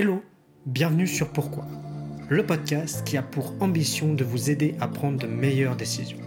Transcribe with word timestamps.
Hello, 0.00 0.22
bienvenue 0.64 1.08
sur 1.08 1.32
Pourquoi, 1.32 1.66
le 2.28 2.46
podcast 2.46 3.02
qui 3.04 3.16
a 3.16 3.22
pour 3.22 3.54
ambition 3.58 4.14
de 4.14 4.22
vous 4.22 4.48
aider 4.48 4.76
à 4.78 4.86
prendre 4.86 5.18
de 5.18 5.26
meilleures 5.26 5.74
décisions. 5.74 6.20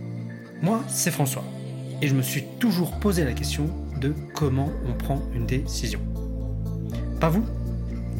Moi, 0.61 0.83
c'est 0.89 1.09
François, 1.09 1.45
et 2.01 2.09
je 2.09 2.13
me 2.13 2.21
suis 2.21 2.43
toujours 2.59 2.99
posé 2.99 3.23
la 3.23 3.31
question 3.31 3.69
de 3.97 4.13
comment 4.35 4.69
on 4.89 4.91
prend 4.91 5.21
une 5.33 5.45
décision. 5.45 6.01
Pas 7.21 7.29
vous 7.29 7.45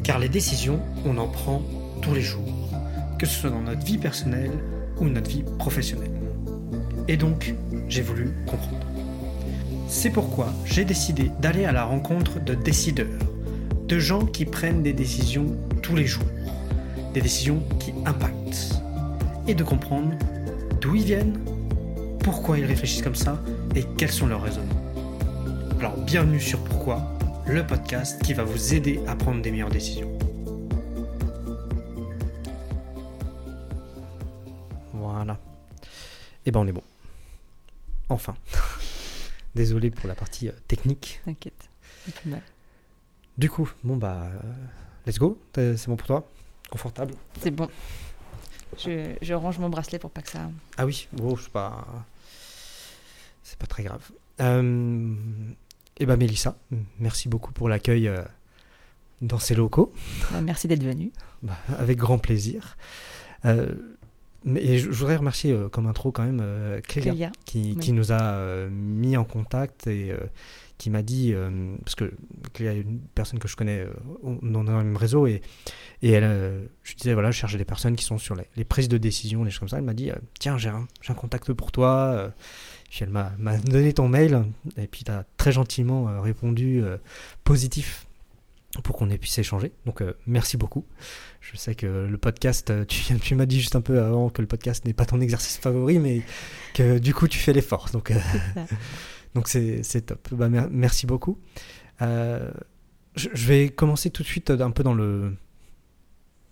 Car 0.02 0.18
les 0.18 0.30
décisions, 0.30 0.80
on 1.04 1.18
en 1.18 1.28
prend 1.28 1.60
tous 2.00 2.14
les 2.14 2.22
jours, 2.22 2.70
que 3.18 3.26
ce 3.26 3.38
soit 3.38 3.50
dans 3.50 3.60
notre 3.60 3.84
vie 3.84 3.98
personnelle 3.98 4.52
ou 5.00 5.04
notre 5.04 5.28
vie 5.28 5.44
professionnelle. 5.58 6.18
Et 7.08 7.18
donc, 7.18 7.54
j'ai 7.88 8.00
voulu 8.00 8.30
comprendre. 8.46 8.86
C'est 9.86 10.08
pourquoi 10.08 10.50
j'ai 10.64 10.86
décidé 10.86 11.30
d'aller 11.42 11.66
à 11.66 11.72
la 11.72 11.84
rencontre 11.84 12.42
de 12.42 12.54
décideurs, 12.54 13.20
de 13.92 13.98
gens 13.98 14.24
qui 14.24 14.46
prennent 14.46 14.82
des 14.82 14.94
décisions 14.94 15.54
tous 15.82 15.94
les 15.94 16.06
jours, 16.06 16.24
des 17.12 17.20
décisions 17.20 17.62
qui 17.78 17.92
impactent, 18.06 18.80
et 19.46 19.54
de 19.54 19.62
comprendre 19.62 20.16
d'où 20.80 20.94
ils 20.94 21.04
viennent, 21.04 21.38
pourquoi 22.20 22.58
ils 22.58 22.64
réfléchissent 22.64 23.02
comme 23.02 23.14
ça 23.14 23.38
et 23.76 23.84
quels 23.98 24.10
sont 24.10 24.26
leurs 24.26 24.40
raisonnements. 24.40 24.80
Alors 25.78 25.98
bienvenue 25.98 26.40
sur 26.40 26.64
Pourquoi, 26.64 27.02
le 27.46 27.66
podcast 27.66 28.22
qui 28.22 28.32
va 28.32 28.44
vous 28.44 28.72
aider 28.72 28.98
à 29.06 29.14
prendre 29.14 29.42
des 29.42 29.50
meilleures 29.50 29.68
décisions. 29.68 30.10
Voilà. 34.94 35.38
Et 36.46 36.50
ben 36.50 36.60
on 36.60 36.66
est 36.66 36.72
bon. 36.72 36.84
Enfin. 38.08 38.36
Désolé 39.54 39.90
pour 39.90 40.08
la 40.08 40.14
partie 40.14 40.48
euh, 40.48 40.52
technique. 40.66 41.20
T'inquiète. 41.26 41.68
Du 43.38 43.48
coup, 43.48 43.70
bon 43.82 43.96
bah, 43.96 44.24
euh, 44.24 44.52
let's 45.06 45.18
go. 45.18 45.38
C'est 45.54 45.86
bon 45.86 45.96
pour 45.96 46.06
toi? 46.06 46.28
Confortable? 46.70 47.14
C'est 47.40 47.50
bon. 47.50 47.68
Je, 48.78 49.14
je, 49.20 49.34
range 49.34 49.58
mon 49.58 49.68
bracelet 49.68 49.98
pour 49.98 50.10
pas 50.10 50.22
que 50.22 50.30
ça. 50.30 50.50
Ah 50.78 50.86
oui, 50.86 51.08
bon, 51.12 51.36
c'est 51.36 51.50
pas, 51.50 51.86
c'est 53.42 53.58
pas 53.58 53.66
très 53.66 53.82
grave. 53.82 54.10
Euh, 54.40 55.14
et 55.98 56.06
ben 56.06 56.16
Mélissa, 56.16 56.56
merci 56.98 57.28
beaucoup 57.28 57.52
pour 57.52 57.68
l'accueil 57.68 58.08
euh, 58.08 58.22
dans 59.20 59.38
ces 59.38 59.54
locaux. 59.54 59.92
Bah, 60.32 60.40
merci 60.40 60.68
d'être 60.68 60.82
venue. 60.82 61.12
Bah, 61.42 61.58
avec 61.78 61.98
grand 61.98 62.18
plaisir. 62.18 62.76
Euh, 63.44 63.74
mais 64.44 64.78
je, 64.78 64.90
voudrais 64.90 65.16
remercier 65.16 65.56
comme 65.70 65.86
intro 65.86 66.10
quand 66.10 66.24
même 66.24 66.40
Clélia, 66.88 67.12
Clélia, 67.12 67.32
qui, 67.44 67.74
oui. 67.76 67.76
qui 67.76 67.92
nous 67.92 68.10
a 68.10 68.66
mis 68.70 69.16
en 69.16 69.24
contact 69.24 69.86
et 69.86 70.12
qui 70.82 70.90
m'a 70.90 71.02
dit, 71.02 71.32
euh, 71.32 71.76
parce 71.84 71.94
que 71.94 72.12
Clélia 72.54 72.74
est 72.74 72.80
une 72.80 72.98
personne 73.14 73.38
que 73.38 73.46
je 73.46 73.54
connais 73.54 73.86
euh, 73.86 73.92
dans 74.42 74.64
le 74.64 74.72
même 74.72 74.96
réseau 74.96 75.28
et, 75.28 75.40
et 76.02 76.10
elle, 76.10 76.24
euh, 76.24 76.64
je 76.82 76.96
disais 76.96 77.14
voilà, 77.14 77.30
je 77.30 77.38
cherchais 77.38 77.56
des 77.56 77.64
personnes 77.64 77.94
qui 77.94 78.04
sont 78.04 78.18
sur 78.18 78.34
les, 78.34 78.48
les 78.56 78.64
prises 78.64 78.88
de 78.88 78.98
décision, 78.98 79.44
les 79.44 79.52
choses 79.52 79.60
comme 79.60 79.68
ça. 79.68 79.78
Elle 79.78 79.84
m'a 79.84 79.94
dit 79.94 80.10
euh, 80.10 80.16
tiens, 80.40 80.58
j'ai 80.58 80.70
un, 80.70 81.14
contact 81.14 81.52
pour 81.52 81.70
toi. 81.70 82.32
puis 82.90 83.04
elle 83.04 83.10
m'a 83.10 83.30
donné 83.58 83.92
ton 83.92 84.08
mail 84.08 84.42
et 84.76 84.88
puis 84.88 85.04
tu 85.04 85.12
as 85.12 85.24
très 85.36 85.52
gentiment 85.52 86.20
répondu 86.20 86.82
positif 87.44 88.08
pour 88.80 88.96
qu'on 88.96 89.10
ait 89.10 89.18
puisse 89.18 89.38
échanger. 89.38 89.72
Donc 89.84 90.00
euh, 90.00 90.14
merci 90.26 90.56
beaucoup. 90.56 90.86
Je 91.40 91.56
sais 91.56 91.74
que 91.74 92.06
le 92.08 92.18
podcast, 92.18 92.72
tu, 92.86 93.14
tu 93.20 93.34
m'as 93.34 93.46
dit 93.46 93.60
juste 93.60 93.76
un 93.76 93.80
peu 93.80 94.00
avant 94.02 94.30
que 94.30 94.40
le 94.40 94.48
podcast 94.48 94.84
n'est 94.86 94.94
pas 94.94 95.04
ton 95.04 95.20
exercice 95.20 95.58
favori, 95.58 95.98
mais 95.98 96.22
que 96.74 96.98
du 96.98 97.12
coup 97.12 97.28
tu 97.28 97.38
fais 97.38 97.52
l'effort. 97.52 97.90
Donc 97.92 98.10
euh. 98.10 98.18
donc 99.34 99.48
c'est 99.48 99.82
top. 100.06 100.28
Bah, 100.34 100.48
mer- 100.48 100.68
merci 100.70 101.06
beaucoup. 101.06 101.38
Euh, 102.00 102.50
je, 103.16 103.28
je 103.32 103.46
vais 103.46 103.68
commencer 103.68 104.10
tout 104.10 104.22
de 104.22 104.28
suite 104.28 104.50
euh, 104.50 104.60
un 104.60 104.70
peu 104.70 104.82
dans 104.82 104.94
le 104.94 105.36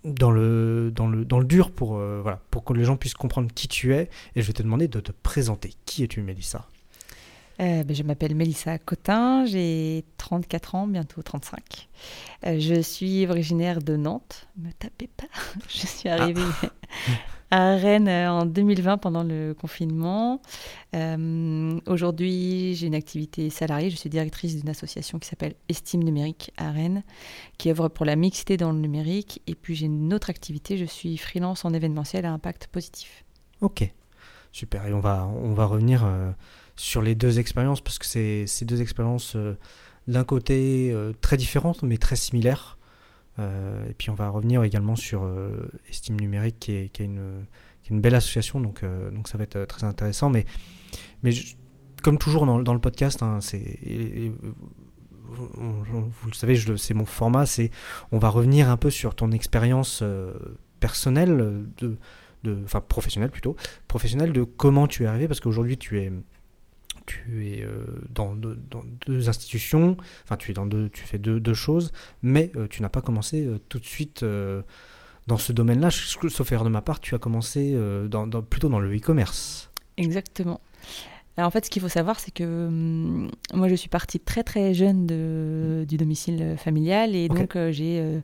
dans 0.05 0.31
le 0.31 0.91
dans 0.95 1.07
le 1.09 1.25
dans 1.27 1.39
le 1.39 1.45
dur 1.45 1.71
pour 1.73 1.97
euh, 1.99 2.21
voilà 2.23 2.41
pour 2.51 2.65
que 2.65 2.73
les 2.73 2.85
gens 2.85 2.97
puissent 2.97 3.15
comprendre 3.15 3.51
qui 3.55 3.69
tu 3.69 3.95
es 3.95 4.09
et 4.35 4.41
je 4.43 4.47
vais 4.47 4.53
te 4.55 4.63
demander 4.63 4.89
de 4.89 5.01
te 5.01 5.13
présenter. 5.13 5.75
Qui 5.85 6.05
es-tu, 6.05 6.23
Mélissa? 6.23 6.67
Euh, 7.61 7.85
ben, 7.85 7.95
je 7.95 8.03
m'appelle 8.03 8.35
Mélissa 8.35 8.79
Cotin, 8.79 9.45
j'ai 9.45 10.03
34 10.17 10.75
ans, 10.77 10.87
bientôt 10.87 11.23
35. 11.23 11.89
Euh, 12.47 12.59
je 12.59 12.81
suis 12.81 13.27
originaire 13.27 13.83
de 13.83 13.97
Nantes. 13.97 14.49
Me 14.57 14.71
tapez 14.73 15.09
pas. 15.15 15.27
Je 15.69 15.87
suis 15.87 16.09
arrivée 16.09 16.41
à 17.51 17.75
Rennes 17.77 18.09
euh, 18.09 18.31
en 18.31 18.47
2020 18.47 18.99
pendant 18.99 19.23
le 19.23 19.55
confinement. 19.55 20.41
Euh, 20.95 21.79
Aujourd'hui, 21.87 22.75
j'ai 22.75 22.87
une 22.87 22.95
activité 22.95 23.51
salariée. 23.51 23.91
Je 23.91 23.97
suis 23.97 24.11
directrice 24.11 24.57
d'une 24.57 24.69
association 24.69 25.19
qui 25.19 25.29
s'appelle 25.29 25.55
Estime 25.69 26.03
Numérique 26.05 26.53
à 26.57 26.71
Rennes, 26.71 27.03
qui 27.59 27.71
œuvre 27.71 27.89
pour 27.89 28.07
la 28.07 28.17
mixité 28.17 28.57
dans 28.57 28.73
le 28.73 28.79
numérique. 28.79 29.43
Et 29.47 29.55
puis 29.55 29.75
j'ai 29.75 29.87
une 29.87 30.15
autre 30.15 30.31
activité. 30.31 30.77
Je 30.77 30.85
suis 30.85 31.17
freelance 31.17 31.65
en 31.65 31.73
événementiel 31.75 32.25
à 32.25 32.33
impact 32.33 32.69
positif. 32.69 33.25
Ok, 33.61 33.93
super. 34.53 34.87
Et 34.87 34.93
on 34.93 35.01
va, 35.01 35.27
on 35.27 35.53
va 35.53 35.67
revenir 35.67 36.05
euh, 36.05 36.31
sur 36.77 37.03
les 37.03 37.15
deux 37.15 37.41
expériences 37.41 37.81
parce 37.81 37.99
que 37.99 38.07
c'est 38.07 38.47
ces 38.47 38.65
deux 38.65 38.81
expériences 38.81 39.37
d'un 40.07 40.25
côté 40.25 40.95
très 41.21 41.37
différentes 41.37 41.83
mais 41.83 41.99
très 41.99 42.17
similaires. 42.17 42.79
Euh, 43.41 43.89
et 43.89 43.95
puis 43.95 44.11
on 44.11 44.15
va 44.15 44.29
revenir 44.29 44.63
également 44.63 44.97
sur 44.97 45.25
euh, 45.25 45.71
Estime 45.89 46.21
Numérique 46.21 46.59
qui 46.59 46.73
est, 46.73 46.99
une, 46.99 47.47
belle 47.91 48.15
association, 48.15 48.61
donc, 48.61 48.85
euh, 48.85 49.11
donc 49.11 49.27
ça 49.27 49.37
va 49.39 49.45
être 49.45 49.65
très 49.65 49.85
intéressant. 49.85 50.31
Mais, 50.31 50.45
mais 51.23 51.33
comme 52.03 52.19
toujours 52.19 52.47
dans, 52.47 52.75
le 52.75 52.81
podcast, 52.81 53.23
hein, 53.23 53.39
c'est, 53.41 54.33
vous 55.25 56.29
le 56.29 56.35
savez, 56.35 56.61
c'est 56.77 56.95
mon 56.95 57.05
format, 57.05 57.47
c'est 57.47 57.71
on 58.13 58.19
va 58.19 58.29
revenir 58.29 58.69
un 58.71 58.77
peu 58.77 58.91
sur 58.91 59.15
ton 59.15 59.33
expérience 59.33 60.05
personnelle, 60.79 61.65
de, 61.79 61.99
de, 62.45 62.59
enfin 62.65 62.81
professionnelle 62.81 63.31
plutôt, 63.31 63.57
professionnelle 63.89 64.33
de 64.33 64.45
comment 64.45 64.87
tu 64.87 65.05
es 65.05 65.07
arrivé 65.07 65.29
parce 65.29 65.41
qu'aujourd'hui 65.41 65.77
tu 65.77 66.01
es 66.01 66.13
tu 67.07 67.49
es 67.49 67.63
euh, 67.63 67.85
dans, 68.11 68.35
deux, 68.35 68.59
dans 68.71 68.83
deux 69.07 69.29
institutions, 69.29 69.97
enfin 70.25 70.37
tu 70.37 70.51
es 70.51 70.55
dans 70.55 70.67
deux, 70.67 70.89
tu 70.91 71.03
fais 71.05 71.19
deux, 71.19 71.41
deux 71.41 71.55
choses, 71.55 71.93
mais 72.23 72.51
euh, 72.57 72.67
tu 72.69 72.83
n'as 72.83 72.89
pas 72.89 73.03
commencé 73.03 73.45
euh, 73.47 73.59
tout 73.69 73.79
de 73.79 73.85
suite 73.87 74.25
dans 75.27 75.37
ce 75.39 75.53
domaine-là. 75.53 75.91
Sauf 75.91 76.53
erreur 76.53 76.65
de 76.65 76.71
ma 76.71 76.83
part, 76.83 77.01
tu 77.01 77.15
as 77.15 77.19
commencé 77.19 77.77
dans, 78.09 78.27
dans- 78.27 78.43
plutôt 78.43 78.69
dans 78.69 78.81
le 78.81 78.95
e-commerce. 78.97 79.71
Exactement. 79.97 80.61
Alors 81.37 81.47
en 81.49 81.51
fait, 81.53 81.65
ce 81.65 81.71
qu'il 81.71 81.81
faut 81.81 81.89
savoir, 81.89 82.19
c'est 82.21 82.33
que 82.33 82.67
hum, 82.67 83.31
moi, 83.55 83.69
je 83.69 83.75
suis 83.75 83.89
partie 83.89 84.19
très 84.21 84.43
très 84.43 84.75
jeune 84.75 85.07
de, 85.07 85.87
du 85.89 85.97
domicile 85.97 86.57
familial 86.59 87.15
et 87.15 87.29
donc 87.29 87.57
euh, 87.57 87.71
j'ai 87.71 88.21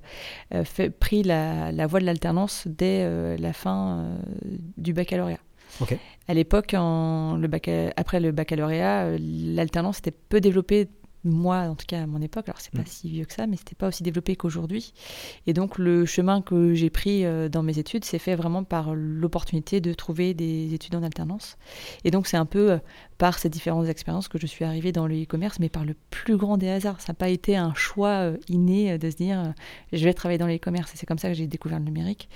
euh, 0.52 0.64
pris 1.00 1.22
la, 1.22 1.70
la 1.72 1.86
voie 1.86 2.00
de 2.00 2.04
l'alternance 2.04 2.66
dès 2.66 3.38
la 3.38 3.52
fin 3.52 4.18
du 4.76 4.92
baccalauréat. 4.92 5.38
À 6.28 6.34
l'époque, 6.34 6.72
le 6.72 7.90
après 7.96 8.20
le 8.20 8.32
baccalauréat, 8.32 9.04
euh, 9.06 9.18
l'alternance 9.20 9.98
était 9.98 10.10
peu 10.10 10.40
développée. 10.40 10.88
Moi, 11.24 11.56
en 11.56 11.74
tout 11.74 11.86
cas 11.88 12.04
à 12.04 12.06
mon 12.06 12.22
époque, 12.22 12.48
alors 12.48 12.60
c'est 12.60 12.72
pas 12.72 12.82
Mm. 12.82 12.86
si 12.86 13.10
vieux 13.10 13.24
que 13.24 13.32
ça, 13.32 13.48
mais 13.48 13.56
c'était 13.56 13.74
pas 13.74 13.88
aussi 13.88 14.04
développé 14.04 14.36
qu'aujourd'hui. 14.36 14.92
Et 15.48 15.54
donc 15.54 15.76
le 15.76 16.06
chemin 16.06 16.40
que 16.40 16.72
j'ai 16.74 16.88
pris 16.88 17.24
euh, 17.24 17.48
dans 17.48 17.64
mes 17.64 17.80
études 17.80 18.04
s'est 18.04 18.20
fait 18.20 18.36
vraiment 18.36 18.62
par 18.62 18.94
l'opportunité 18.94 19.80
de 19.80 19.92
trouver 19.92 20.34
des 20.34 20.72
études 20.72 20.94
en 20.94 21.02
alternance. 21.02 21.56
Et 22.04 22.12
donc 22.12 22.28
c'est 22.28 22.36
un 22.36 22.46
peu 22.46 22.72
euh, 22.72 22.78
par 23.18 23.38
ces 23.38 23.48
différentes 23.48 23.88
expériences 23.88 24.28
que 24.28 24.38
je 24.38 24.46
suis 24.46 24.64
arrivée 24.64 24.92
dans 24.92 25.06
le 25.06 25.22
e-commerce, 25.22 25.58
mais 25.58 25.68
par 25.68 25.84
le 25.84 25.94
plus 26.10 26.36
grand 26.36 26.56
des 26.56 26.68
hasards. 26.68 27.00
Ça 27.00 27.12
n'a 27.12 27.14
pas 27.14 27.28
été 27.28 27.56
un 27.56 27.74
choix 27.74 28.08
euh, 28.08 28.36
inné 28.48 28.92
euh, 28.92 28.98
de 28.98 29.10
se 29.10 29.16
dire 29.16 29.40
euh, 29.40 29.52
je 29.92 30.04
vais 30.04 30.12
travailler 30.12 30.38
dans 30.38 30.46
le 30.46 30.56
e-commerce. 30.56 30.92
Et 30.92 30.96
c'est 30.96 31.06
comme 31.06 31.18
ça 31.18 31.28
que 31.28 31.34
j'ai 31.34 31.46
découvert 31.46 31.78
le 31.78 31.84
numérique, 31.84 32.28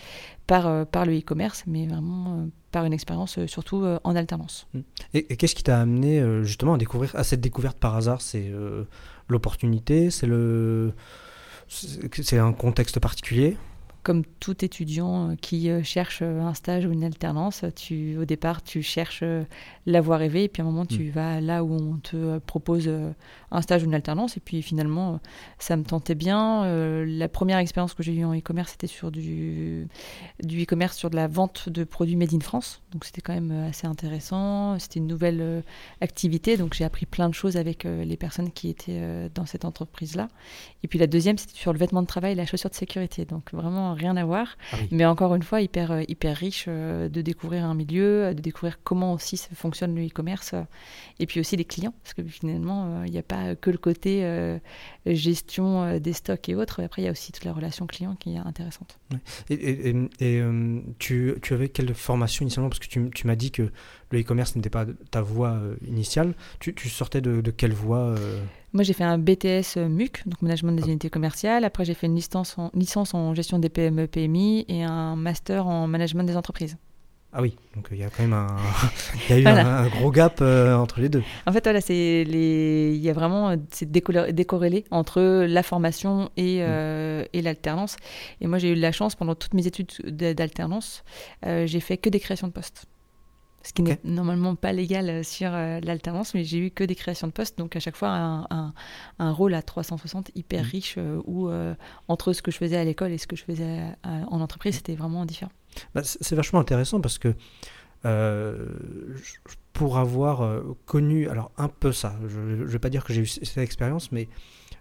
par, 0.46 0.86
par 0.86 1.04
le 1.04 1.18
e-commerce, 1.18 1.64
mais 1.66 1.86
vraiment 1.86 2.46
par 2.72 2.84
une 2.84 2.92
expérience 2.92 3.44
surtout 3.46 3.84
en 4.04 4.16
alternance. 4.16 4.68
Et, 5.14 5.32
et 5.32 5.36
qu'est-ce 5.36 5.54
qui 5.54 5.62
t'a 5.62 5.80
amené 5.80 6.22
justement 6.42 6.74
à 6.74 6.78
découvrir 6.78 7.14
à 7.14 7.24
cette 7.24 7.40
découverte 7.40 7.78
par 7.78 7.96
hasard? 7.96 8.20
C'est 8.20 8.50
l'opportunité, 9.28 10.10
c'est 10.10 10.26
le 10.26 10.92
c'est 11.68 12.38
un 12.38 12.52
contexte 12.52 12.98
particulier? 12.98 13.56
Comme 14.02 14.24
tout 14.40 14.64
étudiant 14.64 15.30
euh, 15.30 15.34
qui 15.40 15.70
euh, 15.70 15.82
cherche 15.82 16.20
euh, 16.22 16.40
un 16.40 16.54
stage 16.54 16.86
ou 16.86 16.92
une 16.92 17.04
alternance, 17.04 17.64
tu, 17.76 18.16
au 18.16 18.24
départ, 18.24 18.62
tu 18.62 18.82
cherches 18.82 19.24
la 19.86 20.00
voie 20.00 20.16
rêvée, 20.16 20.44
et 20.44 20.48
puis 20.48 20.62
à 20.62 20.64
un 20.64 20.68
moment, 20.68 20.86
tu 20.86 21.10
vas 21.10 21.40
là 21.40 21.64
où 21.64 21.72
on 21.74 21.96
te 21.98 22.38
propose 22.38 22.90
un 23.50 23.62
stage 23.62 23.82
ou 23.82 23.86
une 23.86 23.94
alternance, 23.94 24.36
et 24.36 24.40
puis 24.40 24.62
finalement, 24.62 25.20
ça 25.58 25.76
me 25.76 25.84
tentait 25.84 26.14
bien. 26.14 26.64
La 27.04 27.28
première 27.28 27.58
expérience 27.58 27.94
que 27.94 28.02
j'ai 28.02 28.14
eue 28.14 28.24
en 28.24 28.34
e-commerce, 28.36 28.72
c'était 28.72 28.86
sur 28.86 29.10
du, 29.10 29.88
du 30.42 30.62
e-commerce, 30.62 30.96
sur 30.96 31.10
de 31.10 31.16
la 31.16 31.26
vente 31.26 31.68
de 31.68 31.84
produits 31.84 32.16
made 32.16 32.34
in 32.34 32.40
France, 32.40 32.82
donc 32.92 33.04
c'était 33.04 33.20
quand 33.20 33.34
même 33.34 33.50
assez 33.68 33.86
intéressant. 33.86 34.78
C'était 34.78 35.00
une 35.00 35.06
nouvelle 35.06 35.62
activité, 36.00 36.56
donc 36.56 36.74
j'ai 36.74 36.84
appris 36.84 37.06
plein 37.06 37.28
de 37.28 37.34
choses 37.34 37.56
avec 37.56 37.84
les 37.84 38.16
personnes 38.16 38.52
qui 38.52 38.68
étaient 38.68 39.30
dans 39.34 39.46
cette 39.46 39.64
entreprise-là. 39.64 40.28
Et 40.82 40.88
puis 40.88 40.98
la 40.98 41.06
deuxième, 41.06 41.38
c'était 41.38 41.56
sur 41.56 41.72
le 41.72 41.78
vêtement 41.78 42.02
de 42.02 42.06
travail 42.06 42.32
et 42.32 42.36
la 42.36 42.46
chaussure 42.46 42.70
de 42.70 42.74
sécurité, 42.74 43.24
donc 43.24 43.52
vraiment 43.52 43.89
rien 43.94 44.16
à 44.16 44.24
voir. 44.24 44.56
Ah 44.72 44.76
oui. 44.80 44.88
Mais 44.90 45.04
encore 45.04 45.34
une 45.34 45.42
fois, 45.42 45.60
hyper, 45.60 45.90
euh, 45.92 46.02
hyper 46.08 46.36
riche 46.36 46.66
euh, 46.68 47.08
de 47.08 47.22
découvrir 47.22 47.64
un 47.64 47.74
milieu, 47.74 48.24
euh, 48.26 48.34
de 48.34 48.40
découvrir 48.40 48.78
comment 48.82 49.12
aussi 49.12 49.36
ça 49.36 49.48
fonctionne 49.54 49.94
le 49.94 50.06
e-commerce, 50.06 50.54
et 51.18 51.26
puis 51.26 51.40
aussi 51.40 51.56
les 51.56 51.64
clients, 51.64 51.94
parce 52.02 52.14
que 52.14 52.22
finalement, 52.22 53.04
il 53.04 53.12
n'y 53.12 53.18
a 53.18 53.22
pas 53.22 53.54
que 53.56 53.70
le 53.70 53.78
côté 53.78 54.24
gestion 55.06 55.98
des 55.98 56.12
stocks 56.12 56.48
et 56.48 56.54
autres. 56.54 56.82
Après, 56.82 57.02
il 57.02 57.04
y 57.04 57.08
a 57.08 57.10
aussi 57.10 57.32
toute 57.32 57.44
la 57.44 57.52
relation 57.52 57.86
client 57.86 58.16
qui 58.16 58.34
est 58.34 58.38
intéressante. 58.38 58.98
Et, 59.48 59.54
et- 59.54 59.88
et- 59.90 60.36
et, 60.38 60.42
tu, 60.98 61.34
tu 61.42 61.54
avais 61.54 61.68
quelle 61.68 61.94
formation 61.94 62.42
initialement? 62.42 62.68
Parce 62.68 62.80
que 62.80 62.86
tu, 62.86 63.10
tu 63.10 63.26
m'as 63.26 63.36
dit 63.36 63.50
que 63.50 63.70
le 64.10 64.20
e-commerce 64.20 64.56
n'était 64.56 64.70
pas 64.70 64.86
ta 65.10 65.22
voie 65.22 65.50
euh, 65.50 65.76
initiale. 65.86 66.34
Tu, 66.58 66.74
tu 66.74 66.88
sortais 66.88 67.20
de, 67.20 67.40
de 67.40 67.50
quelle 67.50 67.72
voie 67.72 67.98
euh 68.18 68.40
Moi, 68.72 68.82
j'ai 68.82 68.92
fait 68.92 69.04
un 69.04 69.18
BTS 69.18 69.76
euh, 69.76 69.88
MUC, 69.88 70.22
donc 70.26 70.42
management 70.42 70.72
des 70.72 70.82
Ah. 70.84 70.88
unités 70.88 71.10
commerciales. 71.10 71.64
Après, 71.64 71.84
j'ai 71.84 71.94
fait 71.94 72.06
une 72.06 72.16
licence 72.16 72.58
en, 72.58 72.70
licence 72.74 73.14
en 73.14 73.34
gestion 73.34 73.58
des 73.60 73.68
PME, 73.68 74.06
PMI 74.08 74.64
et 74.68 74.82
un 74.82 75.14
master 75.16 75.66
en 75.68 75.86
management 75.86 76.24
des 76.24 76.36
entreprises. 76.36 76.76
Ah 77.32 77.40
oui, 77.42 77.54
donc 77.76 77.86
il 77.92 77.98
y 77.98 78.02
a 78.02 78.10
quand 78.10 78.24
même 78.24 78.32
un, 78.32 78.48
il 79.28 79.30
y 79.30 79.32
a 79.34 79.38
eu 79.38 79.42
Voilà. 79.42 79.64
un, 79.82 79.84
un 79.84 79.88
gros 79.88 80.10
gap 80.10 80.38
euh, 80.40 80.74
entre 80.74 80.98
les 80.98 81.08
deux. 81.08 81.22
En 81.46 81.52
fait, 81.52 81.62
voilà, 81.62 81.80
c'est 81.80 82.24
les, 82.24 82.92
il 82.92 83.00
y 83.00 83.08
a 83.08 83.12
vraiment, 83.12 83.54
c'est 83.70 83.88
décorrélé 83.88 84.84
entre 84.90 85.44
la 85.46 85.62
formation 85.62 86.22
Mm. 86.24 86.28
et, 86.38 86.58
euh, 86.62 87.24
et 87.32 87.42
l'alternance. 87.42 87.94
Et 88.40 88.48
moi, 88.48 88.58
j'ai 88.58 88.72
eu 88.72 88.74
de 88.74 88.80
la 88.80 88.90
chance 88.90 89.14
pendant 89.14 89.36
toutes 89.36 89.54
mes 89.54 89.68
études 89.68 89.92
d'alternance, 90.34 91.04
j'ai 91.46 91.78
fait 91.80 91.98
que 91.98 92.08
des 92.10 92.18
créations 92.18 92.48
de 92.48 92.52
postes. 92.52 92.86
Ce 93.62 93.72
qui 93.74 93.82
n'est 93.82 93.98
normalement 94.04 94.54
pas 94.54 94.72
légal 94.72 95.10
euh, 95.10 95.22
sur 95.22 95.50
euh, 95.52 95.80
l'alternance, 95.82 96.32
mais 96.34 96.44
j'ai 96.44 96.58
eu 96.58 96.70
que 96.70 96.82
des 96.82 96.94
créations 96.94 97.26
de 97.26 97.32
postes, 97.32 97.58
donc 97.58 97.76
à 97.76 97.80
chaque 97.80 97.96
fois 97.96 98.08
un, 98.08 98.46
un- 98.50 98.72
un 99.18 99.32
rôle 99.32 99.52
à 99.54 99.60
360 99.62 100.30
hyper 100.34 100.62
Mm. 100.64 100.66
riche 100.66 100.94
euh, 100.96 101.20
où 101.26 101.48
euh, 101.48 101.74
entre 102.08 102.32
ce 102.32 102.40
que 102.40 102.50
je 102.50 102.56
faisais 102.56 102.76
à 102.78 102.84
l'école 102.84 103.12
et 103.12 103.18
ce 103.18 103.26
que 103.26 103.36
je 103.36 103.44
faisais 103.44 103.80
à- 104.02 104.08
en 104.30 104.40
entreprise, 104.40 104.76
c'était 104.76 104.94
vraiment 104.94 105.26
différent. 105.26 105.52
Bah, 105.94 106.00
c'est 106.04 106.34
vachement 106.34 106.58
intéressant 106.60 107.00
parce 107.02 107.18
que 107.18 107.34
pour 109.72 109.98
avoir 109.98 110.62
connu, 110.86 111.28
alors 111.28 111.52
un 111.58 111.68
peu 111.68 111.92
ça, 111.92 112.16
je 112.28 112.38
ne 112.40 112.64
vais 112.64 112.78
pas 112.78 112.90
dire 112.90 113.04
que 113.04 113.12
j'ai 113.12 113.20
eu 113.22 113.26
cette 113.26 113.58
expérience, 113.58 114.10
mais 114.12 114.28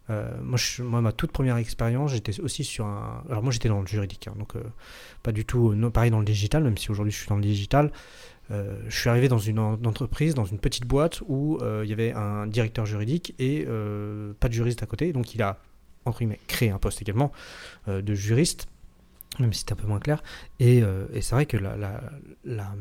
moi, 0.10 0.58
je- 0.58 0.82
moi, 0.84 1.02
ma 1.02 1.12
toute 1.12 1.32
première 1.32 1.58
expérience, 1.58 2.12
j'étais 2.12 2.40
aussi 2.40 2.64
sur 2.64 2.86
un. 2.86 3.24
Alors, 3.30 3.44
moi, 3.44 3.52
j'étais 3.52 3.70
dans 3.70 3.82
le 3.82 3.88
juridique, 3.88 4.28
hein, 4.28 4.34
donc 4.40 4.54
pas 5.22 5.32
du 5.32 5.46
tout, 5.46 5.76
non, 5.76 5.92
pareil 5.92 6.10
dans 6.12 6.20
le 6.20 6.26
digital, 6.26 6.64
même 6.64 6.78
si 6.78 6.90
aujourd'hui 6.92 7.12
je 7.12 7.18
suis 7.20 7.28
dans 7.30 7.36
le 7.36 7.42
digital. 7.44 7.92
Euh, 8.52 8.78
je 8.88 9.00
suis 9.00 9.10
arrivé 9.10 9.28
dans 9.28 9.38
une 9.38 9.60
en- 9.60 9.74
entreprise, 9.86 10.34
dans 10.34 10.46
une 10.46 10.60
petite 10.60 10.86
boîte 10.86 11.22
où 11.28 11.60
euh, 11.62 11.82
il 11.84 11.90
y 11.90 11.94
avait 11.94 12.14
un 12.14 12.48
directeur 12.48 12.86
juridique 12.86 13.36
et 13.38 13.66
euh, 13.68 14.34
pas 14.40 14.48
de 14.48 14.54
juriste 14.54 14.82
à 14.82 14.86
côté, 14.86 15.14
donc 15.14 15.36
il 15.36 15.42
a 15.42 15.60
entre 16.06 16.20
guillemets 16.20 16.40
créé 16.48 16.72
un 16.72 16.80
poste 16.80 17.02
également 17.02 17.32
de 17.88 18.16
juriste, 18.16 18.68
même 19.38 19.54
si 19.54 19.60
c'était 19.60 19.74
un 19.74 19.76
peu 19.76 19.88
moins 19.88 20.00
clair. 20.00 20.24
Et, 20.60 20.78
et 21.14 21.22
c'est 21.22 21.36
vrai 21.36 21.46
que 21.46 21.58
la, 21.58 21.76
la, 21.78 22.02
la, 22.46 22.74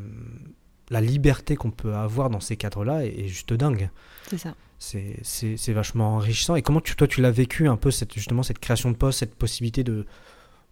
la 0.89 1.01
liberté 1.01 1.57
qu'on 1.57 1.71
peut 1.71 1.95
avoir 1.95 2.31
dans 2.31 2.41
ces 2.41 2.57
cadres-là 2.57 3.05
est, 3.05 3.21
est 3.21 3.29
juste 3.29 3.53
dingue. 3.53 3.91
C'est 4.31 4.39
ça. 4.39 4.55
C'est, 4.79 5.19
c'est, 5.23 5.57
c'est 5.57 5.73
vachement 5.73 6.15
enrichissant. 6.15 6.55
Et 6.55 6.63
comment 6.63 6.81
tu, 6.81 6.95
toi, 6.95 7.09
tu 7.09 7.21
l'as 7.21 7.33
vécu 7.33 7.67
un 7.69 7.77
peu, 7.77 7.91
cette, 7.91 8.15
justement, 8.15 8.43
cette 8.45 8.61
création 8.61 8.91
de 8.91 8.97
poste, 8.97 9.19
cette 9.19 9.35
possibilité 9.35 9.83
de, 9.83 10.07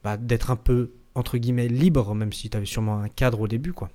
bah, 0.04 0.16
d'être 0.16 0.50
un 0.52 0.56
peu, 0.56 0.92
entre 1.14 1.36
guillemets, 1.36 1.68
libre, 1.68 2.14
même 2.14 2.32
si 2.32 2.48
tu 2.48 2.56
avais 2.56 2.64
sûrement 2.64 3.00
un 3.00 3.08
cadre 3.08 3.40
au 3.40 3.48
début, 3.48 3.72
quoi? 3.72 3.90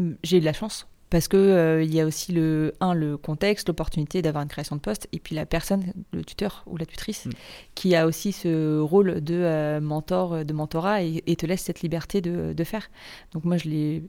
Mm, 0.00 0.12
J'ai 0.22 0.36
eu 0.38 0.40
de 0.40 0.44
la 0.44 0.52
chance 0.52 0.86
parce 1.10 1.26
que 1.26 1.36
euh, 1.36 1.82
il 1.82 1.92
y 1.92 2.00
a 2.00 2.06
aussi 2.06 2.30
le 2.32 2.72
un 2.80 2.94
le 2.94 3.16
contexte, 3.16 3.66
l'opportunité 3.68 4.22
d'avoir 4.22 4.42
une 4.44 4.48
création 4.48 4.76
de 4.76 4.80
poste 4.80 5.08
et 5.12 5.18
puis 5.18 5.34
la 5.34 5.44
personne, 5.44 5.92
le 6.12 6.24
tuteur 6.24 6.62
ou 6.66 6.76
la 6.76 6.86
tutrice, 6.86 7.26
Mm. 7.26 7.30
qui 7.74 7.94
a 7.96 8.06
aussi 8.06 8.30
ce 8.32 8.78
rôle 8.80 9.20
de 9.20 9.34
euh, 9.34 9.80
mentor, 9.80 10.44
de 10.44 10.52
mentorat 10.52 11.02
et, 11.02 11.22
et 11.26 11.34
te 11.36 11.46
laisse 11.46 11.62
cette 11.62 11.80
liberté 11.82 12.20
de, 12.20 12.52
de 12.52 12.64
faire. 12.64 12.88
Donc 13.32 13.44
moi 13.44 13.56
je 13.56 13.68
l'ai 13.68 14.04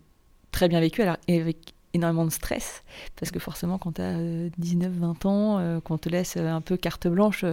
très 0.52 0.68
bien 0.70 0.80
vécu 0.80 1.02
alors 1.02 1.18
avec 1.28 1.74
énormément 1.94 2.24
de 2.26 2.30
stress 2.32 2.84
parce 3.20 3.32
que 3.32 3.40
forcément 3.40 3.78
quand 3.78 3.94
tu 3.94 4.02
as 4.02 4.18
19-20 4.60 5.26
ans, 5.28 5.58
euh, 5.60 5.80
qu'on 5.82 5.98
te 5.98 6.08
laisse 6.08 6.36
euh, 6.38 6.48
un 6.50 6.62
peu 6.62 6.78
carte 6.78 7.08
blanche 7.08 7.44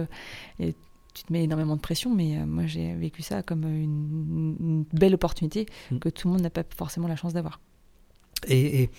et 0.59 0.75
tu 1.15 1.23
te 1.23 1.33
mets 1.33 1.43
énormément 1.43 1.75
de 1.75 1.81
pression, 1.81 2.13
mais 2.13 2.45
moi 2.45 2.67
j'ai 2.67 2.93
vécu 2.93 3.23
ça 3.23 3.41
comme 3.41 3.63
une, 3.63 4.55
une 4.59 4.85
belle 4.93 5.15
opportunité 5.15 5.65
Mm. 5.91 5.97
que 5.99 6.09
tout 6.09 6.27
le 6.27 6.33
monde 6.33 6.43
n'a 6.43 6.51
pas 6.51 6.63
forcément 6.77 7.07
la 7.07 7.15
chance 7.15 7.33
d'avoir. 7.33 7.59
Et, 8.47 8.89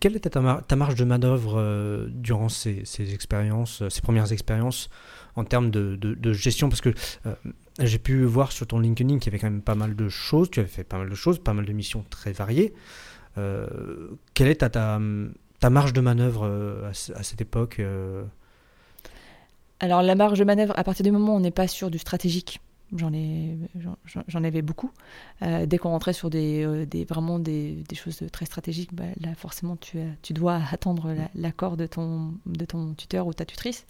quelle 0.00 0.16
était 0.16 0.30
ta, 0.30 0.40
mar- 0.40 0.66
ta 0.66 0.76
marge 0.76 0.94
de 0.94 1.04
manœuvre 1.04 1.54
euh, 1.58 2.06
durant 2.10 2.48
ces, 2.48 2.82
ces 2.84 3.14
expériences, 3.14 3.82
euh, 3.82 3.90
ces 3.90 4.00
premières 4.00 4.32
expériences, 4.32 4.90
en 5.34 5.44
termes 5.44 5.70
de, 5.70 6.32
gestion? 6.32 6.68
Parce 6.68 6.80
que 6.80 6.92
euh, 7.26 7.34
j'ai 7.80 7.98
pu 7.98 8.24
voir 8.24 8.52
sur 8.52 8.66
ton 8.66 8.78
LinkedIn 8.78 9.18
qu'il 9.18 9.26
y 9.26 9.28
avait 9.34 9.38
quand 9.38 9.50
même 9.50 9.62
pas 9.62 9.74
mal 9.74 9.96
de 9.96 10.08
choses, 10.08 10.50
tu 10.50 10.60
avais 10.60 10.68
fait 10.68 10.84
pas 10.84 10.98
mal 10.98 11.08
de 11.08 11.14
choses, 11.14 11.38
pas 11.38 11.54
mal 11.54 11.64
de 11.64 11.72
missions 11.72 12.04
très 12.10 12.32
variées. 12.32 12.74
Quelle 14.32 14.48
est 14.48 14.66
ta, 14.66 14.98
marge 14.98 15.92
de 15.92 16.00
manœuvre 16.00 16.46
à, 16.86 16.88
à 17.18 17.22
cette 17.22 17.42
époque 17.42 17.82
Alors 19.78 20.00
la 20.02 20.14
marge 20.14 20.38
de 20.38 20.44
manœuvre, 20.44 20.72
à 20.78 20.84
partir 20.84 21.04
du 21.04 21.12
moment 21.12 21.34
où 21.34 21.36
on 21.36 21.40
n'est 21.40 21.50
pas 21.50 21.68
sur 21.68 21.90
du 21.90 21.98
stratégique, 21.98 22.60
j'en 22.94 23.12
ai, 23.12 23.56
j'en- 24.28 24.44
avais 24.44 24.62
beaucoup. 24.62 24.90
Euh, 25.42 25.66
dès 25.66 25.78
qu'on 25.78 25.90
rentrait 25.90 26.12
sur 26.12 26.30
des, 26.30 26.64
euh, 26.64 26.86
des 26.86 27.04
vraiment 27.04 27.38
des, 27.38 27.82
des 27.88 27.96
choses 27.96 28.22
très 28.32 28.44
stratégiques, 28.46 28.94
bah, 28.94 29.04
là 29.20 29.34
forcément 29.34 29.76
tu, 29.76 29.98
as- 29.98 30.14
tu 30.22 30.32
dois 30.32 30.60
attendre 30.72 31.12
la- 31.12 31.30
l'accord 31.34 31.76
de 31.76 31.86
ton, 31.86 32.34
de 32.46 32.64
ton 32.64 32.94
tuteur 32.94 33.26
ou 33.26 33.34
ta 33.34 33.44
tutrice. 33.44 33.86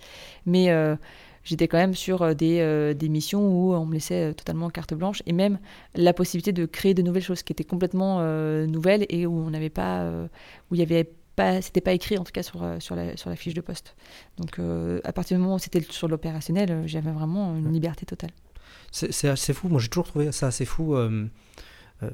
Mais 0.46 0.70
euh, 0.70 0.96
j'étais 1.44 1.68
quand 1.68 1.78
même 1.78 1.94
sur 1.94 2.22
euh, 2.22 2.34
des, 2.34 2.60
euh, 2.60 2.94
des 2.94 3.08
missions 3.08 3.46
où 3.48 3.74
on 3.74 3.86
me 3.86 3.94
laissait 3.94 4.30
euh, 4.30 4.32
totalement 4.32 4.70
carte 4.70 4.94
blanche 4.94 5.22
et 5.26 5.32
même 5.32 5.58
la 5.94 6.12
possibilité 6.12 6.52
de 6.52 6.66
créer 6.66 6.94
de 6.94 7.02
nouvelles 7.02 7.22
choses 7.22 7.42
qui 7.42 7.52
étaient 7.52 7.64
complètement 7.64 8.18
euh, 8.20 8.66
nouvelles 8.66 9.06
et 9.08 9.26
où 9.26 9.36
on 9.38 9.50
n'avait 9.50 9.70
pas, 9.70 10.00
euh, 10.02 10.26
où 10.70 10.74
il 10.74 10.78
y 10.78 10.82
avait 10.82 11.10
pas, 11.36 11.60
c'était 11.60 11.82
pas 11.82 11.92
écrit 11.92 12.16
en 12.18 12.24
tout 12.24 12.32
cas 12.32 12.42
sur, 12.42 12.62
euh, 12.62 12.80
sur, 12.80 12.96
la, 12.96 13.16
sur 13.16 13.28
la 13.30 13.36
fiche 13.36 13.54
de 13.54 13.60
poste. 13.60 13.94
Donc 14.38 14.58
euh, 14.58 15.00
à 15.04 15.12
partir 15.12 15.36
du 15.36 15.42
moment 15.42 15.56
où 15.56 15.58
c'était 15.58 15.82
sur 15.82 16.08
l'opérationnel, 16.08 16.70
euh, 16.70 16.82
j'avais 16.86 17.12
vraiment 17.12 17.56
une 17.56 17.70
liberté 17.72 18.06
totale. 18.06 18.30
C'est 18.96 19.28
assez 19.28 19.52
fou. 19.52 19.68
Moi, 19.68 19.78
j'ai 19.80 19.88
toujours 19.88 20.06
trouvé 20.06 20.32
ça 20.32 20.46
assez 20.46 20.64
fou. 20.64 20.94
euh, 20.94 21.26
euh, 22.02 22.10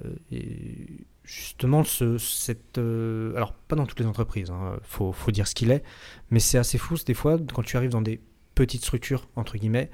justement, 1.23 1.85
ce, 1.85 2.19
cette. 2.19 2.79
euh, 2.79 3.35
alors, 3.37 3.53
pas 3.53 3.77
dans 3.77 3.87
toutes 3.87 4.01
les 4.01 4.07
entreprises, 4.07 4.49
il 4.51 4.81
faut, 4.83 5.13
faut 5.13 5.31
dire 5.31 5.47
ce 5.47 5.55
qu'il 5.55 5.71
est, 5.71 5.85
mais 6.31 6.41
c'est 6.41 6.59
assez 6.59 6.79
fou, 6.79 6.97
des 7.07 7.15
fois, 7.15 7.39
quand 7.55 7.63
tu 7.63 7.77
arrives 7.77 7.91
dans 7.91 8.03
des 8.03 8.21
petites 8.57 8.83
structures, 8.83 9.29
entre 9.37 9.57
guillemets, 9.59 9.91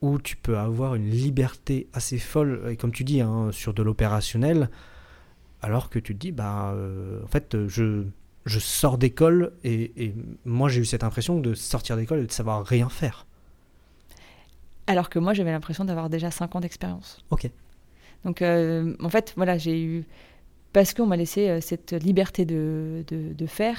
où 0.00 0.18
tu 0.18 0.36
peux 0.36 0.56
avoir 0.56 0.94
une 0.94 1.10
liberté 1.10 1.88
assez 1.92 2.18
folle, 2.18 2.62
et 2.70 2.76
comme 2.76 2.92
tu 2.92 3.04
dis, 3.04 3.20
hein, 3.20 3.50
sur 3.52 3.74
de 3.74 3.82
l'opérationnel, 3.82 4.70
alors 5.60 5.90
que 5.90 5.98
tu 5.98 6.14
te 6.14 6.18
dis, 6.18 6.32
bah, 6.32 6.74
en 7.22 7.28
fait, 7.28 7.66
je. 7.66 8.04
Je 8.48 8.60
sors 8.60 8.96
d'école 8.96 9.54
et, 9.64 9.90
et 10.04 10.14
moi 10.44 10.68
j'ai 10.68 10.80
eu 10.80 10.84
cette 10.84 11.02
impression 11.02 11.40
de 11.40 11.54
sortir 11.54 11.96
d'école 11.96 12.20
et 12.20 12.26
de 12.28 12.30
savoir 12.30 12.64
rien 12.64 12.88
faire. 12.88 13.26
Alors 14.86 15.10
que 15.10 15.18
moi, 15.18 15.34
j'avais 15.34 15.50
l'impression 15.52 15.84
d'avoir 15.84 16.08
déjà 16.08 16.30
5 16.30 16.54
ans 16.56 16.60
d'expérience. 16.60 17.18
Ok. 17.30 17.50
Donc 18.24 18.42
euh, 18.42 18.94
en 19.02 19.08
fait, 19.08 19.32
voilà, 19.36 19.58
j'ai 19.58 19.82
eu. 19.82 20.04
Parce 20.72 20.92
qu'on 20.94 21.06
m'a 21.06 21.16
laissé 21.16 21.48
euh, 21.48 21.60
cette 21.60 21.92
liberté 21.92 22.44
de, 22.44 23.04
de, 23.08 23.32
de 23.32 23.46
faire. 23.46 23.78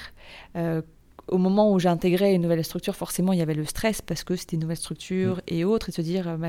euh, 0.55 0.81
au 1.27 1.37
moment 1.37 1.73
où 1.73 1.79
j'ai 1.79 1.89
intégré 1.89 2.33
une 2.33 2.41
nouvelle 2.41 2.63
structure, 2.63 2.95
forcément, 2.95 3.33
il 3.33 3.39
y 3.39 3.41
avait 3.41 3.53
le 3.53 3.65
stress 3.65 4.01
parce 4.01 4.23
que 4.23 4.37
c'était 4.37 4.55
une 4.55 4.61
nouvelle 4.61 4.77
structure 4.77 5.41
et 5.47 5.65
autres, 5.65 5.89
et 5.89 5.91
se 5.91 6.01
dire, 6.01 6.37
bah, 6.37 6.47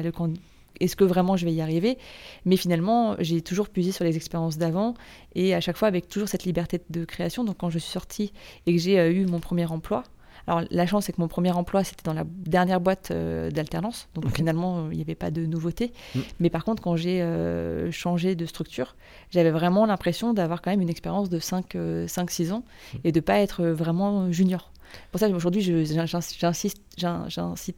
est-ce 0.80 0.94
que 0.94 1.02
vraiment 1.02 1.36
je 1.36 1.44
vais 1.44 1.52
y 1.52 1.60
arriver? 1.60 1.98
Mais 2.44 2.56
finalement, 2.56 3.16
j'ai 3.18 3.42
toujours 3.42 3.70
puisé 3.70 3.90
sur 3.90 4.04
les 4.04 4.14
expériences 4.16 4.56
d'avant 4.56 4.94
et 5.34 5.52
à 5.52 5.60
chaque 5.60 5.76
fois 5.76 5.88
avec 5.88 6.08
toujours 6.08 6.28
cette 6.28 6.44
liberté 6.44 6.80
de 6.90 7.04
création. 7.04 7.42
Donc 7.42 7.56
quand 7.58 7.70
je 7.70 7.80
suis 7.80 7.90
sortie 7.90 8.32
et 8.66 8.72
que 8.76 8.80
j'ai 8.80 9.10
eu 9.10 9.26
mon 9.26 9.40
premier 9.40 9.66
emploi, 9.66 10.04
alors 10.48 10.62
la 10.70 10.86
chance 10.86 11.04
c'est 11.04 11.12
que 11.12 11.20
mon 11.20 11.28
premier 11.28 11.52
emploi 11.52 11.84
c'était 11.84 12.02
dans 12.02 12.14
la 12.14 12.24
dernière 12.26 12.80
boîte 12.80 13.10
euh, 13.10 13.50
d'alternance, 13.50 14.08
donc 14.14 14.34
finalement 14.34 14.78
euh, 14.78 14.88
il 14.90 14.96
n'y 14.96 15.02
avait 15.02 15.14
pas 15.14 15.30
de 15.30 15.44
nouveauté. 15.44 15.92
Mm. 16.14 16.20
Mais 16.40 16.50
par 16.50 16.64
contre 16.64 16.82
quand 16.82 16.96
j'ai 16.96 17.20
euh, 17.20 17.92
changé 17.92 18.34
de 18.34 18.46
structure, 18.46 18.96
j'avais 19.30 19.50
vraiment 19.50 19.84
l'impression 19.84 20.32
d'avoir 20.32 20.62
quand 20.62 20.70
même 20.70 20.80
une 20.80 20.88
expérience 20.88 21.28
de 21.28 21.38
5-6 21.38 22.52
ans 22.52 22.64
Mm. 22.94 22.98
et 23.04 23.12
de 23.12 23.20
pas 23.20 23.38
être 23.38 23.64
vraiment 23.64 24.32
junior. 24.32 24.70
Pour 25.10 25.20
ça 25.20 25.28
aujourd'hui 25.28 25.62
j'insiste, 25.62 26.82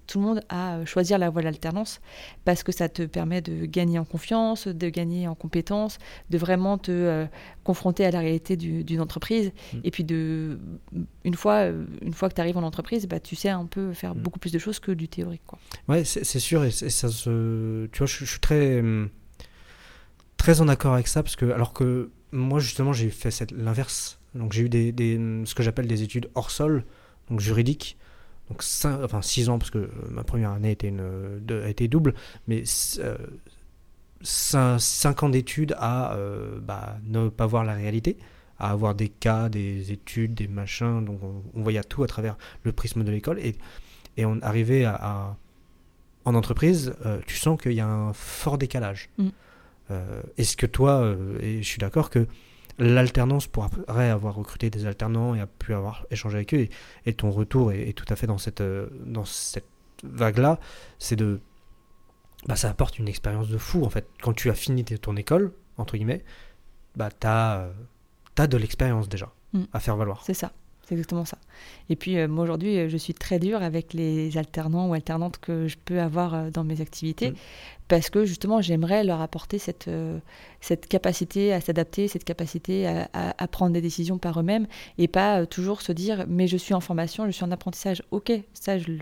tout 0.07 0.19
le 0.19 0.25
monde 0.25 0.41
à 0.49 0.77
euh, 0.77 0.87
choisir 0.87 1.19
la 1.19 1.31
voie 1.31 1.43
d'alternance 1.43 2.01
parce 2.45 2.63
que 2.63 2.73
ça 2.73 2.89
te 2.89 3.03
permet 3.03 3.41
de 3.43 3.67
gagner 3.67 3.99
en 3.99 4.05
confiance, 4.05 4.67
de 4.69 4.89
gagner 4.89 5.29
en 5.29 5.35
compétences, 5.35 5.99
de 6.31 6.39
vraiment 6.39 6.79
te 6.79 6.91
euh, 6.91 7.27
confronter 7.65 8.05
à 8.07 8.11
la 8.11 8.21
réalité 8.21 8.57
du- 8.57 8.85
d'une 8.85 9.01
entreprise. 9.01 9.53
Mm. 9.73 9.79
Et 9.85 9.91
puis, 9.91 10.05
de, 10.05 10.59
une, 11.25 11.35
fois, 11.35 11.67
euh, 11.71 11.85
une 12.03 12.13
fois 12.15 12.29
que 12.29 12.35
tu 12.35 12.41
arrives 12.41 12.57
en 12.57 12.63
entreprise, 12.63 13.07
bah, 13.07 13.21
tu 13.21 13.37
sais 13.37 13.49
un 13.51 13.67
peu 13.67 13.93
faire 13.93 14.15
Mm. 14.15 14.19
beaucoup 14.21 14.39
plus 14.39 14.53
de 14.53 14.59
choses 14.59 14.79
que 14.81 14.93
du 14.93 15.09
théorique. 15.09 15.43
Quoi. 15.47 15.59
Ouais, 15.89 16.05
c'est 16.05 16.25
sûr, 16.41 16.65
et, 16.65 16.71
ça 16.71 17.09
se. 17.09 17.87
Tu 17.87 17.99
vois, 17.99 18.07
je, 18.07 18.25
je 18.25 18.31
suis 18.31 18.41
très. 18.41 18.83
très 20.37 20.61
en 20.61 20.69
accord 20.69 20.95
avec 20.95 21.09
ça, 21.09 21.23
parce 21.23 21.37
que. 21.37 21.51
Alors 21.51 21.73
que 21.73 22.11
moi, 22.33 22.61
justement, 22.61 22.93
j'ai 22.93 23.11
fait 23.11 23.51
l'inverse. 23.53 24.19
Donc, 24.35 24.53
j'ai 24.53 24.63
eu 24.63 24.69
des, 24.69 24.93
des- 24.93 25.19
ce 25.45 25.55
que 25.55 25.63
j'appelle 25.63 25.87
des 25.89 26.03
études 26.03 26.31
hors 26.35 26.51
sol, 26.51 26.85
donc 27.31 27.41
juridiques. 27.41 27.97
Donc, 28.49 28.63
cinq- 28.65 29.01
enfin, 29.05 29.23
6 29.23 29.49
ans, 29.49 29.59
parce 29.59 29.71
que 29.71 29.79
euh, 29.79 29.89
ma 30.11 30.25
première 30.25 30.51
année 30.51 30.73
était 30.73 30.89
une, 30.89 31.39
de- 31.41 31.63
a 31.63 31.69
été 31.69 31.87
double, 31.87 32.15
mais 32.49 32.65
euh, 32.99 33.17
5, 34.23 35.23
ans 35.23 35.29
d'études 35.29 35.75
à 35.79 36.17
bah, 36.61 36.99
ne 37.05 37.29
pas 37.29 37.47
voir 37.47 37.65
la 37.65 37.75
réalité, 37.75 38.19
à 38.59 38.71
avoir 38.73 38.95
des 38.95 39.09
cas, 39.09 39.49
des 39.49 39.93
études, 39.93 40.35
des 40.35 40.49
machins. 40.49 41.05
Donc 41.05 41.21
on, 41.55 41.63
voyait 41.63 41.83
tout 41.85 42.03
à 42.03 42.07
travers 42.07 42.37
le 42.65 42.73
prisme 42.73 43.03
de 43.05 43.11
l'école. 43.11 43.39
Et, 43.39 43.55
et 44.17 44.27
on 44.27 44.39
arrivait 44.43 44.85
à, 44.85 45.37
en 46.27 46.35
entreprise, 46.35 46.93
tu 47.27 47.37
sens 47.37 47.59
qu'il 47.61 47.73
y 47.73 47.81
a 47.81 47.87
un 47.89 48.13
fort 48.13 48.59
décalage. 48.59 49.09
Mm. 49.17 49.29
Est-ce 50.37 50.57
que 50.57 50.67
toi, 50.67 51.17
et 51.41 51.63
je 51.63 51.67
suis 51.67 51.79
d'accord 51.79 52.11
que 52.11 52.27
l'alternance 52.81 53.47
pourrait 53.47 54.09
avoir 54.09 54.35
recruté 54.35 54.71
des 54.71 54.87
alternants 54.87 55.35
et 55.35 55.41
a 55.41 55.47
pu 55.47 55.75
avoir 55.75 56.07
échangé 56.11 56.37
avec 56.37 56.55
eux. 56.55 56.69
Et, 57.07 57.13
ton 57.13 57.31
retour 57.31 57.73
est, 57.73 57.93
tout 57.93 58.07
à 58.09 58.17
fait 58.17 58.27
dans 58.27 58.39
cette, 58.39 58.63
euh, 58.63 58.89
dans 59.05 59.25
cette 59.25 59.69
vague-là. 60.03 60.59
C'est 60.99 61.17
de. 61.17 61.41
Bah, 62.47 62.57
ça 62.57 62.71
apporte 62.71 62.99
une 62.99 63.07
expérience 63.07 63.49
de 63.49 63.59
fou, 63.59 63.85
en 63.85 63.91
fait. 63.91 64.09
Quand 64.23 64.33
tu 64.33 64.51
as 64.51 64.55
fini 64.55 64.83
ton 64.85 65.15
école, 65.17 65.53
entre 65.77 65.97
guillemets, 65.97 66.25
bah, 66.97 67.11
tu 67.11 67.27
as, 67.27 67.69
as, 68.39 68.47
de 68.47 68.57
l'expérience 68.57 69.09
déjà 69.11 69.31
mm. 69.53 69.65
à 69.75 69.81
faire 69.81 69.97
valoir. 69.97 70.23
C'est 70.25 70.35
ça. 70.35 70.51
C'est 70.87 70.95
exactement 70.95 71.27
ça. 71.27 71.39
Et 71.89 71.95
puis 71.95 72.19
euh, 72.19 72.27
moi 72.27 72.43
aujourd'hui, 72.43 72.89
je 72.89 72.97
suis 72.97 73.15
très 73.15 73.39
dure 73.39 73.63
avec 73.63 73.93
les 73.93 74.37
alternants 74.37 74.89
ou 74.89 74.95
alternantes 74.95 75.39
que 75.39 75.69
je 75.69 75.77
peux 75.85 76.01
avoir 76.01 76.35
euh, 76.35 76.51
dans 76.51 76.65
mes 76.65 76.81
activités 76.81 77.31
mm 77.31 77.37
parce 77.91 78.09
que 78.09 78.25
justement 78.25 78.63
j'aimerais 78.63 79.03
leur 79.03 79.21
apporter 79.21 79.59
cette, 79.59 79.89
euh, 79.89 80.21
cette 80.61 80.87
capacité 80.87 81.53
à 81.53 81.61
s'adapter, 81.61 82.07
cette 82.07 82.23
capacité 82.23 82.87
à, 82.87 83.49
prendre 83.49 83.73
des 83.73 83.81
décisions 83.81 84.17
par 84.17 84.39
eux-mêmes 84.39 84.69
et 84.97 85.09
pas 85.09 85.41
euh, 85.41 85.45
toujours 85.45 85.83
se 85.83 85.91
dire 85.91 86.25
mais 86.29 86.47
je 86.47 86.57
suis 86.57 86.73
en 86.73 86.79
formation, 86.79 87.27
je 87.27 87.33
suis 87.33 87.43
en 87.43 87.51
apprentissage, 87.51 88.05
ok, 88.13 88.33
ça 88.55 88.79
je, 88.79 88.93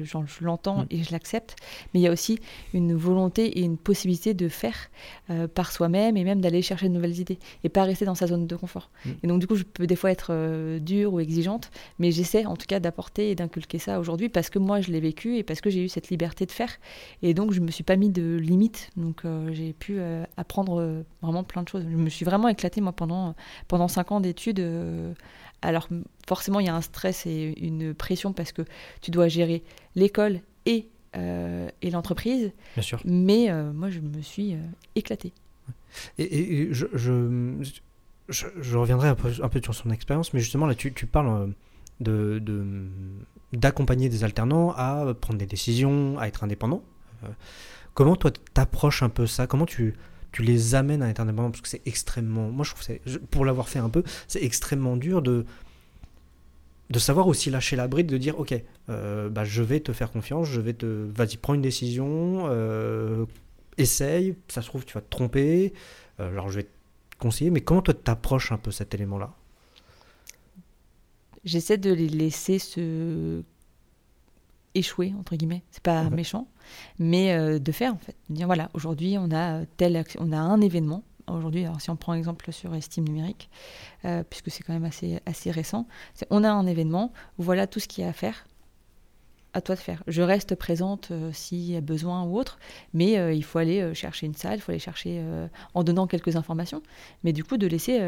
l'entends 0.40 0.78
mm. 0.78 0.86
et 0.90 1.02
je 1.02 1.12
l'accepte, 1.12 1.54
mais 1.92 2.00
il 2.00 2.02
y 2.02 2.06
a 2.06 2.10
aussi 2.10 2.38
une 2.72 2.94
volonté 2.94 3.58
et 3.58 3.60
une 3.60 3.76
possibilité 3.76 4.32
de 4.32 4.48
faire 4.48 4.88
euh, 5.28 5.46
par 5.46 5.70
soi-même 5.70 6.16
et 6.16 6.24
même 6.24 6.40
d'aller 6.40 6.62
chercher 6.62 6.88
de 6.88 6.94
nouvelles 6.94 7.18
idées 7.18 7.38
et 7.64 7.68
pas 7.68 7.82
rester 7.82 8.06
dans 8.06 8.14
sa 8.14 8.26
zone 8.26 8.46
de 8.46 8.56
confort. 8.56 8.88
Mm. 9.04 9.10
Et 9.22 9.26
donc 9.26 9.40
du 9.40 9.46
coup 9.46 9.56
je 9.56 9.64
peux 9.64 9.86
des 9.86 9.96
fois 9.96 10.10
être 10.10 10.78
dure 10.78 11.12
ou 11.12 11.20
exigeante, 11.20 11.70
mais 11.98 12.10
j'essaie 12.10 12.46
en 12.46 12.56
tout 12.56 12.66
cas 12.66 12.80
d'apporter 12.80 13.30
et 13.30 13.34
d'inculquer 13.34 13.78
ça 13.78 14.00
aujourd'hui 14.00 14.30
parce 14.30 14.48
que 14.48 14.58
moi 14.58 14.80
je 14.80 14.90
l'ai 14.90 15.00
vécu 15.00 15.36
et 15.36 15.42
parce 15.42 15.60
que 15.60 15.68
j'ai 15.68 15.84
eu 15.84 15.90
cette 15.90 16.08
liberté 16.08 16.46
de 16.46 16.52
faire 16.52 16.70
et 17.20 17.34
donc 17.34 17.52
je 17.52 17.60
me 17.60 17.70
suis 17.70 17.84
pas 17.84 17.96
mis 17.96 18.08
de 18.08 18.36
limite 18.36 18.77
donc 18.96 19.24
euh, 19.24 19.52
j'ai 19.52 19.72
pu 19.72 19.98
euh, 19.98 20.24
apprendre 20.36 20.80
euh, 20.80 21.02
vraiment 21.22 21.44
plein 21.44 21.62
de 21.62 21.68
choses. 21.68 21.84
Je 21.88 21.96
me 21.96 22.08
suis 22.08 22.24
vraiment 22.24 22.48
éclatée 22.48 22.80
moi 22.80 22.92
pendant 22.92 23.34
pendant 23.68 23.88
cinq 23.88 24.12
ans 24.12 24.20
d'études. 24.20 24.64
alors 25.62 25.88
forcément 26.26 26.60
il 26.60 26.66
y 26.66 26.68
a 26.68 26.74
un 26.74 26.80
stress 26.80 27.26
et 27.26 27.54
une 27.60 27.94
pression 27.94 28.32
parce 28.32 28.52
que 28.52 28.62
tu 29.00 29.10
dois 29.10 29.28
gérer 29.28 29.62
l'école 29.94 30.40
et 30.66 30.88
et 31.14 31.90
l'entreprise. 31.90 32.52
Bien 32.74 32.82
sûr. 32.82 33.00
Mais 33.04 33.50
moi 33.72 33.90
je 33.90 34.00
me 34.00 34.22
suis 34.22 34.56
éclatée. 34.94 35.32
Et, 36.18 36.68
je, 36.70 36.86
je, 38.28 38.76
reviendrai 38.76 39.08
un 39.08 39.14
peu, 39.14 39.32
un 39.42 39.48
peu 39.48 39.60
sur 39.62 39.74
son 39.74 39.90
expérience, 39.90 40.32
mais 40.32 40.40
justement 40.40 40.66
là 40.66 40.74
tu, 40.74 40.92
tu 40.92 41.06
parles 41.06 41.52
de 42.00 42.40
d'accompagner 43.52 44.08
des 44.08 44.22
alternants 44.22 44.72
à 44.76 45.14
prendre 45.20 45.38
des 45.38 45.46
décisions, 45.46 46.18
à 46.18 46.28
être 46.28 46.44
indépendants. 46.44 46.82
Comment 47.98 48.14
toi 48.14 48.30
t'approches 48.54 49.02
un 49.02 49.08
peu 49.08 49.26
ça? 49.26 49.48
Comment 49.48 49.66
tu, 49.66 49.92
tu 50.30 50.44
les 50.44 50.76
amènes 50.76 51.02
à 51.02 51.08
être 51.08 51.18
indépendants? 51.18 51.50
Parce 51.50 51.62
que 51.62 51.68
c'est 51.68 51.82
extrêmement. 51.84 52.48
Moi, 52.48 52.64
je 52.64 52.70
trouve 52.70 52.84
c'est 52.84 53.00
pour 53.26 53.44
l'avoir 53.44 53.68
fait 53.68 53.80
un 53.80 53.88
peu, 53.88 54.04
c'est 54.28 54.40
extrêmement 54.40 54.96
dur 54.96 55.20
de 55.20 55.44
de 56.90 56.98
savoir 57.00 57.26
aussi 57.26 57.50
lâcher 57.50 57.74
la 57.74 57.88
bride, 57.88 58.06
de 58.06 58.16
dire 58.16 58.38
ok, 58.38 58.54
euh, 58.88 59.28
bah, 59.28 59.42
je 59.42 59.64
vais 59.64 59.80
te 59.80 59.92
faire 59.92 60.12
confiance, 60.12 60.46
je 60.46 60.60
vais 60.60 60.74
te, 60.74 60.86
vas-y, 60.86 61.38
prends 61.38 61.54
une 61.54 61.60
décision, 61.60 62.44
euh, 62.46 63.26
essaye, 63.78 64.36
ça 64.46 64.62
se 64.62 64.68
trouve 64.68 64.84
tu 64.84 64.94
vas 64.94 65.00
te 65.00 65.10
tromper, 65.10 65.72
euh, 66.20 66.28
alors 66.28 66.50
je 66.50 66.60
vais 66.60 66.62
te 66.62 67.18
conseiller, 67.18 67.50
mais 67.50 67.62
comment 67.62 67.82
toi 67.82 67.94
t'approches 67.94 68.52
un 68.52 68.58
peu 68.58 68.70
cet 68.70 68.94
élément-là? 68.94 69.34
J'essaie 71.44 71.78
de 71.78 71.92
les 71.92 72.08
laisser 72.08 72.60
se 72.60 73.42
échouer 74.76 75.14
entre 75.18 75.34
guillemets. 75.34 75.64
C'est 75.72 75.82
pas 75.82 76.08
méchant 76.10 76.46
mais 76.98 77.32
euh, 77.32 77.58
de 77.58 77.72
faire 77.72 77.94
en 77.94 77.98
fait 77.98 78.16
de 78.28 78.34
dire 78.34 78.46
voilà 78.46 78.70
aujourd'hui 78.74 79.16
on 79.18 79.30
a 79.34 79.64
tel 79.76 80.04
on 80.18 80.32
a 80.32 80.38
un 80.38 80.60
événement 80.60 81.04
aujourd'hui 81.28 81.64
alors 81.64 81.80
si 81.80 81.90
on 81.90 81.96
prend 81.96 82.14
exemple 82.14 82.52
sur 82.52 82.74
estime 82.74 83.04
numérique 83.04 83.50
euh, 84.04 84.22
puisque 84.28 84.50
c'est 84.50 84.62
quand 84.62 84.72
même 84.72 84.84
assez 84.84 85.20
assez 85.26 85.50
récent 85.50 85.86
on 86.30 86.44
a 86.44 86.50
un 86.50 86.66
événement 86.66 87.12
voilà 87.38 87.66
tout 87.66 87.80
ce 87.80 87.88
qu'il 87.88 88.04
y 88.04 88.06
a 88.06 88.10
à 88.10 88.12
faire 88.12 88.46
à 89.54 89.62
toi 89.62 89.74
de 89.74 89.80
faire. 89.80 90.04
Je 90.06 90.20
reste 90.20 90.54
présente 90.56 91.08
euh, 91.10 91.32
s'il 91.32 91.70
y 91.70 91.74
a 91.74 91.80
besoin 91.80 92.22
ou 92.24 92.38
autre, 92.38 92.58
mais 92.92 93.34
il 93.34 93.42
faut 93.42 93.58
aller 93.58 93.94
chercher 93.94 94.26
une 94.26 94.34
salle, 94.34 94.56
il 94.56 94.60
faut 94.60 94.72
aller 94.72 94.78
chercher 94.78 95.24
en 95.72 95.82
donnant 95.84 96.06
quelques 96.06 96.36
informations, 96.36 96.82
mais 97.24 97.32
du 97.32 97.44
coup 97.44 97.56
de 97.56 97.66
laisser 97.66 97.98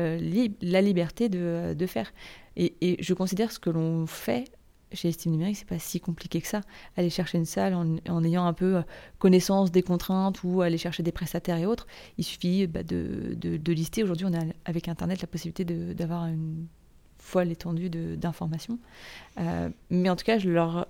la 0.61 0.83
liberté 0.83 1.31
de, 1.31 1.75
de 1.77 1.87
faire. 1.87 2.13
Et, 2.57 2.99
je 3.01 3.15
considère 3.15 3.53
ce 3.53 3.59
que 3.59 3.71
l'on 3.71 4.07
fait 4.07 4.45
chez 4.93 5.09
Estime 5.09 5.33
Numérique, 5.33 5.57
c'est 5.57 5.69
pas 5.69 5.79
si 5.79 6.01
compliqué 6.01 6.41
que 6.41 6.47
ça. 6.47 6.63
Aller 6.97 7.11
chercher 7.11 7.39
une 7.39 7.45
salle 7.45 7.75
en, 7.75 8.25
ayant 8.25 8.47
un 8.47 8.53
peu 8.53 8.77
euh, 8.77 8.83
connaissance 9.19 9.71
des 9.71 9.83
contraintes 9.83 10.43
ou 10.45 10.63
aller 10.63 10.79
chercher 10.79 11.03
des 11.03 11.13
prestataires 11.13 11.59
et 11.59 11.67
autres, 11.67 11.87
il 12.19 12.25
suffit 12.25 12.67
bah, 12.67 12.83
de, 12.83 13.73
lister. 13.73 14.03
Aujourd'hui, 14.03 14.27
on 14.27 14.35
a 14.35 14.43
avec 14.65 14.89
Internet 14.89 15.21
la 15.21 15.29
possibilité 15.29 15.65
d'avoir 15.95 16.27
une 16.27 16.67
folle 17.19 17.51
étendue 17.51 17.91
d'informations. 17.91 18.79
Euh, 19.39 19.71
mais 19.91 20.09
en 20.11 20.17
tout 20.17 20.25
cas, 20.25 20.39
je 20.39 20.49
leur 20.49 20.87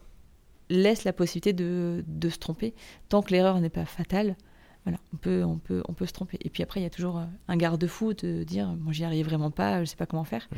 laisse 0.68 1.04
la 1.04 1.12
possibilité 1.12 1.52
de 1.52 2.28
se 2.28 2.38
tromper. 2.38 2.74
Tant 3.08 3.22
que 3.22 3.32
l'erreur 3.32 3.60
n'est 3.60 3.70
pas 3.70 3.84
fatale, 3.84 4.36
voilà, 4.84 4.98
on 5.12 5.16
peut, 5.18 5.44
on, 5.44 5.58
peut, 5.58 5.82
on 5.88 5.92
peut 5.92 6.06
se 6.06 6.12
tromper. 6.12 6.38
Et 6.40 6.48
puis 6.48 6.62
après, 6.62 6.80
il 6.80 6.84
y 6.84 6.86
a 6.86 6.90
toujours 6.90 7.18
euh, 7.18 7.24
un 7.48 7.56
garde-fou 7.56 8.14
de 8.14 8.44
dire 8.44 8.74
Moi, 8.80 8.92
j'y 8.92 9.04
arrive 9.04 9.26
vraiment 9.26 9.50
pas, 9.50 9.84
je 9.84 9.90
sais 9.90 9.96
pas 9.96 10.06
comment 10.06 10.24
faire. 10.24 10.48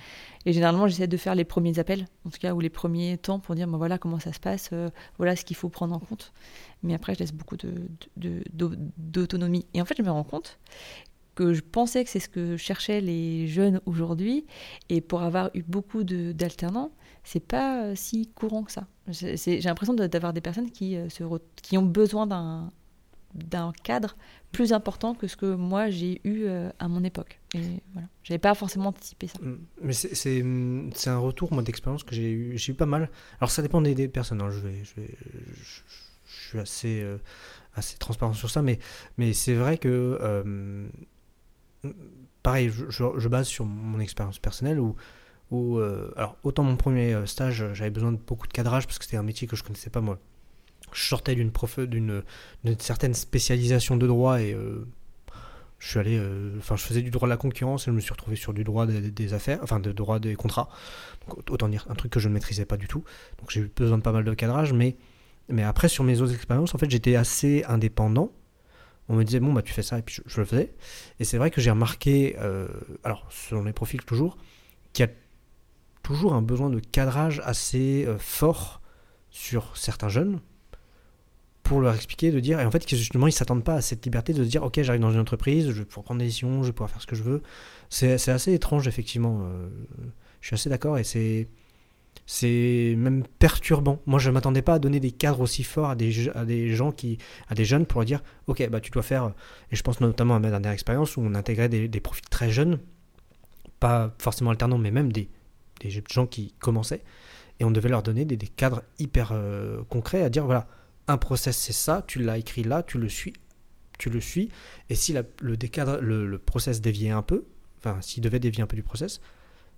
Et 0.47 0.53
généralement, 0.53 0.87
j'essaie 0.87 1.09
de 1.09 1.17
faire 1.17 1.35
les 1.35 1.45
premiers 1.45 1.79
appels, 1.81 2.07
en 2.25 2.31
tout 2.31 2.39
cas, 2.39 2.55
ou 2.55 2.61
les 2.61 2.71
premiers 2.71 3.19
temps 3.19 3.41
pour 3.41 3.57
dire 3.57 3.69
Voilà 3.69 3.99
comment 3.99 4.21
ça 4.21 4.33
se 4.33 4.39
passe, 4.39 4.71
euh, 4.73 4.91
voilà 5.19 5.35
ce 5.35 5.45
qu'il 5.45 5.57
faut 5.57 5.69
prendre 5.69 5.95
en 5.95 5.99
compte. 5.99 6.33
Mais 6.85 6.95
après, 6.95 7.15
je 7.15 7.21
laisse 7.21 7.33
beaucoup 7.33 7.57
d'autonomie. 8.17 9.61
De, 9.61 9.67
Et 9.75 9.83
en 9.83 9.85
fait, 9.85 9.97
je 9.99 10.03
me 10.03 10.11
rends 10.11 10.25
compte 10.25 10.59
que 11.35 11.55
je 11.55 11.63
pensais 11.63 12.05
que 12.05 12.11
c'est 12.11 12.21
ce 12.21 12.29
que 12.29 12.57
cherchaient 12.57 13.01
les 13.01 13.49
jeunes 13.49 13.81
aujourd'hui. 13.87 14.47
Et 14.89 15.01
pour 15.01 15.23
avoir 15.23 15.51
eu 15.55 15.63
beaucoup 15.63 16.05
d'alternants, 16.05 16.93
c'est 17.25 17.41
pas 17.45 17.85
euh, 17.85 17.95
si 17.97 18.29
courant 18.29 18.63
que 18.63 18.71
ça. 18.71 18.87
J'ai 19.09 19.61
l'impression 19.63 19.95
d'avoir 19.95 20.33
des 20.33 20.41
personnes 20.41 20.71
qui, 20.71 20.97
se 21.09 21.25
qui 21.61 21.77
ont 21.77 21.83
besoin 21.83 22.29
d'un 22.29 22.71
d'un 23.35 23.73
cadre 23.83 24.17
plus 24.53 24.73
important 24.73 25.15
que 25.15 25.27
ce 25.27 25.37
que 25.37 25.55
moi 25.55 25.91
j'ai 25.91 26.21
eu 26.25 26.45
euh, 26.45 26.71
à 26.79 26.89
mon 26.89 27.03
époque. 27.05 27.41
Et 27.55 27.83
voilà, 27.93 28.09
j'avais 28.23 28.39
pas 28.39 28.55
forcément 28.55 28.91
anticipé 28.91 29.27
ça. 29.27 29.39
Mm. 29.41 29.59
Mais 29.81 29.93
c'est 29.93 31.11
un 31.11 31.19
retour 31.19 31.53
moi 31.53 31.63
d'expérience 31.63 32.05
que 32.05 32.15
j'ai 32.15 32.31
eu, 32.31 32.59
j'ai 32.59 32.73
eu 32.73 32.75
pas 32.75 32.87
mal. 32.87 33.11
Alors 33.41 33.51
ça 33.51 33.63
dépend 33.63 33.81
des, 33.81 34.09
personnes. 34.09 34.43
Hein. 34.43 34.51
Je, 34.51 34.61
vais, 34.61 34.83
je, 34.85 35.01
je, 35.63 35.81
suis 36.49 36.59
assez 36.59 37.03
euh, 37.03 37.19
assez 37.75 37.97
transparent 37.97 38.35
sur 38.35 38.51
ça, 38.51 38.63
mais 38.63 38.79
mais 39.17 39.33
c'est 39.33 39.55
vrai 39.55 39.79
que 39.79 40.19
euh, 40.21 40.89
pareil, 42.43 42.71
je, 42.71 43.29
base 43.29 43.47
sur 43.47 43.65
mon 43.65 44.01
expérience 44.01 44.39
personnelle 44.39 44.79
où 44.79 44.95
où 45.51 45.79
alors 46.17 46.39
autant 46.45 46.63
mon 46.63 46.77
premier 46.77 47.27
stage 47.27 47.75
j'avais 47.75 47.91
besoin 47.91 48.13
de 48.13 48.17
beaucoup 48.17 48.47
de 48.47 48.53
cadrage 48.55 48.87
parce 48.87 48.99
que 48.99 49.05
c'était 49.05 49.19
un 49.19 49.23
métier 49.23 49.47
que 49.47 49.55
je 49.55 49.63
connaissais 49.63 49.91
pas 49.91 50.01
moi 50.01 50.19
je 50.93 51.07
sortais 51.07 51.35
d'une 51.35 52.23
certaine 52.79 53.15
spécialisation 53.15 53.97
de 53.97 54.07
droit 54.07 54.41
et 54.41 54.53
euh, 54.53 54.87
je 55.79 55.89
suis 55.89 55.99
allé 55.99 56.17
euh, 56.19 56.55
enfin 56.59 56.77
je 56.77 56.83
faisais 56.83 57.03
du 57.03 57.11
droit 57.11 57.27
de 57.27 57.31
la 57.31 57.37
concurrence 57.37 57.83
et 57.83 57.91
je 57.91 57.91
me 57.91 58.01
suis 58.01 58.13
retrouvé 58.13 58.37
sur 58.37 58.53
du 58.55 58.63
droit 58.63 58.87
des, 58.87 59.35
affaires 59.35 59.59
enfin 59.63 59.81
de 59.81 59.91
droit 59.93 60.19
des 60.19 60.37
contrats. 60.37 60.69
Autant 61.49 61.69
dire 61.69 61.87
un 61.89 61.95
truc 61.95 62.13
que 62.13 62.21
je 62.21 62.29
ne 62.29 62.35
maîtrisais 62.35 62.65
pas 62.65 62.77
du 62.77 62.89
tout. 62.89 63.05
Donc 63.41 63.51
j'ai 63.51 63.61
eu 63.61 63.73
besoin 63.75 63.99
de 63.99 64.03
pas 64.03 64.13
mal 64.13 64.25
de 64.25 64.35
cadrage 64.35 64.73
mais 64.73 64.97
mais 65.49 65.65
après 65.65 65.89
sur 65.89 66.05
mes 66.05 66.21
autres 66.21 66.35
expériences 66.35 66.75
en 66.75 66.79
fait 66.79 66.91
j'étais 66.91 67.17
assez 67.17 67.65
indépendant. 67.65 68.33
On 69.09 69.17
me 69.17 69.25
disait 69.25 69.41
bon 69.41 69.53
bah 69.53 69.63
tu 69.63 69.73
fais 69.73 69.83
ça 69.83 69.99
et 69.99 70.03
puis 70.03 70.23
je, 70.25 70.41
le 70.41 70.47
faisais. 70.47 70.73
Et 71.19 71.25
c'est 71.25 71.39
vrai 71.39 71.51
que 71.51 71.61
j'ai 71.61 71.71
remarqué 71.71 72.37
euh, 72.39 72.69
alors 73.03 73.27
selon 73.31 73.65
les 73.65 73.73
profils 73.73 74.03
toujours 74.05 74.37
qu'il 74.93 75.07
y 75.07 75.09
a 75.09 75.13
toujours 76.03 76.35
un 76.35 76.43
besoin 76.43 76.71
de 76.71 76.79
cadrage 76.79 77.41
assez 77.45 78.07
fort 78.19 78.83
sur 79.31 79.77
certains 79.77 80.09
jeunes 80.09 80.41
pour 81.73 81.81
leur 81.81 81.95
expliquer, 81.95 82.31
de 82.31 82.39
dire, 82.39 82.61
et 82.61 82.67
en 82.67 82.71
fait, 82.71 82.87
justement, 82.87 83.27
ils 83.27 83.33
s'attendent 83.33 83.65
pas 83.65 83.77
à 83.77 83.81
cette 83.81 84.05
liberté 84.05 84.35
de 84.35 84.45
se 84.45 84.49
dire, 84.51 84.63
ok, 84.63 84.83
j'arrive 84.83 85.01
dans 85.01 85.11
une 85.11 85.21
entreprise, 85.21 85.71
je 85.71 85.79
vais 85.79 85.85
pouvoir 85.87 86.05
prendre 86.05 86.19
des 86.19 86.27
décisions, 86.27 86.63
je 86.63 86.67
vais 86.67 86.73
pouvoir 86.75 86.91
faire 86.91 87.01
ce 87.01 87.07
que 87.07 87.17
je 87.17 87.23
veux. 87.23 87.43
C'est 87.89 88.29
assez 88.29 88.53
étrange, 88.53 88.87
effectivement. 88.87 89.41
Euh, 89.45 89.71
je 90.43 90.49
suis 90.49 90.55
assez 90.55 90.69
d'accord, 90.69 90.99
et 90.99 91.05
c'est 91.05 91.49
c'est 92.27 92.95
même 92.99 93.25
perturbant. 93.39 94.03
Moi, 94.05 94.19
je 94.19 94.29
ne 94.29 94.35
m'attendais 94.35 94.61
pas 94.61 94.75
à 94.75 94.79
donner 94.79 95.01
des 95.01 95.13
cadres 95.13 95.41
aussi 95.41 95.65
forts 95.65 95.89
à 95.89 95.97
des, 95.97 96.29
à 96.35 96.45
des 96.45 96.75
gens 96.75 96.93
qui, 96.93 97.17
à 97.49 97.55
des 97.55 97.65
jeunes 97.65 97.87
pour 97.87 98.01
leur 98.01 98.07
dire, 98.07 98.23
ok, 98.49 98.69
bah 98.69 98.81
tu 98.81 98.91
dois 98.91 99.03
faire. 99.03 99.33
Et 99.71 99.77
je 99.77 99.83
pense 99.83 99.99
notamment 100.03 100.35
à 100.37 100.41
ma 100.41 100.51
dernière 100.51 100.73
expérience 100.73 101.17
où 101.17 101.23
on 101.23 101.35
intégrait 101.35 101.71
des, 101.71 101.89
des 101.89 102.01
profils 102.01 102.29
très 102.29 102.51
jeunes, 102.51 102.81
pas 103.81 104.15
forcément 104.19 104.51
alternants, 104.51 104.77
mais 104.77 104.91
même 104.91 105.11
des, 105.11 105.31
des 105.81 106.03
gens 106.11 106.27
qui 106.27 106.55
commençaient, 106.59 107.03
et 107.61 107.65
on 107.65 107.71
devait 107.71 107.89
leur 107.89 108.03
donner 108.03 108.27
des, 108.27 108.37
des 108.37 108.49
cadres 108.49 108.83
hyper 108.99 109.31
euh, 109.33 109.83
concrets 109.89 110.23
à 110.23 110.29
dire, 110.29 110.45
voilà, 110.45 110.69
un 111.09 111.19
process 111.19 111.57
c'est 111.57 111.73
ça, 111.73 112.05
tu 112.07 112.21
l'as 112.21 112.39
écrit 112.39 112.63
là, 112.63 112.83
tu 112.83 112.99
le 112.99 113.09
suis, 113.09 113.33
tu 113.99 114.11
le 114.11 114.21
suis. 114.21 114.51
Et 114.89 114.95
si 114.95 115.13
le, 115.41 115.57
décadre, 115.57 115.99
le, 116.01 116.39
process 116.39 116.81
déviait 116.81 117.11
un 117.11 117.23
peu, 117.23 117.45
enfin, 117.79 118.01
s'il 118.01 118.23
devait 118.23 118.41
dévier 118.41 118.63
un 118.63 118.67
peu 118.67 118.77
du 118.77 118.83
process, 118.83 119.21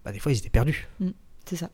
bah, 0.05 0.13
des 0.13 0.19
fois, 0.19 0.33
ils 0.33 0.39
étaient 0.39 0.51
perdus. 0.51 0.89
Mm, 1.01 1.11
c'est 1.47 1.57
ça. 1.57 1.71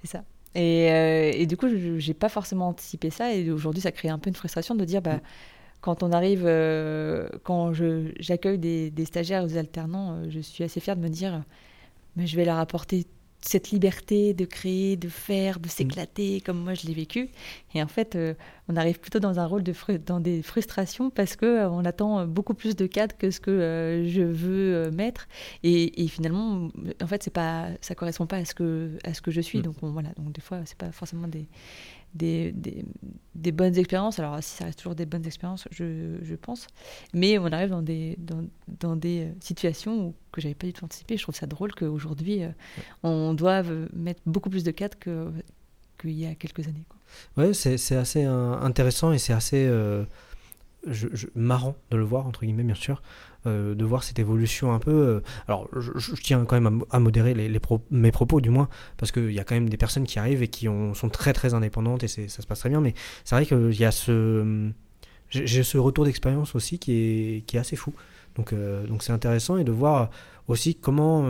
C'est 0.00 0.08
ça. 0.08 0.24
Et, 0.54 0.90
euh, 0.90 1.32
et, 1.34 1.46
du 1.46 1.56
coup, 1.56 1.68
je 1.68 2.06
n'ai 2.06 2.14
pas 2.14 2.28
forcément 2.28 2.68
anticipé 2.68 3.10
ça. 3.10 3.34
Et 3.34 3.50
aujourd'hui, 3.50 3.82
ça 3.82 3.92
crée 3.92 4.08
un 4.08 4.18
peu 4.18 4.28
une 4.28 4.36
frustration 4.36 4.74
de 4.74 4.84
dire, 4.84 5.02
bah, 5.02 5.16
mm. 5.16 5.22
quand 5.80 6.02
on 6.02 6.12
arrive, 6.12 6.44
euh, 6.44 7.28
quand 7.42 7.72
j'accueille 8.18 8.58
des, 8.58 8.90
des, 8.90 9.04
stagiaires 9.04 9.44
ou 9.44 9.46
des 9.46 9.58
alternants, 9.58 10.14
euh, 10.14 10.26
je 10.30 10.40
suis 10.40 10.64
assez 10.64 10.80
fière 10.80 10.96
de 10.96 11.02
me 11.02 11.08
dire, 11.08 11.42
mais 12.16 12.26
je 12.26 12.36
vais 12.36 12.44
leur 12.44 12.58
apporter 12.58 13.06
cette 13.44 13.70
liberté 13.70 14.34
de 14.34 14.44
créer, 14.44 14.96
de 14.96 15.08
faire, 15.08 15.58
de 15.58 15.68
s'éclater, 15.68 16.40
comme 16.40 16.58
moi 16.62 16.74
je 16.74 16.86
l'ai 16.86 16.94
vécu. 16.94 17.28
Et 17.74 17.82
en 17.82 17.88
fait, 17.88 18.14
euh, 18.14 18.34
on 18.68 18.76
arrive 18.76 19.00
plutôt 19.00 19.18
dans 19.18 19.38
un 19.40 19.46
rôle 19.46 19.62
de 19.62 19.74
dans 20.06 20.20
des 20.20 20.42
frustrations 20.42 21.10
parce 21.10 21.36
que 21.36 21.46
euh, 21.46 21.70
on 21.70 21.84
attend 21.84 22.26
beaucoup 22.26 22.54
plus 22.54 22.76
de 22.76 22.86
cadres 22.86 23.16
que 23.16 23.30
ce 23.30 23.40
que 23.40 23.50
euh, 23.50 24.08
je 24.08 24.22
veux 24.22 24.90
mettre. 24.90 25.28
Et, 25.62 26.06
finalement, 26.08 26.68
en 27.02 27.06
fait, 27.06 27.22
c'est 27.22 27.32
pas, 27.32 27.68
ça 27.80 27.94
correspond 27.94 28.26
pas 28.26 28.36
à 28.36 28.44
ce 28.44 28.54
que 28.54 28.98
à 29.04 29.12
ce 29.12 29.20
que 29.20 29.30
je 29.30 29.40
suis. 29.40 29.58
Mm. 29.58 29.62
Donc 29.62 29.76
voilà. 29.82 30.10
Donc 30.16 30.32
des 30.32 30.40
fois, 30.40 30.58
c'est 30.64 30.78
pas 30.78 30.92
forcément 30.92 31.26
des 31.26 31.46
des, 32.14 32.52
des, 33.34 33.52
bonnes 33.52 33.76
expériences. 33.76 34.18
Alors, 34.18 34.42
si 34.42 34.56
ça 34.56 34.64
reste 34.64 34.78
toujours 34.78 34.94
des 34.94 35.06
bonnes 35.06 35.26
expériences, 35.26 35.66
je, 35.70 36.18
je 36.22 36.34
pense. 36.34 36.66
Mais 37.14 37.38
on 37.38 37.46
arrive 37.46 37.70
dans 37.70 37.82
des, 37.82 38.16
dans, 38.18 38.44
dans 38.80 38.96
des 38.96 39.24
euh, 39.24 39.32
situations 39.40 40.08
où, 40.08 40.14
que 40.30 40.40
j'avais 40.40 40.54
pas 40.54 40.66
du 40.66 40.72
tout 40.72 40.84
anticipé. 40.84 41.16
Je 41.16 41.22
trouve 41.22 41.34
ça 41.34 41.46
drôle 41.46 41.72
qu'aujourd'hui, 41.74 42.42
euh, 42.42 42.50
on 43.02 43.34
doive 43.34 43.88
mettre 43.92 44.20
beaucoup 44.26 44.50
plus 44.50 44.64
de 44.64 44.70
cadres 44.70 44.98
qu'il 44.98 46.10
y 46.12 46.26
a 46.26 46.34
quelques 46.34 46.66
années. 46.68 46.86
Oui, 47.36 47.54
c'est 47.54 47.96
assez 47.96 48.24
euh, 48.24 48.54
intéressant 48.60 49.12
et 49.12 49.18
c'est 49.18 49.32
assez 49.32 49.68
je, 50.86 51.26
marrant 51.34 51.76
de 51.90 51.96
le 51.96 52.04
voir, 52.04 52.26
entre 52.26 52.44
guillemets, 52.44 52.64
bien 52.64 52.74
sûr. 52.74 53.02
Euh, 53.44 53.74
de 53.74 53.84
voir 53.84 54.04
cette 54.04 54.20
évolution 54.20 54.72
un 54.72 54.78
peu. 54.78 54.92
Euh, 54.92 55.20
alors, 55.48 55.68
je, 55.76 56.14
tiens 56.14 56.44
quand 56.44 56.60
même 56.60 56.84
à, 56.90 57.00
modérer 57.00 57.34
les, 57.34 57.60
mes 57.90 58.12
propos, 58.12 58.40
du 58.40 58.50
moins, 58.50 58.68
parce 58.98 59.10
qu'il 59.10 59.32
y 59.32 59.40
a 59.40 59.44
quand 59.44 59.56
même 59.56 59.68
des 59.68 59.76
personnes 59.76 60.04
qui 60.04 60.20
arrivent 60.20 60.44
et 60.44 60.48
qui 60.48 60.66
sont 60.66 61.08
très 61.08 61.32
très 61.32 61.52
indépendantes 61.52 62.04
et 62.04 62.08
ça 62.08 62.28
se 62.28 62.46
passe 62.46 62.60
très 62.60 62.68
bien. 62.68 62.80
Mais 62.80 62.94
c'est 63.24 63.34
vrai 63.34 63.44
qu'il 63.44 63.74
y 63.74 63.84
a 63.84 63.90
ce. 63.90 64.70
J'ai 65.28 65.64
ce 65.64 65.76
retour 65.76 66.04
d'expérience 66.04 66.54
aussi 66.54 66.78
qui 66.78 66.92
est, 66.92 67.46
qui 67.46 67.56
est 67.56 67.60
assez 67.60 67.74
fou. 67.74 67.92
Donc, 68.36 68.52
euh, 68.52 68.86
donc 68.86 69.02
c'est 69.02 69.12
intéressant 69.12 69.56
et 69.56 69.64
de 69.64 69.72
voir 69.72 70.10
aussi 70.46 70.76
comment. 70.76 71.28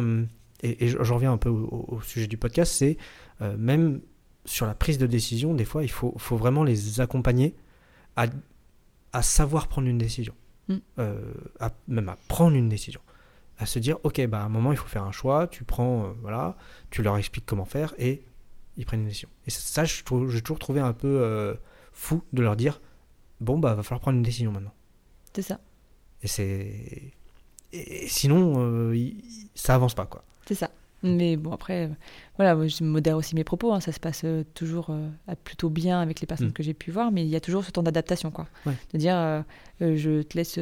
et, 0.63 0.89
j'en 0.89 1.15
reviens 1.15 1.33
un 1.33 1.39
peu 1.39 1.49
au, 1.49 1.99
sujet 2.05 2.27
du 2.27 2.37
podcast, 2.37 2.75
c'est 2.75 2.99
même 3.57 4.03
sur 4.45 4.67
la 4.67 4.75
prise 4.75 4.99
de 4.99 5.07
décision, 5.07 5.55
des 5.55 5.65
fois, 5.65 5.83
il 5.83 5.91
faut, 5.91 6.15
faut 6.19 6.37
vraiment 6.37 6.63
les 6.63 7.01
accompagner 7.01 7.55
à, 8.17 8.27
à 9.15 9.23
savoir 9.23 9.69
prendre 9.69 9.89
une 9.89 9.99
décision. 9.99 10.35
Mm. 10.73 10.81
Euh, 10.99 11.33
à, 11.61 11.71
même 11.89 12.09
à 12.09 12.17
prendre 12.29 12.57
une 12.57 12.69
décision. 12.69 13.01
À 13.59 13.67
se 13.67 13.79
dire, 13.79 13.99
ok, 14.03 14.27
bah, 14.27 14.41
à 14.41 14.45
un 14.45 14.49
moment, 14.49 14.73
il 14.73 14.79
faut 14.79 14.89
faire 14.89 15.05
un 15.05 15.13
choix, 15.13 15.47
tu 15.47 15.65
prends, 15.65 16.07
euh, 16.07 16.13
voilà, 16.21 16.57
tu 16.91 17.03
leur 17.03 17.17
expliques 17.17 17.47
comment 17.47 17.65
faire 17.65 17.95
et 17.99 18.25
ils 18.77 18.87
prennent 18.87 19.01
une 19.01 19.09
décision. 19.09 19.29
Et 19.47 19.51
ça, 19.51 19.85
j'ai 19.85 20.03
toujours 20.03 20.59
trouvé 20.59 20.81
un 20.81 20.93
peu 20.93 21.21
euh, 21.21 21.55
fou 21.93 22.23
de 22.33 22.43
leur 22.43 22.57
dire, 22.57 22.81
bon, 23.41 23.59
bah, 23.59 23.75
va 23.75 23.83
falloir 23.83 24.01
prendre 24.01 24.17
une 24.17 24.23
décision 24.23 24.53
maintenant. 24.53 24.75
C'est 25.33 25.43
ça. 25.43 25.61
Et 26.23 26.29
c'est. 26.29 27.13
Et 27.73 28.07
sinon, 28.07 28.93
ça 29.55 29.75
avance 29.75 29.95
pas, 29.95 30.05
quoi. 30.07 30.25
C'est 30.47 30.55
ça. 30.55 30.71
Mais 31.03 31.37
bon, 31.37 31.53
après, 31.53 31.91
voilà, 32.43 32.67
je 32.67 32.85
modère 32.85 33.17
aussi 33.17 33.35
mes 33.35 33.45
propos. 33.45 33.73
Hein. 33.73 33.81
ça 33.81 33.93
se 33.93 34.01
passe 34.01 34.23
euh, 34.25 34.45
toujours 34.55 34.91
euh, 34.91 35.09
plutôt 35.45 35.71
bien 35.71 36.01
avec 36.01 36.21
les 36.21 36.27
personnes 36.27 36.49
mm. 36.49 36.53
que 36.53 36.63
j'ai 36.63 36.75
pu 36.75 36.91
voir, 36.91 37.13
mais 37.13 37.23
il 37.25 37.29
y 37.29 37.37
a 37.37 37.41
toujours 37.41 37.65
ce 37.65 37.71
temps 37.71 37.83
d'adaptation, 37.83 38.31
quoi. 38.31 38.47
De 38.67 38.99
dire, 38.99 39.17
euh, 39.17 39.43
je 39.81 40.23
te 40.23 40.37
laisse 40.37 40.59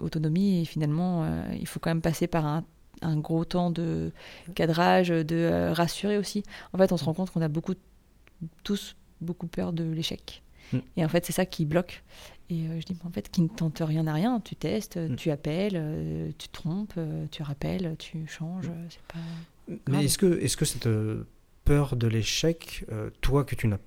autonomie 0.00 0.62
et 0.62 0.64
finalement, 0.64 1.26
il 1.52 1.66
faut 1.66 1.80
quand 1.80 1.90
même 1.90 2.02
passer 2.02 2.26
par 2.26 2.46
un, 2.46 2.64
gros 3.16 3.44
temps 3.44 3.70
de 3.70 4.12
cadrage, 4.54 5.08
de 5.08 5.70
rassurer 5.72 6.18
aussi. 6.18 6.42
En 6.72 6.78
fait, 6.78 6.92
on 6.92 6.96
se 6.96 7.04
rend 7.04 7.14
compte 7.14 7.30
qu'on 7.30 7.42
a 7.42 7.48
beaucoup, 7.48 7.74
tous 8.62 8.96
beaucoup 9.20 9.46
peur 9.46 9.72
de 9.72 9.84
l'échec. 9.84 10.42
Mm. 10.72 10.78
Et 10.96 11.04
en 11.04 11.08
fait, 11.08 11.26
c'est 11.26 11.32
ça 11.32 11.46
qui 11.46 11.64
bloque. 11.64 12.02
Et 12.50 12.66
je 12.78 12.84
dis, 12.84 12.96
en 13.04 13.10
fait, 13.10 13.30
qui 13.30 13.40
ne 13.42 13.48
tente 13.48 13.80
rien 13.80 14.06
à 14.06 14.12
rien. 14.12 14.40
Tu 14.40 14.54
testes, 14.54 14.96
mm. 14.96 15.16
tu 15.16 15.30
appelles, 15.30 16.32
tu 16.38 16.48
trompes, 16.48 16.98
tu 17.30 17.42
rappelles, 17.42 17.96
tu 17.98 18.26
changes. 18.26 18.70
C'est 18.88 19.02
pas. 19.02 19.20
Mais 19.88 20.04
est-ce 20.04 20.18
que, 20.18 20.40
est 20.40 20.54
que 20.56 20.64
cette 20.64 20.86
euh, 20.86 21.26
peur 21.64 21.96
de 21.96 22.06
l'échec, 22.06 22.84
euh, 22.92 23.10
toi 23.20 23.44
que 23.44 23.54
tu 23.54 23.68
n'as 23.68 23.78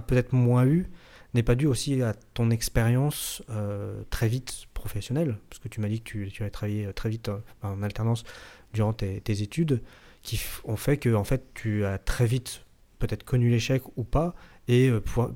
peut-être 0.00 0.32
moins 0.32 0.66
eu, 0.66 0.88
n'est 1.34 1.42
pas 1.42 1.54
due 1.54 1.66
aussi 1.66 2.02
à 2.02 2.14
ton 2.34 2.50
expérience 2.50 3.42
euh, 3.50 4.02
très 4.10 4.28
vite 4.28 4.66
professionnelle? 4.74 5.38
Parce 5.48 5.58
que 5.58 5.68
tu 5.68 5.80
m'as 5.80 5.88
dit 5.88 6.00
que 6.00 6.04
tu, 6.04 6.28
tu 6.30 6.44
as 6.44 6.50
travaillé 6.50 6.92
très 6.94 7.10
vite 7.10 7.30
en 7.62 7.82
alternance 7.82 8.24
durant 8.72 8.92
tes, 8.92 9.20
études, 9.26 9.82
qui 10.22 10.40
ont 10.64 10.76
fait 10.76 10.96
que 10.96 11.14
en 11.14 11.24
fait, 11.24 11.52
tu 11.54 11.84
as 11.84 11.98
très 11.98 12.26
vite 12.26 12.64
peut-être 12.98 13.24
connu 13.24 13.48
l'échec 13.50 13.82
ou 13.96 14.04
pas, 14.04 14.34
et 14.68 14.90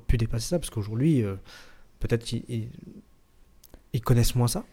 pu 0.07 0.17
dépasser 0.17 0.49
ça, 0.49 0.59
parce 0.59 0.69
qu'aujourd'hui, 0.69 1.23
peut-être 1.99 2.31
ils, 2.31 2.69
ils 3.93 4.01
connaissent 4.01 4.35
moins 4.35 4.47
ça. 4.47 4.63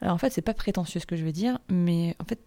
Alors 0.00 0.14
en 0.14 0.18
fait, 0.18 0.30
c'est 0.30 0.42
pas 0.42 0.54
prétentieux 0.54 1.00
ce 1.00 1.06
que 1.06 1.16
je 1.16 1.24
veux 1.24 1.32
dire, 1.32 1.58
mais 1.68 2.14
en 2.20 2.24
fait, 2.24 2.40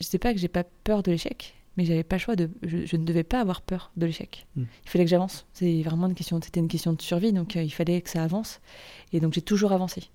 je 0.00 0.06
sais 0.06 0.18
pas 0.18 0.32
que 0.32 0.38
j'ai 0.38 0.48
pas 0.48 0.64
peur 0.84 1.02
de 1.02 1.10
l'échec, 1.10 1.54
mais 1.76 1.84
j'avais 1.84 2.02
pas 2.02 2.16
le 2.16 2.20
choix 2.20 2.36
de. 2.36 2.50
Je, 2.62 2.96
ne 2.96 3.04
devais 3.04 3.22
pas 3.22 3.40
avoir 3.40 3.62
peur 3.62 3.92
de 3.96 4.06
l'échec. 4.06 4.46
Hmm. 4.56 4.64
Il 4.84 4.90
fallait 4.90 5.04
que 5.04 5.10
j'avance. 5.10 5.46
C'est 5.52 5.82
vraiment 5.82 6.08
une 6.08 6.14
question. 6.14 6.40
C'était 6.42 6.60
une 6.60 6.68
question 6.68 6.92
de 6.92 7.00
survie, 7.00 7.32
donc 7.32 7.56
euh, 7.56 7.62
il 7.62 7.70
fallait 7.70 8.00
que 8.00 8.10
ça 8.10 8.22
avance. 8.22 8.60
Et 9.12 9.20
donc 9.20 9.32
j'ai 9.32 9.42
toujours 9.42 9.72
avancé. 9.72 10.10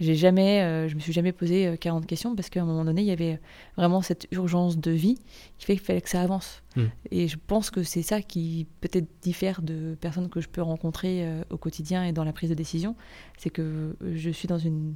J'ai 0.00 0.14
jamais, 0.14 0.62
euh, 0.62 0.88
je 0.88 0.94
me 0.94 1.00
suis 1.00 1.12
jamais 1.12 1.32
posé 1.32 1.76
40 1.78 2.02
euh, 2.02 2.06
questions 2.06 2.34
parce 2.34 2.48
qu'à 2.48 2.62
un 2.62 2.64
moment 2.64 2.84
donné, 2.84 3.02
il 3.02 3.06
y 3.06 3.12
avait 3.12 3.38
vraiment 3.76 4.00
cette 4.00 4.26
urgence 4.32 4.78
de 4.78 4.90
vie 4.90 5.18
qui 5.58 5.66
fait 5.66 5.74
qu'il 5.74 5.84
fallait 5.84 6.00
que 6.00 6.08
ça 6.08 6.22
avance. 6.22 6.62
Hmm. 6.76 6.86
Et 7.10 7.28
je 7.28 7.36
pense 7.46 7.70
que 7.70 7.82
c'est 7.82 8.02
ça 8.02 8.22
qui 8.22 8.66
peut-être 8.80 9.06
diffère 9.20 9.60
de 9.60 9.94
personnes 10.00 10.30
que 10.30 10.40
je 10.40 10.48
peux 10.48 10.62
rencontrer 10.62 11.28
au 11.50 11.58
quotidien 11.58 12.04
et 12.04 12.12
dans 12.12 12.24
la 12.24 12.32
prise 12.32 12.48
de 12.48 12.54
décision. 12.54 12.96
C'est 13.36 13.50
que 13.50 13.96
je 14.14 14.30
suis 14.30 14.48
dans 14.48 14.58
une 14.58 14.94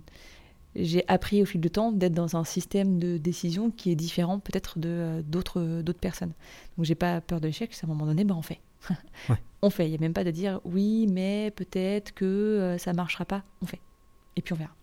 j'ai 0.78 1.04
appris 1.08 1.42
au 1.42 1.46
fil 1.46 1.60
du 1.60 1.70
temps 1.70 1.92
d'être 1.92 2.14
dans 2.14 2.36
un 2.36 2.44
système 2.44 2.98
de 2.98 3.16
décision 3.16 3.70
qui 3.70 3.90
est 3.90 3.96
différent 3.96 4.38
peut-être 4.38 4.78
de 4.78 4.88
euh, 4.88 5.22
d'autres 5.22 5.82
d'autres 5.82 6.00
personnes. 6.00 6.32
Donc 6.76 6.86
j'ai 6.86 6.94
pas 6.94 7.20
peur 7.20 7.40
de 7.40 7.46
l'échec, 7.46 7.72
à 7.82 7.86
un 7.86 7.88
moment 7.88 8.06
donné, 8.06 8.24
ben 8.24 8.34
on 8.34 8.42
fait. 8.42 8.60
On 9.62 9.70
fait. 9.70 9.86
Il 9.86 9.90
n'y 9.90 9.96
a 9.96 10.00
même 10.00 10.12
pas 10.12 10.22
de 10.22 10.30
dire 10.30 10.60
oui, 10.64 11.06
mais 11.10 11.50
peut-être 11.56 12.12
que 12.12 12.24
euh, 12.24 12.78
ça 12.78 12.92
marchera 12.92 13.24
pas. 13.24 13.42
On 13.62 13.66
fait. 13.66 13.80
Et 14.36 14.42
puis 14.42 14.52
on 14.52 14.56
verra. 14.56 14.74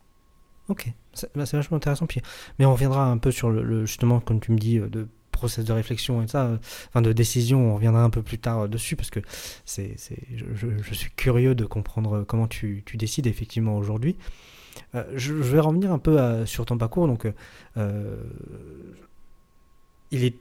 Ok, 0.67 0.91
bah, 1.36 1.45
c'est 1.45 1.58
vachement 1.58 1.77
intéressant. 1.77 2.06
Puis, 2.06 2.21
mais 2.58 2.65
on 2.65 2.73
reviendra 2.73 3.06
un 3.06 3.17
peu 3.17 3.32
sur 3.32 3.51
le, 3.51 3.86
justement, 3.86 4.19
comme 4.19 4.39
tu 4.39 4.51
me 4.51 4.58
dis, 4.58 4.79
euh, 4.79 4.89
de 4.89 5.08
process 5.32 5.65
de 5.65 5.73
réflexion 5.73 6.21
et 6.21 6.27
ça, 6.27 6.58
enfin 6.89 7.01
de 7.01 7.12
décision, 7.12 7.71
on 7.71 7.75
reviendra 7.75 8.03
un 8.03 8.10
peu 8.10 8.21
plus 8.21 8.38
tard 8.39 8.69
dessus 8.69 8.95
parce 8.95 9.10
que 9.10 9.19
c'est, 9.65 9.95
je, 10.36 10.67
je, 10.82 10.93
suis 10.93 11.10
curieux 11.12 11.56
de 11.56 11.65
comprendre 11.65 12.23
comment 12.23 12.47
tu, 12.47 12.84
tu 12.86 12.97
décides 12.97 13.27
effectivement 13.27 13.75
aujourd'hui. 13.75 14.15
Euh, 14.95 15.03
je, 15.15 15.33
vais 15.33 15.59
revenir 15.59 15.91
un 15.91 15.99
peu 15.99 16.45
sur 16.45 16.65
ton 16.65 16.77
parcours. 16.77 17.07
Donc, 17.07 17.27
euh, 17.77 18.23
il 20.12 20.23
est, 20.23 20.36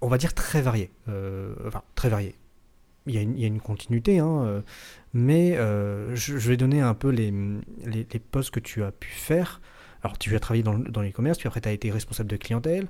on 0.00 0.08
va 0.08 0.18
dire, 0.18 0.34
très 0.34 0.62
varié. 0.62 0.90
Euh, 1.08 1.54
enfin, 1.66 1.82
très 1.94 2.08
varié. 2.08 2.34
Il 3.06 3.14
y, 3.14 3.44
a 3.44 3.48
une, 3.48 3.60
continuité, 3.60 4.20
hein, 4.20 4.62
mais 5.12 5.56
je, 6.14 6.36
vais 6.36 6.56
donner 6.56 6.80
un 6.80 6.94
peu 6.94 7.08
les, 7.08 7.34
les, 7.84 8.04
postes 8.04 8.52
que 8.52 8.60
tu 8.60 8.84
as 8.84 8.92
pu 8.92 9.08
faire. 9.08 9.60
Alors, 10.04 10.18
tu 10.18 10.36
as 10.36 10.40
travaillé 10.40 10.62
dans, 10.62 10.78
dans 10.78 11.00
les 11.00 11.10
commerces, 11.10 11.38
puis 11.38 11.48
après, 11.48 11.60
tu 11.60 11.68
as 11.68 11.72
été 11.72 11.90
responsable 11.90 12.30
de 12.30 12.36
clientèle, 12.36 12.86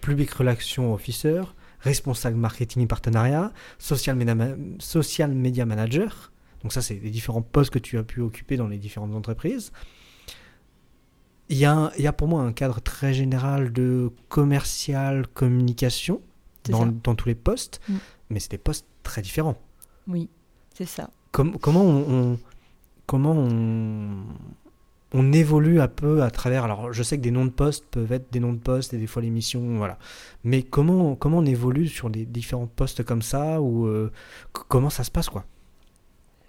public 0.00 0.30
relations 0.30 0.94
officer, 0.94 1.42
responsable 1.80 2.36
marketing 2.36 2.84
et 2.84 2.86
partenariat, 2.86 3.52
social 3.78 4.14
media 4.14 5.66
manager, 5.66 6.32
donc 6.62 6.72
ça, 6.72 6.82
c'est 6.82 6.94
les 6.94 7.10
différents 7.10 7.42
postes 7.42 7.70
que 7.70 7.78
tu 7.78 7.98
as 7.98 8.02
pu 8.02 8.20
occuper 8.20 8.56
dans 8.56 8.68
les 8.68 8.78
différentes 8.78 9.14
entreprises. 9.14 9.72
Il 11.48 11.58
y, 11.58 11.66
a, 11.66 11.92
il 11.98 12.04
y 12.04 12.06
a 12.06 12.12
pour 12.12 12.28
moi 12.28 12.42
un 12.42 12.52
cadre 12.52 12.80
très 12.80 13.12
général 13.12 13.72
de 13.72 14.10
commercial, 14.28 15.26
communication 15.26 16.22
dans, 16.64 16.86
dans, 16.86 17.14
tous 17.14 17.28
les 17.28 17.34
postes, 17.34 17.80
mm. 17.88 17.96
mais 18.30 18.40
c'est 18.40 18.52
des 18.52 18.58
postes 18.58 18.86
très 19.02 19.20
différents. 19.20 19.58
Oui, 20.06 20.30
c'est 20.74 20.86
ça. 20.86 21.10
comment 21.32 21.82
on, 21.82 22.38
comment 23.06 23.32
on, 23.32 24.24
on 25.14 25.32
évolue 25.32 25.80
un 25.80 25.88
peu 25.88 26.22
à 26.22 26.30
travers. 26.30 26.64
Alors, 26.64 26.92
je 26.92 27.02
sais 27.02 27.18
que 27.18 27.22
des 27.22 27.30
noms 27.30 27.44
de 27.44 27.50
postes 27.50 27.84
peuvent 27.90 28.12
être 28.12 28.32
des 28.32 28.40
noms 28.40 28.52
de 28.52 28.58
postes 28.58 28.94
et 28.94 28.98
des 28.98 29.06
fois 29.06 29.22
les 29.22 29.30
missions, 29.30 29.76
voilà. 29.76 29.98
Mais 30.44 30.62
comment, 30.62 31.16
comment 31.16 31.38
on 31.38 31.46
évolue 31.46 31.88
sur 31.88 32.08
des 32.08 32.24
différents 32.24 32.66
postes 32.66 33.02
comme 33.02 33.22
ça 33.22 33.60
ou 33.60 33.86
euh, 33.86 34.10
comment 34.52 34.90
ça 34.90 35.04
se 35.04 35.10
passe, 35.10 35.28
quoi? 35.28 35.44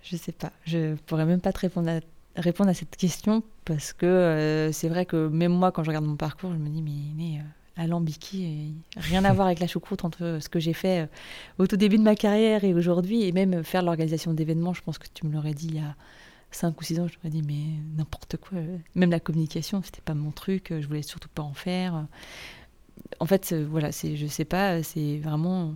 Je 0.04 0.18
sais 0.18 0.32
pas. 0.32 0.52
Je 0.66 0.96
pourrais 1.06 1.26
même 1.26 1.42
pas 1.42 1.54
te 1.54 1.60
répondre 1.60 1.90
à, 1.90 2.00
répondre 2.42 2.70
à 2.70 2.74
cette 2.74 2.96
question 2.96 3.44
parce 3.66 3.94
que 3.94 4.06
euh, 4.06 4.72
c'est 4.72 4.90
vrai 4.90 5.06
que 5.06 5.28
même 5.28 5.54
moi, 5.54 5.72
quand 5.72 5.84
je 5.84 5.90
regarde 5.90 6.06
mon 6.06 6.16
parcours, 6.16 6.52
je 6.52 6.58
me 6.58 6.70
dis, 6.70 6.82
mais, 6.82 7.14
mais 7.16 7.40
euh, 7.40 7.84
Alambiki, 7.84 8.74
rien 8.98 9.24
à 9.24 9.34
voir 9.34 9.48
avec 9.48 9.60
la 9.60 9.68
choucroute 9.68 10.04
entre 10.04 10.40
ce 10.42 10.50
que 10.50 10.60
j'ai 10.60 10.74
fait 10.74 11.02
euh, 11.02 11.06
au 11.58 11.68
tout 11.68 11.78
début 11.78 11.98
de 11.98 12.04
ma 12.04 12.16
carrière 12.16 12.64
et 12.64 12.74
aujourd'hui, 12.74 13.24
et 13.24 13.32
même 13.32 13.64
faire 13.64 13.82
l'organisation 13.82 14.34
d'événements, 14.34 14.74
je 14.74 14.82
pense 14.82 14.98
que 14.98 15.08
tu 15.14 15.26
me 15.26 15.34
l'aurais 15.34 15.54
dit 15.54 15.68
il 15.68 15.76
y 15.76 15.80
a 15.80 15.96
5 16.52 16.80
ou 16.80 16.84
6 16.84 17.00
ans, 17.00 17.08
je 17.08 17.16
m'aurais 17.18 17.30
dit, 17.30 17.42
mais 17.42 17.80
n'importe 17.98 18.38
quoi. 18.38 18.60
Même 18.96 19.10
la 19.10 19.20
communication, 19.20 19.82
c'était 19.84 20.02
pas 20.02 20.14
mon 20.14 20.32
truc, 20.32 20.74
je 20.78 20.86
voulais 20.86 21.02
surtout 21.02 21.30
pas 21.30 21.42
en 21.42 21.54
faire. 21.54 22.06
En 23.20 23.26
fait, 23.26 23.54
voilà, 23.54 23.92
c'est, 23.92 24.18
je 24.18 24.28
sais 24.28 24.46
pas, 24.46 24.84
c'est 24.84 25.18
vraiment 25.18 25.76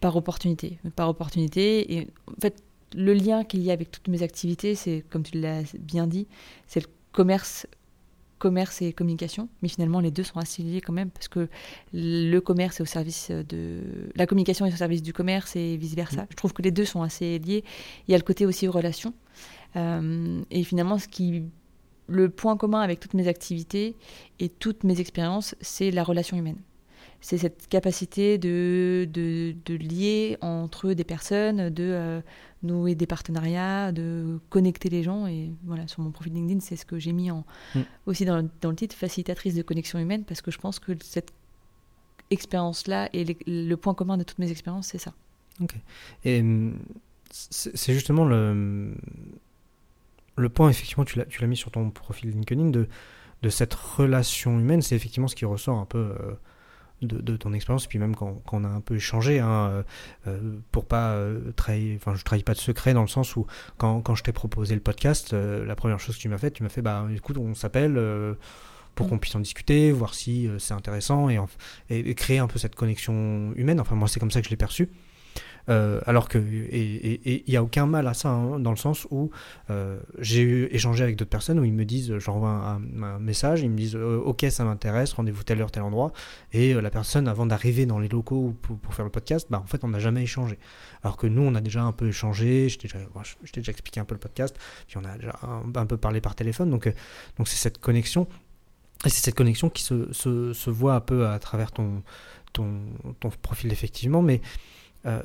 par 0.00 0.16
opportunité. 0.16 0.78
Par 0.96 1.08
opportunité. 1.08 1.94
Et 1.94 2.08
en 2.26 2.40
fait, 2.40 2.60
le 2.96 3.12
lien 3.12 3.44
qu'il 3.44 3.62
y 3.62 3.70
a 3.70 3.72
avec 3.72 3.90
toutes 3.90 4.08
mes 4.08 4.22
activités, 4.22 4.74
c'est, 4.74 5.04
comme 5.10 5.22
tu 5.22 5.38
l'as 5.38 5.62
bien 5.78 6.06
dit, 6.06 6.26
c'est 6.66 6.80
le 6.80 6.88
commerce 7.12 7.66
commerce 8.38 8.82
et 8.82 8.92
communication, 8.92 9.48
mais 9.62 9.68
finalement 9.68 9.98
les 9.98 10.10
deux 10.10 10.22
sont 10.22 10.38
assez 10.38 10.62
liés 10.62 10.82
quand 10.82 10.92
même 10.92 11.10
parce 11.10 11.26
que 11.26 11.48
le 11.94 12.38
commerce 12.40 12.80
est 12.80 12.82
au 12.82 12.86
service 12.86 13.30
de 13.30 13.80
la 14.14 14.26
communication 14.26 14.66
est 14.66 14.72
au 14.74 14.76
service 14.76 15.02
du 15.02 15.14
commerce 15.14 15.56
et 15.56 15.78
vice 15.78 15.94
versa. 15.94 16.24
Mm. 16.24 16.26
Je 16.30 16.36
trouve 16.36 16.52
que 16.52 16.60
les 16.60 16.70
deux 16.70 16.84
sont 16.84 17.00
assez 17.00 17.38
liés. 17.38 17.64
Il 18.06 18.12
y 18.12 18.14
a 18.14 18.18
le 18.18 18.22
côté 18.22 18.44
aussi 18.44 18.68
relations 18.68 19.14
euh, 19.76 20.42
et 20.50 20.64
finalement 20.64 20.98
ce 20.98 21.08
qui 21.08 21.44
le 22.08 22.28
point 22.28 22.58
commun 22.58 22.80
avec 22.80 23.00
toutes 23.00 23.14
mes 23.14 23.26
activités 23.26 23.96
et 24.38 24.50
toutes 24.50 24.84
mes 24.84 25.00
expériences, 25.00 25.54
c'est 25.62 25.90
la 25.90 26.04
relation 26.04 26.36
humaine 26.36 26.58
c'est 27.20 27.38
cette 27.38 27.68
capacité 27.68 28.38
de, 28.38 29.08
de, 29.12 29.74
lier 29.74 30.36
entre 30.40 30.92
des 30.92 31.04
personnes, 31.04 31.70
de 31.70 31.84
euh, 31.84 32.20
nouer 32.62 32.94
des 32.94 33.06
partenariats, 33.06 33.92
de 33.92 34.38
connecter 34.50 34.88
les 34.88 35.02
gens. 35.02 35.26
Et 35.26 35.52
voilà, 35.64 35.86
sur 35.88 36.02
mon 36.02 36.10
profil 36.10 36.34
LinkedIn, 36.34 36.60
c'est 36.60 36.76
ce 36.76 36.86
que 36.86 36.98
j'ai 36.98 37.12
mis 37.12 37.30
en, 37.30 37.44
mm. 37.74 37.80
aussi 38.06 38.24
dans 38.24 38.36
le, 38.36 38.48
dans 38.60 38.70
le, 38.70 38.76
titre, 38.76 38.94
facilitatrice 38.94 39.54
de 39.54 39.62
connexion 39.62 39.98
humaine, 39.98 40.24
parce 40.24 40.42
que 40.42 40.50
je 40.50 40.58
pense 40.58 40.78
que 40.78 40.92
cette 41.02 41.32
expérience-là 42.30 43.08
et 43.12 43.24
le 43.46 43.76
point 43.76 43.94
commun 43.94 44.16
de 44.16 44.24
toutes 44.24 44.38
mes 44.38 44.50
expériences, 44.50 44.88
c'est 44.88 44.98
ça. 44.98 45.14
Ok. 45.60 45.74
Et 46.24 46.40
hum, 46.40 46.78
c'est 47.30 47.92
justement 47.92 48.24
le, 48.24 48.94
le 50.36 50.48
point, 50.48 50.68
effectivement, 50.68 51.04
tu 51.04 51.18
l'as 51.18 51.46
mis 51.46 51.56
sur 51.56 51.70
ton 51.70 51.90
profil 51.90 52.30
LinkedIn, 52.30 52.70
de, 52.70 52.88
de 53.42 53.48
cette 53.48 53.74
relation 53.74 54.58
humaine, 54.58 54.82
c'est 54.82 54.96
effectivement 54.96 55.28
ce 55.28 55.36
qui 55.36 55.44
ressort 55.44 55.78
un 55.78 55.86
peu. 55.86 55.98
Euh, 55.98 56.34
de, 57.02 57.36
ton 57.36 57.52
expérience, 57.52 57.86
puis 57.86 57.98
même 57.98 58.16
quand, 58.16 58.42
on 58.52 58.64
a 58.64 58.68
un 58.68 58.80
peu 58.80 58.96
échangé, 58.96 59.38
hein, 59.38 59.68
euh, 59.70 59.82
euh, 60.26 60.58
pour 60.72 60.86
pas 60.86 61.10
euh, 61.10 61.52
trahir, 61.52 61.96
enfin 61.96 62.14
je 62.14 62.24
trahis 62.24 62.42
pas 62.42 62.54
de 62.54 62.58
secret 62.58 62.94
dans 62.94 63.02
le 63.02 63.08
sens 63.08 63.36
où 63.36 63.46
quand, 63.76 64.00
quand 64.00 64.14
je 64.14 64.22
t'ai 64.22 64.32
proposé 64.32 64.74
le 64.74 64.80
podcast, 64.80 65.32
la 65.32 65.76
première 65.76 66.00
chose 66.00 66.16
que 66.16 66.20
tu 66.20 66.28
m'as 66.28 66.38
fait, 66.38 66.50
tu 66.50 66.62
m'as 66.62 66.68
fait, 66.68 66.82
bah 66.82 67.06
écoute, 67.14 67.36
on 67.38 67.54
s'appelle 67.54 68.00
pour 68.94 69.06
mm. 69.06 69.10
qu'on 69.10 69.18
puisse 69.18 69.34
en 69.34 69.40
discuter, 69.40 69.92
voir 69.92 70.14
si 70.14 70.48
c'est 70.58 70.74
intéressant 70.74 71.28
et, 71.28 71.38
et, 71.90 72.14
créer 72.14 72.38
un 72.38 72.46
peu 72.46 72.58
cette 72.58 72.74
connexion 72.74 73.52
humaine. 73.56 73.80
Enfin 73.80 73.94
moi 73.94 74.08
c'est 74.08 74.20
comme 74.20 74.30
ça 74.30 74.40
que 74.40 74.46
je 74.46 74.50
l'ai 74.50 74.56
perçu. 74.56 74.88
Euh, 75.68 76.00
alors 76.06 76.28
que 76.28 76.38
et 76.38 77.42
il 77.46 77.50
n'y 77.50 77.56
a 77.56 77.62
aucun 77.62 77.86
mal 77.86 78.06
à 78.06 78.14
ça 78.14 78.28
hein, 78.28 78.60
dans 78.60 78.70
le 78.70 78.76
sens 78.76 79.04
où 79.10 79.30
euh, 79.70 79.98
j'ai 80.20 80.72
échangé 80.72 81.02
avec 81.02 81.16
d'autres 81.16 81.30
personnes 81.30 81.58
où 81.58 81.64
ils 81.64 81.72
me 81.72 81.84
disent 81.84 82.18
j'envoie 82.18 82.50
un, 82.50 83.02
un, 83.02 83.18
message 83.18 83.62
ils 83.62 83.70
me 83.70 83.76
disent 83.76 83.96
euh, 83.96 84.22
ok 84.24 84.46
ça 84.48 84.64
m'intéresse 84.64 85.12
rendez-vous 85.14 85.42
telle 85.42 85.60
heure 85.60 85.72
tel 85.72 85.82
endroit. 85.82 86.12
Et 86.52 86.74
la 86.74 86.90
personne 86.90 87.26
avant 87.26 87.46
d'arriver 87.46 87.84
dans 87.84 87.98
les 87.98 88.08
locaux 88.08 88.54
pour, 88.62 88.94
faire 88.94 89.04
le 89.04 89.10
podcast 89.10 89.48
bah 89.50 89.60
en 89.62 89.66
fait 89.66 89.82
on 89.82 89.88
n'a 89.88 89.98
jamais 89.98 90.22
échangé. 90.22 90.58
Alors 91.02 91.16
que 91.16 91.26
nous 91.26 91.42
on 91.42 91.54
a 91.56 91.60
déjà 91.60 91.82
un 91.82 91.92
peu 91.92 92.08
échangé 92.08 92.68
je 92.68 92.78
t'ai 92.78 92.88
déjà, 92.88 93.72
expliqué 93.72 93.98
un 93.98 94.04
peu 94.04 94.14
le 94.14 94.20
podcast 94.20 94.56
puis 94.86 94.98
on 94.98 95.04
a 95.04 95.16
déjà 95.16 95.36
un, 95.42 95.86
peu 95.86 95.96
parlé 95.96 96.20
par 96.20 96.36
téléphone. 96.36 96.70
Donc 96.70 96.88
c'est 97.44 97.56
cette 97.56 97.78
connexion. 97.78 98.28
Et 99.04 99.10
c'est 99.10 99.24
cette 99.24 99.34
connexion 99.34 99.68
qui 99.68 99.82
se, 99.82 100.70
voit 100.70 100.94
un 100.94 101.00
peu 101.00 101.26
à 101.26 101.38
travers 101.38 101.72
ton, 101.72 102.02
ton 102.52 102.80
profil 103.42 103.72
effectivement. 103.72 104.22
Mais 104.22 104.40
euh, 105.06 105.22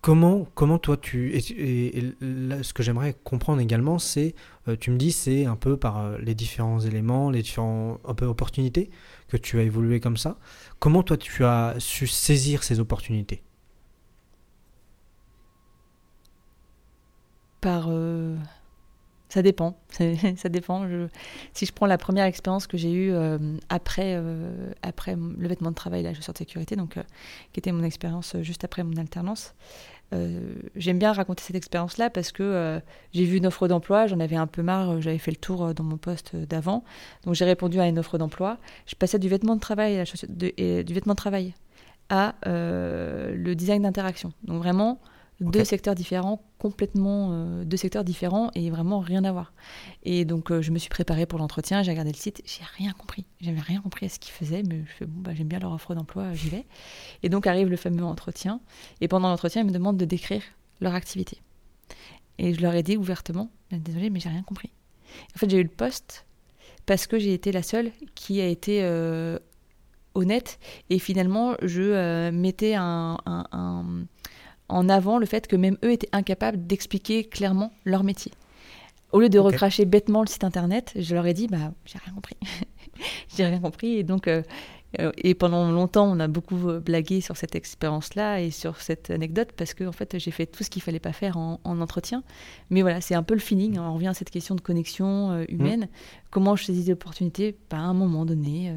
comment, 0.00 0.46
comment 0.54 0.78
toi 0.78 0.96
tu. 0.96 1.36
Et, 1.36 2.14
ce 2.20 2.72
que 2.72 2.82
j'aimerais 2.82 3.14
comprendre 3.24 3.60
également, 3.60 3.98
c'est. 3.98 4.34
Euh, 4.68 4.76
tu 4.78 4.90
me 4.90 4.96
dis, 4.96 5.12
c'est 5.12 5.46
un 5.46 5.56
peu 5.56 5.76
par 5.76 5.98
euh, 5.98 6.18
les 6.18 6.34
différents 6.34 6.80
éléments, 6.80 7.30
les 7.30 7.42
différentes 7.42 8.00
un 8.04 8.14
peu 8.14 8.26
opportunités 8.26 8.90
que 9.28 9.36
tu 9.36 9.58
as 9.58 9.62
évolué 9.62 10.00
comme 10.00 10.16
ça. 10.16 10.38
Comment 10.78 11.02
toi 11.02 11.16
tu 11.16 11.44
as 11.44 11.74
su 11.78 12.06
saisir 12.06 12.62
ces 12.62 12.80
opportunités? 12.80 13.42
Par. 17.60 17.88
Ça 19.28 19.42
dépend. 19.42 19.76
ça 20.36 20.48
dépend. 20.48 20.86
si 21.52 21.66
je 21.66 21.72
prends 21.72 21.86
la 21.86 21.98
première 21.98 22.26
expérience 22.26 22.66
que 22.66 22.76
j'ai 22.76 22.92
eue 22.92 23.12
euh, 23.12 23.38
après, 23.68 24.14
euh, 24.14 24.70
après 24.82 25.16
le 25.16 25.48
vêtement 25.48 25.70
de 25.70 25.74
travail, 25.74 26.02
la 26.02 26.14
chaussure 26.14 26.32
de 26.32 26.38
sécurité, 26.38 26.76
donc, 26.76 26.96
euh, 26.96 27.02
qui 27.52 27.60
était 27.60 27.72
mon 27.72 27.82
expérience 27.82 28.36
juste 28.42 28.64
après 28.64 28.84
mon 28.84 28.96
alternance, 28.96 29.54
j'aime 30.76 31.00
bien 31.00 31.12
raconter 31.12 31.42
cette 31.42 31.56
expérience-là 31.56 32.10
parce 32.10 32.30
que 32.30 32.80
j'ai 33.12 33.24
vu 33.24 33.38
une 33.38 33.46
offre 33.46 33.66
d'emploi, 33.66 34.06
j'en 34.06 34.20
avais 34.20 34.36
un 34.36 34.46
peu 34.46 34.62
marre, 34.62 35.00
j'avais 35.00 35.18
fait 35.18 35.32
le 35.32 35.36
tour 35.36 35.74
dans 35.74 35.82
mon 35.82 35.96
poste 35.96 36.36
d'avant, 36.36 36.84
donc 37.24 37.34
j'ai 37.34 37.44
répondu 37.44 37.80
à 37.80 37.88
une 37.88 37.98
offre 37.98 38.16
d'emploi. 38.16 38.58
Je 38.86 38.94
passais 38.94 39.18
du 39.18 39.28
vêtement 39.28 39.56
de 39.56 39.60
travail, 39.60 39.98
à 39.98 40.04
et, 40.58 40.84
du 40.84 40.94
vêtement 40.94 41.14
de 41.14 41.18
travail 41.18 41.54
à 42.08 42.36
le 42.44 43.54
design 43.54 43.82
d'interaction. 43.82 44.32
Donc 44.44 44.58
vraiment 44.62 45.00
deux 45.40 45.64
secteurs 45.64 45.94
différents, 45.94 46.42
complètement 46.58 47.30
euh, 47.32 47.64
deux 47.64 47.76
secteurs 47.76 48.04
différents 48.04 48.50
et 48.54 48.70
vraiment 48.70 49.00
rien 49.00 49.24
à 49.24 49.32
voir. 49.32 49.52
Et 50.02 50.24
donc 50.24 50.50
euh, 50.50 50.62
je 50.62 50.70
me 50.70 50.78
suis 50.78 50.88
préparée 50.88 51.26
pour 51.26 51.38
l'entretien, 51.38 51.82
j'ai 51.82 51.90
regardé 51.90 52.12
le 52.12 52.16
site, 52.16 52.42
j'ai 52.44 52.64
rien 52.76 52.92
compris. 52.92 53.26
J'avais 53.40 53.60
rien 53.60 53.80
compris 53.80 54.06
à 54.06 54.08
ce 54.08 54.18
qu'ils 54.18 54.32
faisaient, 54.32 54.62
mais 54.62 54.84
bon 55.00 55.20
bah 55.20 55.32
j'aime 55.34 55.48
bien 55.48 55.58
leur 55.58 55.72
offre 55.72 55.94
d'emploi, 55.94 56.32
j'y 56.32 56.48
vais. 56.48 56.64
Et 57.22 57.28
donc 57.28 57.46
arrive 57.46 57.68
le 57.68 57.76
fameux 57.76 58.04
entretien. 58.04 58.60
Et 59.00 59.08
pendant 59.08 59.28
l'entretien, 59.28 59.62
ils 59.62 59.66
me 59.66 59.72
demandent 59.72 59.98
de 59.98 60.04
décrire 60.06 60.42
leur 60.80 60.94
activité. 60.94 61.38
Et 62.38 62.54
je 62.54 62.60
leur 62.60 62.74
ai 62.74 62.82
dit 62.82 62.96
ouvertement, 62.96 63.50
désolé, 63.70 64.10
mais 64.10 64.20
j'ai 64.20 64.28
rien 64.28 64.42
compris. 64.42 64.70
En 65.34 65.38
fait, 65.38 65.48
j'ai 65.48 65.58
eu 65.58 65.62
le 65.62 65.68
poste 65.68 66.26
parce 66.84 67.06
que 67.06 67.18
j'ai 67.18 67.32
été 67.32 67.52
la 67.52 67.62
seule 67.62 67.90
qui 68.14 68.40
a 68.40 68.46
été 68.46 68.82
euh, 68.82 69.38
honnête 70.14 70.58
et 70.88 70.98
finalement 70.98 71.56
je 71.62 72.30
mettais 72.30 72.74
un 72.74 73.18
en 74.68 74.88
avant 74.88 75.18
le 75.18 75.26
fait 75.26 75.46
que 75.46 75.56
même 75.56 75.78
eux 75.84 75.92
étaient 75.92 76.08
incapables 76.12 76.66
d'expliquer 76.66 77.24
clairement 77.24 77.72
leur 77.84 78.04
métier. 78.04 78.32
Au 79.12 79.20
lieu 79.20 79.28
de 79.28 79.38
recracher 79.38 79.84
bêtement 79.84 80.22
le 80.22 80.26
site 80.26 80.44
internet, 80.44 80.92
je 80.96 81.14
leur 81.14 81.26
ai 81.26 81.34
dit 81.34 81.46
bah 81.46 81.72
j'ai 81.84 81.98
rien 82.04 82.12
compris. 82.12 82.36
j'ai 83.36 83.46
rien 83.46 83.60
compris 83.60 83.98
et 83.98 84.02
donc 84.02 84.26
euh, 84.28 84.42
euh, 85.00 85.12
et 85.18 85.34
pendant 85.34 85.70
longtemps, 85.70 86.06
on 86.10 86.18
a 86.20 86.28
beaucoup 86.28 86.68
euh, 86.68 86.80
blagué 86.80 87.20
sur 87.20 87.36
cette 87.36 87.54
expérience-là 87.54 88.40
et 88.40 88.50
sur 88.50 88.80
cette 88.80 89.10
anecdote 89.10 89.50
parce 89.56 89.74
que 89.74 89.84
en 89.84 89.92
fait, 89.92 90.18
j'ai 90.18 90.30
fait 90.30 90.46
tout 90.46 90.64
ce 90.64 90.70
qu'il 90.70 90.82
fallait 90.82 91.00
pas 91.00 91.12
faire 91.12 91.36
en, 91.36 91.60
entretien. 91.64 92.22
Mais 92.70 92.82
voilà, 92.82 93.00
c'est 93.00 93.14
un 93.14 93.22
peu 93.22 93.34
le 93.34 93.40
feeling. 93.40 93.78
Hein. 93.78 93.86
On 93.88 93.94
revient 93.94 94.08
à 94.08 94.14
cette 94.14 94.30
question 94.30 94.54
de 94.54 94.60
connexion 94.60 95.44
humaine. 95.48 95.88
Comment 96.36 96.54
je 96.54 96.64
saisis 96.64 96.90
l'opportunité 96.90 97.56
bah, 97.70 97.78
À 97.78 97.80
un 97.80 97.94
moment 97.94 98.26
donné, 98.26 98.70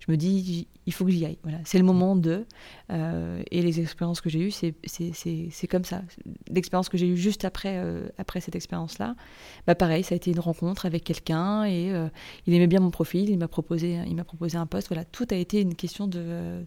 je 0.00 0.12
me 0.12 0.18
dis 0.18 0.68
il 0.86 0.92
faut 0.92 1.04
que 1.04 1.10
j'y 1.10 1.24
aille. 1.24 1.38
Voilà, 1.42 1.58
c'est 1.64 1.78
le 1.78 1.84
moment 1.84 2.14
de. 2.14 2.46
Euh, 2.92 3.42
et 3.50 3.60
les 3.60 3.80
expériences 3.80 4.20
que 4.20 4.30
j'ai 4.30 4.40
eues, 4.40 4.52
c'est 4.52 5.66
comme 5.68 5.84
ça. 5.84 6.02
L'expérience 6.48 6.88
que 6.88 6.96
j'ai 6.96 7.08
eue 7.08 7.16
juste 7.16 7.44
après, 7.44 7.78
euh, 7.78 8.08
après 8.18 8.40
cette 8.40 8.54
expérience-là, 8.54 9.16
bah 9.66 9.74
pareil, 9.74 10.04
ça 10.04 10.14
a 10.14 10.16
été 10.16 10.30
une 10.30 10.40
rencontre 10.40 10.86
avec 10.86 11.02
quelqu'un 11.02 11.64
et 11.64 11.92
euh, 11.92 12.08
il 12.46 12.54
aimait 12.54 12.68
bien 12.68 12.80
mon 12.80 12.90
profil, 12.90 13.28
il 13.28 13.38
m'a 13.38 13.48
proposé, 13.48 13.98
il 14.06 14.24
proposé 14.24 14.56
un 14.56 14.66
poste. 14.66 14.88
Voilà, 14.88 15.04
tout 15.04 15.26
a 15.30 15.36
été 15.36 15.60
une 15.60 15.74
question 15.74 16.06
de, 16.06 16.64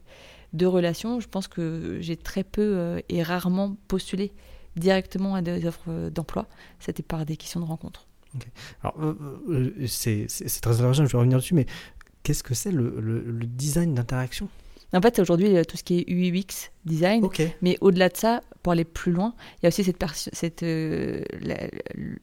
de 0.54 0.66
relation. 0.66 1.22
Je 1.22 1.28
pense 1.28 1.48
que 1.48 1.98
j'ai 2.02 2.18
très 2.18 2.44
peu 2.44 3.02
et 3.08 3.24
rarement 3.24 3.78
postulé 3.88 4.34
directement 4.76 5.36
à 5.36 5.42
des 5.42 5.66
offres 5.66 6.10
d'emploi. 6.10 6.48
C'était 6.80 7.04
par 7.04 7.26
des 7.26 7.38
questions 7.38 7.62
de 7.62 7.66
rencontre. 7.66 8.09
Alors, 8.84 8.96
c'est 9.88 10.28
très 10.62 10.76
intéressant, 10.76 11.06
je 11.06 11.12
vais 11.12 11.18
revenir 11.18 11.38
dessus, 11.38 11.54
mais 11.54 11.66
qu'est-ce 12.24 12.44
que 12.44 12.54
c'est 12.54 12.72
le, 12.72 13.40
design 13.44 13.94
d'interaction? 13.94 14.50
En 14.92 15.02
fait, 15.02 15.20
aujourd'hui, 15.20 15.54
tout 15.68 15.78
ce 15.78 15.84
qui 15.84 16.00
est 16.00 16.10
UX 16.10 16.72
design. 16.86 17.28
Mais 17.62 17.78
au-delà 17.82 18.10
de 18.10 18.18
ça, 18.18 18.42
pour 18.64 18.74
aller 18.74 18.86
plus 18.86 19.12
loin, 19.12 19.36
il 19.58 19.64
y 19.64 19.66
a 19.68 19.70
aussi 19.70 19.84
cette, 19.84 20.04
cette 20.34 20.64
euh, 20.64 21.24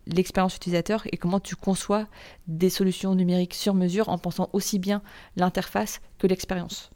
l'expérience 0.07 0.57
utilisateur 0.57 1.05
et 1.12 1.16
comment 1.16 1.38
tu 1.38 1.55
conçois 1.55 2.07
des 2.49 2.71
solutions 2.71 3.14
numériques 3.14 3.55
sur 3.55 3.75
mesure 3.75 4.09
en 4.09 4.19
pensant 4.19 4.51
aussi 4.53 4.79
bien 4.81 5.03
l'interface 5.37 6.01
que 6.19 6.27
l'expérience. 6.27 6.90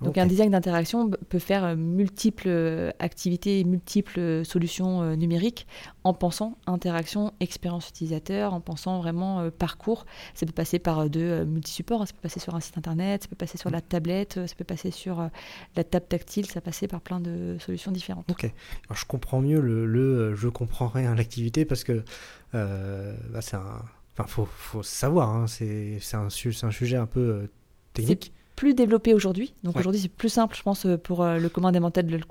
Donc 0.00 0.18
un 0.18 0.26
design 0.26 0.50
d'interaction 0.50 1.10
peut 1.10 1.38
faire 1.38 1.64
euh, 1.64 1.76
multiples 1.76 2.48
euh, 2.48 2.90
activités, 2.98 3.64
multiples 3.64 4.20
euh, 4.20 4.44
solutions 4.44 5.16
numériques 5.16 5.66
en 6.04 6.14
pensant 6.14 6.58
interaction, 6.66 7.32
expérience 7.40 7.88
utilisateur, 7.88 8.52
en 8.52 8.60
pensant 8.60 9.00
vraiment 9.00 9.50
parcours. 9.50 10.06
Ça 10.34 10.46
peut 10.46 10.52
passer 10.52 10.78
par 10.78 11.08
de 11.10 11.44
multi-supports, 11.44 12.06
ça 12.06 12.12
peut 12.12 12.20
passer 12.22 12.40
sur 12.40 12.54
un 12.54 12.60
site 12.60 12.78
internet, 12.78 13.22
ça 13.22 13.28
peut 13.28 13.36
passer 13.36 13.58
sur 13.58 13.70
la 13.70 13.80
tablette, 13.80 14.34
ça 14.34 14.54
peut 14.54 14.64
passer 14.64 14.90
sur 14.90 15.28
la 15.74 15.84
table 15.84 16.06
tactile, 16.06 16.46
ça 16.46 16.60
peut 16.60 16.66
passer 16.66 16.86
par 16.86 17.00
plein 17.00 17.20
de 17.20 17.56
solutions 17.58 17.90
différentes. 17.90 18.30
Ok, 18.30 18.44
Alors, 18.44 18.96
je 18.96 19.04
comprends 19.06 19.40
mieux 19.40 19.60
le, 19.60 19.86
le 19.86 20.34
je 20.34 20.48
comprends 20.48 20.88
rien 20.88 21.12
à 21.12 21.14
l'activité 21.14 21.64
parce 21.64 21.84
que 21.84 22.04
bah, 22.52 23.40
c'est 23.40 23.56
un... 23.56 23.82
Enfin, 24.12 24.28
faut, 24.28 24.46
faut 24.46 24.82
savoir, 24.82 25.28
hein, 25.30 25.46
c'est 25.46 25.98
un, 26.14 26.28
un 26.28 26.70
sujet 26.70 26.96
un 26.96 27.06
peu 27.06 27.48
technique. 27.92 28.32
Plus 28.56 28.74
développé 28.74 29.14
aujourd'hui. 29.14 29.54
Donc 29.62 29.76
aujourd'hui, 29.76 30.00
c'est 30.00 30.08
plus 30.08 30.30
simple, 30.30 30.56
je 30.56 30.62
pense, 30.62 30.86
euh, 30.86 30.96
pour 30.96 31.22
euh, 31.22 31.38
le 31.38 31.48
commun 31.50 31.72
des 31.72 31.80
mortels 31.80 32.06
de 32.06 32.16
le, 32.16 32.24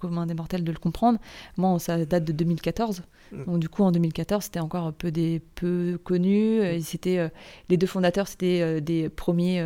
commun 0.00 0.26
des 0.26 0.34
mortels 0.34 0.64
de 0.64 0.72
le 0.72 0.78
comprendre. 0.78 1.18
Moi, 1.56 1.78
ça 1.78 2.04
date 2.04 2.24
de 2.24 2.32
2014. 2.32 3.02
Mm. 3.30 3.44
Donc 3.44 3.58
du 3.60 3.68
coup, 3.68 3.84
en 3.84 3.92
2014, 3.92 4.44
c'était 4.44 4.58
encore 4.58 4.92
peu, 4.92 5.12
des, 5.12 5.40
peu 5.54 5.98
connu. 6.02 6.60
Mm. 6.60 6.80
C'était, 6.80 7.30
les 7.68 7.76
deux 7.76 7.86
fondateurs, 7.86 8.26
c'était 8.26 8.80
des 8.80 9.08
premiers 9.08 9.64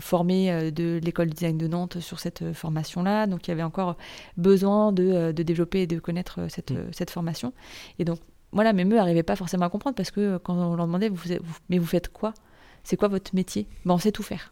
formés 0.00 0.72
de 0.72 1.00
l'école 1.02 1.28
de 1.28 1.34
design 1.34 1.56
de 1.56 1.68
Nantes 1.68 2.00
sur 2.00 2.18
cette 2.18 2.52
formation-là. 2.52 3.28
Donc 3.28 3.46
il 3.46 3.50
y 3.50 3.52
avait 3.52 3.62
encore 3.62 3.96
besoin 4.36 4.92
de, 4.92 5.30
de 5.30 5.42
développer 5.42 5.82
et 5.82 5.86
de 5.86 6.00
connaître 6.00 6.40
cette, 6.48 6.72
mm. 6.72 6.92
cette 6.92 7.10
formation. 7.10 7.52
Et 8.00 8.04
donc, 8.04 8.18
voilà, 8.52 8.72
mais 8.72 8.84
eux 8.84 8.88
n'arrivaient 8.88 9.22
pas 9.22 9.36
forcément 9.36 9.66
à 9.66 9.70
comprendre 9.70 9.94
parce 9.94 10.10
que 10.10 10.38
quand 10.38 10.54
on 10.54 10.74
leur 10.74 10.86
demandait, 10.86 11.08
vous, 11.08 11.22
mais 11.68 11.78
vous 11.78 11.86
faites 11.86 12.08
quoi? 12.08 12.34
C'est 12.82 12.96
quoi 12.96 13.06
votre 13.06 13.32
métier? 13.34 13.68
Ben, 13.84 13.94
On 13.94 13.98
sait 13.98 14.10
tout 14.10 14.24
faire. 14.24 14.50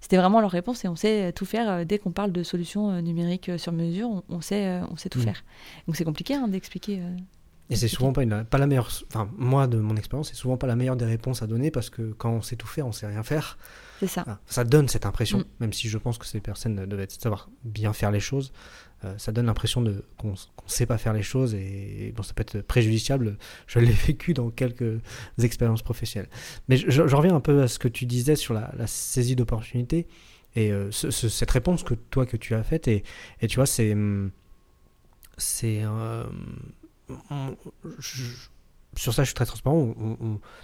C'était 0.00 0.16
vraiment 0.16 0.40
leur 0.40 0.50
réponse 0.50 0.84
et 0.84 0.88
on 0.88 0.96
sait 0.96 1.32
tout 1.32 1.44
faire. 1.44 1.70
Euh, 1.70 1.84
dès 1.84 1.98
qu'on 1.98 2.10
parle 2.10 2.32
de 2.32 2.42
solutions 2.42 2.90
euh, 2.90 3.00
numériques 3.00 3.50
euh, 3.50 3.58
sur 3.58 3.72
mesure, 3.72 4.22
on, 4.28 4.40
sait, 4.40 4.80
on 4.90 4.96
sait 4.96 5.08
tout 5.08 5.18
mm. 5.18 5.22
faire. 5.22 5.44
Donc 5.86 5.96
c'est 5.96 6.04
compliqué 6.04 6.34
hein, 6.34 6.48
d'expliquer. 6.48 7.02
et 7.68 7.76
c'est 7.76 7.88
souvent 7.88 8.12
pas, 8.12 8.24
pas 8.44 8.58
la 8.58 8.66
meilleure. 8.66 8.90
Enfin, 9.08 9.30
moi, 9.36 9.66
de 9.66 9.78
mon 9.78 9.96
expérience, 9.96 10.28
c'est 10.30 10.36
souvent 10.36 10.56
pas 10.56 10.66
la 10.66 10.76
meilleure 10.76 10.96
des 10.96 11.04
réponses 11.04 11.42
à 11.42 11.46
donner 11.46 11.70
parce 11.70 11.90
que 11.90 12.12
quand 12.12 12.30
on 12.30 12.42
sait 12.42 12.56
tout 12.56 12.66
faire, 12.66 12.86
on 12.86 12.92
sait 12.92 13.06
rien 13.06 13.22
faire. 13.22 13.58
C'est 14.00 14.06
ça. 14.06 14.38
ça 14.46 14.64
donne 14.64 14.88
cette 14.88 15.04
impression, 15.04 15.40
mm. 15.40 15.44
même 15.60 15.72
si 15.74 15.88
je 15.88 15.98
pense 15.98 16.16
que 16.16 16.26
ces 16.26 16.40
personnes 16.40 16.86
devaient 16.86 17.08
savoir 17.08 17.50
bien 17.64 17.92
faire 17.92 18.10
les 18.10 18.20
choses. 18.20 18.52
Euh, 19.04 19.14
ça 19.16 19.32
donne 19.32 19.46
l'impression 19.46 19.82
qu'on 20.18 20.32
ne 20.32 20.36
sait 20.66 20.84
pas 20.84 20.98
faire 20.98 21.14
les 21.14 21.22
choses 21.22 21.54
et, 21.54 22.12
bon, 22.14 22.22
ça 22.22 22.34
peut 22.34 22.42
être 22.42 22.60
préjudiciable. 22.60 23.38
Je 23.66 23.78
l'ai 23.78 23.92
vécu 24.06 24.34
dans 24.34 24.50
quelques 24.50 25.00
expériences 25.42 25.82
professionnelles. 25.82 26.28
Mais 26.68 26.76
je, 26.76 27.02
reviens 27.02 27.34
un 27.34 27.40
peu 27.40 27.62
à 27.62 27.68
ce 27.68 27.78
que 27.78 27.88
tu 27.88 28.04
disais 28.04 28.36
sur 28.36 28.54
la, 28.54 28.70
saisie 28.86 29.36
d'opportunités 29.36 30.06
et 30.56 30.72
euh, 30.72 30.90
cette 30.90 31.50
réponse 31.50 31.84
que 31.84 31.94
toi 31.94 32.26
que 32.26 32.36
tu 32.36 32.54
as 32.54 32.62
faite 32.62 32.88
et, 32.88 33.04
et 33.40 33.46
tu 33.46 33.56
vois 33.56 33.66
c'est 33.66 33.96
c'est 35.36 35.82
euh, 35.84 36.24
sur 38.96 39.14
ça, 39.14 39.22
je 39.22 39.28
suis 39.28 39.34
très 39.34 39.46
transparent. 39.46 39.94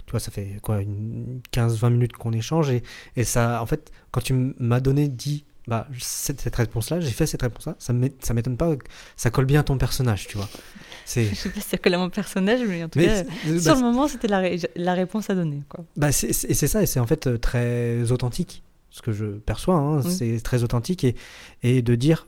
tu 0.05 0.11
vois, 0.11 0.19
ça 0.19 0.31
fait 0.31 0.59
quoi, 0.61 0.81
15-20 0.81 1.89
minutes 1.89 2.13
qu'on 2.13 2.33
échange 2.33 2.69
et, 2.69 2.83
et, 3.15 3.23
ça, 3.23 3.61
en 3.61 3.65
fait, 3.65 3.91
quand 4.11 4.21
tu 4.21 4.53
m'as 4.59 4.79
donné, 4.79 5.07
dit 5.07 5.45
bah, 5.67 5.87
cette, 5.99 6.39
cette 6.41 6.55
réponse-là, 6.55 7.01
j'ai 7.01 7.11
fait 7.11 7.25
cette 7.25 7.41
réponse-là, 7.41 7.75
ça 7.79 7.93
m'étonne 7.93 8.57
pas, 8.57 8.75
ça 9.17 9.29
colle 9.29 9.45
bien 9.45 9.59
à 9.59 9.63
ton 9.63 9.77
personnage, 9.77 10.27
tu 10.27 10.37
vois. 10.37 10.49
Je 11.05 11.33
sais 11.33 11.49
pas 11.49 11.61
si 11.61 11.69
ça 11.69 11.77
colle 11.77 11.93
à 11.93 11.97
mon 11.97 12.09
personnage, 12.09 12.61
mais 12.67 12.83
en 12.83 12.89
tout 12.89 12.99
cas, 12.99 13.23
bah, 13.23 13.59
sur 13.59 13.75
le 13.75 13.81
moment, 13.81 14.07
c'était 14.07 14.27
la, 14.27 14.43
la, 14.75 14.93
réponse 14.93 15.29
à 15.29 15.35
donner. 15.35 15.63
Quoi. 15.69 15.85
Bah, 15.95 16.11
c'est 16.11 16.33
ça, 16.33 16.81
et 16.81 16.85
c'est 16.85 16.99
en 16.99 17.07
fait 17.07 17.27
euh, 17.27 17.37
très 17.37 18.11
authentique, 18.11 18.63
ce 18.89 19.01
que 19.01 19.11
je 19.11 19.25
perçois, 19.25 19.75
hein, 19.75 20.01
c'est 20.01 20.41
très 20.41 20.63
authentique, 20.63 21.03
et, 21.03 21.15
et 21.63 21.81
de 21.81 21.95
dire, 21.95 22.27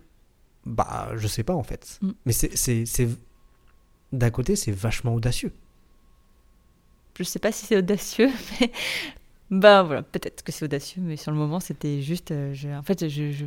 bah, 0.66 1.12
je 1.16 1.28
sais 1.28 1.44
pas 1.44 1.56
en 1.56 1.64
fait. 1.64 2.00
Mm. 2.02 2.12
Mais 2.26 2.34
c'est, 2.34 3.10
d'un 4.12 4.30
côté, 4.32 4.56
c'est 4.56 4.72
vachement 4.72 5.14
audacieux. 5.14 5.52
Je 7.18 7.24
sais 7.24 7.40
pas 7.40 7.52
si 7.52 7.66
c'est 7.66 7.78
audacieux, 7.78 8.30
mais 8.62 8.72
bah 9.52 9.82
voilà, 9.82 10.04
peut-être 10.04 10.44
que 10.44 10.52
c'est 10.52 10.66
audacieux, 10.66 11.02
mais 11.04 11.16
sur 11.16 11.32
le 11.32 11.38
moment, 11.38 11.60
c'était 11.60 12.02
juste. 12.02 12.30
Euh, 12.32 12.54
en 12.78 12.84
fait, 12.84 13.10
je, 13.10 13.32
je, 13.32 13.46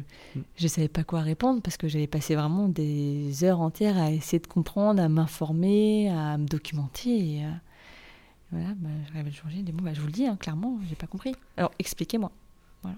je, 0.56 0.68
savais 0.68 0.88
pas 0.88 1.04
quoi 1.04 1.20
répondre 1.20 1.62
parce 1.62 1.76
que 1.76 1.86
j'avais 1.86 2.08
passé 2.08 2.34
vraiment 2.34 2.68
des 2.68 3.44
heures 3.44 3.60
entières 3.60 3.96
à 3.98 4.10
essayer 4.10 4.40
de 4.40 4.48
comprendre, 4.48 5.00
à 5.00 5.08
m'informer, 5.08 6.10
à 6.10 6.38
me 6.38 6.46
documenter. 6.46 7.36
Et, 7.36 7.44
euh, 7.44 7.50
voilà, 8.50 8.74
bah, 8.78 8.88
à 9.14 9.30
changer. 9.30 9.62
Des 9.62 9.70
mots, 9.70 9.84
bah, 9.84 9.94
je 9.94 10.00
vous 10.00 10.06
le 10.06 10.12
dis, 10.12 10.26
hein, 10.26 10.36
clairement, 10.36 10.80
j'ai 10.88 10.96
pas 10.96 11.06
compris. 11.06 11.36
Alors, 11.56 11.70
expliquez-moi. 11.78 12.32
Voilà. 12.82 12.96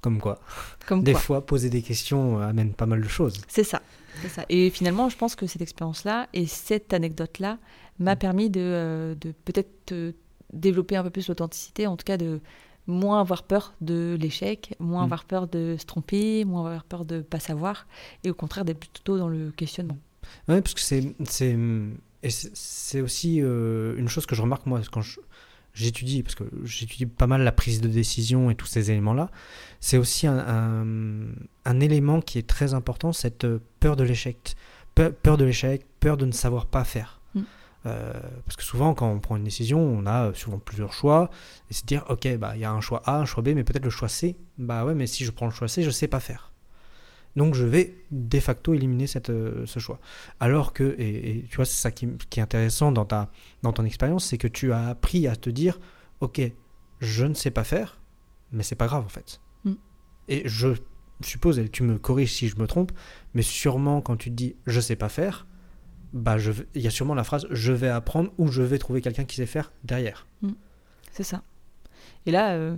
Comme 0.00 0.20
quoi. 0.20 0.38
Comme 0.86 1.02
des 1.02 1.14
fois, 1.14 1.44
poser 1.44 1.70
des 1.70 1.82
questions 1.82 2.38
euh, 2.38 2.48
amène 2.48 2.72
pas 2.72 2.86
mal 2.86 3.02
de 3.02 3.08
choses. 3.08 3.42
C'est 3.48 3.64
ça. 3.64 3.82
ça. 4.28 4.44
Et 4.48 4.70
finalement, 4.70 5.08
je 5.08 5.16
pense 5.16 5.34
que 5.34 5.48
cette 5.48 5.62
expérience-là 5.62 6.28
et 6.32 6.46
cette 6.46 6.92
anecdote-là 6.92 7.58
m'a 7.98 8.14
mm. 8.14 8.18
permis 8.18 8.48
de, 8.48 9.16
de 9.20 9.32
peut-être 9.44 10.14
développer 10.54 10.96
un 10.96 11.02
peu 11.02 11.10
plus 11.10 11.28
l'authenticité, 11.28 11.86
en 11.86 11.96
tout 11.96 12.04
cas 12.04 12.16
de 12.16 12.40
moins 12.86 13.20
avoir 13.20 13.44
peur 13.44 13.74
de 13.80 14.16
l'échec, 14.20 14.74
moins 14.78 15.02
mm. 15.02 15.04
avoir 15.04 15.24
peur 15.24 15.48
de 15.48 15.76
se 15.78 15.86
tromper, 15.86 16.44
moins 16.44 16.66
avoir 16.66 16.84
peur 16.84 17.04
de 17.04 17.20
pas 17.20 17.40
savoir, 17.40 17.86
et 18.24 18.30
au 18.30 18.34
contraire 18.34 18.64
d'être 18.64 18.78
plutôt 18.78 19.18
dans 19.18 19.28
le 19.28 19.50
questionnement. 19.50 19.98
Oui, 20.48 20.60
parce 20.60 20.74
que 20.74 20.80
c'est 20.80 21.14
c'est 22.54 23.00
aussi 23.02 23.42
euh, 23.42 23.96
une 23.98 24.08
chose 24.08 24.24
que 24.24 24.34
je 24.34 24.40
remarque 24.40 24.64
moi 24.64 24.80
quand 24.90 25.02
j'étudie, 25.74 26.22
parce 26.22 26.34
que 26.34 26.44
j'étudie 26.64 27.04
pas 27.04 27.26
mal 27.26 27.42
la 27.42 27.52
prise 27.52 27.80
de 27.82 27.88
décision 27.88 28.50
et 28.50 28.54
tous 28.54 28.66
ces 28.66 28.90
éléments-là, 28.90 29.30
c'est 29.80 29.98
aussi 29.98 30.26
un, 30.26 31.28
un, 31.66 31.80
élément 31.80 32.22
qui 32.22 32.38
est 32.38 32.46
très 32.46 32.72
important, 32.72 33.12
cette 33.12 33.46
peur 33.80 33.96
de 33.96 34.04
l'échec. 34.04 34.56
peur 34.94 35.36
de 35.36 35.44
l'échec, 35.44 35.84
peur 36.00 36.16
de 36.16 36.24
ne 36.24 36.32
savoir 36.32 36.66
pas 36.66 36.84
faire. 36.84 37.20
Euh, 37.86 38.12
parce 38.46 38.56
que 38.56 38.62
souvent, 38.62 38.94
quand 38.94 39.10
on 39.10 39.20
prend 39.20 39.36
une 39.36 39.44
décision, 39.44 39.78
on 39.78 40.06
a 40.06 40.32
souvent 40.34 40.58
plusieurs 40.58 40.92
choix. 40.92 41.30
Et 41.70 41.74
c'est 41.74 41.84
dire, 41.86 42.04
ok, 42.08 42.36
bah 42.36 42.52
il 42.54 42.60
y 42.60 42.64
a 42.64 42.72
un 42.72 42.80
choix 42.80 43.02
A, 43.04 43.18
un 43.18 43.24
choix 43.24 43.42
B, 43.42 43.48
mais 43.48 43.64
peut-être 43.64 43.84
le 43.84 43.90
choix 43.90 44.08
C. 44.08 44.36
Bah 44.58 44.84
ouais, 44.84 44.94
mais 44.94 45.06
si 45.06 45.24
je 45.24 45.30
prends 45.30 45.46
le 45.46 45.52
choix 45.52 45.68
C, 45.68 45.82
je 45.82 45.90
sais 45.90 46.08
pas 46.08 46.20
faire. 46.20 46.52
Donc 47.36 47.54
je 47.54 47.64
vais 47.64 47.96
de 48.10 48.40
facto 48.40 48.74
éliminer 48.74 49.06
cette, 49.06 49.30
euh, 49.30 49.66
ce 49.66 49.78
choix. 49.80 49.98
Alors 50.40 50.72
que, 50.72 50.94
et, 50.98 51.44
tu 51.50 51.56
vois, 51.56 51.64
c'est 51.64 51.80
ça 51.80 51.90
qui, 51.90 52.08
qui, 52.30 52.40
est 52.40 52.42
intéressant 52.42 52.92
dans, 52.92 53.04
ta, 53.04 53.30
dans 53.62 53.72
ton 53.72 53.84
expérience, 53.84 54.24
c'est 54.24 54.38
que 54.38 54.48
tu 54.48 54.72
as 54.72 54.88
appris 54.88 55.26
à 55.26 55.34
te 55.34 55.50
dire, 55.50 55.80
ok, 56.20 56.40
je 57.00 57.26
ne 57.26 57.34
sais 57.34 57.50
pas 57.50 57.64
faire, 57.64 58.00
mais 58.52 58.62
c'est 58.62 58.76
pas 58.76 58.86
grave 58.86 59.04
en 59.04 59.08
fait. 59.08 59.40
Mm. 59.64 59.72
Et 60.28 60.42
je 60.44 60.68
suppose, 61.22 61.58
et 61.58 61.68
tu 61.68 61.82
me 61.82 61.98
corriges 61.98 62.32
si 62.32 62.48
je 62.48 62.56
me 62.56 62.66
trompe, 62.66 62.92
mais 63.34 63.42
sûrement 63.42 64.00
quand 64.00 64.16
tu 64.16 64.30
te 64.30 64.34
dis 64.34 64.54
je 64.66 64.80
sais 64.80 64.96
pas 64.96 65.08
faire, 65.08 65.46
bah 66.14 66.38
je, 66.38 66.52
il 66.74 66.80
y 66.80 66.86
a 66.86 66.90
sûrement 66.90 67.14
la 67.14 67.24
phrase 67.24 67.46
je 67.50 67.72
vais 67.72 67.88
apprendre 67.88 68.30
ou 68.38 68.46
je 68.46 68.62
vais 68.62 68.78
trouver 68.78 69.02
quelqu'un 69.02 69.24
qui 69.24 69.36
sait 69.36 69.46
faire 69.46 69.72
derrière. 69.82 70.26
Mm. 70.40 70.52
c'est 71.10 71.24
ça. 71.24 71.42
Et 72.24 72.30
là, 72.30 72.52
euh, 72.52 72.76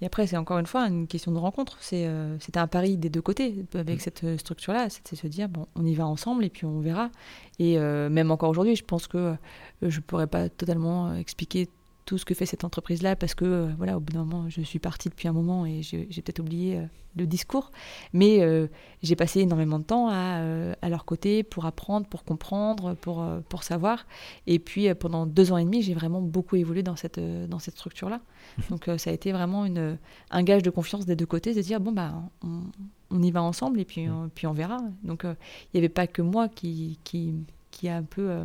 et 0.00 0.06
après, 0.06 0.26
c'est 0.26 0.36
encore 0.36 0.58
une 0.58 0.66
fois 0.66 0.86
une 0.88 1.06
question 1.06 1.30
de 1.30 1.38
rencontre. 1.38 1.76
C'est, 1.80 2.06
euh, 2.06 2.38
un 2.54 2.66
pari 2.66 2.96
des 2.96 3.10
deux 3.10 3.20
côtés 3.20 3.66
avec 3.74 3.96
mm. 3.96 4.00
cette 4.00 4.24
euh, 4.24 4.38
structure-là. 4.38 4.88
C'est 4.88 5.14
se 5.14 5.26
dire, 5.26 5.48
bon, 5.48 5.66
on 5.76 5.84
y 5.84 5.94
va 5.94 6.06
ensemble 6.06 6.44
et 6.44 6.50
puis 6.50 6.64
on 6.64 6.80
verra. 6.80 7.10
Et 7.58 7.76
même 7.76 8.30
encore 8.30 8.50
aujourd'hui, 8.50 8.76
je 8.76 8.84
pense 8.84 9.06
que 9.06 9.34
je 9.82 10.00
pourrais 10.00 10.28
pas 10.28 10.48
totalement 10.48 11.14
expliquer 11.14 11.68
tout 12.08 12.16
ce 12.16 12.24
que 12.24 12.32
fait 12.32 12.46
cette 12.46 12.64
entreprise-là 12.64 13.16
parce 13.16 13.34
que, 13.34 13.44
euh, 13.44 13.68
voilà, 13.76 13.98
au 13.98 14.00
bout 14.00 14.14
d'un 14.14 14.24
moment, 14.24 14.48
je 14.48 14.62
suis 14.62 14.78
partie 14.78 15.10
depuis 15.10 15.28
un 15.28 15.34
moment 15.34 15.66
et 15.66 15.82
j'ai 15.82 16.06
peut-être 16.06 16.38
oublié 16.38 16.78
euh, 16.78 16.86
le 17.16 17.26
discours. 17.26 17.70
Mais 18.14 18.40
euh, 18.40 18.66
j'ai 19.02 19.14
passé 19.14 19.40
énormément 19.40 19.78
de 19.78 19.84
temps 19.84 20.08
à, 20.08 20.40
à, 20.80 20.88
leur 20.88 21.04
côté 21.04 21.42
pour 21.42 21.66
apprendre, 21.66 22.06
pour 22.06 22.24
comprendre, 22.24 22.94
pour, 22.94 23.22
pour 23.50 23.62
savoir. 23.62 24.06
Et 24.46 24.58
puis, 24.58 24.92
pendant 24.94 25.26
deux 25.26 25.52
ans 25.52 25.58
et 25.58 25.64
demi, 25.64 25.82
j'ai 25.82 25.92
vraiment 25.92 26.22
beaucoup 26.22 26.56
évolué 26.56 26.82
dans 26.82 26.96
cette, 26.96 27.20
dans 27.20 27.58
cette 27.58 27.74
structure-là. 27.74 28.22
Donc, 28.70 28.88
ça 28.96 29.10
a 29.10 29.12
été 29.12 29.32
vraiment 29.32 29.66
une, 29.66 29.98
un 30.30 30.42
gage 30.42 30.62
de 30.62 30.70
confiance 30.70 31.04
des 31.04 31.14
deux 31.14 31.26
côtés, 31.26 31.52
de 31.52 31.60
dire, 31.60 31.78
bon, 31.78 31.92
bah, 31.92 32.14
on, 32.42 32.62
on 33.10 33.22
y 33.22 33.30
va 33.30 33.42
ensemble 33.42 33.80
et 33.80 33.84
puis, 33.84 34.08
on, 34.08 34.30
puis 34.34 34.46
on 34.46 34.54
verra. 34.54 34.78
Donc, 35.02 35.24
il 35.24 35.36
n'y 35.74 35.78
avait 35.78 35.90
pas 35.90 36.06
que 36.06 36.22
moi 36.22 36.48
qui, 36.48 36.98
qui, 37.04 37.34
qui 37.70 37.86
a 37.86 37.96
un 37.98 38.02
peu 38.02 38.44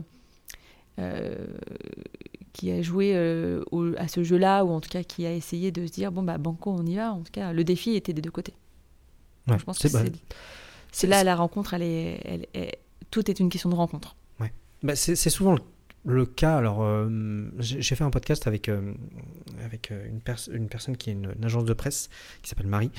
qui 2.53 2.71
a 2.71 2.81
joué 2.81 3.13
euh, 3.15 3.63
à 3.97 4.07
ce 4.07 4.23
jeu-là, 4.23 4.63
ou 4.63 4.69
en 4.69 4.79
tout 4.79 4.89
cas 4.89 5.03
qui 5.03 5.25
a 5.25 5.33
essayé 5.33 5.71
de 5.71 5.85
se 5.85 5.91
dire 5.91 6.11
bon, 6.11 6.23
bah, 6.23 6.37
Banco, 6.37 6.71
on 6.71 6.85
y 6.85 6.95
va. 6.95 7.11
En 7.11 7.21
tout 7.21 7.31
cas, 7.31 7.51
le 7.51 7.63
défi 7.63 7.95
était 7.95 8.13
des 8.13 8.21
deux 8.21 8.31
côtés. 8.31 8.53
je 9.47 9.63
pense 9.63 9.79
que 9.79 9.87
c'est 10.91 11.07
là 11.07 11.23
la 11.23 11.35
rencontre, 11.35 11.73
elle 11.73 11.81
est, 11.81 12.47
elle 12.53 12.71
tout 13.09 13.29
est 13.29 13.39
une 13.39 13.49
question 13.49 13.69
de 13.69 13.75
rencontre. 13.75 14.15
Ouais. 14.39 14.53
Bah, 14.83 14.95
c'est 14.95 15.15
souvent 15.15 15.55
le, 16.05 16.25
cas. 16.25 16.57
Alors, 16.57 16.83
euh, 16.83 17.49
j'ai 17.57 17.95
fait 17.95 18.03
un 18.03 18.11
podcast 18.11 18.45
avec, 18.45 18.69
euh, 18.69 18.93
avec 19.63 19.89
une, 19.91 20.21
une, 20.53 20.69
personne 20.69 20.95
qui 20.95 21.09
est 21.09 21.13
une, 21.13 21.33
agence 21.43 21.65
de 21.65 21.73
presse 21.73 22.09
qui 22.43 22.49
s'appelle 22.49 22.67
Marie, 22.67 22.91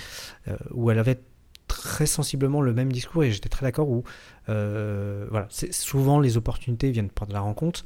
où 0.72 0.90
elle 0.90 0.98
avait 0.98 1.20
très 1.68 2.06
sensiblement 2.06 2.60
le 2.60 2.72
même 2.72 2.92
discours 2.92 3.24
et 3.24 3.32
j'étais 3.32 3.48
très 3.48 3.66
d'accord 3.66 3.88
où 3.88 4.04
voilà, 4.46 5.46
souvent 5.50 6.20
les 6.20 6.36
opportunités 6.36 6.90
viennent 6.90 7.10
par 7.10 7.26
de 7.26 7.32
la 7.32 7.40
rencontre 7.40 7.84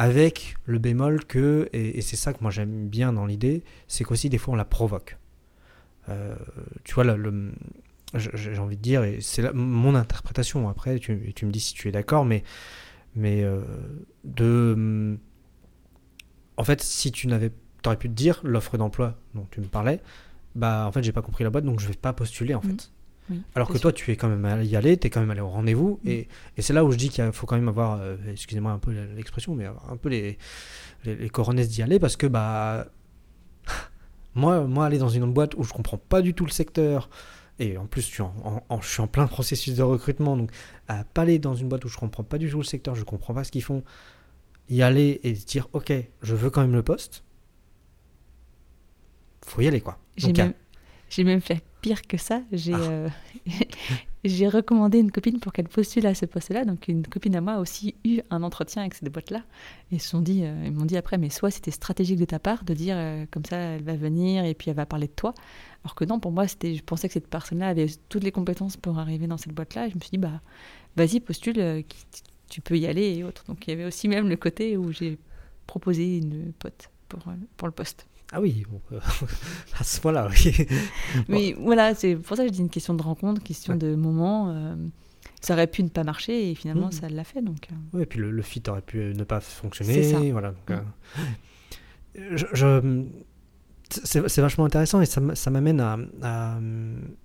avec 0.00 0.56
le 0.64 0.78
bémol 0.78 1.26
que, 1.26 1.68
et, 1.74 2.00
c'est 2.00 2.16
ça 2.16 2.32
que 2.32 2.38
moi 2.40 2.50
j'aime 2.50 2.88
bien 2.88 3.12
dans 3.12 3.26
l'idée, 3.26 3.62
c'est 3.86 4.02
qu'aussi 4.02 4.30
des 4.30 4.38
fois 4.38 4.54
on 4.54 4.56
la 4.56 4.64
provoque. 4.64 5.18
Euh, 6.08 6.36
tu 6.84 6.94
vois, 6.94 7.04
le, 7.04 7.52
j'ai 8.14 8.58
envie 8.58 8.78
de 8.78 8.82
dire, 8.82 9.04
et 9.04 9.20
c'est 9.20 9.52
mon 9.52 9.94
interprétation, 9.94 10.70
après 10.70 10.98
tu, 10.98 11.34
tu, 11.34 11.44
me 11.44 11.50
dis 11.50 11.60
si 11.60 11.74
tu 11.74 11.86
es 11.86 11.92
d'accord, 11.92 12.24
mais, 12.24 12.44
mais 13.14 13.42
euh, 13.42 13.60
de... 14.24 15.18
En 16.56 16.64
fait, 16.64 16.80
si 16.80 17.12
tu 17.12 17.26
n'avais... 17.26 17.52
T'aurais 17.82 17.98
pu 17.98 18.08
te 18.08 18.14
dire, 18.14 18.40
l'offre 18.42 18.78
d'emploi 18.78 19.18
dont 19.34 19.46
tu 19.50 19.60
me 19.60 19.66
parlais, 19.66 20.00
bah 20.54 20.86
en 20.86 20.92
fait 20.92 21.02
j'ai 21.02 21.12
pas 21.12 21.22
compris 21.22 21.44
la 21.44 21.50
boîte, 21.50 21.64
donc 21.64 21.78
je 21.78 21.86
vais 21.86 21.92
pas 21.92 22.14
postuler 22.14 22.54
en 22.54 22.60
mmh. 22.60 22.70
fait. 22.70 22.90
Alors 23.54 23.68
que 23.68 23.78
toi, 23.78 23.92
tu 23.92 24.10
es 24.10 24.16
quand 24.16 24.28
même 24.28 24.44
allé 24.44 24.66
y 24.66 24.76
aller, 24.76 24.96
tu 24.96 25.06
es 25.06 25.10
quand 25.10 25.20
même 25.20 25.30
allé 25.30 25.40
au 25.40 25.48
rendez-vous. 25.48 26.00
Et, 26.04 26.28
et 26.56 26.62
c'est 26.62 26.72
là 26.72 26.84
où 26.84 26.92
je 26.92 26.96
dis 26.96 27.08
qu'il 27.08 27.30
faut 27.32 27.46
quand 27.46 27.56
même 27.56 27.68
avoir, 27.68 28.00
euh, 28.00 28.16
excusez-moi 28.30 28.72
un 28.72 28.78
peu 28.78 28.92
l'expression, 29.14 29.54
mais 29.54 29.66
un 29.66 29.96
peu 29.96 30.08
les, 30.08 30.38
les, 31.04 31.16
les 31.16 31.30
coronets 31.30 31.66
d'y 31.66 31.82
aller 31.82 31.98
parce 31.98 32.16
que, 32.16 32.26
bah, 32.26 32.86
Moi, 34.34 34.66
moi, 34.66 34.86
aller 34.86 34.98
dans 34.98 35.08
une 35.08 35.32
boîte 35.32 35.54
où 35.56 35.64
je 35.64 35.72
comprends 35.72 35.98
pas 35.98 36.22
du 36.22 36.34
tout 36.34 36.44
le 36.44 36.50
secteur, 36.50 37.10
et 37.58 37.76
en 37.76 37.86
plus, 37.86 38.02
je 38.02 38.06
suis 38.06 38.22
en, 38.22 38.80
je 38.80 38.88
suis 38.88 39.00
en 39.00 39.06
plein 39.06 39.26
processus 39.36 39.74
de 39.74 39.82
recrutement, 39.82 40.36
donc 40.36 40.50
à 40.88 41.04
pas 41.04 41.22
aller 41.22 41.38
dans 41.38 41.54
une 41.54 41.68
boîte 41.68 41.84
où 41.84 41.88
je 41.88 41.98
comprends 41.98 42.24
pas 42.24 42.38
du 42.38 42.50
tout 42.50 42.58
le 42.58 42.64
secteur, 42.64 42.94
je 42.94 43.04
comprends 43.04 43.34
pas 43.34 43.44
ce 43.44 43.50
qu'ils 43.50 43.62
font, 43.62 43.82
y 44.68 44.82
aller 44.82 45.20
et 45.24 45.32
dire, 45.32 45.68
ok, 45.72 45.92
je 46.22 46.34
veux 46.34 46.50
quand 46.50 46.60
même 46.60 46.74
le 46.74 46.82
poste, 46.82 47.24
faut 49.44 49.62
y 49.62 49.68
aller, 49.68 49.80
quoi. 49.80 49.98
J'ai 50.16 50.32
même, 50.32 50.54
même, 51.18 51.40
fait 51.40 51.62
pire 51.80 52.02
que 52.02 52.16
ça. 52.16 52.42
J'ai 52.52 52.74
ah. 52.74 52.80
euh, 52.80 53.08
j'ai 54.24 54.48
recommandé 54.48 54.98
une 54.98 55.10
copine 55.10 55.40
pour 55.40 55.52
qu'elle 55.52 55.68
postule 55.68 56.06
à 56.06 56.14
ce 56.14 56.26
poste-là. 56.26 56.64
Donc 56.64 56.88
une 56.88 57.06
copine 57.06 57.34
à 57.36 57.40
moi 57.40 57.54
a 57.54 57.60
aussi 57.60 57.94
eu 58.04 58.20
un 58.30 58.42
entretien 58.42 58.82
avec 58.82 58.94
ces 58.94 59.04
deux 59.04 59.10
boîtes-là. 59.10 59.42
Et 59.92 59.96
ils 59.96 60.16
m'ont 60.16 60.22
dit, 60.22 60.44
euh, 60.44 60.62
ils 60.64 60.72
m'ont 60.72 60.84
dit 60.84 60.96
après, 60.96 61.18
mais 61.18 61.30
soit 61.30 61.50
c'était 61.50 61.70
stratégique 61.70 62.18
de 62.18 62.24
ta 62.24 62.38
part 62.38 62.64
de 62.64 62.74
dire 62.74 62.96
euh, 62.98 63.24
comme 63.30 63.44
ça, 63.44 63.56
elle 63.56 63.82
va 63.82 63.96
venir 63.96 64.44
et 64.44 64.54
puis 64.54 64.70
elle 64.70 64.76
va 64.76 64.86
parler 64.86 65.06
de 65.06 65.12
toi. 65.12 65.34
Alors 65.84 65.94
que 65.94 66.04
non, 66.04 66.20
pour 66.20 66.32
moi, 66.32 66.46
c'était, 66.46 66.74
je 66.74 66.82
pensais 66.82 67.08
que 67.08 67.14
cette 67.14 67.28
personne-là 67.28 67.68
avait 67.68 67.86
toutes 68.08 68.24
les 68.24 68.32
compétences 68.32 68.76
pour 68.76 68.98
arriver 68.98 69.26
dans 69.26 69.38
cette 69.38 69.52
boîte-là. 69.52 69.86
Et 69.86 69.90
je 69.90 69.94
me 69.94 70.00
suis 70.00 70.10
dit, 70.10 70.18
bah, 70.18 70.40
vas-y, 70.96 71.20
postule, 71.20 71.84
tu 72.48 72.60
peux 72.60 72.76
y 72.76 72.86
aller 72.86 73.16
et 73.16 73.24
autres. 73.24 73.44
Donc 73.46 73.66
il 73.66 73.70
y 73.70 73.72
avait 73.72 73.86
aussi 73.86 74.08
même 74.08 74.28
le 74.28 74.36
côté 74.36 74.76
où 74.76 74.92
j'ai 74.92 75.18
proposé 75.66 76.18
une 76.18 76.52
pote 76.58 76.90
pour, 77.08 77.20
pour 77.56 77.68
le 77.68 77.72
poste. 77.72 78.06
Ah 78.32 78.40
oui, 78.40 78.64
euh, 78.92 78.98
à 79.78 79.84
ce 79.84 80.00
point-là, 80.00 80.28
oui. 80.30 80.66
Mais 81.28 81.54
voilà, 81.58 81.94
c'est 81.94 82.16
pour 82.16 82.36
ça 82.36 82.44
que 82.44 82.48
je 82.48 82.54
dis 82.54 82.60
une 82.60 82.70
question 82.70 82.94
de 82.94 83.02
rencontre, 83.02 83.42
question 83.42 83.74
de 83.74 83.94
moment. 83.94 84.50
Euh, 84.50 84.76
ça 85.40 85.54
aurait 85.54 85.66
pu 85.66 85.82
ne 85.82 85.88
pas 85.88 86.04
marcher 86.04 86.50
et 86.50 86.54
finalement 86.54 86.88
mm. 86.88 86.92
ça 86.92 87.08
l'a 87.08 87.24
fait. 87.24 87.42
Donc, 87.42 87.68
euh. 87.70 87.74
Oui, 87.92 88.02
et 88.02 88.06
puis 88.06 88.20
le, 88.20 88.42
fit 88.42 88.62
aurait 88.68 88.82
pu 88.82 88.98
ne 88.98 89.24
pas 89.24 89.40
fonctionner. 89.40 90.04
Ça. 90.04 90.18
Voilà, 90.30 90.54
mm. 90.68 90.80
je, 92.34 93.04
c'est 93.88 94.40
vachement 94.40 94.64
intéressant 94.64 95.00
et 95.00 95.06
ça, 95.06 95.50
m'amène 95.50 95.80
à, 95.80 95.98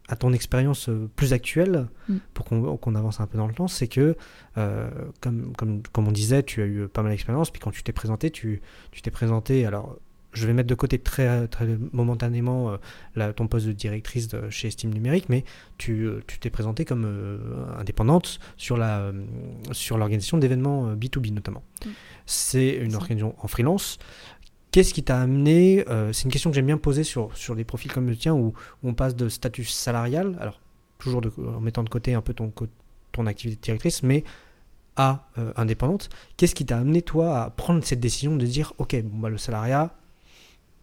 à, 0.07 0.15
ton 0.15 0.33
expérience 0.33 0.89
plus 1.15 1.33
actuelle 1.33 1.87
mm. 2.09 2.15
pour 2.33 2.45
qu'on 2.79 2.95
avance 2.95 3.19
un 3.19 3.27
peu 3.27 3.37
dans 3.37 3.45
le 3.45 3.53
temps. 3.53 3.67
C'est 3.67 3.87
que, 3.87 4.17
comme, 4.55 5.53
comme, 5.55 5.83
comme, 5.83 6.07
on 6.07 6.11
disait, 6.11 6.41
tu 6.41 6.63
as 6.63 6.65
eu 6.65 6.87
pas 6.87 7.03
mal 7.03 7.11
d'expérience, 7.11 7.51
puis 7.51 7.61
quand 7.61 7.69
tu 7.69 7.83
t'es 7.83 7.93
présenté, 7.93 8.31
tu 8.31 8.63
t'es 9.03 9.11
présenté 9.11 9.67
alors 9.67 9.99
je 10.35 10.45
vais 10.45 10.53
mettre 10.53 10.67
de 10.67 10.75
côté 10.75 10.99
très, 10.99 11.47
très 11.47 11.65
momentanément 11.93 12.77
euh, 13.17 13.33
ton 13.33 13.47
poste 13.47 13.65
de 13.65 13.71
directrice 13.71 14.29
chez 14.49 14.69
Steam 14.69 14.93
Numérique, 14.93 15.29
mais 15.29 15.43
tu 15.77 16.05
euh, 16.05 16.21
t'es 16.39 16.49
présenté 16.49 16.85
comme 16.85 17.05
euh, 17.05 17.39
indépendante 17.79 18.39
sur 18.57 18.77
la 18.77 19.11
sur 19.71 19.97
l'organisation 19.97 20.37
d'événements 20.37 20.93
B2B 20.93 21.33
notamment. 21.33 21.63
Mm. 21.85 21.89
C'est 22.25 22.75
une 22.75 22.95
organisation 22.95 23.35
en 23.41 23.47
freelance. 23.47 23.97
Qu'est-ce 24.71 24.93
qui 24.93 25.03
t'a 25.03 25.21
amené 25.21 25.85
C'est 26.11 26.25
une 26.25 26.31
question 26.31 26.49
que 26.49 26.55
j'aime 26.55 26.65
bien 26.65 26.77
poser 26.77 27.05
sur, 27.05 27.29
sur 27.37 27.55
des 27.55 27.63
profils 27.63 27.89
comme 27.89 28.09
le 28.09 28.17
tien 28.17 28.33
où, 28.33 28.53
on 28.83 28.93
passe 28.93 29.15
de 29.15 29.29
statut 29.29 29.63
salarial, 29.63 30.35
alors 30.41 30.59
toujours 30.97 31.21
en 31.37 31.61
mettant 31.61 31.81
de 31.81 31.87
côté 31.87 32.13
un 32.13 32.19
peu 32.19 32.33
ton, 32.33 32.51
ton 33.13 33.25
activité 33.25 33.55
de 33.57 33.61
directrice, 33.63 34.03
mais 34.03 34.25
à 34.97 35.29
indépendante. 35.55 36.09
Qu'est-ce 36.35 36.55
qui 36.55 36.65
t'a 36.65 36.77
amené 36.77 37.01
toi 37.03 37.41
à 37.41 37.49
prendre 37.51 37.85
cette 37.85 38.01
décision 38.01 38.35
de 38.35 38.45
dire 38.45 38.73
ok 38.77 39.01
bon 39.03 39.19
bah 39.19 39.29
le 39.29 39.37
salariat 39.37 39.95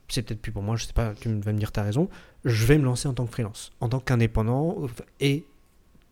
c'est 0.08 0.22
peut-être 0.22 0.42
plus 0.42 0.52
pour 0.52 0.62
moi, 0.62 0.76
je 0.76 0.84
sais 0.84 0.92
pas, 0.92 1.14
tu 1.14 1.28
vas 1.28 1.52
me 1.52 1.58
dire, 1.58 1.72
tu 1.72 1.80
as 1.80 1.82
raison, 1.82 2.08
je 2.44 2.66
vais 2.66 2.78
me 2.78 2.84
lancer 2.84 3.08
en 3.08 3.14
tant 3.14 3.26
que 3.26 3.32
freelance, 3.32 3.72
en 3.80 3.88
tant 3.88 4.00
qu'indépendant, 4.00 4.86
et 5.20 5.44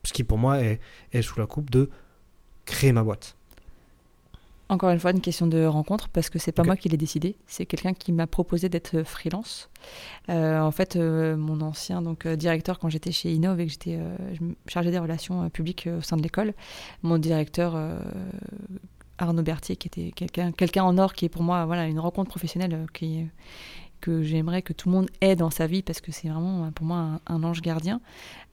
ce 0.05 0.13
qui 0.13 0.25
pour 0.25 0.39
moi 0.39 0.61
est, 0.61 0.81
sous 1.23 1.39
la 1.39 1.47
coupe 1.47 1.71
de 1.71 1.91
créer 2.65 2.93
ma 2.93 3.03
boîte. 3.03 3.37
Encore 4.69 4.91
une 4.91 5.01
fois, 5.01 5.11
une 5.11 5.21
question 5.21 5.49
de 5.49 5.65
rencontre, 5.65 6.09
parce 6.09 6.31
que 6.31 6.39
c'est 6.39 6.53
pas 6.53 6.63
moi 6.63 6.77
qui 6.77 6.89
l'ai 6.89 6.97
décidé, 6.97 7.35
c'est 7.49 7.67
quelqu'un 7.67 7.93
qui 7.93 8.13
m'a 8.13 8.29
proposé 8.29 8.69
d'être 8.69 9.03
freelance. 9.03 9.69
Euh, 10.29 10.61
en 10.61 10.71
fait, 10.71 10.95
euh, 10.95 11.37
mon 11.37 11.61
ancien 11.61 12.03
donc, 12.03 12.25
euh, 12.25 12.37
directeur, 12.37 12.79
quand 12.79 12.89
j'étais 12.89 13.11
chez 13.11 13.33
Innov 13.33 13.59
et 13.59 13.67
que 13.67 13.73
j'étais 13.73 13.99
chargé 14.69 14.93
des 14.93 15.01
relations 15.01 15.51
publiques 15.51 15.89
au 15.99 16.03
sein 16.03 16.17
de 16.17 16.23
l'école, 16.23 16.55
mon 17.03 17.19
directeur 17.19 17.77
Arnaud 19.23 19.43
Berthier, 19.43 19.77
qui 19.77 19.89
était 19.89 20.13
quelqu'un 20.13 20.85
en 20.85 20.99
or, 20.99 21.13
qui 21.13 21.27
est 21.27 21.29
pour 21.29 21.43
moi 21.43 21.65
voilà, 21.67 21.87
une 21.87 22.01
rencontre 22.01 22.31
professionnelle 22.31 22.87
qui, 22.93 23.27
que 24.01 24.23
j'aimerais 24.23 24.63
que 24.63 24.73
tout 24.73 24.89
le 24.89 24.95
monde 24.95 25.11
ait 25.21 25.37
dans 25.37 25.51
sa 25.51 25.67
vie 25.67 25.83
parce 25.83 26.01
que 26.01 26.13
c'est 26.13 26.29
vraiment 26.29 26.71
pour 26.73 26.87
moi 26.87 27.21
un, 27.27 27.43
ange 27.43 27.61
gardien, 27.61 28.01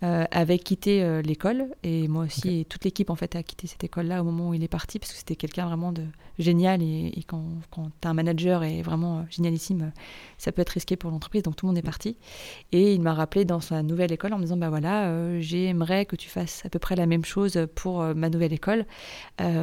euh, 0.04 0.26
avait 0.30 0.60
quitté 0.60 1.04
euh, 1.04 1.22
l'école. 1.24 1.70
Et 1.82 2.08
moi 2.08 2.26
aussi 2.26 2.60
et 2.60 2.66
toute 2.66 2.86
l'équipe 2.86 3.10
en 3.10 3.16
fait 3.16 3.36
a 3.36 3.42
quitté 3.42 3.66
cette 3.66 3.84
école-là 3.84 4.22
au 4.22 4.26
moment 4.26 4.50
où 4.50 4.54
il 4.54 4.64
est 4.64 4.68
parti 4.68 5.00
parce 5.00 5.12
que 5.12 5.18
c'était 5.18 5.36
quelqu'un 5.36 5.66
vraiment 5.66 5.92
de 5.92 6.04
génial. 6.38 6.84
Et, 6.84 7.24
quand, 7.26 7.44
quand 7.72 7.90
tu 8.00 8.08
as 8.08 8.12
un 8.12 8.14
manager 8.14 8.64
et 8.64 8.84
vraiment 8.84 9.20
euh, 9.20 9.22
génialissime, 9.30 9.92
ça 10.38 10.52
peut 10.52 10.62
être 10.62 10.70
risqué 10.70 10.96
pour 10.96 11.10
l'entreprise. 11.10 11.42
Donc 11.42 11.56
tout 11.56 11.66
le 11.66 11.70
monde 11.70 11.80
est 11.80 11.82
parti. 11.82 12.16
Et 12.72 12.94
il 12.94 13.02
m'a 13.02 13.14
rappelé 13.14 13.44
dans 13.44 13.60
sa 13.60 13.82
nouvelle 13.82 14.12
école 14.12 14.34
en 14.34 14.38
me 14.38 14.44
disant 14.44 14.58
bah 14.58 14.70
voilà 14.70 15.40
j'aimerais 15.40 16.06
que 16.06 16.16
tu 16.16 16.30
fasses 16.30 16.64
à 16.66 16.70
peu 16.70 16.80
près 16.80 16.96
la 16.96 17.08
même 17.08 17.26
chose 17.26 17.68
pour 17.74 18.04
ma 18.04 18.30
nouvelle 18.30 18.54
école. 18.54 18.86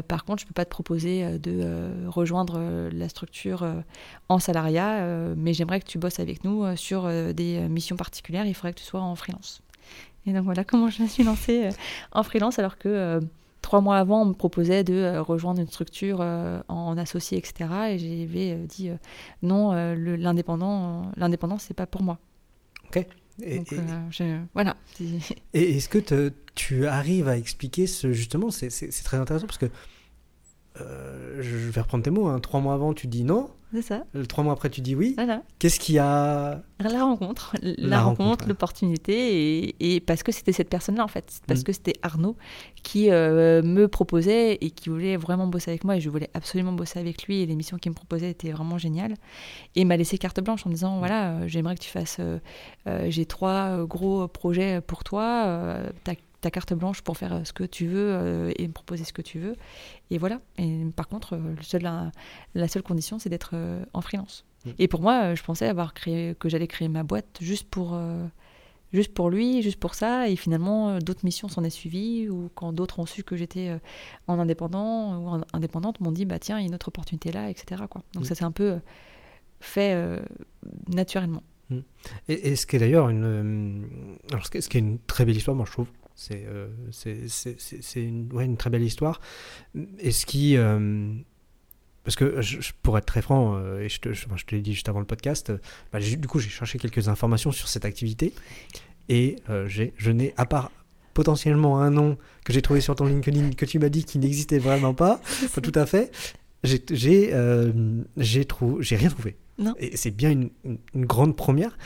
Par 0.08 0.24
contre 0.24 0.42
je 0.42 0.46
peux 0.46 0.52
pas 0.52 0.64
te 0.64 0.70
proposer 0.70 1.38
de 1.38 2.08
rejoindre 2.08 2.88
la 2.92 3.08
structure 3.08 3.66
en 4.28 4.38
salariat 4.38 5.34
mais 5.36 5.52
j'aimerais 5.74 5.80
que 5.80 5.90
tu 5.90 5.98
bosses 5.98 6.20
avec 6.20 6.44
nous 6.44 6.76
sur 6.76 7.08
des 7.34 7.60
missions 7.68 7.96
particulières 7.96 8.46
il 8.46 8.54
faudrait 8.54 8.72
que 8.72 8.80
tu 8.80 8.84
sois 8.84 9.00
en 9.00 9.14
freelance 9.16 9.62
et 10.26 10.32
donc 10.32 10.44
voilà 10.44 10.64
comment 10.64 10.88
je 10.88 11.02
me 11.02 11.08
suis 11.08 11.22
lancée 11.22 11.66
euh, 11.66 11.70
en 12.12 12.22
freelance 12.22 12.58
alors 12.58 12.78
que 12.78 12.88
euh, 12.88 13.20
trois 13.60 13.80
mois 13.80 13.98
avant, 13.98 14.22
on 14.22 14.26
me 14.26 14.34
proposait 14.34 14.84
de 14.84 14.94
euh, 14.94 15.22
rejoindre 15.22 15.60
une 15.60 15.66
structure 15.66 16.20
en 16.20 16.98
associé, 16.98 17.38
etc. 17.38 17.70
Et 17.90 17.98
j'avais 17.98 18.56
dit 18.66 18.90
non, 19.42 19.72
l'indépendant, 19.72 21.10
l'indépendance, 21.16 21.64
c'est 21.64 21.74
pas 21.74 21.86
pour 21.86 22.02
moi. 22.02 22.18
Ok. 22.88 23.06
Et, 23.42 23.62
voilà. 24.52 24.76
Et 25.54 25.76
est-ce 25.76 25.88
que 25.88 26.30
tu 26.54 26.86
arrives 26.86 27.26
à 27.26 27.36
expliquer 27.36 27.86
ce 27.86 28.12
justement 28.12 28.50
C'est 28.50 28.68
très 29.02 29.16
intéressant 29.16 29.46
parce 29.46 29.58
que 29.58 29.70
je 30.76 31.70
vais 31.70 31.80
reprendre 31.80 32.04
tes 32.04 32.10
mots. 32.10 32.26
Hein, 32.26 32.40
trois 32.40 32.60
mois 32.60 32.74
avant, 32.74 32.94
tu 32.94 33.06
dis 33.06 33.24
non. 33.24 33.50
C'est 33.74 33.82
ça. 33.82 34.04
Euh, 34.14 34.24
trois 34.24 34.44
mois 34.44 34.52
après, 34.52 34.70
tu 34.70 34.80
dis 34.80 34.94
oui. 34.94 35.16
Qu'est-ce 35.58 35.80
qui 35.80 35.98
a. 35.98 36.62
La 36.78 37.04
rencontre. 37.04 37.56
La, 37.60 38.02
rencontre, 38.02 38.46
l'opportunité. 38.46 39.74
Et, 39.80 40.00
parce 40.00 40.22
que 40.22 40.30
c'était 40.30 40.52
cette 40.52 40.68
personne-là, 40.68 41.02
en 41.02 41.08
fait. 41.08 41.40
Parce 41.48 41.60
mm. 41.60 41.64
que 41.64 41.72
c'était 41.72 41.94
Arnaud 42.02 42.36
qui 42.84 43.10
euh, 43.10 43.62
me 43.62 43.88
proposait 43.88 44.58
et 44.60 44.70
qui 44.70 44.90
voulait 44.90 45.16
vraiment 45.16 45.48
bosser 45.48 45.72
avec 45.72 45.82
moi. 45.82 45.96
Et 45.96 46.00
je 46.00 46.08
voulais 46.08 46.30
absolument 46.34 46.72
bosser 46.72 47.00
avec 47.00 47.24
lui. 47.24 47.40
Et 47.40 47.46
l'émission 47.46 47.76
qu'il 47.76 47.90
me 47.90 47.96
proposait 47.96 48.30
était 48.30 48.52
vraiment 48.52 48.78
géniale. 48.78 49.14
Et 49.74 49.80
il 49.80 49.86
m'a 49.88 49.96
laissé 49.96 50.18
carte 50.18 50.40
blanche 50.40 50.64
en 50.66 50.70
me 50.70 50.74
disant 50.74 50.98
voilà, 50.98 51.32
euh, 51.32 51.48
j'aimerais 51.48 51.74
que 51.74 51.82
tu 51.82 51.90
fasses. 51.90 52.20
J'ai 53.08 53.26
trois 53.26 53.84
gros 53.86 54.28
projets 54.28 54.80
pour 54.80 55.02
toi 55.02 55.80
ta 56.44 56.50
carte 56.50 56.74
blanche 56.74 57.00
pour 57.00 57.16
faire 57.16 57.40
ce 57.44 57.54
que 57.54 57.64
tu 57.64 57.86
veux 57.86 58.12
euh, 58.12 58.52
et 58.56 58.68
me 58.68 58.72
proposer 58.72 59.04
ce 59.04 59.14
que 59.14 59.22
tu 59.22 59.38
veux. 59.38 59.56
Et 60.10 60.18
voilà. 60.18 60.40
Et 60.58 60.84
par 60.94 61.08
contre, 61.08 61.36
euh, 61.36 61.54
le 61.56 61.62
seul, 61.62 61.82
la, 61.82 62.68
seule 62.68 62.82
condition, 62.82 63.18
c'est 63.18 63.30
d'être 63.30 63.52
euh, 63.54 63.82
en 63.94 64.02
freelance. 64.02 64.44
Mm. 64.66 64.70
Et 64.78 64.86
pour 64.86 65.00
moi, 65.00 65.34
je 65.34 65.42
pensais 65.42 65.66
avoir 65.66 65.94
créé, 65.94 66.34
que 66.38 66.50
j'allais 66.50 66.66
créer 66.66 66.88
ma 66.88 67.02
boîte 67.02 67.38
juste 67.40 67.66
pour, 67.70 67.98
juste 68.92 69.14
pour 69.14 69.30
lui, 69.30 69.62
juste 69.62 69.80
pour 69.80 69.94
ça. 69.94 70.28
Et 70.28 70.36
finalement, 70.36 70.98
d'autres 70.98 71.24
missions 71.24 71.48
s'en 71.48 71.64
est 71.64 71.70
suivies. 71.70 72.28
Ou 72.28 72.50
quand 72.54 72.74
d'autres 72.74 72.98
ont 72.98 73.06
su 73.06 73.24
que 73.24 73.36
j'étais 73.36 73.74
en 74.26 74.38
indépendant 74.38 75.16
ou 75.16 75.28
en 75.28 75.40
indépendante, 75.54 76.00
m'ont 76.00 76.12
dit 76.12 76.26
bah 76.26 76.38
tiens, 76.38 76.58
il 76.58 76.62
y 76.62 76.64
a 76.64 76.68
une 76.68 76.74
autre 76.74 76.88
opportunité 76.88 77.32
là, 77.32 77.48
etc. 77.48 77.84
Quoi. 77.88 78.02
Donc 78.12 78.24
mm. 78.24 78.26
ça 78.26 78.34
s'est 78.34 78.44
un 78.44 78.52
peu 78.52 78.78
fait 79.60 80.20
naturellement. 80.88 81.42
Mm. 81.70 81.78
Et, 82.28 82.48
et, 82.50 82.56
ce 82.56 82.66
qui 82.66 82.76
est 82.76 82.80
d'ailleurs 82.80 83.08
une, 83.08 83.88
alors 84.30 84.44
ce 84.44 84.50
qui 84.50 84.76
est 84.76 84.80
une 84.80 84.98
très 84.98 85.24
belle 85.24 85.36
histoire, 85.36 85.56
moi 85.56 85.64
je 85.66 85.72
trouve, 85.72 85.88
euh, 85.88 86.03
c'est 86.14 86.46
une, 87.96 88.28
ouais, 88.32 88.44
une, 88.44 88.56
très 88.56 88.70
belle 88.70 88.82
histoire. 88.82 89.20
Et 89.98 90.10
ce 90.10 90.26
qui. 90.26 90.56
Euh, 90.56 91.12
parce 92.04 92.16
que, 92.16 92.40
je, 92.42 92.72
pour 92.82 92.98
être 92.98 93.06
très 93.06 93.22
franc, 93.22 93.56
euh, 93.56 93.80
et 93.80 93.88
je 93.88 94.00
te, 94.00 94.12
je, 94.12 94.26
te 94.26 94.54
l'ai 94.54 94.60
dit 94.60 94.74
juste 94.74 94.88
avant 94.88 95.00
le 95.00 95.06
podcast, 95.06 95.52
bah, 95.92 96.00
du 96.00 96.26
coup, 96.26 96.38
j'ai 96.38 96.50
cherché 96.50 96.78
quelques 96.78 97.08
informations 97.08 97.50
sur 97.50 97.68
cette 97.68 97.84
activité. 97.84 98.32
Et 99.08 99.36
je 99.48 100.10
n'ai, 100.10 100.34
à 100.36 100.46
part 100.46 100.70
potentiellement 101.12 101.80
un 101.80 101.90
nom 101.90 102.18
que 102.44 102.52
j'ai 102.52 102.62
trouvé 102.62 102.80
sur 102.80 102.96
ton 102.96 103.06
LinkedIn 103.06 103.50
que 103.50 103.64
tu 103.64 103.78
m'as 103.78 103.88
dit 103.88 104.04
qui 104.04 104.18
n'existait 104.18 104.58
vraiment 104.58 104.94
pas, 104.94 105.20
pas 105.54 105.60
tout 105.60 105.72
à 105.74 105.86
fait, 105.86 106.10
j'ai 106.64 106.82
j'ai 106.90 107.30
j'ai 108.16 108.96
rien 108.96 109.08
trouvé. 109.10 109.36
Non. 109.58 109.74
Et 109.78 109.96
c'est 109.96 110.10
bien 110.10 110.30
une, 110.30 110.50
une, 110.64 111.06
grande 111.06 111.36
première. 111.36 111.78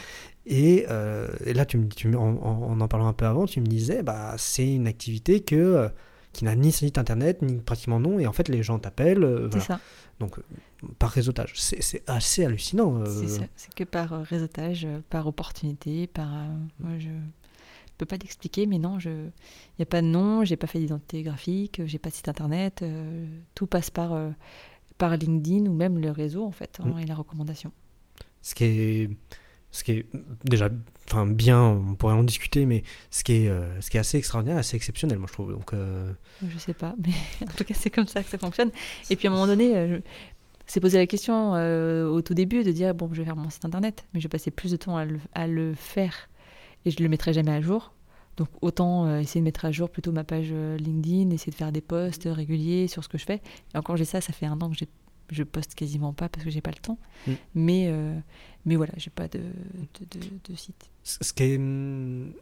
Euh, 0.50 1.28
et, 1.44 1.52
là, 1.54 1.64
tu 1.64 1.78
me, 1.78 1.88
tu, 1.88 2.14
en, 2.14 2.36
en, 2.36 2.80
en, 2.80 2.88
parlant 2.88 3.06
un 3.06 3.12
peu 3.12 3.26
avant, 3.26 3.46
tu 3.46 3.60
me 3.60 3.66
disais, 3.66 4.02
bah, 4.02 4.34
c'est 4.38 4.74
une 4.74 4.86
activité 4.86 5.40
que, 5.40 5.56
euh, 5.56 5.88
qui 6.32 6.44
n'a 6.44 6.54
ni 6.54 6.72
site 6.72 6.98
internet, 6.98 7.42
ni 7.42 7.58
pratiquement 7.58 8.00
non, 8.00 8.18
et 8.18 8.26
en 8.26 8.32
fait, 8.32 8.48
les 8.48 8.62
gens 8.62 8.78
t'appellent. 8.78 9.24
Euh, 9.24 9.50
c'est 9.52 9.60
ça. 9.60 9.80
Donc, 10.20 10.36
par 10.98 11.10
réseautage. 11.10 11.52
C'est 11.56 12.02
assez 12.08 12.44
hallucinant. 12.44 13.04
C'est 13.06 13.28
ça. 13.28 13.42
C'est 13.54 13.72
que 13.72 13.84
par 13.84 14.10
réseautage, 14.22 14.86
par 15.10 15.26
opportunité, 15.28 16.08
par. 16.08 16.28
moi, 16.80 16.98
je 16.98 17.08
peux 17.98 18.06
pas 18.06 18.18
t'expliquer, 18.18 18.66
mais 18.66 18.78
non, 18.78 18.98
il 18.98 19.30
n'y 19.78 19.82
a 19.82 19.86
pas 19.86 20.02
de 20.02 20.06
nom, 20.06 20.44
j'ai 20.44 20.56
pas 20.56 20.66
fait 20.66 20.80
d'identité 20.80 21.22
graphique, 21.22 21.82
j'ai 21.86 21.98
pas 21.98 22.10
de 22.10 22.14
site 22.14 22.28
internet. 22.28 22.84
tout 23.54 23.66
passe 23.68 23.90
par, 23.90 24.18
par 24.98 25.16
LinkedIn 25.16 25.66
ou 25.66 25.72
même 25.72 25.98
le 25.98 26.10
réseau, 26.10 26.44
en 26.44 26.52
fait, 26.52 26.80
hein, 26.82 26.88
mm. 26.88 26.98
et 26.98 27.06
la 27.06 27.14
recommandation. 27.14 27.70
Ce 28.42 28.56
qui 28.56 28.64
est 28.64 29.10
ce 29.70 29.84
qui 29.84 29.92
est 29.92 30.06
déjà 30.44 30.70
enfin 31.10 31.26
bien, 31.26 31.62
on 31.62 31.94
pourrait 31.94 32.14
en 32.14 32.24
discuter, 32.24 32.66
mais 32.66 32.82
ce 33.10 33.24
qui 33.24 33.32
est, 33.32 33.48
euh, 33.48 33.80
ce 33.80 33.90
qui 33.90 33.96
est 33.96 34.00
assez 34.00 34.18
extraordinaire, 34.18 34.58
assez 34.58 34.76
exceptionnel, 34.76 35.18
moi 35.18 35.26
je 35.28 35.32
trouve. 35.32 35.52
Donc, 35.52 35.72
euh... 35.72 36.12
Je 36.46 36.58
sais 36.58 36.74
pas, 36.74 36.94
mais 36.98 37.12
en 37.46 37.52
tout 37.52 37.64
cas 37.64 37.74
c'est 37.74 37.90
comme 37.90 38.06
ça 38.06 38.22
que 38.22 38.28
ça 38.28 38.38
fonctionne. 38.38 38.70
Et 39.10 39.16
puis 39.16 39.28
à 39.28 39.30
un 39.30 39.34
moment 39.34 39.46
donné, 39.46 39.76
euh, 39.76 40.00
c'est 40.66 40.80
posé 40.80 40.98
la 40.98 41.06
question 41.06 41.54
euh, 41.54 42.06
au 42.06 42.22
tout 42.22 42.34
début 42.34 42.62
de 42.62 42.72
dire 42.72 42.94
bon, 42.94 43.08
je 43.12 43.20
vais 43.20 43.24
faire 43.24 43.36
mon 43.36 43.50
site 43.50 43.64
internet, 43.64 44.06
mais 44.12 44.20
je 44.20 44.24
vais 44.24 44.30
passer 44.30 44.50
plus 44.50 44.70
de 44.70 44.76
temps 44.76 44.96
à 44.96 45.46
le, 45.46 45.74
faire 45.74 46.28
et 46.84 46.90
je 46.90 47.02
le 47.02 47.08
mettrai 47.08 47.32
jamais 47.32 47.52
à 47.52 47.60
jour. 47.60 47.92
Donc 48.36 48.48
autant 48.60 49.18
essayer 49.18 49.40
de 49.40 49.44
mettre 49.44 49.64
à 49.64 49.72
jour 49.72 49.90
plutôt 49.90 50.12
ma 50.12 50.22
page 50.22 50.52
LinkedIn, 50.52 51.30
essayer 51.30 51.50
de 51.50 51.56
faire 51.56 51.72
des 51.72 51.80
posts 51.80 52.28
réguliers 52.30 52.86
sur 52.86 53.02
ce 53.02 53.08
que 53.08 53.18
je 53.18 53.24
fais. 53.24 53.42
Et 53.74 53.78
encore 53.78 53.96
j'ai 53.96 54.04
ça, 54.04 54.20
ça 54.20 54.32
fait 54.32 54.46
un 54.46 54.60
an 54.60 54.70
que 54.70 54.76
j'ai 54.76 54.88
je 55.30 55.42
poste 55.42 55.74
quasiment 55.74 56.12
pas 56.12 56.28
parce 56.28 56.44
que 56.44 56.50
j'ai 56.50 56.60
pas 56.60 56.70
le 56.70 56.78
temps. 56.80 56.98
Mm. 57.26 57.32
Mais, 57.54 57.86
euh, 57.90 58.18
mais 58.64 58.76
voilà, 58.76 58.92
j'ai 58.96 59.10
pas 59.10 59.28
de, 59.28 59.38
de, 59.38 60.18
de, 60.18 60.26
de 60.48 60.54
site. 60.56 60.90
Ce 61.04 61.32
qui 61.32 61.42
est. 61.42 61.56
hum, 61.56 62.32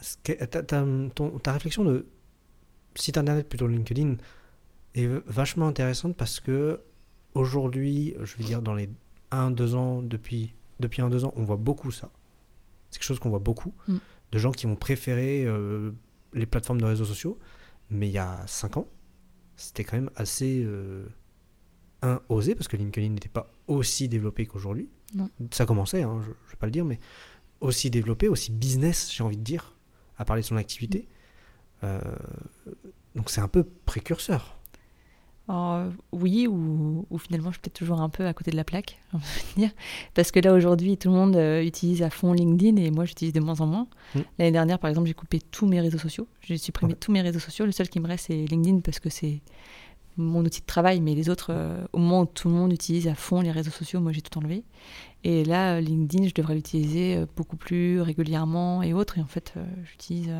ce 0.00 0.16
qui 0.22 0.32
est- 0.32 0.46
ta, 0.46 0.62
ta- 0.62 0.84
ton- 1.14 1.38
ta 1.38 1.52
réflexion 1.52 1.84
de 1.84 2.06
site 2.94 3.18
internet 3.18 3.48
plutôt 3.48 3.66
LinkedIn 3.66 4.16
est 4.94 5.06
vachement 5.26 5.66
intéressante 5.68 6.16
parce 6.16 6.40
que 6.40 6.80
aujourd'hui, 7.34 8.14
je 8.22 8.36
veux 8.36 8.44
dire, 8.44 8.62
dans 8.62 8.74
les 8.74 8.88
1-2 9.30 9.74
ans, 9.74 10.02
depuis, 10.02 10.54
depuis 10.80 11.02
1-2 11.02 11.24
ans, 11.24 11.32
on 11.36 11.44
voit 11.44 11.56
beaucoup 11.56 11.90
ça. 11.90 12.10
C'est 12.90 12.98
quelque 12.98 13.06
chose 13.06 13.18
qu'on 13.18 13.30
voit 13.30 13.38
beaucoup. 13.38 13.74
Mm. 13.88 13.96
De 14.32 14.38
gens 14.38 14.52
qui 14.52 14.66
vont 14.66 14.76
préférer 14.76 15.44
euh, 15.44 15.92
les 16.32 16.46
plateformes 16.46 16.80
de 16.80 16.86
réseaux 16.86 17.04
sociaux. 17.04 17.38
Mais 17.90 18.08
il 18.08 18.12
y 18.12 18.18
a 18.18 18.44
5 18.46 18.78
ans, 18.78 18.88
c'était 19.56 19.84
quand 19.84 19.96
même 19.96 20.10
assez. 20.16 20.62
euh, 20.64 21.06
un, 22.06 22.20
osé 22.28 22.54
parce 22.54 22.68
que 22.68 22.76
LinkedIn 22.76 23.08
n'était 23.10 23.28
pas 23.28 23.50
aussi 23.66 24.08
développé 24.08 24.46
qu'aujourd'hui. 24.46 24.88
Ça 25.50 25.66
commençait, 25.66 26.02
hein, 26.02 26.20
je 26.22 26.28
ne 26.28 26.32
vais 26.32 26.56
pas 26.58 26.66
le 26.66 26.72
dire, 26.72 26.84
mais 26.84 26.98
aussi 27.60 27.90
développé, 27.90 28.28
aussi 28.28 28.52
business, 28.52 29.10
j'ai 29.12 29.22
envie 29.24 29.36
de 29.36 29.42
dire, 29.42 29.74
à 30.18 30.24
parler 30.24 30.42
de 30.42 30.46
son 30.46 30.56
activité. 30.56 31.08
Euh, 31.84 32.00
donc 33.14 33.30
c'est 33.30 33.40
un 33.40 33.48
peu 33.48 33.64
précurseur. 33.64 34.56
Euh, 35.48 35.90
oui, 36.10 36.48
ou, 36.48 37.06
ou 37.08 37.18
finalement, 37.18 37.50
je 37.50 37.54
suis 37.54 37.60
peut-être 37.60 37.76
toujours 37.76 38.00
un 38.00 38.08
peu 38.08 38.26
à 38.26 38.34
côté 38.34 38.50
de 38.50 38.56
la 38.56 38.64
plaque, 38.64 38.98
dire. 39.56 39.70
Parce 40.14 40.32
que 40.32 40.40
là, 40.40 40.52
aujourd'hui, 40.52 40.96
tout 40.98 41.08
le 41.08 41.14
monde 41.14 41.36
euh, 41.36 41.62
utilise 41.62 42.02
à 42.02 42.10
fond 42.10 42.32
LinkedIn 42.32 42.76
et 42.82 42.90
moi, 42.90 43.04
j'utilise 43.04 43.32
de 43.32 43.40
moins 43.40 43.60
en 43.60 43.66
moins. 43.66 43.86
Mm. 44.14 44.20
L'année 44.38 44.52
dernière, 44.52 44.78
par 44.80 44.90
exemple, 44.90 45.06
j'ai 45.06 45.14
coupé 45.14 45.40
tous 45.40 45.66
mes 45.66 45.80
réseaux 45.80 45.98
sociaux. 45.98 46.26
J'ai 46.40 46.58
supprimé 46.58 46.94
Ouais. 46.94 46.98
tous 46.98 47.12
mes 47.12 47.20
réseaux 47.22 47.38
sociaux. 47.38 47.64
Le 47.64 47.72
seul 47.72 47.88
qui 47.88 48.00
me 48.00 48.08
reste, 48.08 48.26
c'est 48.26 48.44
LinkedIn 48.44 48.80
parce 48.80 48.98
que 48.98 49.08
c'est 49.08 49.40
mon 50.16 50.44
outil 50.44 50.60
de 50.60 50.66
travail. 50.66 51.00
Mais 51.00 51.14
les 51.14 51.28
autres, 51.28 51.48
euh, 51.50 51.84
au 51.92 51.98
moment 51.98 52.22
où 52.22 52.26
tout 52.26 52.48
le 52.48 52.54
monde 52.54 52.72
utilise 52.72 53.08
à 53.08 53.14
fond 53.14 53.40
les 53.40 53.50
réseaux 53.50 53.70
sociaux, 53.70 54.00
moi, 54.00 54.12
j'ai 54.12 54.22
tout 54.22 54.38
enlevé. 54.38 54.64
Et 55.28 55.44
là, 55.44 55.80
LinkedIn, 55.80 56.28
je 56.28 56.34
devrais 56.34 56.54
l'utiliser 56.54 57.16
euh, 57.16 57.26
beaucoup 57.36 57.56
plus 57.56 58.00
régulièrement 58.00 58.82
et 58.84 58.92
autres. 58.92 59.18
Et 59.18 59.20
en 59.20 59.26
fait, 59.26 59.54
euh, 59.56 59.64
j'utilise. 59.84 60.30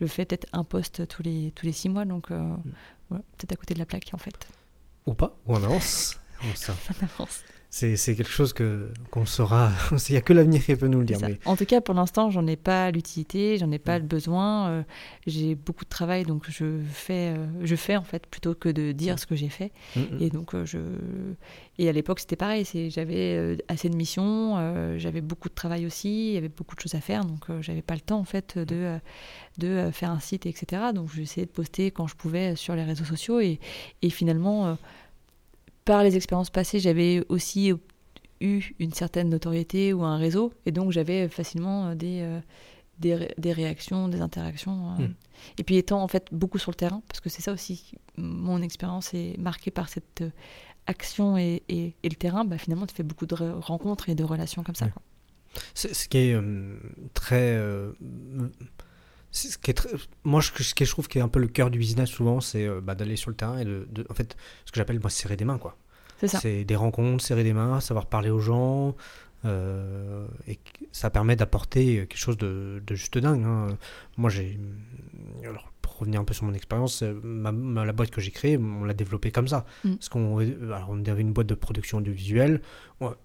je 0.00 0.06
fais 0.06 0.24
peut-être 0.24 0.48
un 0.52 0.64
post 0.64 1.06
tous 1.06 1.22
les, 1.22 1.52
tous 1.54 1.66
les 1.66 1.72
six 1.72 1.88
mois, 1.88 2.04
donc 2.04 2.32
euh, 2.32 2.56
voilà, 3.10 3.22
peut-être 3.36 3.52
à 3.52 3.56
côté 3.56 3.74
de 3.74 3.78
la 3.78 3.86
plaque, 3.86 4.10
en 4.12 4.18
fait. 4.18 4.48
Ou 5.06 5.14
pas, 5.14 5.36
ou 5.46 5.54
en 5.54 5.62
avance. 5.62 6.18
On 6.42 7.02
avance. 7.04 7.42
C'est 7.70 7.96
quelque 8.16 8.30
chose 8.30 8.54
que 8.54 8.88
qu'on 9.10 9.26
saura. 9.26 9.70
Il 10.08 10.12
n'y 10.12 10.16
a 10.16 10.22
que 10.22 10.32
l'avenir 10.32 10.64
qui 10.64 10.74
peut 10.74 10.88
nous 10.88 11.00
le 11.00 11.04
dire. 11.04 11.18
Mais- 11.20 11.38
En 11.44 11.54
tout 11.54 11.66
cas, 11.66 11.82
pour 11.82 11.94
l'instant, 11.94 12.30
j'en 12.30 12.46
ai 12.46 12.56
pas 12.56 12.90
l'utilité, 12.90 13.58
j'en 13.58 13.70
ai 13.70 13.78
pas 13.78 13.98
Mm. 13.98 14.02
le 14.02 14.08
besoin. 14.08 14.68
euh, 14.68 14.82
j'ai 15.26 15.54
beaucoup 15.54 15.84
de 15.84 15.88
travail, 15.90 16.24
donc 16.24 16.44
je 16.48 16.80
fais, 16.90 17.34
euh, 17.36 17.46
je 17.62 17.76
fais 17.76 17.96
en 17.96 18.04
fait 18.04 18.26
plutôt 18.26 18.54
que 18.54 18.70
de 18.70 18.92
dire 18.92 19.14
Mm. 19.14 19.18
ce 19.18 19.26
que 19.26 19.36
j'ai 19.36 19.50
fait. 19.50 19.70
Mm. 19.96 20.00
Et 20.20 20.30
donc, 20.30 20.54
euh, 20.54 20.64
je 20.64 20.78
et 21.80 21.88
à 21.88 21.92
l'époque, 21.92 22.20
c'était 22.20 22.36
pareil. 22.36 22.64
C'est 22.64 22.88
j'avais 22.90 23.58
assez 23.68 23.88
de 23.90 23.94
missions, 23.96 24.96
j'avais 24.96 25.20
beaucoup 25.20 25.48
de 25.50 25.54
travail 25.54 25.84
aussi, 25.86 26.30
il 26.30 26.34
y 26.34 26.36
avait 26.38 26.48
beaucoup 26.48 26.74
de 26.74 26.80
choses 26.80 26.94
à 26.94 27.00
faire, 27.02 27.24
donc 27.26 27.44
j'avais 27.60 27.82
pas 27.82 27.94
le 27.94 28.00
temps 28.00 28.18
en 28.18 28.24
fait 28.24 28.56
de 28.58 28.98
de 29.58 29.90
faire 29.92 30.10
un 30.10 30.20
site, 30.20 30.46
etc. 30.46 30.82
Donc, 30.94 31.10
j'essayais 31.14 31.46
de 31.46 31.50
poster 31.52 31.90
quand 31.90 32.06
je 32.06 32.14
pouvais 32.16 32.56
sur 32.56 32.74
les 32.74 32.82
réseaux 32.84 33.04
sociaux 33.04 33.40
et 33.40 33.60
et 34.02 34.08
finalement. 34.10 34.76
Par 35.88 36.04
les 36.04 36.14
expériences 36.16 36.50
passées, 36.50 36.80
j'avais 36.80 37.24
aussi 37.30 37.72
eu 38.40 38.62
une 38.78 38.92
certaine 38.92 39.30
notoriété 39.30 39.92
ou 39.94 40.02
un 40.04 40.18
réseau, 40.18 40.52
et 40.66 40.70
donc 40.70 40.92
j'avais 40.92 41.28
facilement 41.28 41.78
euh, 41.88 41.94
des, 41.94 42.20
euh, 42.20 42.40
des, 42.98 43.14
ré- 43.14 43.34
des 43.38 43.52
réactions, 43.52 44.08
des 44.08 44.20
interactions. 44.20 44.78
euh. 45.00 45.02
Mm. 45.08 45.14
Et 45.58 45.64
puis 45.64 45.76
étant 45.76 46.02
en 46.02 46.08
fait 46.08 46.26
beaucoup 46.30 46.58
sur 46.58 46.70
le 46.70 46.76
terrain, 46.76 47.00
parce 47.08 47.20
que 47.20 47.30
c'est 47.30 47.42
ça 47.42 47.52
aussi, 47.52 47.92
mon 48.16 48.60
expérience 48.62 49.14
est 49.14 49.38
marquée 49.38 49.70
par 49.70 49.88
cette 49.88 50.22
action 50.86 51.36
et, 51.38 51.62
et- 51.68 51.94
et 52.02 52.08
le 52.08 52.16
terrain, 52.16 52.44
bah, 52.44 52.58
finalement 52.58 52.86
tu 52.86 52.94
fais 52.94 53.02
beaucoup 53.02 53.26
de 53.26 53.34
re- 53.34 53.58
rencontres 53.60 54.08
et 54.10 54.14
de 54.14 54.24
relations 54.24 54.62
comme 54.62 54.74
ça. 54.74 54.84
Ouais. 54.86 54.92
quoi. 54.92 55.02
Ce 55.74 56.06
qui 56.08 56.18
est 56.18 56.34
euh, 56.34 56.76
très. 57.14 57.56
C'est 59.30 59.48
ce 59.48 59.58
qui 59.58 59.70
est 59.70 59.74
très- 59.74 59.90
moi, 60.24 60.40
ce 60.42 60.50
que 60.74 60.84
je 60.84 60.90
trouve 60.90 61.08
qui 61.08 61.18
est 61.18 61.22
un 61.22 61.28
peu 61.28 61.38
le 61.40 61.48
cœur 61.48 61.70
du 61.70 61.78
business 61.78 62.08
souvent, 62.10 62.40
c'est 62.40 62.66
euh, 62.66 62.80
bah, 62.80 62.94
d'aller 62.94 63.16
sur 63.16 63.30
le 63.30 63.36
terrain 63.36 63.58
et 63.58 63.64
de, 63.64 63.86
de- 63.90 64.06
en 64.10 64.14
fait, 64.14 64.36
ce 64.64 64.72
que 64.72 64.76
j'appelle 64.78 65.00
moi 65.00 65.10
serrer 65.10 65.36
des 65.36 65.44
mains, 65.44 65.58
quoi. 65.58 65.76
C'est 66.20 66.28
ça. 66.28 66.40
C'est 66.40 66.64
des 66.64 66.76
rencontres, 66.76 67.22
serrer 67.24 67.44
des 67.44 67.52
mains, 67.52 67.80
savoir 67.80 68.06
parler 68.06 68.30
aux 68.30 68.40
gens. 68.40 68.96
euh, 69.44 70.26
et 70.48 70.58
ça 70.90 71.10
permet 71.10 71.36
d'apporter 71.36 72.06
quelque 72.08 72.16
chose 72.16 72.36
de, 72.36 72.82
de 72.84 72.94
juste 72.94 73.18
dingue. 73.18 73.44
hein. 73.44 73.68
Moi, 74.16 74.30
j'ai. 74.30 74.58
Alors, 75.44 75.70
pour 75.80 75.98
revenir 75.98 76.20
un 76.20 76.24
peu 76.24 76.34
sur 76.34 76.44
mon 76.44 76.54
expérience, 76.54 77.02
euh, 77.02 77.20
ma, 77.22 77.52
ma- 77.52 77.84
la 77.84 77.92
boîte 77.92 78.10
que 78.10 78.20
j'ai 78.20 78.32
créée, 78.32 78.56
on 78.58 78.82
l'a 78.84 78.94
développée 78.94 79.30
comme 79.30 79.46
ça. 79.46 79.64
Mm. 79.84 79.94
Parce 79.94 80.08
qu'on 80.08 80.38
alors, 80.38 80.88
on 80.90 81.04
avait 81.04 81.22
une 81.22 81.32
boîte 81.32 81.46
de 81.46 81.54
production 81.54 81.98
audiovisuelle. 81.98 82.62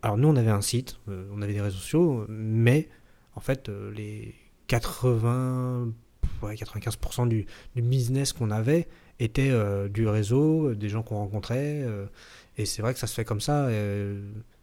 Alors, 0.04 0.18
nous, 0.18 0.28
on 0.28 0.36
avait 0.36 0.52
un 0.52 0.62
site, 0.62 1.00
on 1.08 1.42
avait 1.42 1.54
des 1.54 1.62
réseaux 1.62 1.78
sociaux, 1.78 2.26
mais 2.30 2.90
en 3.36 3.40
fait, 3.42 3.70
les 3.96 4.36
80, 4.74 5.94
ouais, 6.42 6.56
95% 6.56 7.28
du, 7.28 7.46
du 7.76 7.82
business 7.84 8.34
qu'on 8.34 8.50
avait 8.50 8.88
était 9.20 9.52
euh, 9.52 9.88
du 9.88 10.08
réseau, 10.08 10.74
des 10.74 10.90
gens 10.90 11.04
qu'on 11.04 11.18
rencontrait. 11.18 11.84
euh, 11.84 12.08
et 12.58 12.66
c'est 12.66 12.82
vrai 12.82 12.94
que 12.94 13.00
ça 13.00 13.06
se 13.06 13.14
fait 13.14 13.24
comme 13.24 13.40
ça. 13.40 13.72
et 13.72 14.16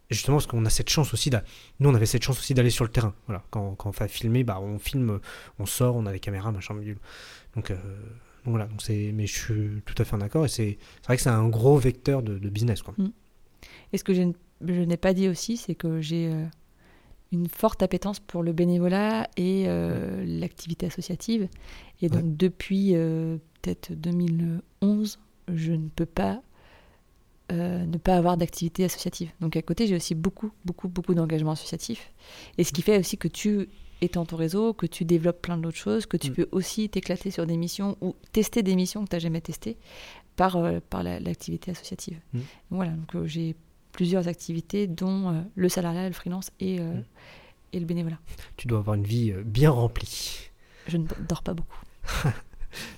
justement, 0.09 0.35
parce 0.35 0.47
qu'on 0.47 0.65
a 0.65 0.69
cette 0.69 0.89
chance 0.89 1.13
aussi. 1.13 1.29
Nous, 1.79 1.89
on 1.89 1.95
avait 1.95 2.05
cette 2.05 2.23
chance 2.23 2.37
aussi 2.39 2.53
d'aller 2.53 2.69
sur 2.71 2.83
le 2.83 2.91
terrain. 2.91 3.13
Voilà. 3.27 3.41
Quand, 3.51 3.75
quand 3.75 3.89
on 3.89 3.93
fait 3.93 4.09
filmer, 4.09 4.43
bah, 4.43 4.59
on 4.59 4.79
filme, 4.79 5.21
on 5.59 5.65
sort, 5.65 5.95
on 5.95 6.05
a 6.05 6.11
des 6.11 6.19
caméras, 6.19 6.51
machin, 6.51 6.75
euh, 6.75 6.95
donc 7.55 7.71
voilà. 8.43 8.65
Donc 8.65 8.81
mais 8.89 9.27
je 9.27 9.39
suis 9.39 9.81
tout 9.85 9.95
à 9.97 10.03
fait 10.03 10.15
en 10.17 10.21
accord. 10.21 10.43
Et 10.43 10.49
c'est, 10.49 10.77
vrai 11.05 11.15
que 11.15 11.23
c'est 11.23 11.29
un 11.29 11.47
gros 11.47 11.77
vecteur 11.77 12.21
de, 12.21 12.37
business. 12.49 12.81
Quoi. 12.81 12.95
Et 13.93 13.97
ce 13.97 14.03
que 14.03 14.13
je, 14.13 14.23
je 14.61 14.81
n'ai 14.81 14.97
pas 14.97 15.13
dit 15.13 15.29
aussi, 15.29 15.55
c'est 15.55 15.75
que 15.75 16.01
j'ai 16.01 16.33
une 17.31 17.47
forte 17.47 17.81
appétence 17.83 18.19
pour 18.19 18.43
le 18.43 18.51
bénévolat 18.53 19.29
et 19.37 19.63
euh, 19.67 20.23
l'activité 20.25 20.85
associative. 20.87 21.47
Et 22.01 22.09
donc 22.09 22.23
Ouais. 22.23 22.29
depuis 22.37 22.95
euh, 22.95 23.37
peut-être 23.61 23.93
2011, 23.93 25.17
je 25.53 25.71
ne 25.73 25.87
peux 25.87 26.05
pas 26.05 26.41
euh, 27.51 27.85
ne 27.85 27.97
pas 27.97 28.15
avoir 28.15 28.37
d'activité 28.37 28.85
associative. 28.85 29.29
Donc 29.41 29.57
à 29.57 29.61
côté, 29.61 29.85
j'ai 29.85 29.95
aussi 29.95 30.15
beaucoup, 30.15 30.51
beaucoup, 30.63 30.87
beaucoup 30.87 31.13
d'engagement 31.13 31.51
associatif. 31.51 32.13
Et 32.57 32.63
ce 32.63 32.71
qui 32.71 32.81
fait 32.81 32.97
aussi 32.97 33.17
que 33.17 33.27
tu 33.27 33.67
étends 33.99 34.25
ton 34.25 34.37
réseau, 34.37 34.73
que 34.73 34.85
tu 34.85 35.03
développes 35.03 35.41
plein 35.41 35.57
d'autres 35.57 35.77
choses, 35.77 36.05
que 36.05 36.15
tu 36.17 36.31
Mm. 36.31 36.33
peux 36.33 36.47
aussi 36.53 36.87
t'éclater 36.89 37.29
sur 37.29 37.45
des 37.45 37.57
missions 37.57 37.97
ou 38.01 38.15
tester 38.31 38.63
des 38.63 38.75
missions 38.75 39.03
que 39.03 39.09
tu 39.09 39.15
n'as 39.15 39.19
jamais 39.19 39.41
testées 39.41 39.77
par, 40.37 40.57
par 40.89 41.03
la- 41.03 41.19
l'activité 41.19 41.71
associative. 41.71 42.19
Mm. 42.33 42.39
Voilà, 42.71 42.91
donc 42.93 43.25
j'ai 43.25 43.55
plusieurs 43.91 44.27
activités, 44.27 44.87
dont 44.87 45.29
euh, 45.33 45.41
le 45.55 45.69
salariat, 45.69 46.07
le 46.07 46.13
freelance 46.13 46.51
et, 46.59 46.79
euh, 46.79 46.93
Mm. 46.93 47.03
et 47.73 47.79
le 47.79 47.85
bénévolat. 47.85 48.19
Tu 48.57 48.67
dois 48.67 48.79
avoir 48.79 48.95
une 48.95 49.03
vie 49.03 49.31
euh, 49.31 49.43
bien 49.45 49.69
remplie. 49.71 50.49
Je 50.87 50.97
ne 50.97 51.07
dors 51.27 51.43
pas 51.43 51.53
beaucoup. 51.53 51.79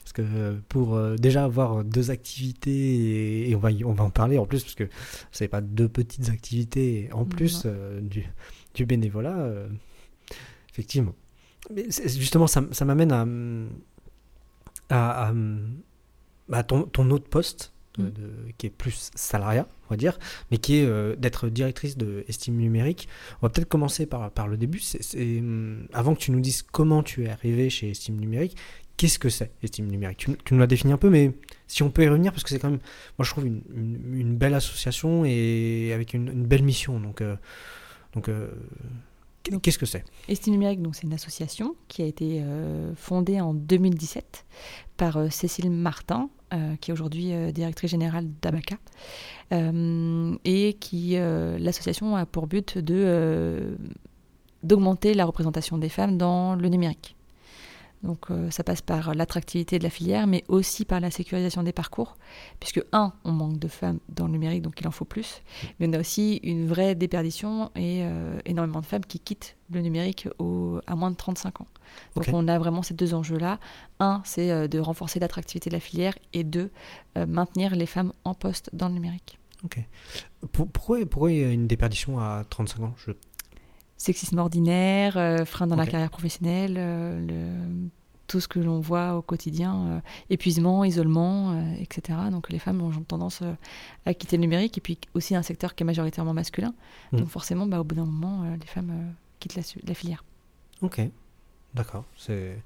Parce 0.03 0.13
que 0.13 0.59
pour 0.69 0.99
déjà 1.17 1.43
avoir 1.45 1.83
deux 1.83 2.11
activités, 2.11 3.49
et, 3.49 3.55
on, 3.55 3.59
va 3.59 3.71
y- 3.71 3.83
on 3.83 3.93
va 3.93 4.03
en 4.03 4.11
parler 4.11 4.37
en 4.37 4.45
plus, 4.45 4.61
parce 4.63 4.75
que 4.75 4.87
c'est 5.31 5.47
pas 5.47 5.61
deux 5.61 5.89
petites 5.89 6.29
activités 6.29 7.09
en 7.11 7.25
plus 7.25 7.63
euh, 7.65 7.99
du, 7.99 8.23
du 8.75 8.85
bénévolat, 8.85 9.35
euh, 9.39 9.67
effectivement. 10.69 11.15
Mais 11.73 11.85
justement, 11.89 12.45
ça, 12.45 12.63
ça 12.71 12.85
m'amène 12.85 13.11
à, 13.11 13.25
à, 14.89 15.29
à- 15.29 15.33
à 16.51 16.63
ton, 16.63 16.83
ton 16.83 17.09
autre 17.09 17.27
poste, 17.29 17.72
de- 17.97 18.03
Mm. 18.03 18.11
de- 18.11 18.51
qui 18.57 18.67
est 18.67 18.69
plus 18.71 19.11
salariat, 19.15 19.67
on 19.85 19.89
va 19.91 19.97
dire, 19.97 20.17
mais 20.51 20.57
qui 20.57 20.77
est 20.77 20.85
euh, 20.85 21.15
d'être 21.15 21.49
directrice 21.49 21.97
de 21.97 22.25
Estime 22.27 22.55
Numérique. 22.57 23.07
On 23.41 23.45
va 23.47 23.49
peut-être 23.49 23.69
commencer 23.69 24.05
par, 24.05 24.31
par 24.31 24.47
le 24.47 24.57
début. 24.57 24.79
C'est, 24.79 25.03
c'est, 25.03 25.39
hum, 25.39 25.87
avant 25.93 26.15
que 26.15 26.19
tu 26.19 26.31
nous 26.31 26.39
dises 26.39 26.61
comment 26.63 27.03
tu 27.03 27.25
es 27.25 27.29
arrivé 27.29 27.69
chez 27.69 27.91
Estime 27.91 28.17
Numérique, 28.19 28.57
qu'est-ce 28.97 29.19
que 29.19 29.29
c'est 29.29 29.51
Estime 29.63 29.87
Numérique? 29.87 30.17
Tu, 30.17 30.35
tu 30.43 30.53
nous 30.53 30.59
l'as 30.59 30.67
défini 30.67 30.93
un 30.93 30.97
peu, 30.97 31.09
mais 31.09 31.31
si 31.67 31.83
on 31.83 31.89
peut 31.91 32.03
y 32.03 32.07
revenir, 32.07 32.31
parce 32.31 32.43
que 32.43 32.49
c'est 32.49 32.59
quand 32.59 32.69
même, 32.71 32.79
moi 33.17 33.25
je 33.25 33.29
trouve 33.31 33.45
une, 33.47 33.61
une- 33.75 34.13
une 34.19 34.35
belle 34.37 34.53
association 34.55 35.23
et 35.25 35.91
avec 35.93 36.13
une, 36.13 36.27
une 36.29 36.45
belle 36.45 36.63
mission. 36.63 36.99
Donc, 36.99 37.21
euh, 37.21 37.35
donc 38.13 38.29
euh, 38.29 38.49
Donc- 39.51 39.61
qu'est-ce 39.61 39.77
que 39.77 39.85
c'est? 39.85 40.05
Estime 40.29 40.53
Numérique, 40.53 40.81
donc, 40.81 40.95
c'est 40.95 41.03
une 41.03 41.11
association 41.13 41.75
qui 41.89 42.01
a 42.01 42.05
été 42.05 42.39
euh, 42.41 42.95
fondée 42.95 43.41
en 43.41 43.53
2017 43.53 44.45
par 44.95 45.17
euh, 45.17 45.29
Cécile 45.29 45.69
Martin, 45.69 46.29
qui 46.81 46.91
est 46.91 46.93
aujourd'hui 46.93 47.33
directrice 47.53 47.91
générale 47.91 48.27
d'Abaca, 48.41 48.77
et 49.51 50.73
qui 50.79 51.15
l'association 51.15 52.15
a 52.15 52.25
pour 52.25 52.47
but 52.47 52.77
d'augmenter 54.63 55.13
la 55.13 55.25
représentation 55.25 55.77
des 55.77 55.89
femmes 55.89 56.17
dans 56.17 56.55
le 56.55 56.69
numérique. 56.69 57.15
Donc 58.03 58.29
euh, 58.29 58.51
ça 58.51 58.63
passe 58.63 58.81
par 58.81 59.15
l'attractivité 59.15 59.79
de 59.79 59.83
la 59.83 59.89
filière, 59.89 60.27
mais 60.27 60.43
aussi 60.49 60.83
par 60.83 60.99
la 60.99 61.09
sécurisation 61.09 61.63
des 61.63 61.71
parcours, 61.71 62.17
puisque 62.59 62.83
un, 62.91 63.13
on 63.23 63.31
manque 63.31 63.57
de 63.57 63.67
femmes 63.69 63.99
dans 64.09 64.25
le 64.25 64.33
numérique, 64.33 64.61
donc 64.61 64.79
il 64.81 64.87
en 64.87 64.91
faut 64.91 65.05
plus, 65.05 65.41
mais 65.79 65.87
on 65.87 65.93
a 65.93 65.99
aussi 65.99 66.37
une 66.43 66.67
vraie 66.67 66.95
déperdition 66.95 67.71
et 67.75 68.01
euh, 68.03 68.39
énormément 68.45 68.81
de 68.81 68.85
femmes 68.85 69.05
qui 69.05 69.19
quittent 69.19 69.55
le 69.71 69.79
numérique 69.79 70.27
au, 70.37 70.79
à 70.85 70.95
moins 70.95 71.11
de 71.11 71.15
35 71.15 71.61
ans. 71.61 71.67
Donc 72.15 72.25
on 72.33 72.47
a 72.47 72.59
vraiment 72.59 72.83
ces 72.83 72.93
deux 72.93 73.13
enjeux-là. 73.13 73.59
Un, 73.99 74.21
c'est 74.25 74.51
euh, 74.51 74.67
de 74.67 74.79
renforcer 74.79 75.19
l'attractivité 75.19 75.69
de 75.69 75.75
la 75.75 75.79
filière, 75.79 76.13
et 76.33 76.43
deux, 76.43 76.71
maintenir 77.15 77.75
les 77.75 77.85
femmes 77.85 78.11
en 78.25 78.33
poste 78.33 78.69
dans 78.73 78.87
le 78.87 78.95
numérique. 78.95 79.39
Ok. 79.63 79.79
Pourquoi, 80.51 81.05
pourquoi 81.05 81.31
il 81.31 81.39
y 81.39 81.43
a 81.43 81.51
une 81.51 81.67
déperdition 81.67 82.19
à 82.19 82.43
35 82.49 82.83
ans? 82.83 82.93
Je 82.97 83.11
sexisme 84.03 84.37
ordinaire, 84.37 85.17
euh, 85.17 85.45
frein 85.45 85.65
dans 85.65 85.75
la 85.75 85.87
carrière 85.87 86.09
professionnelle, 86.09 86.75
euh, 86.77 87.25
le, 87.25 87.89
tout 88.27 88.39
ce 88.39 88.47
que 88.47 88.59
l'on 88.59 88.79
voit 88.79 89.15
au 89.15 89.21
quotidien, 89.21 89.87
euh, 89.87 89.99
épuisement, 90.29 90.83
isolement, 90.83 91.73
etc. 91.79 92.19
Donc 92.29 92.49
les 92.49 92.59
femmes 92.59 92.81
ont 92.81 92.91
tendance 93.03 93.43
à 94.05 94.13
quitter 94.13 94.37
le 94.37 94.41
numérique 94.41 94.77
et 94.77 94.81
puis 94.81 94.97
aussi 95.13 95.35
un 95.35 95.41
secteur 95.41 95.73
qui 95.73 95.83
est 95.83 95.85
majoritairement 95.85 96.33
masculin. 96.33 96.73
Mm. 97.11 97.19
Donc 97.19 97.29
forcément, 97.29 97.65
bah, 97.65 97.79
au 97.79 97.83
bout 97.83 97.95
d'un 97.95 98.05
moment, 98.05 98.43
les 98.59 98.67
femmes 98.67 99.13
quittent 99.39 99.55
la, 99.55 99.93
filière. 99.93 100.23
Ok, 100.81 101.01
d'accord. 101.73 102.03
C'est, 102.17 102.61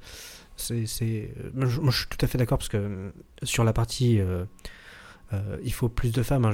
c'est, 0.56 1.34
Moi, 1.54 1.68
je 1.68 1.98
suis 1.98 2.08
tout 2.08 2.24
à 2.26 2.28
fait 2.28 2.38
d'accord 2.38 2.58
parce 2.58 2.70
que 2.70 3.14
sur 3.44 3.64
la 3.64 3.74
partie 3.74 4.20
euh, 5.34 5.58
il 5.64 5.74
faut 5.74 5.90
plus 5.90 6.12
de 6.12 6.24
femmes. 6.24 6.46
Hein. 6.46 6.54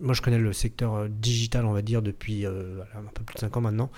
Moi, 0.00 0.14
je 0.14 0.22
connais 0.22 0.38
le 0.38 0.52
secteur 0.52 0.94
euh, 0.94 1.08
digital, 1.08 1.64
on 1.64 1.72
va 1.72 1.82
dire, 1.82 2.02
depuis 2.02 2.46
euh, 2.46 2.82
un 2.94 3.10
peu 3.12 3.24
plus 3.24 3.34
de 3.34 3.40
5 3.40 3.56
ans 3.56 3.60
maintenant. 3.60 3.90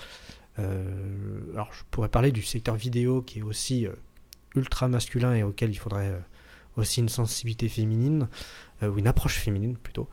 alors, 0.57 1.73
je 1.73 1.83
pourrais 1.91 2.09
parler 2.09 2.33
du 2.33 2.43
secteur 2.43 2.75
vidéo 2.75 3.23
qui 3.23 3.41
est 3.41 3.43
aussi 3.43 3.87
ultra 4.57 4.89
masculin 4.89 5.35
et 5.35 5.43
auquel 5.43 5.71
il 5.71 5.77
faudrait 5.77 6.21
aussi 6.77 7.01
une 7.01 7.09
sensibilité 7.09 7.69
féminine, 7.69 8.29
ou 8.83 8.99
une 8.99 9.07
approche 9.07 9.39
féminine 9.39 9.77
plutôt. 9.77 10.09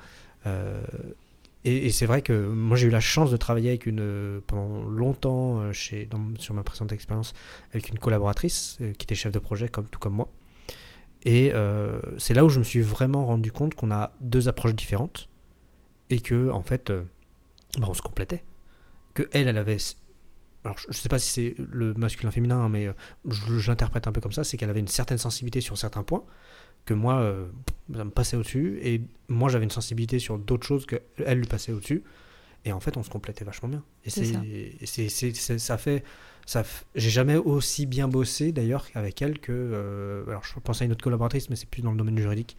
et, 1.63 1.89
c'est 1.89 2.05
vrai 2.05 2.22
que 2.22 2.47
moi 2.47 2.78
j'ai 2.78 2.88
eu 2.88 2.91
la 2.91 2.99
chance 2.99 3.32
de 3.32 3.38
travailler 3.38 3.70
avec 3.70 3.88
une, 3.88 4.39
pendant 4.45 4.84
longtemps 4.84 5.74
sur 5.74 6.53
ma 6.53 6.61
précédente 6.61 6.91
expérience 6.91 7.34
avec 7.72 7.89
une 7.89 7.97
collaboratrice 7.97 8.78
qui 8.99 9.05
était 9.05 9.16
chef 9.16 9.32
de 9.32 9.39
projet 9.39 9.68
tout 9.70 9.99
comme 9.99 10.13
moi. 10.13 10.30
Et 11.26 11.51
euh, 11.53 11.99
c'est 12.19 12.36
là 12.36 12.45
où 12.45 12.49
je 12.49 12.59
me 12.59 12.63
suis 12.63 12.82
vraiment 12.82 13.26
rendu 13.26 13.51
compte 13.51 13.73
qu'on 13.73 13.91
a 13.91 14.13
deux 14.21 14.47
approches 14.47 14.76
différentes 14.76 15.28
et 16.11 16.21
que 16.21 16.51
en 16.51 16.61
fait, 16.61 16.91
euh, 16.91 17.03
bah, 17.80 17.88
on 17.89 17.95
se 17.95 18.03
complétait. 18.03 18.43
Que 19.15 19.28
elle, 19.34 19.47
elle 19.47 19.57
avait 19.57 19.78
alors 20.63 20.78
je 20.80 20.88
ne 20.88 20.93
sais 20.93 21.09
pas 21.09 21.19
si 21.19 21.30
c'est 21.30 21.55
le 21.57 21.93
masculin 21.95 22.32
féminin, 22.32 22.57
hein, 22.57 22.69
mais 22.69 22.88
euh, 22.88 22.93
je, 23.28 23.69
l'interprète 23.69 24.07
un 24.07 24.11
peu 24.11 24.21
comme 24.21 24.32
ça, 24.32 24.43
c'est 24.43 24.57
qu'elle 24.57 24.69
avait 24.69 24.80
une 24.80 24.88
certaine 24.88 25.17
sensibilité 25.17 25.61
sur 25.61 25.78
certains 25.78 26.03
points, 26.03 26.23
que 26.86 26.93
moi, 26.93 27.36
ça 27.93 28.03
me 28.03 28.11
passait 28.11 28.38
au-dessus, 28.38 28.80
et 28.82 29.01
moi 29.28 29.49
j'avais 29.49 29.63
une 29.63 29.71
sensibilité 29.71 30.17
sur 30.17 30.38
d'autres 30.38 30.65
choses 30.65 30.86
qu'elle 30.86 31.38
lui 31.38 31.47
passait 31.47 31.71
au-dessus, 31.71 32.03
et 32.65 32.71
en 32.71 32.80
fait 32.80 32.97
on 32.97 33.03
se 33.03 33.09
complétait 33.11 33.45
vachement 33.45 33.69
bien. 33.69 33.84
Et 34.05 34.09
c'est 34.09 35.09
ça. 35.09 35.57
ça 35.57 35.78
fait 35.78 36.03
j'ai 36.95 37.09
jamais 37.09 37.35
aussi 37.35 37.85
bien 37.85 38.07
bossé 38.07 38.51
d'ailleurs 38.51 38.87
avec 38.93 39.21
elle 39.21 39.39
que. 39.39 39.51
Euh, 39.51 40.23
alors 40.27 40.43
je 40.43 40.59
pense 40.59 40.81
à 40.81 40.85
une 40.85 40.91
autre 40.91 41.03
collaboratrice, 41.03 41.49
mais 41.49 41.55
c'est 41.55 41.69
plus 41.69 41.81
dans 41.81 41.91
le 41.91 41.97
domaine 41.97 42.17
juridique. 42.17 42.55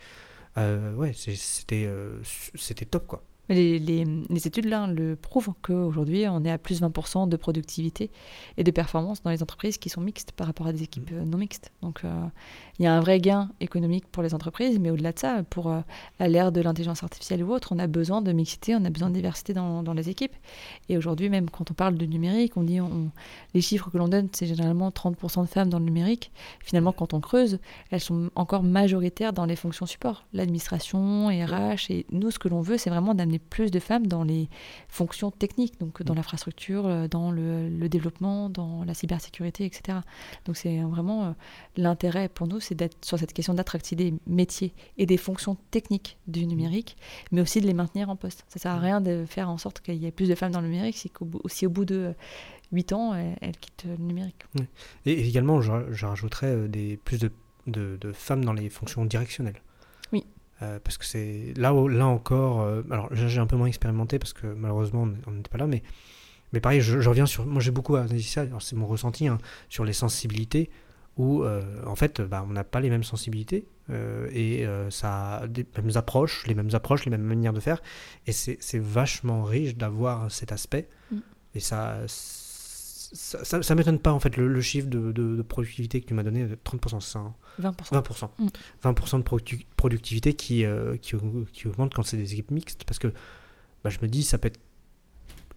Euh, 0.59 0.95
ouais, 0.95 1.13
c'était 1.15 1.85
euh, 1.87 2.19
c'était 2.55 2.87
top 2.87 3.07
quoi. 3.07 3.23
Les, 3.49 3.79
les, 3.79 4.47
études 4.47 4.67
là 4.67 4.87
le 4.87 5.17
prouvent 5.17 5.53
qu'aujourd'hui 5.63 6.27
on 6.29 6.45
est 6.45 6.51
à 6.51 6.59
plus 6.59 6.83
20% 6.83 7.29
de 7.29 7.37
productivité 7.37 8.11
et 8.57 8.65
de 8.65 8.71
performance 8.71 9.23
dans 9.23 9.31
les 9.31 9.43
entreprises 9.43 9.79
qui 9.79 9.89
sont 9.89 10.01
mixtes 10.01 10.33
par 10.33 10.47
rapport 10.47 10.67
à 10.67 10.73
des 10.73 10.83
équipes 10.83 11.11
mm. 11.11 11.25
non 11.25 11.39
mixtes. 11.39 11.73
Donc 11.83 12.03
il 12.79 12.85
y 12.85 12.87
a 12.87 12.95
un 12.95 13.01
vrai 13.01 13.21
gain 13.21 13.51
économique 13.61 14.07
pour 14.09 14.23
les 14.23 14.35
entreprises, 14.35 14.79
mais 14.79 14.91
au-delà 14.91 15.13
de 15.13 15.19
ça, 15.19 15.43
pour 15.49 15.71
à 15.71 16.29
l'ère 16.29 16.53
de 16.53 16.61
l'intelligence 16.61 17.03
artificielle 17.03 17.43
ou 17.43 17.53
autre, 17.53 17.73
on 17.75 17.79
a 17.79 17.87
besoin 17.87 18.23
de 18.23 18.33
mixité, 18.33 18.75
on 18.75 18.85
a 18.85 18.91
besoin 18.91 19.09
de 19.11 19.15
diversité 19.15 19.53
dans, 19.53 19.83
dans 19.83 19.95
les 19.95 20.09
équipes. 20.09 20.35
Et 20.89 20.97
aujourd'hui, 20.97 21.29
même 21.29 21.49
quand 21.51 21.71
on 21.71 21.75
parle 21.75 21.97
de 21.97 22.07
numérique, 22.07 22.57
on 22.57 22.63
dit 22.63 22.81
on, 22.81 23.11
les 23.55 23.61
chiffres 23.61 23.91
que 23.91 23.99
l'on 23.99 24.09
donne, 24.09 24.29
c'est 24.33 24.47
généralement 24.47 24.91
30% 24.91 25.43
de 25.43 25.47
femmes 25.47 25.69
dans 25.69 25.79
le 25.79 25.85
numérique. 25.85 26.31
Finalement, 26.61 26.93
quand 26.93 27.15
on 27.15 27.21
creuse, 27.21 27.59
elles 27.91 28.01
sont 28.01 28.31
encore 28.35 28.63
majoritaires 28.63 29.33
dans 29.33 29.47
les 29.47 29.57
fonctions 29.57 29.87
support, 29.87 30.25
l'administration, 30.33 31.29
RH. 31.29 31.91
Et 31.91 32.07
nous, 32.11 32.31
ce 32.31 32.39
que 32.39 32.49
l'on 32.49 32.61
veut, 32.61 32.79
c'est 32.79 32.91
vraiment 32.91 33.15
d'amener 33.15 33.36
plus 33.39 33.71
de 33.71 33.79
femmes 33.79 34.07
dans 34.07 34.25
les 34.25 34.49
fonctions 34.89 35.31
techniques, 35.31 35.79
donc 35.81 36.03
dans 36.03 36.15
l'infrastructure, 36.15 36.87
euh, 36.87 37.09
dans 37.09 37.31
le, 37.31 37.89
développement, 37.89 38.51
dans 38.51 38.85
la 38.85 38.95
cybersécurité, 38.95 39.65
etc. 39.65 39.99
Donc 40.45 40.57
c'est 40.57 40.81
vraiment 40.81 41.25
euh, 41.25 41.31
l'intérêt 41.77 42.29
pour 42.29 42.47
nous, 42.47 42.61
c'est 42.61 42.75
d'être 42.75 43.05
sur 43.05 43.19
cette 43.19 43.33
question 43.33 43.55
d'attractivité 43.55 44.11
des 44.11 44.19
métiers 44.27 44.75
et 44.99 45.07
des 45.07 45.17
fonctions 45.17 45.57
techniques 45.71 46.19
du 46.27 46.47
numérique, 46.47 46.97
mais 47.33 47.41
aussi 47.41 47.61
de 47.61 47.67
les 47.67 47.75
maintenir 47.75 48.11
en 48.11 48.17
poste. 48.17 48.45
Ça 48.49 48.59
sert 48.59 48.73
à 48.73 48.79
rien 48.79 49.01
de 49.01 49.25
faire 49.27 49.49
en 49.49 49.59
sorte 49.59 49.81
qu'il 49.81 49.97
y 49.97 50.07
ait 50.07 50.11
plus 50.11 50.29
de 50.29 50.35
femmes 50.35 50.53
dans 50.53 50.61
le 50.61 50.69
numérique 50.69 50.97
si, 50.97 51.67
au 51.67 51.71
bout 51.71 51.85
de 51.85 52.15
8 52.73 52.93
ans, 52.93 53.15
elles, 53.15 53.57
quittent 53.57 53.87
le 53.87 53.97
numérique. 53.97 54.45
Et 55.05 55.29
également, 55.29 55.61
je, 55.61 56.07
rajouterais 56.07 56.55
euh, 56.55 56.69
des, 56.69 56.97
plus 56.97 57.19
de, 57.19 57.31
de, 57.67 58.13
femmes 58.13 58.45
dans 58.45 58.53
les 58.53 58.71
fonctions 58.71 59.05
directionnelles. 59.05 59.61
Euh, 60.63 60.79
parce 60.83 60.97
que 60.97 61.05
c'est 61.05 61.53
là, 61.57 61.73
là 61.89 62.07
encore, 62.07 62.63
euh, 62.63 62.83
alors 62.91 63.09
j'ai 63.13 63.39
un 63.39 63.47
peu 63.47 63.57
moins 63.57 63.67
expérimenté 63.67 64.19
parce 64.19 64.33
que 64.33 64.47
malheureusement 64.47 65.07
on 65.27 65.31
n'était 65.33 65.51
pas 65.51 65.59
là, 65.59 65.67
mais, 65.67 65.83
mais 66.53 66.61
pareil, 66.61 66.81
je, 66.81 67.07
reviens 67.07 67.27
sur, 67.27 67.45
moi 67.45 67.61
j'ai 67.61 67.71
beaucoup 67.71 67.97
analysé 67.97 68.27
ça, 68.27 68.47
c'est 68.61 68.75
mon 68.75 68.87
ressenti, 68.87 69.29
hein, 69.29 69.37
sur 69.69 69.85
les 69.85 69.93
sensibilités 69.93 70.71
où 71.19 71.45
en 71.87 71.95
fait 71.95 72.21
bah, 72.21 72.45
on 72.47 72.53
n'a 72.53 72.65
pas 72.65 72.81
les 72.81 72.91
mêmes 72.91 73.03
sensibilités 73.03 73.67
et 73.91 74.67
ça 74.91 75.37
a 75.37 75.47
des 75.47 75.67
mêmes 75.77 75.97
approches, 75.97 76.47
les 76.47 76.55
mêmes 76.55 76.69
approches, 76.75 77.07
les 77.07 77.11
mêmes 77.11 77.23
manières 77.23 77.55
de 77.55 77.61
faire, 77.61 77.83
et 78.27 78.33
c'est 78.33 78.79
vachement 78.79 79.43
riche 79.43 79.77
d'avoir 79.77 80.31
cet 80.31 80.53
aspect. 80.53 80.89
Mm. 81.11 81.19
Et 81.55 81.61
ça, 81.61 82.01
ça, 83.13 83.63
ça, 83.63 83.75
m'étonne 83.75 83.99
pas 83.99 84.13
en 84.13 84.21
fait 84.21 84.37
le, 84.37 84.61
chiffre 84.61 84.89
de, 84.89 85.13
de, 85.13 85.43
productivité 85.43 86.01
que 86.01 86.07
tu 86.07 86.15
m'as 86.15 86.23
donné, 86.23 86.47
30%, 86.65 87.01
c'est 87.01 87.13
ça 87.13 87.35
20%. 87.61 87.93
20%. 87.93 88.29
20% 88.83 89.19
de 89.19 89.65
productivité 89.77 90.35
qui, 90.35 90.65
euh, 90.65 90.97
qui, 90.97 91.15
qui, 91.53 91.69
augmente 91.69 91.95
quand 91.95 92.03
c'est 92.03 92.17
des 92.17 92.33
équipes 92.33 92.51
mixtes 92.51 92.85
parce 92.85 92.99
que 92.99 93.09
bah, 93.85 93.91
je 93.91 93.99
me 94.03 94.09
dis, 94.09 94.23
ça 94.23 94.39
peut 94.39 94.49
être. 94.49 94.61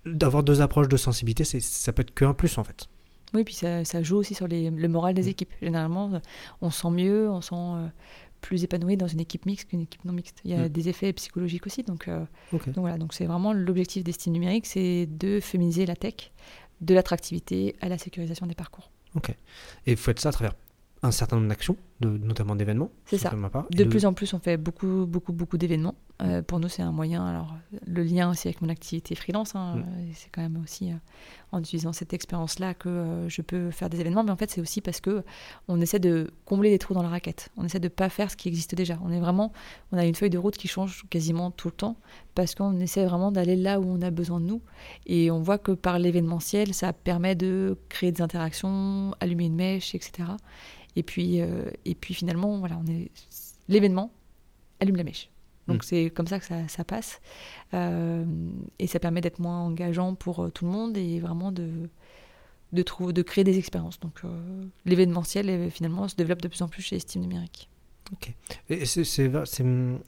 D'avoir 0.05 0.43
deux 0.43 0.61
approches 0.61 0.87
de 0.87 0.95
sensibilité, 0.95 1.43
ça 1.43 1.91
peut 1.91 2.01
être 2.01 2.13
qu'un 2.13 2.33
plus 2.33 2.57
en 2.57 2.63
fait. 2.63 2.87
Oui, 3.33 3.43
puis 3.43 3.53
ça, 3.53 3.83
ça 3.85 4.01
joue 4.01 4.17
aussi 4.17 4.33
sur 4.33 4.47
les, 4.47 4.69
le 4.69 4.87
moral 4.87 5.13
des 5.13 5.23
mm. 5.23 5.29
équipes. 5.29 5.53
Généralement, 5.61 6.21
on 6.61 6.69
sent 6.69 6.89
mieux, 6.89 7.29
on 7.29 7.41
sent 7.41 7.55
euh, 7.55 7.87
plus 8.41 8.63
épanoui 8.63 8.97
dans 8.97 9.07
une 9.07 9.19
équipe 9.19 9.45
mixte 9.45 9.69
qu'une 9.69 9.81
équipe 9.81 10.03
non 10.05 10.13
mixte. 10.13 10.39
Il 10.45 10.51
y 10.51 10.53
a 10.53 10.65
mm. 10.65 10.69
des 10.69 10.89
effets 10.89 11.13
psychologiques 11.13 11.65
aussi. 11.65 11.83
Donc, 11.83 12.07
euh, 12.07 12.23
donc 12.51 12.77
voilà, 12.77 12.97
donc 12.97 13.13
c'est 13.13 13.25
vraiment 13.25 13.53
l'objectif 13.53 14.03
des 14.03 14.11
styles 14.11 14.33
numériques, 14.33 14.65
c'est 14.65 15.05
de 15.05 15.39
féminiser 15.39 15.85
la 15.85 15.95
tech 15.95 16.31
de 16.81 16.93
l'attractivité 16.93 17.75
à 17.81 17.89
la 17.89 17.97
sécurisation 17.97 18.45
des 18.45 18.55
parcours. 18.55 18.91
Ok. 19.15 19.33
Et 19.85 19.95
vous 19.95 20.01
faites 20.01 20.19
ça 20.19 20.29
à 20.29 20.31
travers 20.31 20.55
un 21.01 21.11
certain 21.11 21.37
nombre 21.37 21.49
d'actions, 21.49 21.77
notamment 22.01 22.55
d'événements. 22.55 22.91
C'est 23.05 23.17
ça. 23.17 23.31
De, 23.71 23.83
plus 23.83 24.05
en 24.05 24.13
plus, 24.13 24.33
on 24.33 24.39
fait 24.39 24.57
beaucoup, 24.57 25.05
beaucoup, 25.07 25.33
beaucoup 25.33 25.57
d'événements. 25.57 25.95
Euh, 26.21 26.41
pour 26.41 26.59
nous, 26.59 26.67
c'est 26.67 26.81
un 26.81 26.91
moyen. 26.91 27.25
Alors, 27.25 27.55
le 27.87 28.03
lien 28.03 28.29
aussi 28.29 28.47
avec 28.47 28.61
mon 28.61 28.69
activité 28.69 29.15
freelance, 29.15 29.55
hein, 29.55 29.75
mm. 29.75 29.79
euh, 29.79 30.11
c'est 30.13 30.29
quand 30.31 30.41
même 30.41 30.61
aussi 30.61 30.91
euh, 30.91 30.95
en 31.51 31.59
utilisant 31.59 31.93
cette 31.93 32.13
expérience-là 32.13 32.73
que 32.73 33.25
je 33.27 33.41
peux 33.41 33.71
faire 33.71 33.89
des 33.89 34.01
événements. 34.01 34.23
Mais 34.23 34.31
en 34.31 34.35
fait, 34.35 34.49
c'est 34.49 34.59
aussi 34.59 34.81
parce 34.81 34.99
que 34.99 35.23
on 35.67 35.79
essaie 35.79 35.99
de 35.99 36.31
combler 36.45 36.71
des 36.71 36.79
trous 36.79 36.93
dans 36.93 37.03
la 37.03 37.09
raquette. 37.09 37.49
On 37.57 37.63
essaie 37.65 37.79
de 37.79 37.87
pas 37.87 38.09
faire 38.09 38.31
ce 38.31 38.35
qui 38.35 38.49
existe 38.49 38.75
déjà. 38.75 38.99
On 39.03 39.11
est 39.11 39.19
vraiment, 39.19 39.51
on 39.91 39.97
a 39.97 40.05
une 40.05 40.15
feuille 40.15 40.29
de 40.29 40.37
route 40.37 40.57
qui 40.57 40.67
change 40.67 41.05
quasiment 41.09 41.51
tout 41.51 41.69
le 41.69 41.73
temps 41.73 41.95
parce 42.35 42.53
qu'on 42.53 42.79
essaie 42.79 43.05
vraiment 43.05 43.31
d'aller 43.31 43.55
là 43.55 43.79
où 43.79 43.85
on 43.85 44.01
a 44.01 44.11
besoin 44.11 44.39
de 44.39 44.45
nous. 44.45 44.61
Et 45.05 45.31
on 45.31 45.41
voit 45.41 45.57
que 45.57 45.71
par 45.71 45.99
l'événementiel, 45.99 46.73
ça 46.73 46.91
permet 46.91 47.35
de 47.35 47.77
créer 47.87 48.11
des 48.11 48.21
interactions, 48.21 49.13
allumer 49.19 49.45
une 49.45 49.55
mèche, 49.55 49.95
etc. 49.95 50.29
Et 50.95 51.03
puis, 51.03 51.39
et 51.89 51.95
puis 51.95 52.13
finalement, 52.13 52.59
voilà, 52.59 52.77
on 52.77 52.85
est 52.87 53.09
l'événement 53.67 54.11
allume 54.79 54.95
la 54.95 55.03
mèche. 55.03 55.29
Donc 55.67 55.83
mm. 55.83 55.85
c'est 55.85 56.09
comme 56.09 56.27
ça 56.27 56.39
que 56.39 56.45
ça, 56.45 56.67
ça 56.67 56.83
passe. 56.83 57.19
Euh, 57.73 58.25
et 58.77 58.87
ça 58.87 58.99
permet 58.99 59.21
d'être 59.21 59.39
moins 59.39 59.59
engageant 59.59 60.15
pour 60.15 60.43
euh, 60.43 60.49
tout 60.49 60.65
le 60.65 60.71
monde 60.71 60.97
et 60.97 61.19
vraiment 61.19 61.51
de, 61.51 61.89
de, 62.73 62.81
trouver, 62.83 63.13
de 63.13 63.21
créer 63.21 63.43
des 63.43 63.57
expériences. 63.57 63.99
Donc 63.99 64.21
l'événementiel 64.85 65.69
finalement 65.71 66.07
se 66.07 66.15
développe 66.15 66.41
de 66.41 66.47
plus 66.47 66.61
en 66.61 66.67
plus 66.67 66.81
chez 66.81 66.99
Steam 66.99 67.23
Numérique. 67.23 67.69
Ok. 68.11 68.33
Et 68.69 68.85
c'est 68.85 69.03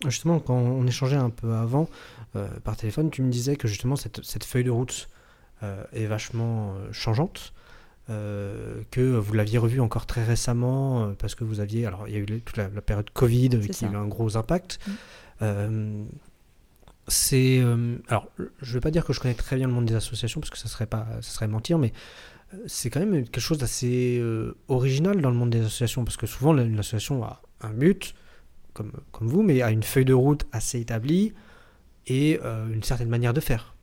justement 0.06 0.40
quand 0.40 0.56
on 0.56 0.88
échangeait 0.88 1.18
un 1.18 1.30
peu 1.30 1.54
avant 1.54 1.88
par 2.64 2.76
téléphone, 2.76 3.12
tu 3.12 3.22
me 3.22 3.30
disais 3.30 3.56
que 3.56 3.68
justement 3.68 3.96
cette, 3.96 4.24
cette 4.24 4.44
feuille 4.44 4.64
de 4.64 4.72
route 4.72 5.08
est 5.94 6.06
vachement 6.06 6.74
changeante. 6.92 7.54
Que 8.92 9.02
vous 9.02 9.34
l'aviez 9.34 9.58
revu 9.58 9.80
encore 9.80 10.06
très 10.06 10.24
récemment 10.24 11.14
parce 11.20 11.36
que 11.36 11.44
vous 11.44 11.60
aviez. 11.60 11.86
Alors, 11.86 12.08
il 12.08 12.14
y 12.14 12.18
a 12.18 12.20
eu 12.20 12.26
toute 12.26 12.58
la, 12.58 12.68
période 12.70 13.10
Covid 13.12 13.50
qui 13.70 13.86
a 13.86 13.92
eu 13.92 13.96
un 13.96 14.08
gros 14.08 14.38
impact. 14.38 14.80
Mm. 15.40 16.04
c'est. 17.08 17.62
alors, 18.08 18.28
je 18.38 18.70
ne 18.70 18.74
vais 18.74 18.80
pas 18.80 18.92
dire 18.92 19.06
que 19.06 19.14
je 19.14 19.20
connais 19.20 19.34
très 19.34 19.56
bien 19.56 19.68
le 19.68 19.74
monde 19.74 19.86
des 19.86 19.96
associations 19.96 20.42
parce 20.42 20.50
que 20.52 20.58
ça 20.58 20.68
serait, 20.68 20.86
pas, 20.88 21.08
ça 21.22 21.32
serait 21.32 21.48
mentir, 21.48 21.78
mais 21.78 21.94
c'est 22.68 22.90
quand 22.90 23.00
même 23.00 23.24
quelque 23.24 23.40
chose 23.40 23.58
d'assez 23.58 24.22
original 24.68 25.22
dans 25.22 25.30
le 25.30 25.38
monde 25.38 25.50
des 25.50 25.62
associations 25.62 26.04
parce 26.04 26.18
que 26.18 26.28
souvent, 26.28 26.58
une 26.58 26.80
association 26.80 27.24
a 27.24 27.42
un 27.62 27.72
but, 27.74 28.16
comme, 28.74 28.92
comme 29.12 29.28
vous, 29.28 29.44
mais 29.44 29.62
a 29.62 29.72
une 29.72 29.84
feuille 29.84 30.06
de 30.06 30.14
route 30.14 30.46
assez 30.52 30.80
établie 30.80 31.34
et 32.08 32.40
euh, 32.44 32.68
une 32.72 32.84
certaine 32.84 33.10
manière 33.10 33.34
de 33.34 33.40
faire. 33.40 33.76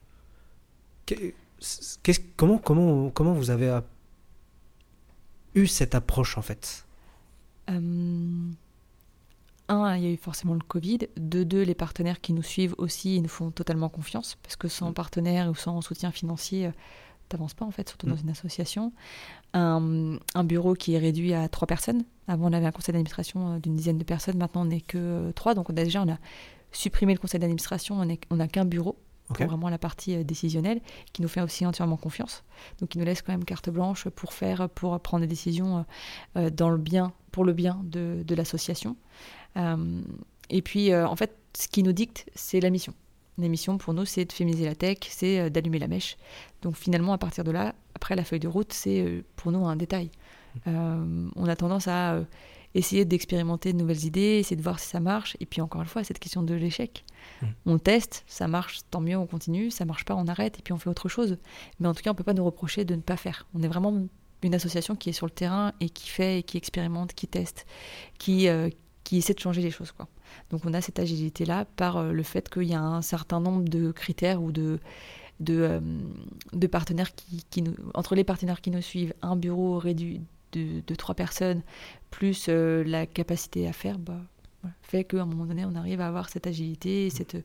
comment, 2.37 2.59
comment, 2.59 3.11
comment 3.11 3.33
vous 3.33 3.51
avez 3.51 3.79
eu 5.59 5.67
cette 5.67 5.95
approche 5.95 6.39
en 6.39 6.43
fait? 6.43 6.87
Euh, 7.71 8.51
Un, 9.69 9.97
il 9.97 10.03
y 10.03 10.07
a 10.07 10.11
eu 10.11 10.17
forcément 10.17 10.55
le 10.55 10.61
Covid. 10.61 10.99
De 11.17 11.45
deux, 11.45 11.63
les 11.63 11.75
partenaires 11.75 12.21
qui 12.21 12.33
nous 12.33 12.43
suivent 12.43 12.75
aussi 12.79 13.17
ils 13.17 13.23
nous 13.23 13.29
font 13.29 13.51
totalement 13.51 13.89
confiance 13.89 14.39
parce 14.43 14.57
que 14.57 14.69
sans 14.69 14.91
mm. 14.91 14.95
partenaire 14.95 15.51
ou 15.51 15.55
sans 15.55 15.81
soutien 15.81 16.11
financier, 16.11 16.67
euh, 16.67 16.73
t'avances 17.29 17.55
pas 17.55 17.67
en 17.67 17.71
fait, 17.71 17.89
surtout 17.89 18.07
dans 18.07 18.17
mm. 18.17 18.25
une 18.25 18.31
association. 18.31 18.93
Un, 19.55 20.19
un, 20.35 20.45
bureau 20.45 20.75
qui 20.75 20.95
est 20.95 20.99
réduit 20.99 21.35
à 21.35 21.49
trois 21.49 21.67
personnes. 21.67 22.05
Avant, 22.27 22.51
on 22.51 22.53
avait 22.53 22.67
un 22.67 22.73
conseil 22.73 22.93
d'administration 22.93 23.59
d'une 23.59 23.77
dizaine 23.77 23.99
de 23.99 24.05
personnes. 24.05 24.37
Maintenant, 24.37 24.63
on 24.63 24.67
n'est 24.67 24.83
que 24.83 25.31
trois. 25.33 25.55
Donc, 25.55 25.71
on 25.71 25.77
a 25.77 25.85
déjà 25.85 26.03
on 26.03 26.11
a 26.11 26.19
supprimer 26.71 27.15
le 27.15 27.19
conseil 27.19 27.41
d'administration, 27.41 27.99
on 28.31 28.37
n'a 28.37 28.49
qu'un 28.49 28.67
bureau 28.67 28.99
pour 29.35 29.47
vraiment 29.47 29.69
la 29.69 29.79
partie 29.79 30.17
euh, 30.17 30.25
décisionnelle, 30.25 30.81
qui 31.13 31.23
nous 31.23 31.29
fait 31.29 31.41
aussi 31.41 31.67
entièrement 31.67 31.97
confiance. 31.97 32.45
Donc, 32.81 32.91
qui 32.91 32.99
nous 32.99 33.05
laisse 33.05 33.23
quand 33.23 33.33
même 33.33 33.45
carte 33.45 33.71
blanche 33.71 34.09
pour 34.09 34.33
faire, 34.33 34.69
pour 34.71 34.99
prendre 35.01 35.23
des 35.23 35.29
décisions 35.29 35.79
euh, 35.79 35.83
euh, 36.37 36.51
dans 36.51 36.71
le 36.71 36.79
bien, 36.79 37.13
pour 37.31 37.45
le 37.45 37.53
bien 37.53 37.81
de, 37.85 38.35
l'association. 38.35 38.97
et 40.51 40.63
puis, 40.63 40.95
en 40.95 41.17
fait, 41.17 41.37
ce 41.55 41.69
qui 41.69 41.83
nous 41.83 41.93
dicte, 41.93 42.27
c'est 42.35 42.61
la 42.61 42.71
mission. 42.71 42.95
La 43.37 43.49
mission 43.49 43.79
pour 43.79 43.95
nous, 43.95 44.05
c'est 44.05 44.25
de 44.25 44.33
féminiser 44.33 44.65
la 44.65 44.75
tech, 44.75 44.99
c'est 45.09 45.51
d'allumer 45.51 45.79
la 45.79 45.89
mèche. 45.89 46.17
Donc 46.63 46.77
finalement, 46.77 47.13
à 47.13 47.19
partir 47.19 47.45
de 47.45 47.51
là, 47.51 47.75
après 47.95 48.17
la 48.17 48.25
feuille 48.25 48.41
de 48.41 48.49
route, 48.49 48.73
c'est 48.73 49.25
pour 49.37 49.53
nous 49.53 49.67
un 49.67 49.77
détail. 49.77 50.11
Mmh. 50.67 51.31
on 51.37 51.47
a 51.47 51.57
tendance 51.57 51.89
à 51.89 52.21
essayer 52.79 53.05
d'expérimenter 53.05 53.73
de 53.73 53.79
nouvelles 53.79 54.05
idées, 54.05 54.39
essayer 54.39 54.57
de 54.57 54.63
voir 54.63 54.79
si 54.79 54.89
ça 54.89 55.01
marche. 55.01 55.37
Et 55.41 55.47
puis 55.47 55.61
encore 55.61 55.83
une 55.83 55.89
fois, 55.89 56.05
cette 56.05 56.19
question 56.19 56.43
de 56.43 56.55
l'échec. 56.55 57.05
Mm. 57.43 57.47
On 57.67 57.79
teste, 57.79 58.25
ça 58.27 58.49
marche, 58.49 58.81
tant 58.91 59.01
mieux, 59.01 59.17
on 59.17 59.27
continue. 59.27 59.71
Ça 59.71 59.85
marche 59.85 60.05
pas, 60.05 60.15
on 60.15 60.27
arrête 60.27 60.59
et 60.59 60.63
puis 60.63 60.73
on 60.73 60.79
fait 60.79 60.91
autre 60.91 61.09
chose. 61.09 61.37
Mais 61.81 61.89
en 61.89 61.95
tout 61.95 62.03
cas, 62.03 62.11
on 62.11 62.15
peut 62.15 62.25
pas 62.25 62.35
nous 62.35 62.45
reprocher 62.45 62.85
de 62.85 62.95
ne 62.95 63.01
pas 63.01 63.17
faire. 63.17 63.47
On 63.55 63.63
est 63.63 63.69
vraiment 63.69 64.07
une 64.43 64.55
association 64.55 64.95
qui 64.95 65.11
est 65.11 65.13
sur 65.13 65.27
le 65.27 65.33
terrain 65.33 65.73
et 65.81 65.91
qui 65.91 66.09
fait, 66.09 66.39
et 66.39 66.43
qui 66.43 66.57
expérimente, 66.57 67.13
qui 67.13 67.27
teste, 67.27 67.67
qui, 68.19 68.49
euh, 68.49 68.71
qui 69.05 69.19
essaie 69.19 69.35
de 69.35 69.41
changer 69.41 69.63
les 69.63 69.71
choses. 69.71 69.93
Quoi. 69.93 70.09
Donc 70.51 70.65
on 70.65 70.73
a 70.75 70.81
cette 70.81 70.99
agilité-là 70.99 71.65
par 71.77 71.97
euh, 71.97 72.13
le 72.13 72.23
fait 72.23 72.49
qu'il 72.49 72.65
y 72.65 72.75
a 72.75 72.81
un 72.81 73.03
certain 73.03 73.41
nombre 73.41 73.69
de 73.69 73.91
critères 73.91 74.41
ou 74.41 74.53
de, 74.53 74.79
de, 75.41 75.61
euh, 75.61 75.81
de 76.53 76.67
partenaires 76.69 77.13
qui, 77.15 77.45
qui 77.51 77.63
nous, 77.63 77.75
entre 77.95 78.15
les 78.15 78.25
partenaires 78.25 78.61
qui 78.61 78.71
nous 78.71 78.83
suivent, 78.83 79.15
un 79.23 79.35
bureau 79.35 79.79
réduit 79.79 80.21
de, 80.53 80.95
trois 80.95 81.15
personnes, 81.15 81.63
plus 82.11 82.47
euh, 82.49 82.85
la 82.85 83.07
capacité 83.07 83.69
à 83.69 83.73
faire, 83.73 83.99
bah, 83.99 84.21
fait 84.83 85.05
qu'à 85.05 85.23
un 85.23 85.27
moment 85.27 85.47
donné, 85.47 85.65
on 85.65 85.75
arrive 85.75 86.01
à 86.01 86.09
avoir 86.09 86.29
cette 86.29 86.47
agilité 86.47 87.07
et 87.07 87.11
cette, 87.11 87.37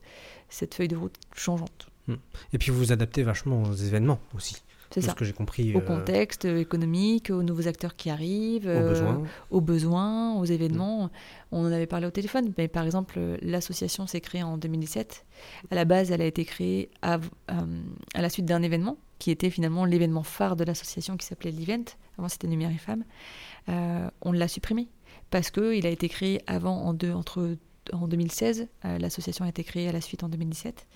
cette 0.48 0.74
feuille 0.74 0.88
de 0.88 0.96
route 0.96 1.14
changeante. 1.34 1.88
Hmm. 2.08 2.16
Et 2.52 2.58
puis 2.58 2.70
vous 2.70 2.78
vous 2.78 2.92
adaptez 2.92 3.22
vachement 3.22 3.62
aux 3.62 3.74
événements 3.74 4.20
aussi. 4.34 4.56
C'est 4.90 5.00
ça. 5.00 5.10
Ce 5.10 5.16
que 5.16 5.24
j'ai 5.24 5.32
compris. 5.32 5.74
Au 5.74 5.78
euh, 5.78 5.80
contexte 5.80 6.44
économique, 6.44 7.30
aux 7.30 7.42
nouveaux 7.42 7.66
acteurs 7.66 7.96
qui 7.96 8.10
arrivent, 8.10 8.68
euh, 8.68 9.18
aux 9.50 9.60
besoins, 9.60 10.36
aux, 10.36 10.44
événements. 10.44 11.10
On 11.50 11.66
en 11.66 11.72
avait 11.72 11.86
parlé 11.86 12.06
au 12.06 12.12
téléphone, 12.12 12.52
mais 12.58 12.68
par 12.68 12.84
exemple, 12.84 13.18
l'association 13.42 14.06
s'est 14.06 14.20
créée 14.20 14.44
en 14.44 14.56
2017. 14.56 15.24
À 15.70 15.74
la 15.74 15.84
base, 15.84 16.12
elle 16.12 16.22
a 16.22 16.26
été 16.26 16.44
créée 16.44 16.90
à, 17.02 17.18
à 17.48 18.22
la 18.22 18.28
suite 18.28 18.46
d'un 18.46 18.62
événement 18.62 18.96
qui 19.18 19.30
était 19.30 19.50
finalement 19.50 19.84
l'événement 19.84 20.22
phare 20.22 20.56
de 20.56 20.64
l'association 20.64 21.16
qui 21.16 21.26
s'appelait 21.26 21.50
l'Event. 21.50 21.84
Avant, 22.18 22.28
c'était 22.28 22.46
Numérifemme. 22.46 23.04
Euh, 23.68 24.08
on 24.22 24.32
l'a 24.32 24.48
supprimé 24.48 24.88
parce 25.30 25.50
qu'il 25.50 25.86
a 25.86 25.90
été 25.90 26.08
créé 26.08 26.40
avant, 26.46 26.76
en, 26.82 26.94
deux, 26.94 27.12
entre, 27.12 27.56
en 27.92 28.08
2016. 28.08 28.68
Euh, 28.84 28.98
l'association 28.98 29.44
a 29.44 29.48
été 29.48 29.64
créée 29.64 29.88
à 29.88 29.92
la 29.92 30.00
suite 30.00 30.22
en 30.22 30.28
2017. 30.28 30.86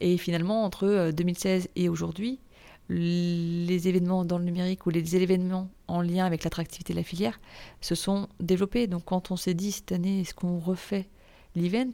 Et 0.00 0.16
finalement, 0.16 0.64
entre 0.64 1.10
2016 1.12 1.64
euh, 1.64 1.68
et 1.76 1.88
aujourd'hui, 1.88 2.40
les 2.88 3.88
événements 3.88 4.24
dans 4.24 4.38
le 4.38 4.44
numérique 4.44 4.86
ou 4.86 4.90
les 4.90 5.16
événements 5.16 5.70
en 5.88 6.02
lien 6.02 6.26
avec 6.26 6.44
l'attractivité 6.44 6.92
de 6.92 6.98
la 6.98 7.04
filière 7.04 7.40
se 7.80 7.94
sont 7.94 8.28
développés. 8.40 8.86
Donc 8.86 9.04
quand 9.06 9.30
on 9.30 9.36
s'est 9.36 9.54
dit 9.54 9.72
cette 9.72 9.92
année, 9.92 10.20
est-ce 10.20 10.34
qu'on 10.34 10.58
refait 10.58 11.08
l'event? 11.54 11.92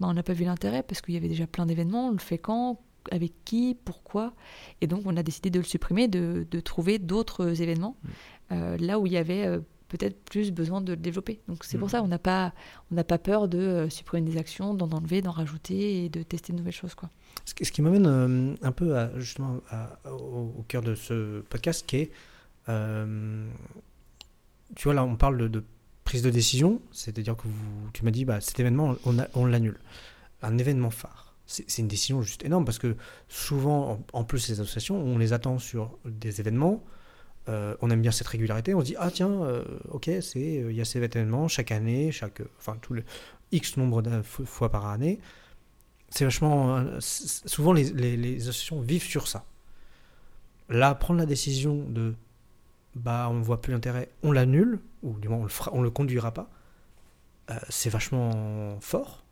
Ben, 0.00 0.08
On 0.08 0.14
n'a 0.14 0.22
pas 0.22 0.32
vu 0.32 0.44
l'intérêt 0.44 0.82
parce 0.82 1.00
qu'il 1.00 1.14
y 1.14 1.16
avait 1.16 1.28
déjà 1.28 1.46
plein 1.46 1.66
d'événements. 1.66 2.08
On 2.08 2.12
le 2.12 2.18
fait 2.18 2.38
quand? 2.38 2.80
Avec 3.10 3.32
qui, 3.44 3.76
pourquoi. 3.84 4.34
Et 4.80 4.86
donc, 4.86 5.02
on 5.04 5.16
a 5.16 5.22
décidé 5.22 5.50
de 5.50 5.58
le 5.58 5.64
supprimer, 5.64 6.08
de, 6.08 6.44
trouver 6.60 6.98
d'autres 6.98 7.62
événements 7.62 7.96
mm. 8.02 8.08
euh, 8.52 8.76
là 8.78 8.98
où 8.98 9.06
il 9.06 9.12
y 9.12 9.16
avait 9.16 9.46
euh, 9.46 9.60
peut-être 9.88 10.22
plus 10.24 10.52
besoin 10.52 10.80
de 10.80 10.92
le 10.92 11.00
développer. 11.00 11.40
Donc, 11.48 11.64
c'est 11.64 11.78
pour 11.78 11.88
mm. 11.88 11.90
ça 11.90 12.02
on 12.02 12.08
n'a 12.08 12.18
pas, 12.18 12.52
on 12.90 13.02
pas 13.02 13.18
peur 13.18 13.48
de 13.48 13.58
euh, 13.58 13.88
supprimer 13.88 14.30
des 14.30 14.38
actions, 14.38 14.74
d'en 14.74 14.90
enlever, 14.90 15.22
d'en 15.22 15.32
rajouter 15.32 16.04
et 16.04 16.08
de 16.08 16.22
tester 16.22 16.52
de 16.52 16.58
nouvelles 16.58 16.72
choses. 16.72 16.94
Quoi. 16.94 17.10
Ce 17.44 17.54
qui 17.54 17.82
m'amène 17.82 18.56
un 18.62 18.72
peu 18.72 18.96
à, 18.96 19.18
justement 19.18 19.60
au, 20.06 20.64
cœur 20.68 20.82
de 20.82 20.94
ce 20.94 21.40
podcast 21.42 21.84
qui 21.86 21.96
est, 21.96 22.10
tu 24.74 24.84
vois, 24.84 24.94
là, 24.94 25.04
on 25.04 25.16
parle 25.16 25.50
de, 25.50 25.64
prise 26.04 26.22
de 26.22 26.30
décision, 26.30 26.80
c'est-à-dire 26.90 27.36
que 27.36 27.48
vous, 27.48 27.90
tu 27.92 28.04
m'as 28.04 28.10
dit, 28.10 28.24
bah, 28.24 28.40
cet 28.40 28.58
événement, 28.60 28.96
on, 29.04 29.16
on 29.34 29.46
l'annule. 29.46 29.78
Un 30.42 30.58
événement 30.58 30.90
phare 30.90 31.33
c'est 31.46 31.78
une 31.78 31.88
décision 31.88 32.22
juste 32.22 32.44
énorme 32.44 32.64
parce 32.64 32.78
que 32.78 32.96
souvent, 33.28 34.02
en, 34.12 34.24
plus, 34.24 34.48
les 34.48 34.60
associations, 34.60 34.96
on 34.96 35.18
les 35.18 35.32
attend 35.32 35.58
sur 35.58 35.98
des 36.04 36.40
événements. 36.40 36.82
Euh, 37.48 37.76
on 37.82 37.90
aime 37.90 38.00
bien 38.00 38.10
cette 38.10 38.28
régularité. 38.28 38.74
On 38.74 38.80
se 38.80 38.86
dit 38.86 38.96
ah 38.98 39.10
tiens, 39.10 39.42
euh, 39.42 39.64
ok, 39.90 40.08
euh, 40.08 40.20
il 40.36 40.72
y 40.72 40.80
a 40.80 40.84
ces 40.84 40.98
événements 40.98 41.48
chaque 41.48 41.72
année, 41.72 42.10
chaque 42.12 42.40
enfin 42.58 42.78
tout 42.80 42.94
le 42.94 43.04
x 43.52 43.76
nombre 43.76 44.00
de 44.00 44.22
fois 44.22 44.70
par 44.70 44.86
année. 44.86 45.20
C'est 46.08 46.24
vachement 46.24 46.82
souvent 47.00 47.72
les, 47.72 47.90
les, 47.90 48.42
associations 48.42 48.80
vivent 48.80 49.04
sur 49.04 49.28
ça. 49.28 49.44
Là, 50.70 50.94
prendre 50.94 51.18
la 51.18 51.26
décision 51.26 51.84
de 51.88 52.14
bah 52.94 53.28
on 53.30 53.40
voit 53.40 53.60
plus 53.60 53.72
l'intérêt, 53.72 54.08
on 54.22 54.32
l'annule 54.32 54.78
ou 55.02 55.18
du 55.18 55.28
moins 55.28 55.38
on 55.38 55.44
le 55.44 55.50
on 55.72 55.82
le 55.82 55.90
conduira 55.90 56.32
pas. 56.32 56.48
c'est 57.68 57.90
vachement 57.90 58.78
fort. 58.80 59.24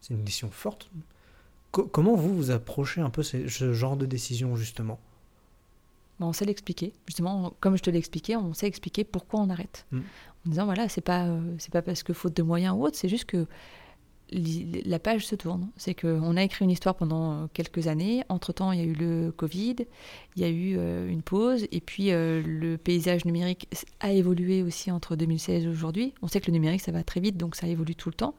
C'est 0.00 0.14
une 0.14 0.24
décision 0.24 0.50
forte 0.50 0.90
comment 1.82 2.14
vous 2.14 2.34
vous 2.34 2.50
approchez 2.50 3.00
un 3.00 3.10
peu 3.10 3.22
ce, 3.22 3.72
genre 3.72 3.96
de 3.96 4.06
décision 4.06 4.56
justement? 4.56 4.98
On 6.20 6.32
sait 6.32 6.46
l'expliquer. 6.46 6.94
Justement, 7.06 7.52
comme 7.60 7.76
je 7.76 7.82
te 7.82 7.90
l'ai 7.90 7.98
expliqué, 7.98 8.36
on 8.36 8.54
sait 8.54 8.66
expliquer 8.66 9.04
pourquoi 9.04 9.40
on 9.40 9.50
arrête. 9.50 9.86
Mm. 9.90 9.98
En 9.98 10.50
disant, 10.50 10.64
voilà, 10.64 10.88
c'est 10.88 11.02
pas, 11.02 11.26
euh, 11.26 11.40
c'est 11.58 11.72
pas 11.72 11.82
parce 11.82 12.02
que 12.02 12.14
faute 12.14 12.34
de 12.34 12.42
moyens 12.42 12.74
ou 12.74 12.84
autre, 12.84 12.96
c'est 12.96 13.08
juste 13.08 13.26
que 13.26 13.46
la 14.32 14.98
page 14.98 15.26
se 15.26 15.34
tourne. 15.34 15.68
C'est 15.76 15.94
qu'on 15.94 16.36
a 16.36 16.42
écrit 16.42 16.64
une 16.64 16.70
histoire 16.70 16.94
pendant 16.94 17.32
euh, 17.32 17.46
quelques 17.52 17.86
années. 17.86 18.24
Entre-temps, 18.30 18.72
il 18.72 18.80
y 18.80 18.82
a 18.82 18.86
eu 18.86 18.94
le 18.94 19.30
Covid, 19.30 19.76
il 20.36 20.42
y 20.42 20.44
a 20.44 20.48
eu 20.48 20.76
euh, 20.78 21.06
une 21.08 21.22
pause, 21.22 21.66
et 21.70 21.80
puis 21.80 22.10
le 22.10 22.76
paysage 22.76 23.26
numérique 23.26 23.68
a 24.00 24.12
évolué 24.12 24.62
aussi 24.62 24.90
entre 24.90 25.16
2016 25.16 25.64
et 25.64 25.68
aujourd'hui. 25.68 26.14
On 26.22 26.28
sait 26.28 26.40
que 26.40 26.46
le 26.46 26.54
numérique, 26.54 26.80
ça 26.80 26.92
va 26.92 27.02
très 27.02 27.20
vite, 27.20 27.36
donc 27.36 27.56
ça 27.56 27.66
évolue 27.66 27.94
tout 27.94 28.08
le 28.08 28.14
temps. 28.14 28.34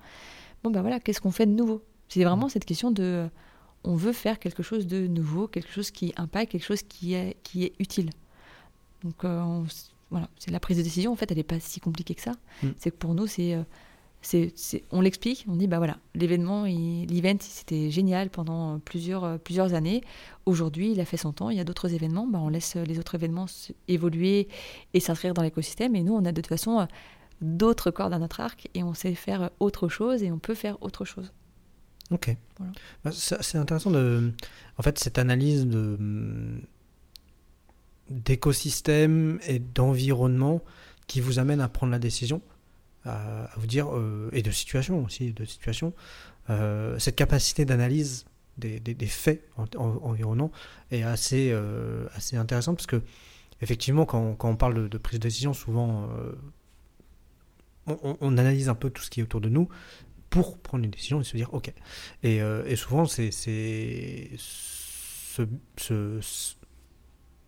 Bon, 0.63 0.71
ben 0.71 0.81
voilà, 0.81 0.99
qu'est-ce 0.99 1.21
qu'on 1.21 1.31
fait 1.31 1.45
de 1.45 1.51
nouveau? 1.51 1.83
C'est 2.09 2.23
vraiment 2.23 2.49
cette 2.49 2.65
question 2.65 2.91
de 2.91 3.29
on 3.83 3.95
veut 3.95 4.13
faire 4.13 4.39
quelque 4.39 4.63
chose 4.63 4.87
de 4.87 5.07
nouveau, 5.07 5.47
quelque 5.47 5.71
chose 5.71 5.91
qui 5.91 6.13
impacte, 6.17 6.51
quelque 6.51 6.65
chose 6.65 6.83
qui 6.83 7.13
est, 7.13 7.37
qui 7.43 7.63
est 7.63 7.73
utile. 7.79 8.09
Donc 9.03 9.23
euh, 9.23 9.63
voilà, 10.09 10.29
c'est 10.37 10.51
la 10.51 10.59
prise 10.59 10.77
de 10.77 10.83
décision, 10.83 11.11
en 11.11 11.15
fait, 11.15 11.31
elle 11.31 11.37
n'est 11.37 11.43
pas 11.43 11.59
si 11.59 11.79
compliquée 11.79 12.15
que 12.15 12.21
ça. 12.21 12.33
Mm. 12.63 12.67
C'est 12.77 12.91
que 12.91 12.97
pour 12.97 13.13
nous, 13.13 13.27
euh, 13.39 13.63
c'est, 14.21 14.51
c'est, 14.55 14.83
on 14.91 14.99
l'explique, 14.99 15.45
on 15.47 15.55
dit, 15.55 15.67
bah 15.67 15.77
voilà, 15.77 15.97
l'événement, 16.15 16.65
l'event, 16.65 17.37
c'était 17.39 17.89
génial 17.89 18.29
pendant 18.29 18.79
plusieurs, 18.79 19.39
plusieurs 19.39 19.73
années. 19.73 20.01
Aujourd'hui, 20.45 20.91
il 20.91 20.99
a 20.99 21.05
fait 21.05 21.17
son 21.17 21.31
temps, 21.31 21.49
il 21.49 21.57
y 21.57 21.61
a 21.61 21.63
d'autres 21.63 21.93
événements, 21.93 22.27
bah 22.27 22.39
on 22.41 22.49
laisse 22.49 22.75
les 22.75 22.99
autres 22.99 23.15
événements 23.15 23.45
évoluer 23.87 24.47
et 24.93 24.99
s'inscrire 24.99 25.33
dans 25.33 25.43
l'écosystème. 25.43 25.95
Et 25.95 26.03
nous, 26.03 26.13
on 26.13 26.25
a 26.25 26.31
de 26.31 26.41
toute 26.41 26.47
façon 26.47 26.87
d'autres 27.41 27.91
cordes 27.91 28.13
à 28.13 28.19
notre 28.19 28.39
arc 28.39 28.67
et 28.73 28.83
on 28.83 28.93
sait 28.93 29.13
faire 29.13 29.51
autre 29.59 29.87
chose 29.87 30.23
et 30.23 30.31
on 30.31 30.39
peut 30.39 30.55
faire 30.55 30.81
autre 30.81 31.05
chose. 31.05 31.31
Ok. 32.11 32.35
Bah, 33.03 33.11
c'est 33.11 33.57
intéressant 33.57 33.91
de. 33.91 34.31
En 34.77 34.83
fait, 34.83 34.97
cette 34.99 35.17
analyse 35.17 35.65
de 35.65 35.97
d'écosystème 38.09 39.39
et 39.47 39.59
d'environnement 39.59 40.63
qui 41.07 41.19
vous 41.19 41.39
amène 41.39 41.61
à 41.61 41.67
prendre 41.67 41.91
la 41.91 41.99
décision, 41.99 42.41
à, 43.05 43.49
vous 43.57 43.67
dire, 43.67 43.93
euh, 43.93 44.29
et 44.31 44.41
de 44.41 44.51
situation 44.51 45.03
aussi, 45.03 45.33
de 45.33 45.45
situation, 45.45 45.93
euh, 46.49 46.97
cette 46.99 47.15
capacité 47.15 47.65
d'analyse 47.65 48.25
des, 48.57 48.79
des, 48.79 49.05
faits 49.05 49.47
environnants 49.75 50.51
est 50.89 51.03
assez, 51.03 51.51
euh, 51.51 52.07
assez 52.15 52.37
intéressante 52.37 52.77
parce 52.77 52.87
que 52.87 53.03
effectivement, 53.61 54.05
quand, 54.05 54.33
quand, 54.35 54.49
on 54.49 54.55
parle 54.55 54.89
de, 54.89 54.97
prise 54.97 55.19
de 55.19 55.23
décision, 55.23 55.53
souvent, 55.53 56.09
on, 57.85 58.17
on, 58.19 58.37
analyse 58.37 58.67
un 58.67 58.75
peu 58.75 58.89
tout 58.89 59.03
ce 59.03 59.11
qui 59.11 59.19
est 59.19 59.23
autour 59.23 59.41
de 59.41 59.49
nous 59.49 59.69
pour 60.30 60.57
prendre 60.59 60.84
une 60.84 60.91
décision 60.91 61.21
et 61.21 61.23
se 61.23 61.36
dire 61.38 61.53
OK. 61.53 61.71
Et, 62.23 62.38
et 62.38 62.75
souvent, 62.75 63.05
c'est 63.05 63.32
ce, 65.38 65.47
ce, 65.78 66.55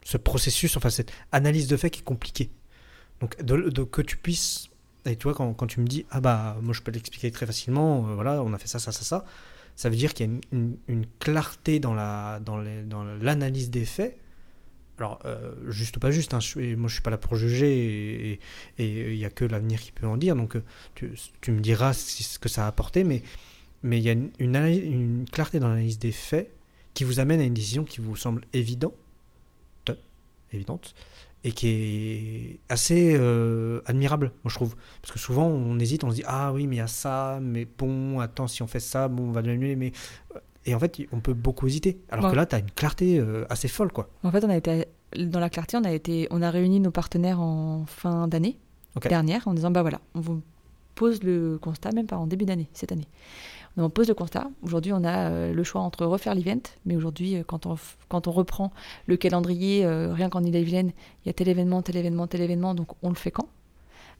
ce, 0.04 0.18
processus, 0.18 0.78
enfin 0.78 0.90
cette 0.90 1.12
analyse 1.32 1.68
de 1.68 1.78
fait 1.78 1.90
qui 1.90 2.02
est 2.02 2.04
compliquée. 2.04 2.52
Donc 3.20 3.36
que 3.92 4.02
tu 4.02 4.18
puisses, 4.18 4.70
et 5.06 5.16
tu 5.16 5.24
vois, 5.24 5.34
quand, 5.34 5.54
quand, 5.54 5.68
tu 5.68 5.80
me 5.80 5.88
dis, 5.88 6.06
ah 6.12 6.22
bah 6.22 6.58
moi 6.62 6.74
je 6.74 6.82
peux 6.82 6.92
l'expliquer 6.92 7.32
très 7.32 7.46
facilement, 7.46 8.08
euh, 8.08 8.16
voilà, 8.16 8.42
on 8.44 8.54
a 8.54 8.58
fait 8.58 8.68
ça, 8.68 8.80
ça, 8.80 8.92
ça, 8.92 9.04
ça, 9.04 9.26
ça 9.76 9.90
veut 9.90 9.96
dire 9.96 10.14
qu'il 10.14 10.28
y 10.28 10.30
a 10.30 10.40
une, 10.52 10.78
une, 10.88 11.06
clarté 11.20 11.80
dans 11.80 11.94
la 11.94 12.40
dans 12.40 12.58
l'analyse 13.22 13.70
des 13.70 13.86
faits. 13.86 14.18
Alors, 15.00 15.20
euh, 15.24 15.54
juste 15.70 15.96
ou 15.96 16.02
pas 16.02 16.12
juste, 16.12 16.34
hein, 16.34 16.42
je, 16.42 16.76
moi 16.76 16.90
je 16.90 16.96
suis 16.96 17.02
pas 17.02 17.10
là 17.10 17.18
pour 17.18 17.36
juger 17.38 18.38
et 18.78 19.10
il 19.12 19.18
n'y 19.18 19.24
a 19.24 19.30
que 19.30 19.46
l'avenir 19.46 19.80
qui 19.80 19.94
peut 19.94 20.06
en 20.06 20.18
dire, 20.18 20.36
donc 20.36 20.58
euh, 20.58 20.64
tu, 21.42 21.52
me 21.52 21.62
diras 21.62 21.94
ce 21.94 22.38
que 22.38 22.50
ça 22.50 22.66
a 22.66 22.68
apporté, 22.68 23.06
mais 23.06 23.24
il 23.84 24.00
y 24.00 24.10
a 24.10 24.12
une, 24.12 25.26
clarté 25.32 25.60
dans 25.60 25.70
l'analyse 25.70 26.00
des 26.00 26.12
faits 26.12 26.54
qui 26.94 27.06
vous 27.06 27.22
amène 27.22 27.40
à 27.40 27.46
une 27.46 27.54
décision 27.54 27.86
qui 27.86 28.02
vous 28.02 28.18
semble 28.18 28.44
évidente, 28.52 28.94
évidente 30.52 30.94
et 31.46 31.54
qui 31.54 31.68
est 31.70 32.60
assez 32.68 33.16
euh, 33.18 33.80
admirable, 33.86 34.34
moi 34.44 34.50
je 34.50 34.56
trouve. 34.56 34.76
Parce 35.02 35.14
que 35.14 35.20
souvent 35.20 35.48
on 35.48 35.80
hésite, 35.80 36.04
on 36.04 36.10
se 36.10 36.16
dit 36.16 36.24
ah 36.26 36.52
oui 36.52 36.68
mais 36.68 36.76
il 36.76 36.80
y 36.80 36.82
a 36.82 36.88
ça, 36.88 37.40
mais 37.42 37.66
bon 37.66 38.20
attends 38.20 38.50
si 38.50 38.64
on 38.64 38.68
fait 38.68 38.82
ça, 38.82 39.08
bon 39.08 39.30
on 39.30 39.32
va 39.32 39.42
l'annuler, 39.42 39.78
mais 39.78 39.94
et 40.66 40.76
en 40.76 40.80
fait 40.80 41.02
on 41.12 41.20
peut 41.20 41.34
beaucoup 41.34 41.68
hésiter. 41.68 42.00
Alors 42.10 42.32
que 42.32 42.36
là 42.36 42.46
tu 42.46 42.56
as 42.56 42.60
une 42.60 42.72
clarté 42.72 43.20
euh, 43.20 43.46
assez 43.50 43.68
folle 43.68 43.92
quoi. 43.92 44.10
En 44.24 44.32
fait 44.32 44.44
on 44.44 44.50
a 44.50 44.58
été 44.58 44.86
dans 45.18 45.40
la 45.40 45.50
clarté, 45.50 45.78
on 45.78 45.84
a 45.84 45.92
été, 45.92 46.28
on 46.30 46.42
a 46.42 46.52
réuni 46.52 46.80
nos 46.80 46.92
partenaires 46.92 47.40
en 47.40 47.86
fin 47.88 48.28
d'année 48.28 48.58
dernière 49.02 49.48
en 49.48 49.54
disant 49.54 49.72
bah 49.72 49.82
voilà 49.82 50.02
on 50.14 50.20
vous 50.20 50.42
pose 50.96 51.24
le 51.24 51.58
constat 51.62 51.92
même 51.94 52.08
pas 52.08 52.18
en 52.18 52.28
début 52.28 52.46
d'année 52.46 52.68
cette 52.74 52.92
année 52.92 53.08
on 53.78 53.90
pose 53.90 54.10
le 54.10 54.14
constat. 54.14 54.50
Aujourd'hui, 54.62 54.92
on 54.92 55.06
a 55.06 55.30
euh, 55.30 55.54
le 55.54 55.64
choix 55.64 55.80
entre 55.80 56.06
refaire 56.06 56.36
l'event, 56.36 56.60
mais 56.86 56.98
aujourd'hui, 56.98 57.38
euh, 57.38 57.44
quand 57.48 57.66
on, 57.66 57.78
quand 58.10 58.28
on 58.28 58.32
reprend 58.32 58.74
le 59.06 59.16
calendrier, 59.16 59.88
rien 59.88 60.28
qu'en 60.28 60.44
Ille-et-Vilaine, 60.44 60.92
il 61.24 61.28
y 61.28 61.30
a 61.30 61.34
tel 61.34 61.48
événement, 61.48 61.82
tel 61.82 61.96
événement, 61.96 62.28
tel 62.28 62.42
événement, 62.42 62.76
donc 62.76 62.90
on 63.04 63.10
le 63.10 63.16
fait 63.16 63.32
quand? 63.32 63.48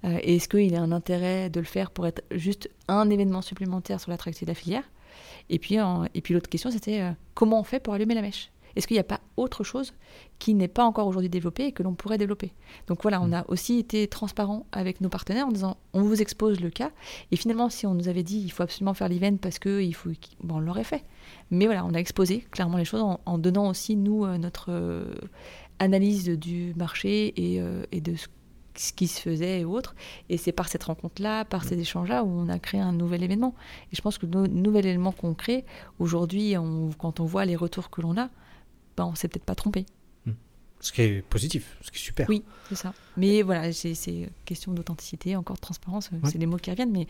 Est-ce 0.04 0.48
qu'il 0.48 0.72
y 0.72 0.78
a 0.78 0.82
un 0.82 0.94
intérêt 0.94 1.50
de 1.50 1.60
le 1.60 1.66
faire 1.66 1.92
pour 1.92 2.08
être 2.08 2.24
juste 2.32 2.70
un 2.88 3.10
événement 3.10 3.42
supplémentaire 3.42 4.00
sur 4.00 4.12
l'attractivité 4.12 4.46
de 4.46 4.52
la 4.52 4.56
filière? 4.56 4.84
Et 5.50 5.60
puis, 5.60 5.78
et 6.14 6.22
puis 6.22 6.34
l'autre 6.34 6.50
question, 6.50 6.72
c'était 6.72 7.14
comment 7.34 7.60
on 7.60 7.64
fait 7.64 7.80
pour 7.80 7.94
allumer 7.94 8.16
la 8.16 8.22
mèche? 8.22 8.52
Est-ce 8.76 8.88
qu'il 8.88 8.96
n'y 8.96 9.02
a 9.02 9.04
pas 9.04 9.22
autre 9.38 9.64
chose 9.64 9.94
qui 10.38 10.54
n'est 10.54 10.68
pas 10.68 10.86
encore 10.86 11.08
aujourd'hui 11.08 11.30
développée 11.30 11.66
et 11.66 11.72
que 11.72 11.84
l'on 11.84 11.96
pourrait 11.96 12.18
développer? 12.18 12.54
Donc 12.88 13.02
voilà, 13.02 13.22
on 13.22 13.28
mm. 13.28 13.34
a 13.34 13.46
aussi 13.48 13.80
été 13.80 14.08
transparent 14.08 14.66
avec 14.72 15.02
nos 15.02 15.10
partenaires 15.10 15.48
en 15.48 15.52
disant 15.52 15.78
on 15.94 16.02
vous 16.02 16.22
expose 16.22 16.60
le 16.60 16.70
cas. 16.70 16.92
Et 17.32 17.36
finalement, 17.36 17.70
si 17.70 17.86
on 17.86 17.94
nous 17.94 18.08
avait 18.08 18.24
dit 18.24 18.40
il 18.40 18.50
faut 18.50 18.64
absolument 18.64 18.94
faire 18.94 19.10
l'event 19.10 19.38
parce 19.38 19.60
que 19.60 19.82
il 19.82 19.94
faut, 19.94 20.12
bon, 20.42 20.56
on 20.56 20.60
l'aurait 20.60 20.84
fait. 20.84 21.04
Mais 21.52 21.66
voilà, 21.66 21.86
on 21.86 21.94
a 21.94 21.98
exposé 21.98 22.46
clairement 22.52 22.78
les 22.78 22.86
choses 22.86 23.04
en, 23.26 23.38
donnant 23.38 23.70
aussi 23.70 23.96
nous 23.96 24.26
euh, 24.26 24.38
notre 24.38 24.68
euh, 24.70 25.14
analyse 25.80 26.30
du 26.30 26.74
marché 26.76 27.34
et, 27.36 27.62
euh, 27.62 27.84
et 27.92 28.02
de 28.02 28.16
ce 28.16 28.28
ce 28.80 28.94
qui 28.94 29.08
se 29.08 29.20
faisait 29.20 29.60
et 29.60 29.66
autres. 29.66 29.94
Et 30.30 30.38
c'est 30.38 30.54
par 30.54 30.70
cette 30.70 30.84
rencontre-là, 30.84 31.44
par 31.44 31.66
ces 31.66 31.78
échanges-là, 31.78 32.24
où 32.24 32.30
on 32.30 32.48
a 32.48 32.60
créé 32.60 32.80
un 32.80 32.94
nouvel 32.94 33.24
événement. 33.24 33.54
Et 33.92 33.96
je 33.96 34.02
pense 34.02 34.18
que 34.18 34.26
le 34.26 34.48
nouvel 34.48 34.86
événement 34.86 35.12
qu'on 35.12 35.34
crée, 35.34 35.66
aujourd'hui, 36.00 36.56
quand 36.98 37.20
on 37.20 37.26
voit 37.26 37.44
les 37.44 37.58
retours 37.58 37.90
que 37.90 38.02
l'on 38.02 38.18
a, 38.18 38.30
ben, 38.96 39.06
on 39.06 39.16
s'est 39.16 39.28
peut-être 39.28 39.44
pas 39.44 39.56
trompé. 39.56 39.86
Hmm. 40.26 40.32
Ce 40.80 40.94
qui 40.94 41.02
est 41.02 41.22
positif, 41.24 41.78
ce 41.82 41.92
qui 41.92 41.98
est 41.98 42.02
super. 42.02 42.30
Oui, 42.30 42.44
c'est 42.70 42.76
ça. 42.76 42.94
Mais 43.18 43.42
voilà, 43.42 43.74
c'est 43.74 44.32
question 44.46 44.72
d'authenticité, 44.72 45.36
encore 45.36 45.58
de 45.58 45.62
transparence, 45.62 46.10
c'est 46.24 46.38
les 46.38 46.46
mots 46.46 46.58
qui 46.58 46.72
reviennent. 46.72 46.92
Mais 46.92 47.08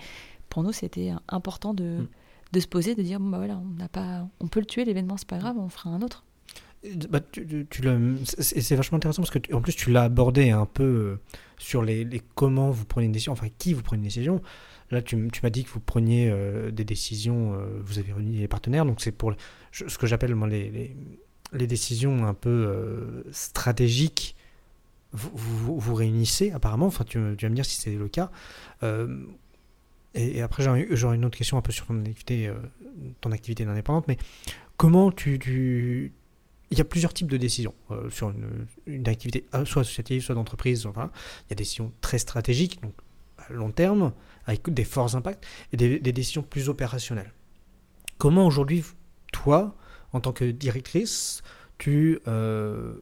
pour 0.50 0.64
nous, 0.64 0.72
c'était 0.72 1.12
important 1.28 1.76
de, 1.76 2.00
hmm. 2.00 2.08
de, 2.54 2.60
se 2.60 2.68
poser, 2.68 2.96
de 2.96 3.04
dire 3.04 3.20
bon, 3.20 3.30
bah 3.30 3.38
voilà, 3.38 3.58
on, 3.58 3.78
n'a 3.78 3.90
pas, 3.90 4.28
on 4.40 4.48
peut 4.48 4.60
le 4.60 4.66
tuer, 4.66 4.86
l'événement, 4.86 5.18
c'est 5.18 5.30
pas 5.30 5.38
grave, 5.38 5.58
on 5.60 5.70
fera 5.70 5.92
un 5.92 6.02
autre. 6.02 6.24
Bah, 7.10 7.20
c'est 8.38 8.76
vachement 8.76 8.98
intéressant 8.98 9.22
parce 9.22 9.38
que 9.38 9.54
en 9.54 9.62
plus 9.62 9.76
tu 9.76 9.92
l'as 9.92 10.04
abordé 10.04 10.52
un 10.52 10.66
peu 10.66 10.84
euh, 10.84 11.20
sur 11.58 11.84
les, 11.84 12.08
comment 12.36 12.72
vous 12.72 12.86
prenez 12.86 13.08
une 13.08 13.12
décision, 13.12 13.34
enfin 13.34 13.48
qui 13.58 13.74
vous 13.74 13.82
prenez 13.82 14.00
une 14.00 14.06
décision. 14.06 14.42
Là, 14.90 15.02
tu, 15.02 15.18
m'as 15.18 15.50
dit 15.50 15.66
que 15.66 15.70
vous 15.70 15.82
preniez 15.82 16.30
euh, 16.32 16.72
des 16.72 16.86
décisions, 16.86 17.54
euh, 17.54 17.80
vous 17.84 18.00
avez 18.00 18.14
réuni 18.14 18.38
les 18.38 18.48
partenaires, 18.48 18.86
donc 18.86 19.02
c'est 19.02 19.12
pour 19.12 19.34
ce 19.72 19.98
que 19.98 20.08
j'appelle 20.08 20.34
les, 20.48 20.96
les, 21.52 21.68
décisions 21.68 22.26
un 22.26 22.34
peu 22.34 23.24
stratégiques. 23.32 24.36
Vous, 25.12 25.80
vous, 25.80 25.96
réunissez 25.96 26.52
apparemment, 26.52 26.86
enfin 26.86 27.04
tu, 27.04 27.20
vas 27.20 27.50
me 27.50 27.56
dire 27.56 27.66
si 27.66 27.80
c'est 27.82 27.94
le 27.94 28.08
cas. 28.08 28.32
Et, 30.16 30.42
après, 30.42 30.64
j'aurais 30.64 31.16
une 31.16 31.26
autre 31.26 31.38
question 31.38 31.58
un 31.58 31.62
peu 31.62 31.72
sur 31.72 31.86
ton 31.86 32.00
activité, 32.00 32.52
ton 33.22 33.32
activité 33.32 33.66
d'indépendante, 33.66 34.08
mais 34.08 34.18
comment 34.78 35.12
tu 35.12 36.14
il 36.72 36.78
y 36.78 36.82
a 36.82 36.86
plusieurs 36.86 37.14
types 37.14 37.30
de 37.30 37.38
décisions 37.38 37.74
euh, 37.92 38.10
sur 38.10 38.32
une, 38.86 39.08
activité 39.08 39.46
euh, 39.54 39.66
soit 39.66 39.82
associative, 39.82 40.22
soit 40.22 40.36
d'entreprise. 40.36 40.86
Enfin, 40.86 41.12
il 41.14 41.52
y 41.52 41.54
a 41.54 41.56
des 41.56 41.64
décisions 41.64 41.92
très 42.02 42.20
stratégiques, 42.20 42.82
donc 42.82 42.94
à 43.38 43.52
long 43.54 43.72
terme, 43.72 44.14
avec 44.46 44.70
des 44.70 44.84
forts 44.84 45.16
impacts, 45.16 45.46
et 45.74 45.78
des, 45.78 46.00
décisions 46.00 46.44
plus 46.44 46.70
opérationnelles. 46.70 47.34
Comment 48.18 48.46
aujourd'hui, 48.46 48.84
toi, 49.32 49.76
en 50.14 50.20
tant 50.20 50.34
que 50.34 50.46
directrice, 50.46 51.42
tu, 51.78 52.20
euh, 52.28 52.96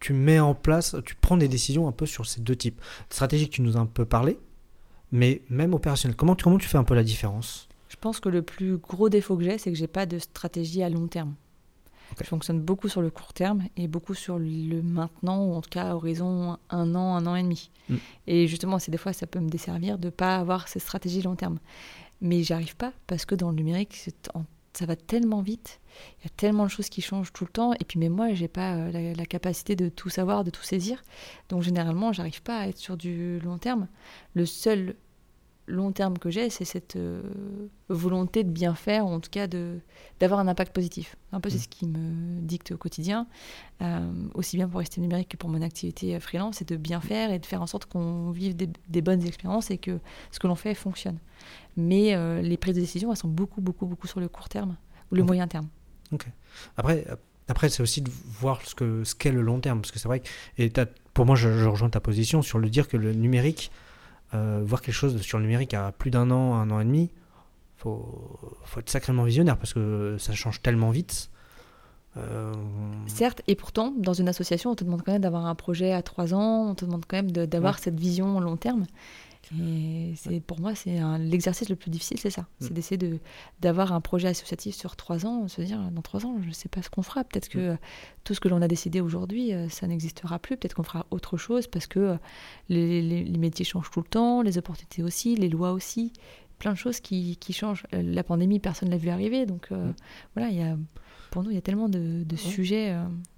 tu 0.00 0.12
mets 0.12 0.40
en 0.40 0.54
place, 0.54 0.96
tu 1.04 1.14
prends 1.14 1.36
des 1.36 1.48
décisions 1.48 1.88
un 1.88 1.92
peu 1.92 2.06
sur 2.06 2.26
ces 2.26 2.40
deux 2.40 2.56
types? 2.56 2.80
Stratégique, 3.08 3.52
tu 3.52 3.62
nous 3.62 3.76
as 3.76 3.80
un 3.80 3.86
peu 3.86 4.04
parlé, 4.04 4.38
mais 5.12 5.42
même 5.48 5.72
opérationnel. 5.72 6.16
Comment, 6.16 6.34
comment 6.34 6.58
tu 6.58 6.68
fais 6.68 6.78
un 6.78 6.84
peu 6.84 6.94
la 6.94 7.04
différence? 7.04 7.68
Je 7.88 7.96
pense 7.96 8.18
que 8.18 8.28
le 8.28 8.42
plus 8.42 8.76
gros 8.78 9.08
défaut 9.08 9.36
que 9.36 9.44
j'ai, 9.44 9.58
c'est 9.58 9.70
que 9.70 9.78
j'ai 9.78 9.86
pas 9.86 10.06
de 10.06 10.18
stratégie 10.18 10.82
à 10.82 10.90
long 10.90 11.06
terme. 11.06 11.34
Je 12.20 12.24
fonctionne 12.24 12.60
beaucoup 12.60 12.88
sur 12.88 13.02
le 13.02 13.10
court 13.10 13.32
terme 13.32 13.64
et 13.76 13.88
beaucoup 13.88 14.14
sur 14.14 14.38
le 14.38 14.82
maintenant, 14.82 15.44
ou 15.44 15.54
en 15.54 15.60
tout 15.60 15.70
cas 15.70 15.94
horizon 15.94 16.56
un 16.70 16.94
an, 16.94 17.16
un 17.16 17.26
an 17.26 17.36
et 17.36 17.42
demi. 17.42 17.70
Mm. 17.88 17.96
Et 18.26 18.46
justement, 18.46 18.78
c'est 18.78 18.90
des 18.90 18.98
fois, 18.98 19.12
ça 19.12 19.26
peut 19.26 19.40
me 19.40 19.48
desservir 19.48 19.98
de 19.98 20.06
ne 20.06 20.10
pas 20.10 20.36
avoir 20.36 20.68
cette 20.68 20.82
stratégie 20.82 21.22
long 21.22 21.36
terme. 21.36 21.58
Mais 22.20 22.42
j'y 22.42 22.52
arrive 22.52 22.76
pas 22.76 22.92
parce 23.06 23.26
que 23.26 23.34
dans 23.34 23.50
le 23.50 23.56
numérique, 23.56 24.08
ça 24.72 24.86
va 24.86 24.96
tellement 24.96 25.40
vite, 25.40 25.80
il 26.20 26.24
y 26.24 26.26
a 26.26 26.30
tellement 26.36 26.64
de 26.64 26.70
choses 26.70 26.88
qui 26.88 27.00
changent 27.00 27.32
tout 27.32 27.44
le 27.44 27.50
temps. 27.50 27.72
Et 27.74 27.84
puis, 27.84 27.98
mais 27.98 28.08
moi, 28.08 28.34
j'ai 28.34 28.48
pas 28.48 28.74
euh, 28.74 28.90
la, 28.90 29.14
la, 29.14 29.26
capacité 29.26 29.76
de 29.76 29.88
tout 29.88 30.10
savoir, 30.10 30.44
de 30.44 30.50
tout 30.50 30.62
saisir. 30.62 31.02
Donc, 31.48 31.62
généralement, 31.62 32.12
j'arrive 32.12 32.42
pas 32.42 32.58
à 32.58 32.68
être 32.68 32.78
sur 32.78 32.96
du 32.96 33.38
long 33.40 33.58
terme. 33.58 33.88
Le 34.34 34.44
seul 34.44 34.96
long 35.66 35.92
terme 35.92 36.18
que 36.18 36.30
j'ai, 36.30 36.50
c'est 36.50 36.64
cette 36.64 36.96
euh, 36.96 37.22
volonté 37.88 38.44
de 38.44 38.50
bien 38.50 38.74
faire, 38.74 39.06
ou 39.06 39.10
en 39.10 39.20
tout 39.20 39.30
cas 39.30 39.46
d'avoir 40.20 40.40
un 40.40 40.48
impact 40.48 40.74
positif. 40.74 41.16
Un 41.32 41.40
peu, 41.40 41.50
c'est 41.50 41.56
mm. 41.56 41.60
ce 41.60 41.68
qui 41.68 41.86
me 41.86 42.40
dicte 42.40 42.72
au 42.72 42.76
quotidien, 42.76 43.26
euh, 43.82 44.10
aussi 44.34 44.56
bien 44.56 44.68
pour 44.68 44.80
rester 44.80 45.00
numérique 45.00 45.30
que 45.30 45.36
pour 45.36 45.50
mon 45.50 45.62
activité 45.62 46.14
euh, 46.14 46.20
freelance, 46.20 46.56
c'est 46.58 46.68
de 46.68 46.76
bien 46.76 47.00
faire 47.00 47.32
et 47.32 47.38
de 47.38 47.46
faire 47.46 47.62
en 47.62 47.66
sorte 47.66 47.86
qu'on 47.86 48.30
vive 48.30 48.56
des, 48.56 49.02
bonnes 49.02 49.24
expériences 49.26 49.70
et 49.70 49.78
que 49.78 49.98
ce 50.30 50.38
que 50.38 50.46
l'on 50.46 50.54
fait 50.54 50.74
fonctionne. 50.74 51.18
Mais 51.76 52.16
les 52.42 52.56
prises 52.56 52.74
de 52.74 52.80
décision, 52.80 53.10
elles 53.10 53.18
sont 53.18 53.28
beaucoup, 53.28 53.60
beaucoup, 53.60 53.86
beaucoup 53.86 54.06
sur 54.06 54.18
le 54.18 54.28
court 54.28 54.48
terme 54.48 54.76
ou 55.12 55.14
le 55.14 55.22
moyen 55.22 55.46
terme. 55.46 55.68
Ok. 56.10 56.26
Après, 56.76 57.04
après 57.46 57.68
c'est 57.68 57.82
aussi 57.82 58.00
de 58.00 58.10
voir 58.10 58.62
ce 58.64 58.74
qu'est 58.74 59.04
ce 59.04 59.14
qu'est 59.14 59.30
le 59.30 59.42
long 59.42 59.60
terme, 59.60 59.82
parce 59.82 59.92
que 59.92 59.98
c'est 59.98 60.08
vrai 60.08 60.20
que, 60.20 60.28
et 60.58 60.72
pour 61.12 61.26
moi, 61.26 61.36
je, 61.36 61.58
je 61.58 61.66
rejoins 61.66 61.90
ta 61.90 62.00
position 62.00 62.40
sur 62.40 62.58
le 62.58 62.70
dire 62.70 62.88
que 62.88 62.96
le 62.96 63.12
numérique, 63.12 63.70
euh, 64.34 64.62
voir 64.64 64.80
quelque 64.82 64.94
chose 64.94 65.20
sur 65.20 65.38
le 65.38 65.44
numérique 65.44 65.74
à 65.74 65.92
plus 65.92 66.10
d'un 66.10 66.30
an, 66.30 66.54
un 66.54 66.70
an 66.70 66.80
et 66.80 66.84
demi, 66.84 67.10
faut, 67.76 68.38
faut 68.64 68.80
être 68.80 68.90
sacrément 68.90 69.24
visionnaire 69.24 69.56
parce 69.56 69.74
que 69.74 70.16
ça 70.18 70.32
change 70.32 70.62
tellement 70.62 70.90
vite. 70.90 71.30
Euh, 72.16 72.52
Certes, 73.06 73.42
et 73.46 73.54
pourtant, 73.54 73.92
dans 73.96 74.14
une 74.14 74.28
association, 74.28 74.70
on 74.70 74.74
te 74.74 74.84
demande 74.84 75.02
quand 75.02 75.12
même 75.12 75.22
d'avoir 75.22 75.46
un 75.46 75.54
projet 75.54 75.92
à 75.92 76.02
trois 76.02 76.34
ans, 76.34 76.70
on 76.70 76.74
te 76.74 76.84
demande 76.84 77.04
quand 77.06 77.16
même 77.16 77.30
d'avoir 77.30 77.78
cette 77.78 77.98
vision 77.98 78.40
long 78.40 78.56
terme. 78.56 78.86
Et 79.54 80.14
c'est 80.16 80.40
pour 80.40 80.60
moi, 80.60 80.74
c'est 80.74 80.98
l'exercice 81.18 81.68
le 81.68 81.76
plus 81.76 81.90
difficile, 81.90 82.18
c'est 82.18 82.30
ça. 82.30 82.42
Mm. 82.42 82.46
C'est 82.60 82.72
d'essayer 82.72 82.98
de 82.98 83.18
d'avoir 83.60 83.92
un 83.92 84.00
projet 84.00 84.28
associatif 84.28 84.74
sur 84.74 84.96
trois 84.96 85.26
ans, 85.26 85.46
se 85.48 85.62
dire 85.62 85.78
dans 85.92 86.02
trois 86.02 86.26
ans, 86.26 86.36
je 86.42 86.48
ne 86.48 86.52
sais 86.52 86.68
pas 86.68 86.82
ce 86.82 86.90
qu'on 86.90 87.02
fera. 87.02 87.24
Peut-être 87.24 87.48
que 87.48 87.74
mm. 87.74 87.78
tout 88.24 88.34
ce 88.34 88.40
que 88.40 88.48
l'on 88.48 88.60
a 88.62 88.68
décidé 88.68 89.00
aujourd'hui, 89.00 89.52
euh, 89.52 89.68
ça 89.68 89.86
n'existera 89.86 90.38
plus. 90.38 90.56
Peut-être 90.56 90.74
qu'on 90.74 90.82
fera 90.82 91.06
autre 91.10 91.36
chose 91.36 91.66
parce 91.66 91.86
que 91.86 92.00
euh, 92.00 92.16
les, 92.68 93.02
les, 93.02 93.38
métiers 93.38 93.64
changent 93.64 93.90
tout 93.90 94.00
le 94.00 94.08
temps, 94.08 94.42
les 94.42 94.58
opportunités 94.58 95.02
aussi, 95.02 95.36
les 95.36 95.48
lois 95.48 95.72
aussi, 95.72 96.12
plein 96.58 96.72
de 96.72 96.78
choses 96.78 97.00
qui, 97.00 97.36
qui 97.36 97.52
changent. 97.52 97.86
Euh, 97.94 98.02
la 98.02 98.24
pandémie, 98.24 98.58
personne 98.58 98.88
ne 98.88 98.94
l'a 98.94 98.98
vu 98.98 99.10
arriver, 99.10 99.46
donc 99.46 99.70
mm. 99.70 99.94
voilà, 100.34 100.50
il 100.50 100.56
y 100.58 100.62
a 100.62 100.76
pour 101.30 101.42
nous, 101.42 101.50
il 101.50 101.54
y 101.54 101.58
a 101.58 101.62
tellement 101.62 101.88
de, 101.88 102.24
de 102.24 102.36
sujets. 102.36 102.96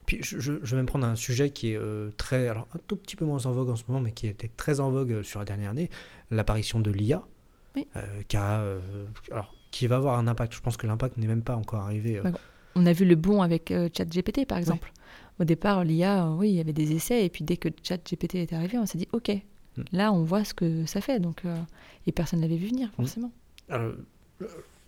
Puis 0.09 0.23
je, 0.23 0.39
je, 0.41 0.75
vais 0.75 0.81
me 0.81 0.87
prendre 0.87 1.07
un 1.07 1.17
sujet 1.17 1.51
qui 1.51 1.73
est 1.73 1.77
euh, 1.77 2.09
très, 2.17 2.49
alors 2.49 2.67
un 2.75 2.79
tout 2.87 2.97
petit 2.97 3.15
peu 3.15 3.27
moins 3.27 3.45
en 3.45 3.53
vogue 3.53 3.69
en 3.69 3.77
ce 3.77 3.83
moment, 3.89 4.01
mais 4.01 4.13
qui 4.13 4.27
était 4.27 4.51
très 4.57 4.81
en 4.81 4.91
vogue 4.91 5.13
euh, 5.13 5.23
sur 5.23 5.39
la 5.39 5.45
dernière 5.45 5.69
année, 5.69 5.91
l'apparition 6.31 6.81
de 6.81 6.91
l'IA, 6.91 7.23
euh, 7.77 8.23
qui, 8.27 8.39
alors, 8.39 9.55
qui 9.71 9.87
va 9.87 9.97
avoir 9.97 10.19
un 10.19 10.27
impact. 10.27 10.55
Je 10.55 10.61
pense 10.63 10.79
que 10.79 10.87
l'impact 10.87 11.19
n'est 11.19 11.27
même 11.27 11.43
pas 11.43 11.57
encore 11.57 11.81
arrivé. 11.81 12.23
On 12.75 12.87
a 12.87 12.93
vu 12.95 13.05
le 13.05 13.17
bon 13.17 13.43
avec 13.43 13.69
ChatGPT, 13.69 14.47
par 14.47 14.57
exemple. 14.57 14.91
au 15.41 15.45
départ, 15.45 15.85
l'IA, 15.85 16.31
oui, 16.31 16.49
il 16.53 16.55
y 16.55 16.61
avait 16.61 16.73
des 16.73 16.93
essais, 16.93 17.27
et 17.27 17.29
puis 17.29 17.45
dès 17.45 17.59
que 17.59 17.69
ChatGPT 17.83 18.37
est 18.37 18.55
arrivé, 18.55 18.79
on 18.79 18.87
s'est 18.87 18.97
dit, 18.97 19.09
ok, 19.13 19.29
mm. 19.29 19.83
là, 19.93 20.11
on 20.11 20.25
voit 20.25 20.43
ce 20.43 20.55
que 20.55 20.87
ça 20.87 21.03
fait. 21.03 21.21
Donc, 21.21 21.43
et 22.07 22.13
personne 22.13 22.39
ne 22.41 22.47
l'avait 22.47 22.57
vu 22.57 22.69
venir, 22.69 22.89
forcément. 22.97 23.31
Alors, 23.69 23.93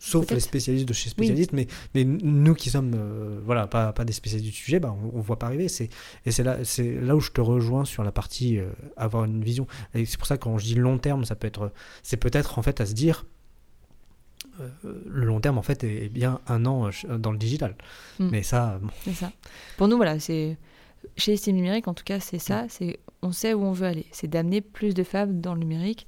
sauf 0.00 0.30
les 0.30 0.40
spécialistes 0.40 0.88
de 0.88 0.92
chez 0.92 1.10
spécialistes, 1.10 1.52
mais, 1.52 1.68
mais 1.94 2.04
nous 2.04 2.54
qui 2.54 2.70
sommes 2.70 2.92
euh, 2.94 3.38
voilà, 3.44 3.66
pas, 3.66 3.92
pas 3.92 4.04
des 4.04 4.14
spécialistes 4.14 4.50
du 4.50 4.56
sujet, 4.56 4.80
bah, 4.80 4.96
on 5.12 5.18
ne 5.18 5.22
voit 5.22 5.38
pas 5.38 5.46
arriver. 5.46 5.66
Et 5.66 6.30
c'est 6.30 6.42
là, 6.42 6.58
là 6.78 7.16
où 7.16 7.20
je 7.20 7.30
te 7.30 7.40
rejoins 7.40 7.84
sur 7.84 8.02
la 8.02 8.10
partie 8.10 8.58
euh, 8.58 8.70
avoir 8.96 9.24
une 9.24 9.44
vision. 9.44 9.66
Et 9.94 10.06
c'est 10.06 10.16
pour 10.16 10.26
ça 10.26 10.38
que 10.38 10.44
quand 10.44 10.56
je 10.58 10.64
dis 10.64 10.74
long 10.74 10.98
terme, 10.98 11.24
ça 11.24 11.36
peut 11.36 11.46
être, 11.46 11.70
c'est 12.02 12.16
peut-être 12.16 12.58
en 12.58 12.62
fait 12.62 12.80
à 12.80 12.86
se 12.86 12.94
dire, 12.94 13.26
euh, 14.60 14.68
le 15.06 15.26
long 15.26 15.40
terme 15.40 15.58
en 15.58 15.62
fait 15.62 15.84
est, 15.84 16.08
bien 16.08 16.40
un 16.48 16.64
an 16.64 16.88
dans 17.18 17.30
le 17.30 17.38
digital. 17.38 17.76
Hmm. 18.18 18.30
Mais 18.32 18.42
ça, 18.42 18.80
C'est 19.04 19.14
ça. 19.14 19.30
Pour 19.76 19.86
nous, 19.86 19.96
voilà, 19.96 20.18
c'est 20.18 20.56
chez 21.18 21.34
Estime 21.34 21.56
Numérique, 21.56 21.88
en 21.88 21.94
tout 21.94 22.04
cas, 22.04 22.20
c'est 22.20 22.38
ça. 22.38 22.64
C'est 22.70 22.98
on 23.20 23.32
sait 23.32 23.52
où 23.52 23.62
on 23.62 23.72
veut 23.72 23.86
aller. 23.86 24.06
C'est 24.12 24.28
d'amener 24.28 24.62
plus 24.62 24.94
de 24.94 25.04
femmes 25.04 25.42
dans 25.42 25.52
le 25.52 25.60
numérique 25.60 26.06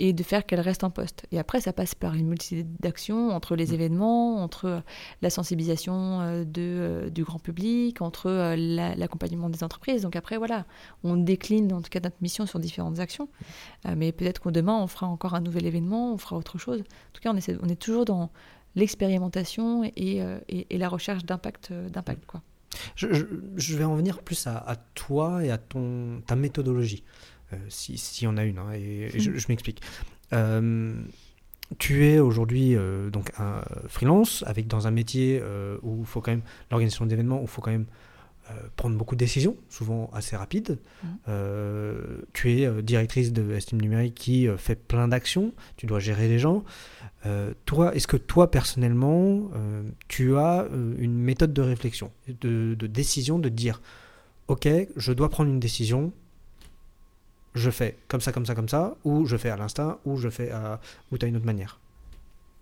et 0.00 0.14
de 0.14 0.22
faire 0.22 0.46
qu'elle 0.46 0.60
reste 0.60 0.82
en 0.82 0.88
poste. 0.88 1.26
Et 1.30 1.38
après, 1.38 1.60
ça 1.60 1.74
passe 1.74 1.94
par 1.94 2.14
une 2.14 2.26
multitude 2.26 2.74
d'actions 2.80 3.32
entre 3.32 3.54
les 3.54 3.66
mm. 3.66 3.74
événements, 3.74 4.42
entre 4.42 4.82
la 5.20 5.28
sensibilisation 5.28 6.22
euh, 6.22 6.44
de, 6.44 6.62
euh, 6.62 7.10
du 7.10 7.22
grand 7.22 7.38
public, 7.38 8.00
entre 8.00 8.30
euh, 8.30 8.56
l'accompagnement 8.96 9.50
des 9.50 9.62
entreprises. 9.62 10.00
Donc 10.00 10.16
après, 10.16 10.38
voilà, 10.38 10.64
on 11.04 11.18
décline 11.18 11.70
en 11.74 11.82
tout 11.82 11.90
cas 11.90 12.00
notre 12.00 12.16
mission 12.22 12.46
sur 12.46 12.58
différentes 12.58 12.98
actions. 12.98 13.28
mais 13.94 14.10
peut-être 14.10 14.40
qu'au 14.40 14.50
demain, 14.50 14.78
on 14.78 14.86
fera 14.86 15.06
encore 15.06 15.34
un 15.34 15.42
nouvel 15.42 15.66
événement, 15.66 16.14
on 16.14 16.18
fera 16.18 16.36
autre 16.36 16.56
chose. 16.56 16.80
En 16.80 17.12
tout 17.12 17.20
cas, 17.20 17.30
on, 17.32 17.36
essaie, 17.36 17.58
on 17.62 17.68
est 17.68 17.80
toujours 17.80 18.06
dans 18.06 18.30
l'expérimentation 18.76 19.84
et, 19.84 20.22
et, 20.48 20.78
la 20.78 20.88
recherche 20.88 21.24
d'impact. 21.24 21.72
d'impact 21.72 22.24
quoi. 22.24 22.40
Je, 22.94 23.08
je, 23.56 23.76
vais 23.76 23.84
en 23.84 23.96
venir 23.96 24.22
plus 24.22 24.46
à, 24.46 24.56
à 24.56 24.76
toi 24.76 25.44
et 25.44 25.50
à 25.50 25.58
ton, 25.58 26.22
ta 26.26 26.36
méthodologie. 26.36 27.04
Euh, 27.52 27.56
si 27.68 28.26
en 28.26 28.36
a 28.36 28.44
une, 28.44 28.58
hein, 28.58 28.72
et, 28.74 29.10
je, 29.18 29.46
m'explique. 29.48 29.80
Euh, 30.32 30.94
tu 31.78 32.06
es 32.06 32.18
aujourd'hui 32.18 32.74
euh, 32.74 33.10
donc 33.10 33.30
un 33.38 33.62
freelance 33.88 34.44
avec 34.46 34.66
dans 34.66 34.86
un 34.86 34.90
métier 34.90 35.42
où 35.82 36.00
il 36.00 36.06
faut 36.06 36.20
quand 36.20 36.32
même 36.32 36.42
l'organisation 36.70 37.06
d'événements 37.06 37.38
où 37.40 37.44
il 37.44 37.48
faut 37.48 37.62
quand 37.62 37.70
même 37.70 37.86
prendre 38.74 38.96
beaucoup 38.96 39.14
de 39.14 39.20
décisions, 39.20 39.56
souvent 39.68 40.10
assez 40.12 40.34
rapides. 40.34 40.80
Mmh. 41.04 41.32
tu 42.32 42.50
es 42.50 42.82
directrice 42.82 43.32
de 43.32 43.52
Estime 43.52 43.80
Numérique 43.80 44.16
qui 44.16 44.48
fait 44.58 44.74
plein 44.74 45.06
d'actions, 45.06 45.52
tu 45.76 45.86
dois 45.86 46.00
gérer 46.00 46.26
les 46.26 46.40
gens. 46.40 46.64
toi, 47.64 47.94
est-ce 47.94 48.08
que 48.08 48.16
toi 48.16 48.50
personnellement, 48.50 49.52
tu 50.08 50.36
as 50.36 50.66
une 50.98 51.16
méthode 51.16 51.52
de 51.52 51.62
réflexion, 51.62 52.10
de, 52.40 52.74
de, 52.74 52.86
décision, 52.88 53.38
de 53.38 53.48
dire, 53.48 53.80
ok, 54.48 54.68
je 54.96 55.12
dois 55.12 55.28
prendre 55.28 55.48
une 55.48 55.60
décision, 55.60 56.12
je 57.54 57.70
fais 57.70 57.98
comme 58.08 58.20
ça, 58.20 58.32
comme 58.32 58.46
ça, 58.46 58.54
comme 58.54 58.68
ça, 58.68 58.96
ou 59.04 59.26
je 59.26 59.36
fais 59.36 59.50
à 59.50 59.56
l'instinct, 59.56 59.98
ou 60.04 60.16
je 60.16 60.28
fais 60.28 60.50
à... 60.50 60.80
ou 61.10 61.18
tu 61.18 61.24
as 61.24 61.28
une 61.28 61.36
autre 61.36 61.46
manière 61.46 61.80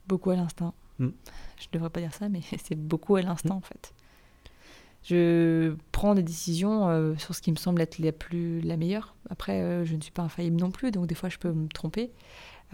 Beaucoup 0.06 0.30
à 0.30 0.36
l'instinct. 0.36 0.72
Hmm. 0.98 1.10
Je 1.58 1.66
ne 1.66 1.72
devrais 1.72 1.90
pas 1.90 2.00
dire 2.00 2.14
ça, 2.14 2.28
mais 2.28 2.40
c'est 2.64 2.74
beaucoup 2.74 3.16
à 3.16 3.22
l'instinct 3.22 3.54
hmm. 3.54 3.58
en 3.58 3.62
fait. 3.62 3.92
Je 5.04 5.74
prends 5.92 6.14
des 6.14 6.22
décisions 6.22 6.88
euh, 6.88 7.14
sur 7.16 7.34
ce 7.34 7.40
qui 7.40 7.50
me 7.50 7.56
semble 7.56 7.80
être 7.80 7.98
la, 7.98 8.12
plus, 8.12 8.60
la 8.60 8.76
meilleure. 8.76 9.14
Après, 9.30 9.60
euh, 9.62 9.84
je 9.84 9.94
ne 9.94 10.00
suis 10.00 10.10
pas 10.10 10.22
infaillible 10.22 10.56
non 10.56 10.70
plus, 10.70 10.90
donc 10.90 11.06
des 11.06 11.14
fois 11.14 11.28
je 11.28 11.38
peux 11.38 11.52
me 11.52 11.68
tromper. 11.68 12.10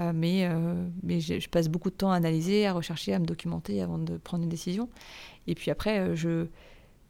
Euh, 0.00 0.12
mais 0.12 0.50
mais 1.04 1.20
je, 1.20 1.38
je, 1.38 1.48
passe 1.48 1.68
beaucoup 1.68 1.90
de 1.90 1.94
temps 1.94 2.10
à 2.10 2.16
analyser, 2.16 2.66
à 2.66 2.72
rechercher, 2.72 3.14
à 3.14 3.20
me 3.20 3.26
documenter 3.26 3.80
avant 3.80 3.98
de 3.98 4.16
prendre 4.16 4.42
une 4.42 4.48
décision. 4.48 4.88
Et 5.46 5.54
puis 5.54 5.70
après, 5.70 6.16
je, 6.16 6.46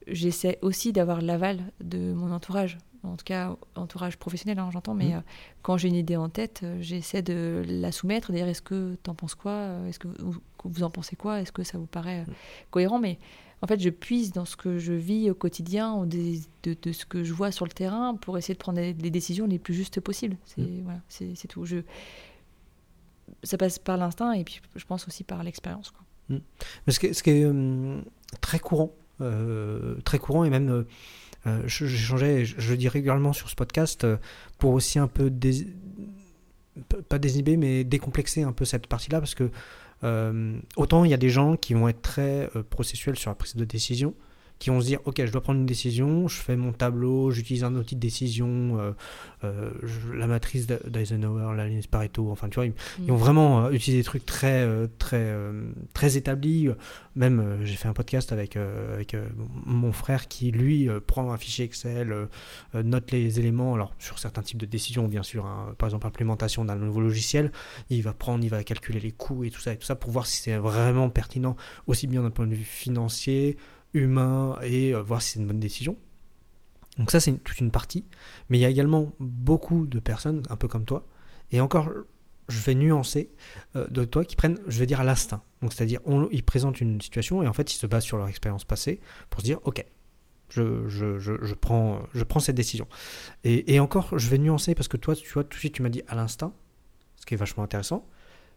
j'essaie 0.06 0.58
aussi 0.60 0.92
d'avoir 0.92 1.22
l'aval 1.22 1.60
de 1.80 2.12
mon 2.12 2.30
entourage 2.30 2.76
en 3.04 3.16
tout 3.16 3.24
cas 3.24 3.56
entourage 3.74 4.16
professionnel, 4.16 4.58
hein, 4.58 4.68
j'entends, 4.72 4.94
mais 4.94 5.10
mmh. 5.10 5.16
euh, 5.16 5.20
quand 5.62 5.76
j'ai 5.76 5.88
une 5.88 5.94
idée 5.94 6.16
en 6.16 6.28
tête, 6.28 6.60
euh, 6.62 6.78
j'essaie 6.80 7.22
de 7.22 7.62
la 7.66 7.92
soumettre, 7.92 8.32
dire 8.32 8.48
est-ce 8.48 8.62
que 8.62 8.96
tu 9.02 9.10
en 9.10 9.14
penses 9.14 9.34
quoi 9.34 9.52
euh, 9.52 9.88
Est-ce 9.88 9.98
que 9.98 10.08
vous, 10.64 10.82
en 10.82 10.90
pensez 10.90 11.16
quoi 11.16 11.40
Est-ce 11.40 11.52
que 11.52 11.62
ça 11.62 11.78
vous 11.78 11.86
paraît 11.86 12.22
mmh. 12.22 12.34
cohérent? 12.70 12.98
Mais 12.98 13.18
en 13.62 13.66
fait, 13.66 13.80
je 13.80 13.90
puise 13.90 14.32
dans 14.32 14.44
ce 14.44 14.56
que 14.56 14.78
je 14.78 14.92
vis 14.92 15.30
au 15.30 15.34
quotidien, 15.34 16.06
de, 16.06 16.38
de, 16.64 16.92
ce 16.92 17.04
que 17.04 17.24
je 17.24 17.32
vois 17.32 17.50
sur 17.52 17.66
le 17.66 17.72
terrain, 17.72 18.14
pour 18.14 18.38
essayer 18.38 18.54
de 18.54 18.58
prendre 18.58 18.80
les, 18.80 18.92
décisions 18.92 19.46
les 19.46 19.58
plus 19.58 19.74
justes 19.74 20.00
possibles. 20.00 20.36
C'est 20.46 20.62
mmh. 20.62 20.82
voilà, 20.84 21.00
c'est 21.08 21.48
tout. 21.48 21.64
Je, 21.64 21.78
ça 23.42 23.56
passe 23.56 23.78
par 23.78 23.96
l'instinct 23.96 24.32
et 24.32 24.44
puis 24.44 24.60
je 24.76 24.84
pense 24.84 25.06
aussi 25.08 25.24
par 25.24 25.42
l'expérience. 25.42 25.92
Ce, 26.88 26.98
qui 26.98 27.06
est, 27.06 27.12
ce 27.12 27.22
qui 27.22 27.30
est 27.30 27.46
très 28.40 28.58
courant, 28.58 28.92
très 30.04 30.18
courant 30.18 30.44
et 30.44 30.50
même 30.50 30.86
J'échangeais, 31.66 32.44
je, 32.44 32.54
je, 32.58 32.74
dis 32.74 32.88
régulièrement 32.88 33.32
sur 33.32 33.50
ce 33.50 33.54
podcast, 33.54 34.04
euh, 34.04 34.16
pour 34.58 34.72
aussi 34.72 34.98
un 34.98 35.08
peu, 35.08 35.30
pas 37.08 37.18
désinhiber, 37.18 37.56
mais 37.56 37.84
décomplexer 37.84 38.42
un 38.42 38.52
peu 38.52 38.64
cette 38.64 38.86
partie-là, 38.86 39.20
parce 39.20 39.34
que 39.34 39.50
euh, 40.02 40.58
autant 40.76 41.04
il 41.04 41.10
y 41.10 41.14
a 41.14 41.18
des 41.18 41.30
gens 41.30 41.56
qui 41.56 41.74
vont 41.74 41.88
être 41.88 42.02
très 42.02 42.50
processuels 42.70 43.18
sur 43.18 43.30
la 43.30 43.34
prise 43.34 43.56
de 43.56 43.64
décision, 43.64 44.14
qui 44.58 44.70
vont 44.70 44.80
se 44.80 44.86
dire 44.86 45.00
ok 45.04 45.24
je 45.24 45.32
dois 45.32 45.40
prendre 45.40 45.60
une 45.60 45.66
décision 45.66 46.28
je 46.28 46.40
fais 46.40 46.56
mon 46.56 46.72
tableau 46.72 47.30
j'utilise 47.30 47.64
un 47.64 47.74
outil 47.74 47.96
de 47.96 48.00
décision 48.00 48.78
euh, 48.78 48.92
euh, 49.42 49.70
la 50.14 50.26
matrice 50.26 50.66
d'Eisenhower 50.66 51.56
la 51.56 51.66
ligne 51.66 51.82
Pareto 51.90 52.30
enfin 52.30 52.48
tu 52.48 52.54
vois 52.54 52.66
ils, 52.66 52.72
mm. 53.00 53.10
ont 53.10 53.16
vraiment 53.16 53.66
euh, 53.66 53.70
utilisé 53.72 53.98
des 53.98 54.04
trucs 54.04 54.26
très 54.26 54.66
très 54.98 55.34
très 55.92 56.16
établis. 56.16 56.68
Même 57.16 57.58
j'ai 57.62 57.74
fait 57.74 57.88
un 57.88 57.92
podcast 57.92 58.32
avec 58.32 58.56
avec 58.56 59.16
mon 59.66 59.92
frère 59.92 60.28
qui 60.28 60.50
lui 60.50 60.88
prend 61.06 61.32
un 61.32 61.36
fichier 61.36 61.64
Excel 61.64 62.28
note 62.74 63.10
les 63.10 63.38
éléments. 63.38 63.74
Alors 63.74 63.92
sur 63.98 64.18
certains 64.18 64.42
types 64.42 64.58
de 64.58 64.66
décisions 64.66 65.06
bien 65.08 65.22
sûr 65.22 65.46
hein, 65.46 65.74
par 65.78 65.88
exemple 65.88 66.06
l'implémentation 66.06 66.64
d'un 66.64 66.76
nouveau 66.76 67.00
logiciel 67.00 67.52
il 67.90 68.02
va 68.02 68.12
prendre 68.12 68.44
il 68.44 68.50
va 68.50 68.62
calculer 68.64 69.00
les 69.00 69.12
coûts 69.12 69.44
et 69.44 69.50
tout 69.50 69.60
ça 69.60 69.72
et 69.72 69.76
tout 69.76 69.86
ça 69.86 69.94
pour 69.94 70.10
voir 70.10 70.26
si 70.26 70.40
c'est 70.42 70.56
vraiment 70.56 71.10
pertinent 71.10 71.56
aussi 71.86 72.06
bien 72.06 72.22
d'un 72.22 72.30
point 72.30 72.46
de 72.46 72.54
vue 72.54 72.64
financier 72.64 73.56
humain 73.94 74.58
et 74.62 74.94
euh, 74.94 75.02
voir 75.02 75.22
si 75.22 75.32
c'est 75.32 75.40
une 75.40 75.46
bonne 75.46 75.60
décision. 75.60 75.96
Donc 76.98 77.10
ça, 77.10 77.20
c'est 77.20 77.32
toute 77.32 77.60
une 77.60 77.70
partie. 77.70 78.04
Mais 78.48 78.58
il 78.58 78.60
y 78.60 78.64
a 78.64 78.68
également 78.68 79.12
beaucoup 79.18 79.86
de 79.86 79.98
personnes, 79.98 80.42
un 80.50 80.56
peu 80.56 80.68
comme 80.68 80.84
toi, 80.84 81.06
et 81.50 81.60
encore, 81.60 81.90
je 82.48 82.60
vais 82.60 82.74
nuancer, 82.74 83.30
euh, 83.76 83.86
de 83.88 84.04
toi 84.04 84.24
qui 84.24 84.36
prennent, 84.36 84.58
je 84.66 84.78
vais 84.78 84.86
dire, 84.86 85.02
l'instinct. 85.02 85.42
Donc 85.62 85.72
c'est-à-dire, 85.72 86.00
ils 86.30 86.42
présentent 86.42 86.80
une 86.80 87.00
situation 87.00 87.42
et 87.42 87.48
en 87.48 87.52
fait, 87.52 87.72
ils 87.72 87.76
se 87.76 87.86
basent 87.86 88.04
sur 88.04 88.18
leur 88.18 88.28
expérience 88.28 88.64
passée 88.64 89.00
pour 89.30 89.40
se 89.40 89.46
dire, 89.46 89.60
ok, 89.64 89.84
je, 90.50 90.88
je, 90.88 91.18
je, 91.18 91.54
prends, 91.54 92.00
je 92.14 92.22
prends 92.22 92.40
cette 92.40 92.56
décision. 92.56 92.86
Et, 93.44 93.74
et, 93.74 93.80
encore, 93.80 94.16
je 94.18 94.28
vais 94.28 94.38
nuancer 94.38 94.74
parce 94.74 94.88
que 94.88 94.96
toi, 94.96 95.16
tu 95.16 95.32
vois, 95.32 95.42
tout 95.42 95.56
de 95.56 95.60
suite, 95.60 95.74
tu 95.74 95.82
m'as 95.82 95.88
dit 95.88 96.02
à 96.06 96.14
l'instinct, 96.14 96.52
ce 97.16 97.26
qui 97.26 97.34
est 97.34 97.38
vachement 97.38 97.62
intéressant. 97.62 98.06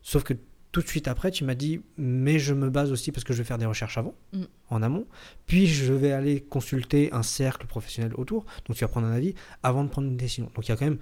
Sauf 0.01 0.23
que 0.23 0.33
tout 0.77 0.83
de 0.83 0.89
suite 0.89 1.07
après, 1.07 1.31
tu 1.31 1.43
m'as 1.43 1.55
dit, 1.55 1.81
mais 1.97 2.37
je 2.37 2.53
me 2.53 2.69
base 2.69 2.91
aussi 2.91 3.11
parce 3.11 3.23
que 3.23 3.33
je 3.33 3.39
vais 3.39 3.43
faire 3.43 3.57
des 3.57 3.65
recherches 3.65 3.97
avant, 3.97 4.13
mm. 4.31 4.43
en 4.69 4.83
amont, 4.83 5.07
puis 5.47 5.65
je 5.65 5.91
vais 5.91 6.11
aller 6.11 6.39
consulter 6.39 7.11
un 7.13 7.23
cercle 7.23 7.65
professionnel 7.65 8.13
autour, 8.13 8.45
donc 8.67 8.77
tu 8.77 8.83
vas 8.83 8.87
prendre 8.87 9.07
un 9.07 9.11
avis 9.11 9.33
avant 9.63 9.83
de 9.83 9.89
prendre 9.89 10.07
une 10.07 10.17
décision. 10.17 10.51
Donc 10.53 10.67
il 10.67 10.69
y 10.69 10.71
a 10.73 10.77
quand 10.77 10.85
même... 10.85 10.99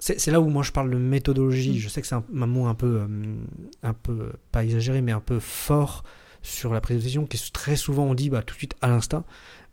C'est 0.00 0.32
là 0.32 0.40
où 0.40 0.48
moi 0.48 0.64
je 0.64 0.72
parle 0.72 0.90
de 0.90 0.98
méthodologie, 0.98 1.76
mm. 1.76 1.78
je 1.78 1.88
sais 1.88 2.00
que 2.00 2.08
c'est 2.08 2.16
un, 2.16 2.24
mot 2.28 2.66
un 2.66 2.74
peu, 2.74 3.02
euh, 3.02 3.36
un 3.84 3.92
peu, 3.92 4.32
pas 4.50 4.64
exagéré, 4.64 5.00
mais 5.00 5.12
un 5.12 5.20
peu 5.20 5.38
fort 5.38 6.02
sur 6.42 6.74
la 6.74 6.80
prise 6.80 6.96
de 6.96 7.02
décision, 7.02 7.24
qui 7.24 7.36
est 7.36 7.52
très 7.52 7.76
souvent 7.76 8.06
on 8.06 8.14
dit 8.14 8.30
bah, 8.30 8.42
tout 8.42 8.54
de 8.54 8.58
suite 8.58 8.74
à 8.80 8.88
l'instinct, 8.88 9.24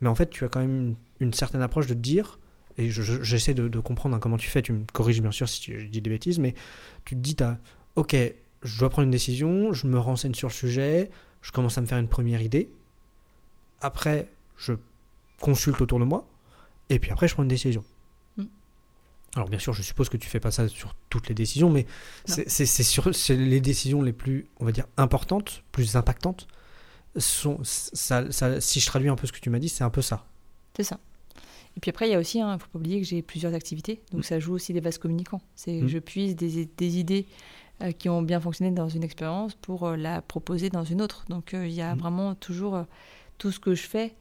mais 0.02 0.08
en 0.08 0.14
fait 0.14 0.30
tu 0.30 0.46
as 0.46 0.50
quand 0.50 0.60
même 0.60 0.94
une, 1.20 1.34
certaine 1.34 1.64
approche 1.64 1.88
de 1.88 1.96
te 1.96 2.00
dire, 2.00 2.38
et 2.78 2.92
j'essaie 2.92 3.56
de, 3.56 3.68
de, 3.70 3.80
comprendre 3.80 4.16
hein, 4.16 4.20
comment 4.20 4.38
tu 4.38 4.52
fais, 4.52 4.62
tu 4.62 4.72
me 4.72 4.84
corriges 4.94 5.24
bien 5.24 5.32
sûr 5.32 5.50
si 5.50 5.80
je 5.80 5.88
dis 5.88 6.00
des 6.00 6.12
bêtises, 6.12 6.38
mais 6.38 6.54
tu 7.06 7.16
te 7.16 7.22
dis, 7.22 7.36
as, 7.40 7.58
ok, 7.96 8.16
je 8.64 8.80
dois 8.80 8.90
prendre 8.90 9.06
une 9.06 9.12
décision, 9.12 9.74
je 9.74 9.88
me 9.88 10.00
renseigne 10.00 10.34
sur 10.34 10.50
le 10.50 10.54
sujet, 10.54 11.10
je 11.42 11.52
commence 11.52 11.78
à 11.78 11.82
me 11.82 11.86
faire 11.86 11.98
une 11.98 12.08
première 12.08 12.42
idée. 12.42 12.70
Après, 13.82 14.28
je 14.58 14.74
consulte 15.40 15.80
autour 15.82 16.00
de 16.00 16.06
moi, 16.06 16.28
et 16.90 17.00
puis 17.00 17.12
après, 17.12 17.28
je 17.28 17.34
prends 17.34 17.44
une 17.44 17.50
décision. 17.50 17.84
Mm. 18.38 18.44
Alors 19.36 19.50
bien 19.50 19.60
sûr, 19.60 19.74
je 19.74 19.82
suppose 19.82 20.10
que 20.10 20.18
tu 20.18 20.28
fais 20.28 20.40
pas 20.40 20.52
ça 20.52 20.68
sur 20.68 20.96
toutes 21.10 21.30
les 21.30 21.36
décisions, 21.36 21.70
mais 21.70 21.86
c'est 22.26 22.66
sur 22.66 23.10
les 23.30 23.62
décisions 23.62 24.02
les 24.02 24.14
plus, 24.14 24.48
on 24.60 24.66
va 24.66 24.72
dire, 24.72 24.86
importantes, 24.98 25.64
plus 25.72 25.96
impactantes. 25.96 26.48
Sont, 27.18 27.60
ça, 27.64 28.30
si 28.62 28.80
je 28.80 28.86
traduis 28.86 29.10
un 29.10 29.16
peu 29.16 29.26
ce 29.26 29.32
que 29.32 29.40
tu 29.40 29.50
m'as 29.50 29.60
dit, 29.60 29.70
c'est 29.70 29.84
un 29.84 29.90
peu 29.90 30.02
ça. 30.02 30.26
C'est 30.76 30.84
ça. 30.84 31.00
Et 31.76 31.80
puis 31.80 31.90
après, 31.90 32.08
il 32.08 32.12
y 32.12 32.16
a 32.16 32.20
aussi, 32.20 32.38
il 32.38 32.42
hein, 32.42 32.56
ne 32.56 32.60
faut 32.60 32.68
pas 32.68 32.80
oublier 32.80 33.02
que 33.02 33.08
j'ai 33.08 33.22
plusieurs 33.22 33.54
activités, 33.54 34.02
donc 34.12 34.22
mm. 34.22 34.24
ça 34.24 34.40
joue 34.40 34.54
aussi 34.54 34.74
des 34.74 34.80
vases 34.80 34.98
communicants. 34.98 35.42
C'est, 35.56 35.82
mm. 35.82 35.88
Je 35.88 36.00
puise 36.00 36.36
des, 36.36 36.66
des 36.66 36.98
idées 36.98 37.26
euh, 37.82 37.92
qui 37.92 38.10
ont 38.10 38.22
bien 38.22 38.40
fonctionné 38.40 38.72
dans 38.72 38.90
une 38.90 39.04
expérience 39.04 39.56
pour 39.56 39.88
euh, 39.88 39.96
la 39.96 40.22
proposer 40.22 40.70
dans 40.70 40.84
une 40.84 41.02
autre. 41.02 41.26
Donc 41.30 41.54
euh, 41.54 41.68
il 41.68 41.74
y 41.74 41.82
a 41.82 41.96
mm. 41.96 42.00
vraiment 42.00 42.36
toujours 42.36 42.86
tout 43.38 43.52
ce 43.52 43.60
que 43.60 43.76
je 43.76 43.84
fais 43.84 44.16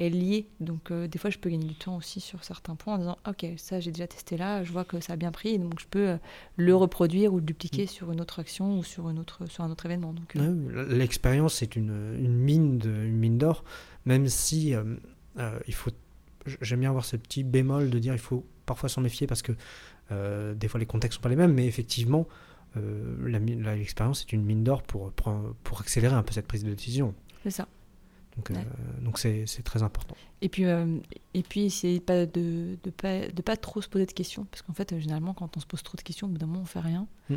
est 0.00 0.08
liée. 0.08 0.48
Donc 0.58 0.92
des 0.92 1.18
fois, 1.18 1.30
je 1.30 1.38
peux 1.38 1.48
gagner 1.48 1.66
du 1.66 1.76
temps 1.76 1.96
aussi 1.96 2.20
sur 2.20 2.42
certains 2.42 2.74
points 2.74 2.94
en 2.94 2.98
disant 2.98 3.18
Ok, 3.28 3.46
ça 3.56 3.78
j'ai 3.78 3.92
déjà 3.92 4.08
testé 4.08 4.36
là, 4.36 4.64
je 4.64 4.72
vois 4.72 4.84
que 4.84 4.98
ça 4.98 5.12
a 5.12 5.16
bien 5.16 5.30
pris, 5.30 5.58
donc 5.60 5.78
je 5.78 5.86
peux 5.86 6.18
le 6.56 6.74
reproduire 6.74 7.32
ou 7.32 7.36
le 7.36 7.42
dupliquer 7.42 7.86
sur 7.86 8.10
une 8.10 8.20
autre 8.20 8.40
action 8.40 8.78
ou 8.78 8.82
sur, 8.82 9.08
une 9.08 9.20
autre, 9.20 9.48
sur 9.48 9.62
un 9.62 9.70
autre 9.70 9.86
événement. 9.86 10.12
Donc, 10.12 10.34
L'expérience 10.88 11.62
est 11.62 11.76
une, 11.76 12.16
une 12.18 12.34
mine 12.34 12.78
de- 12.78 12.90
une 12.90 13.16
mine 13.16 13.38
d'or, 13.38 13.62
même 14.04 14.26
si 14.26 14.74
il 15.68 15.74
faut. 15.74 15.90
J'aime 16.60 16.80
bien 16.80 16.90
avoir 16.90 17.04
ce 17.04 17.16
petit 17.16 17.44
bémol 17.44 17.88
de 17.88 17.98
dire 18.00 18.12
il 18.12 18.18
faut 18.18 18.44
parfois 18.66 18.88
s'en 18.88 19.00
méfier 19.00 19.26
parce 19.26 19.42
que 19.42 19.52
euh, 20.12 20.54
des 20.54 20.68
fois 20.68 20.80
les 20.80 20.86
contextes 20.86 21.16
sont 21.16 21.22
pas 21.22 21.28
les 21.28 21.36
mêmes, 21.36 21.52
mais 21.52 21.66
effectivement 21.66 22.26
euh, 22.76 23.74
l'expérience 23.76 24.22
est 24.22 24.32
une 24.32 24.44
mine 24.44 24.64
d'or 24.64 24.82
pour, 24.82 25.12
pour 25.12 25.80
accélérer 25.80 26.14
un 26.14 26.22
peu 26.22 26.32
cette 26.32 26.46
prise 26.46 26.64
de 26.64 26.72
décision. 26.74 27.14
c'est 27.42 27.50
ça. 27.50 27.68
Donc 28.36 28.50
euh, 28.50 28.54
Ouais. 28.54 28.64
donc 29.02 29.18
c'est 29.20 29.44
très 29.64 29.82
important. 29.84 30.16
Et 30.42 30.48
puis, 30.48 30.64
euh, 30.64 30.98
et 31.34 31.42
puis 31.42 31.66
essayer 31.66 32.00
pas 32.00 32.26
de, 32.26 32.76
de, 32.82 32.90
pas, 32.90 33.28
de 33.28 33.42
pas 33.42 33.56
trop 33.56 33.80
se 33.80 33.88
poser 33.88 34.06
de 34.06 34.12
questions. 34.12 34.44
Parce 34.50 34.62
qu'en 34.62 34.72
fait, 34.72 34.98
généralement, 34.98 35.34
quand 35.34 35.56
on 35.56 35.60
se 35.60 35.66
pose 35.66 35.82
trop 35.84 35.96
de 35.96 36.02
questions, 36.02 36.26
au 36.26 36.30
bout 36.30 36.38
d'un 36.38 36.46
moment, 36.46 36.62
on 36.62 36.66
fait 36.66 36.80
rien. 36.80 37.06
Mm. 37.30 37.34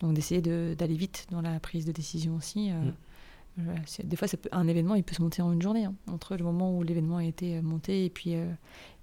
Donc 0.00 0.14
d'essayer 0.14 0.40
de- 0.42 0.74
d'aller 0.76 0.96
vite 0.96 1.26
dans 1.30 1.40
la 1.40 1.60
prise 1.60 1.84
de 1.86 1.92
décision 1.92 2.34
aussi. 2.34 2.70
Mm. 2.72 2.92
des 4.04 4.16
fois, 4.16 4.26
ça 4.26 4.36
peut- 4.38 4.48
un 4.52 4.66
événement, 4.66 4.94
il 4.96 5.04
peut 5.04 5.14
se 5.14 5.22
monter 5.22 5.40
en 5.42 5.52
une 5.52 5.62
journée. 5.62 5.84
hein. 5.84 5.94
Entre 6.08 6.36
le 6.36 6.42
moment 6.44 6.76
où 6.76 6.82
l'événement 6.82 7.18
a 7.18 7.24
été 7.24 7.60
monté 7.60 8.04
et 8.06 8.10
puis, 8.10 8.34
euh, 8.34 8.50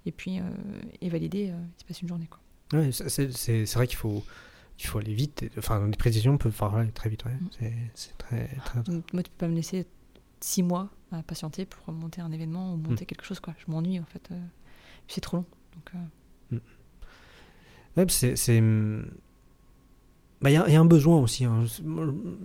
et 0.04 0.12
puis 0.12 0.40
euh, 0.40 1.08
validé, 1.08 1.48
euh, 1.50 1.54
il 1.76 1.80
se 1.80 1.84
passe 1.86 2.02
une 2.02 2.08
journée. 2.08 2.28
Ouais, 2.74 2.90
c'est 2.92 3.64
vrai 3.74 3.86
qu'il 3.86 3.96
faut 3.96 4.22
il 4.78 4.86
faut 4.86 4.98
aller 4.98 5.14
vite. 5.14 5.42
et- 5.42 5.50
Enfin 5.58 5.86
les 5.86 5.96
précisions 5.96 6.38
peuvent 6.38 6.52
faire 6.52 6.74
aller 6.74 6.92
très 6.92 7.08
vite. 7.10 7.24
ouais. 7.24 7.34
Mm. 7.34 7.88
C'est 7.94 8.16
très 8.18 8.46
très 8.64 8.80
moi, 9.12 9.22
tu 9.22 9.30
peux 9.30 9.36
pas 9.38 9.48
me 9.48 9.54
laisser 9.54 9.86
six 10.40 10.62
mois 10.62 10.88
à 11.12 11.22
patienter 11.22 11.66
pour 11.66 11.92
monter 11.92 12.20
un 12.20 12.30
événement 12.32 12.74
ou 12.74 12.76
monter 12.76 13.04
Mm. 13.04 13.06
quelque 13.06 13.24
chose. 13.24 13.40
Quoi. 13.40 13.54
Je 13.58 13.70
m'ennuie, 13.70 13.98
en 13.98 14.04
fait. 14.04 14.28
euh, 14.30 14.40
c'est 15.08 15.20
trop 15.20 15.38
long. 15.38 15.46
Donc, 15.74 15.90
euh, 15.94 16.58
Ouais, 17.96 18.06
puis 18.06 18.14
c'est. 18.14 18.36
c'est, 18.36 18.60
bah, 20.40 20.50
Il 20.50 20.52
y, 20.52 20.56
a- 20.56 20.68
il 20.68 20.72
y 20.72 20.76
a 20.76 20.80
un 20.80 20.84
besoin 20.84 21.18
aussi. 21.20 21.44
hein. 21.44 21.64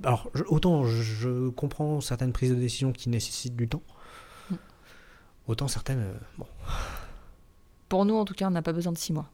Alors, 0.03 0.31
je- 0.34 0.43
autant 0.47 0.84
je, 0.86 1.01
je 1.03 1.49
comprends 1.49 2.01
certaines 2.01 2.34
prises 2.34 2.49
de 2.49 2.55
décision 2.55 2.91
qui 2.91 3.09
nécessitent 3.09 3.55
du 3.55 3.67
temps, 3.67 3.84
Mm. 4.49 4.55
autant 5.47 5.67
certaines. 5.67 5.99
euh, 5.99 6.13
bon. 6.39 6.47
Pour 7.89 8.05
nous, 8.05 8.15
en 8.15 8.25
tout 8.25 8.34
cas, 8.34 8.47
on 8.47 8.51
n'a 8.51 8.63
pas 8.63 8.73
besoin 8.73 8.91
de 8.93 8.97
six 8.97 9.13
mois. 9.13 9.29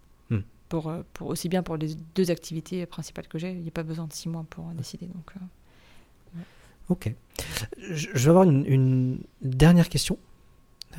Euh, 0.74 1.03
pour, 1.13 1.28
aussi 1.28 1.49
bien 1.49 1.63
pour 1.63 1.78
les 1.78 1.95
deux 2.15 2.32
activités 2.32 2.86
principales 2.86 3.28
que 3.28 3.38
j'ai, 3.38 3.51
il 3.51 3.61
n'y 3.61 3.67
a 3.67 3.72
pas 3.72 3.84
besoin 3.84 4.07
de 4.07 4.13
six 4.13 4.30
mois 4.30 4.45
pour 4.49 4.65
décider. 4.72 5.07
Donc, 5.07 5.32
euh, 5.36 6.39
Ok. 6.89 7.13
Je, 7.91 8.09
vais 8.09 8.30
avoir 8.30 8.45
une, 8.45 9.20
dernière 9.41 9.89
question. 9.89 10.17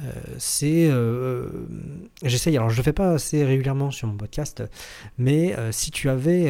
Euh, 0.04 0.12
c'est. 0.38 0.88
euh, 0.88 1.66
J'essaye, 2.22 2.56
alors 2.56 2.70
je 2.70 2.76
le 2.76 2.82
fais 2.82 2.92
pas 2.92 3.14
assez 3.14 3.44
régulièrement 3.44 3.90
sur 3.90 4.06
mon 4.06 4.16
podcast, 4.16 4.62
mais 5.18 5.56
si 5.72 5.90
tu 5.90 6.08
avais 6.08 6.48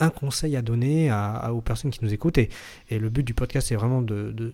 un 0.00 0.10
conseil 0.10 0.56
à 0.56 0.62
donner 0.62 1.12
aux 1.50 1.60
personnes 1.60 1.92
qui 1.92 2.04
nous 2.04 2.12
écoutent, 2.12 2.38
et, 2.38 2.50
le 2.90 3.08
but 3.08 3.22
du 3.22 3.34
podcast 3.34 3.68
c'est 3.68 3.76
vraiment 3.76 4.02
de, 4.02 4.52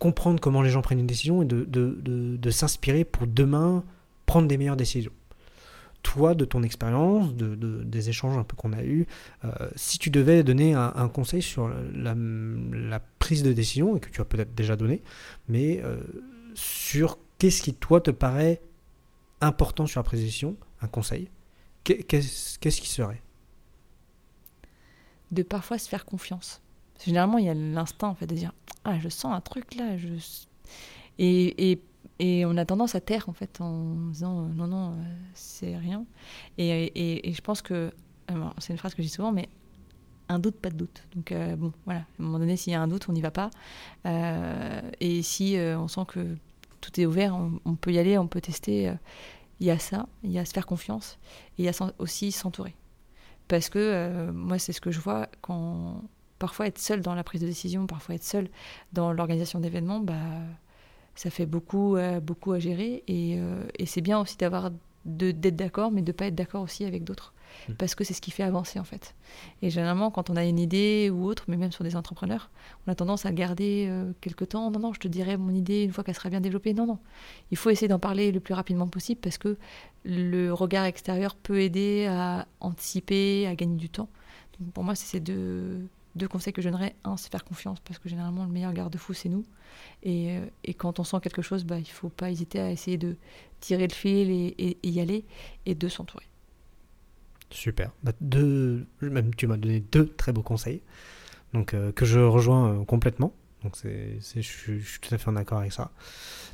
comprendre 0.00 0.40
comment 0.40 0.60
les 0.60 0.70
gens 0.70 0.82
prennent 0.82 0.98
une 0.98 1.06
décision 1.06 1.42
et 1.42 1.46
de 1.46 2.50
s'inspirer 2.50 3.04
pour 3.04 3.28
demain 3.28 3.84
prendre 4.26 4.48
des 4.48 4.58
meilleures 4.58 4.76
décisions. 4.76 5.12
Toi, 6.14 6.34
de 6.34 6.46
ton 6.46 6.62
expérience, 6.62 7.34
de, 7.34 7.54
de- 7.54 7.82
des 7.84 8.08
échanges 8.08 8.38
un 8.38 8.42
peu 8.42 8.56
qu'on 8.56 8.72
a 8.72 8.82
eus, 8.82 9.06
euh, 9.44 9.50
si 9.76 9.98
tu 9.98 10.08
devais 10.08 10.42
donner 10.42 10.72
un, 10.72 11.08
conseil 11.10 11.42
sur 11.42 11.68
la, 11.68 13.00
prise 13.18 13.42
de 13.42 13.52
décision, 13.52 13.94
et 13.94 14.00
que 14.00 14.08
tu 14.08 14.22
as 14.22 14.24
peut-être 14.24 14.54
déjà 14.54 14.74
donné, 14.74 15.02
mais 15.48 15.82
euh, 15.84 16.00
sur 16.54 17.18
qu'est-ce 17.36 17.60
qui, 17.62 17.74
toi, 17.74 18.00
te 18.00 18.10
paraît 18.10 18.62
important 19.42 19.84
sur 19.86 19.98
la 20.00 20.04
prise 20.04 20.20
de 20.20 20.24
décision, 20.24 20.56
un 20.80 20.86
conseil, 20.88 21.28
qu'est- 21.84 22.04
qu'est-ce 22.04 22.80
qui 22.80 22.88
serait? 22.88 23.20
De 25.30 25.42
parfois 25.42 25.76
se 25.76 25.90
faire 25.90 26.06
confiance. 26.06 26.62
Généralement, 27.04 27.36
il 27.36 27.44
y 27.44 27.50
a 27.50 27.54
l'instinct 27.54 28.08
en 28.08 28.14
fait, 28.14 28.26
de 28.26 28.34
dire 28.34 28.54
Ah, 28.84 28.98
je 28.98 29.10
sens 29.10 29.34
un 29.34 29.42
truc 29.42 29.74
là. 29.74 29.84
Et, 31.18 31.70
et, 31.70 31.82
et 32.18 32.44
on 32.46 32.56
a 32.56 32.64
tendance 32.64 32.94
à 32.94 33.00
taire 33.00 33.28
en 33.28 33.32
fait 33.32 33.60
en 33.60 33.94
disant 34.10 34.44
euh, 34.44 34.48
Non, 34.54 34.66
non, 34.66 34.92
euh, 34.92 34.94
c'est 35.34 35.76
rien. 35.76 36.04
Et, 36.58 37.28
et, 37.28 37.32
je 37.32 37.40
pense 37.40 37.62
que. 37.62 37.92
alors, 38.28 38.54
C'est 38.58 38.72
une 38.72 38.78
phrase 38.78 38.94
que 38.94 39.02
dis 39.02 39.08
souvent, 39.08 39.32
mais 39.32 39.48
un 40.28 40.38
doute, 40.38 40.56
pas 40.56 40.70
de 40.70 40.76
doute. 40.76 41.04
Donc, 41.14 41.32
euh, 41.32 41.56
bon, 41.56 41.72
voilà. 41.84 42.00
À 42.00 42.04
un 42.20 42.22
moment 42.24 42.38
donné, 42.38 42.56
s'il 42.56 42.72
y 42.72 42.76
a 42.76 42.82
un 42.82 42.88
doute, 42.88 43.08
on 43.08 43.12
n'y 43.12 43.20
va 43.22 43.30
pas. 43.30 43.50
Euh, 44.06 44.80
et 45.00 45.22
si 45.22 45.56
euh, 45.56 45.78
on 45.78 45.88
sent 45.88 46.02
que 46.08 46.36
tout 46.80 47.00
est 47.00 47.06
ouvert, 47.06 47.34
on, 47.34 47.60
on 47.64 47.74
peut 47.76 47.92
y 47.92 47.98
aller, 47.98 48.18
on 48.18 48.28
peut 48.28 48.40
tester. 48.40 48.88
euh, 48.90 48.94
Il 49.60 49.66
y 49.66 49.70
a 49.70 49.78
ça, 49.78 50.06
il 50.22 50.30
y 50.32 50.38
a 50.38 50.44
se 50.44 50.52
faire 50.52 50.66
confiance. 50.66 51.18
Et 51.58 51.62
il 51.62 51.64
y 51.64 51.68
a 51.68 51.92
aussi 51.98 52.32
s'entourer. 52.32 52.74
Parce 53.48 53.68
que 53.70 53.78
euh, 53.78 54.32
moi, 54.32 54.58
c'est 54.58 54.72
ce 54.72 54.80
que 54.80 54.90
je 54.90 55.00
vois 55.00 55.28
quand 55.40 56.02
parfois 56.38 56.66
être 56.66 56.78
seul 56.78 57.00
dans 57.00 57.14
la 57.14 57.24
prise 57.24 57.40
de 57.40 57.46
décision, 57.46 57.86
parfois 57.86 58.14
être 58.14 58.22
seul 58.24 58.48
dans 58.92 59.12
l'organisation 59.12 59.58
d'événements, 59.60 60.00
bah, 60.00 60.14
ça 61.18 61.30
fait 61.30 61.46
beaucoup, 61.46 61.96
euh, 61.96 62.20
beaucoup 62.20 62.52
à 62.52 62.60
gérer. 62.60 63.02
Et, 63.08 63.34
euh, 63.38 63.64
et 63.76 63.86
c'est 63.86 64.00
bien 64.00 64.20
aussi 64.20 64.36
d'avoir 64.36 64.70
d'être 65.04 65.56
d'accord, 65.56 65.90
mais 65.90 66.02
de 66.02 66.12
pas 66.12 66.26
être 66.26 66.34
d'accord 66.36 66.62
aussi 66.62 66.84
avec 66.84 67.02
d'autres. 67.02 67.34
Mm. 67.68 67.72
Parce 67.72 67.96
que 67.96 68.04
c'est 68.04 68.14
ce 68.14 68.20
qui 68.20 68.30
fait 68.30 68.44
avancer 68.44 68.78
en 68.78 68.84
fait. 68.84 69.16
Et 69.60 69.70
généralement, 69.70 70.12
quand 70.12 70.30
on 70.30 70.36
a 70.36 70.44
une 70.44 70.60
idée 70.60 71.10
ou 71.12 71.24
autre, 71.24 71.46
mais 71.48 71.56
même 71.56 71.72
sur 71.72 71.82
des 71.82 71.96
entrepreneurs, 71.96 72.50
on 72.86 72.92
a 72.92 72.94
tendance 72.94 73.26
à 73.26 73.32
garder 73.32 73.86
euh, 73.88 74.12
quelque 74.20 74.44
temps. 74.44 74.70
Non, 74.70 74.78
non, 74.78 74.92
je 74.92 75.00
te 75.00 75.08
dirai 75.08 75.36
mon 75.36 75.52
idée 75.52 75.82
une 75.82 75.90
fois 75.90 76.04
qu'elle 76.04 76.14
sera 76.14 76.28
bien 76.28 76.40
développée. 76.40 76.72
Non, 76.72 76.86
non. 76.86 76.98
Il 77.50 77.56
faut 77.56 77.70
essayer 77.70 77.88
d'en 77.88 77.98
parler 77.98 78.30
le 78.30 78.38
plus 78.38 78.54
rapidement 78.54 78.86
possible 78.86 79.20
parce 79.20 79.38
que 79.38 79.56
le 80.04 80.52
regard 80.52 80.84
extérieur 80.84 81.34
peut 81.34 81.60
aider 81.60 82.06
à 82.06 82.46
anticiper, 82.60 83.48
à 83.48 83.56
gagner 83.56 83.76
du 83.76 83.88
temps. 83.88 84.08
Donc 84.60 84.72
pour 84.72 84.84
moi, 84.84 84.94
c'est 84.94 85.06
ces 85.06 85.20
deux, 85.20 85.88
deux 86.18 86.28
conseils 86.28 86.52
que 86.52 86.60
je 86.62 86.68
donnerais. 86.68 86.94
Un, 87.04 87.16
c'est 87.16 87.30
faire 87.30 87.44
confiance 87.44 87.80
parce 87.80 87.98
que 87.98 88.08
généralement, 88.08 88.44
le 88.44 88.50
meilleur 88.50 88.72
garde-fou, 88.72 89.14
c'est 89.14 89.28
nous. 89.30 89.44
Et, 90.02 90.36
euh, 90.36 90.72
quand 90.76 90.98
on 91.00 91.04
sent 91.04 91.18
quelque 91.22 91.42
chose, 91.42 91.64
bah, 91.64 91.76
il 91.78 91.82
ne 91.82 91.86
faut 91.86 92.10
pas 92.10 92.30
hésiter 92.30 92.60
à 92.60 92.70
essayer 92.70 92.98
de 92.98 93.16
tirer 93.60 93.86
le 93.86 93.94
fil 93.94 94.30
et, 94.30 94.78
y 94.82 95.00
aller. 95.00 95.24
Et 95.66 95.74
de 95.74 95.88
s'entourer. 95.88 96.26
Super. 97.50 97.92
Bah, 98.02 98.12
deux, 98.20 98.86
même 99.00 99.34
tu 99.34 99.46
m'as 99.46 99.56
donné 99.56 99.80
deux 99.80 100.06
très 100.06 100.32
beaux 100.32 100.42
conseils, 100.42 100.82
donc 101.54 101.72
euh, 101.72 101.92
que 101.92 102.04
je 102.04 102.20
rejoins 102.20 102.72
euh, 102.72 102.84
complètement. 102.84 103.32
Donc 103.62 103.76
c'est, 103.76 104.18
je, 104.36 104.40
suis- 104.40 105.00
tout 105.00 105.14
à 105.14 105.18
fait 105.18 105.28
en 105.30 105.36
accord 105.36 105.58
avec 105.58 105.72
ça. 105.72 105.90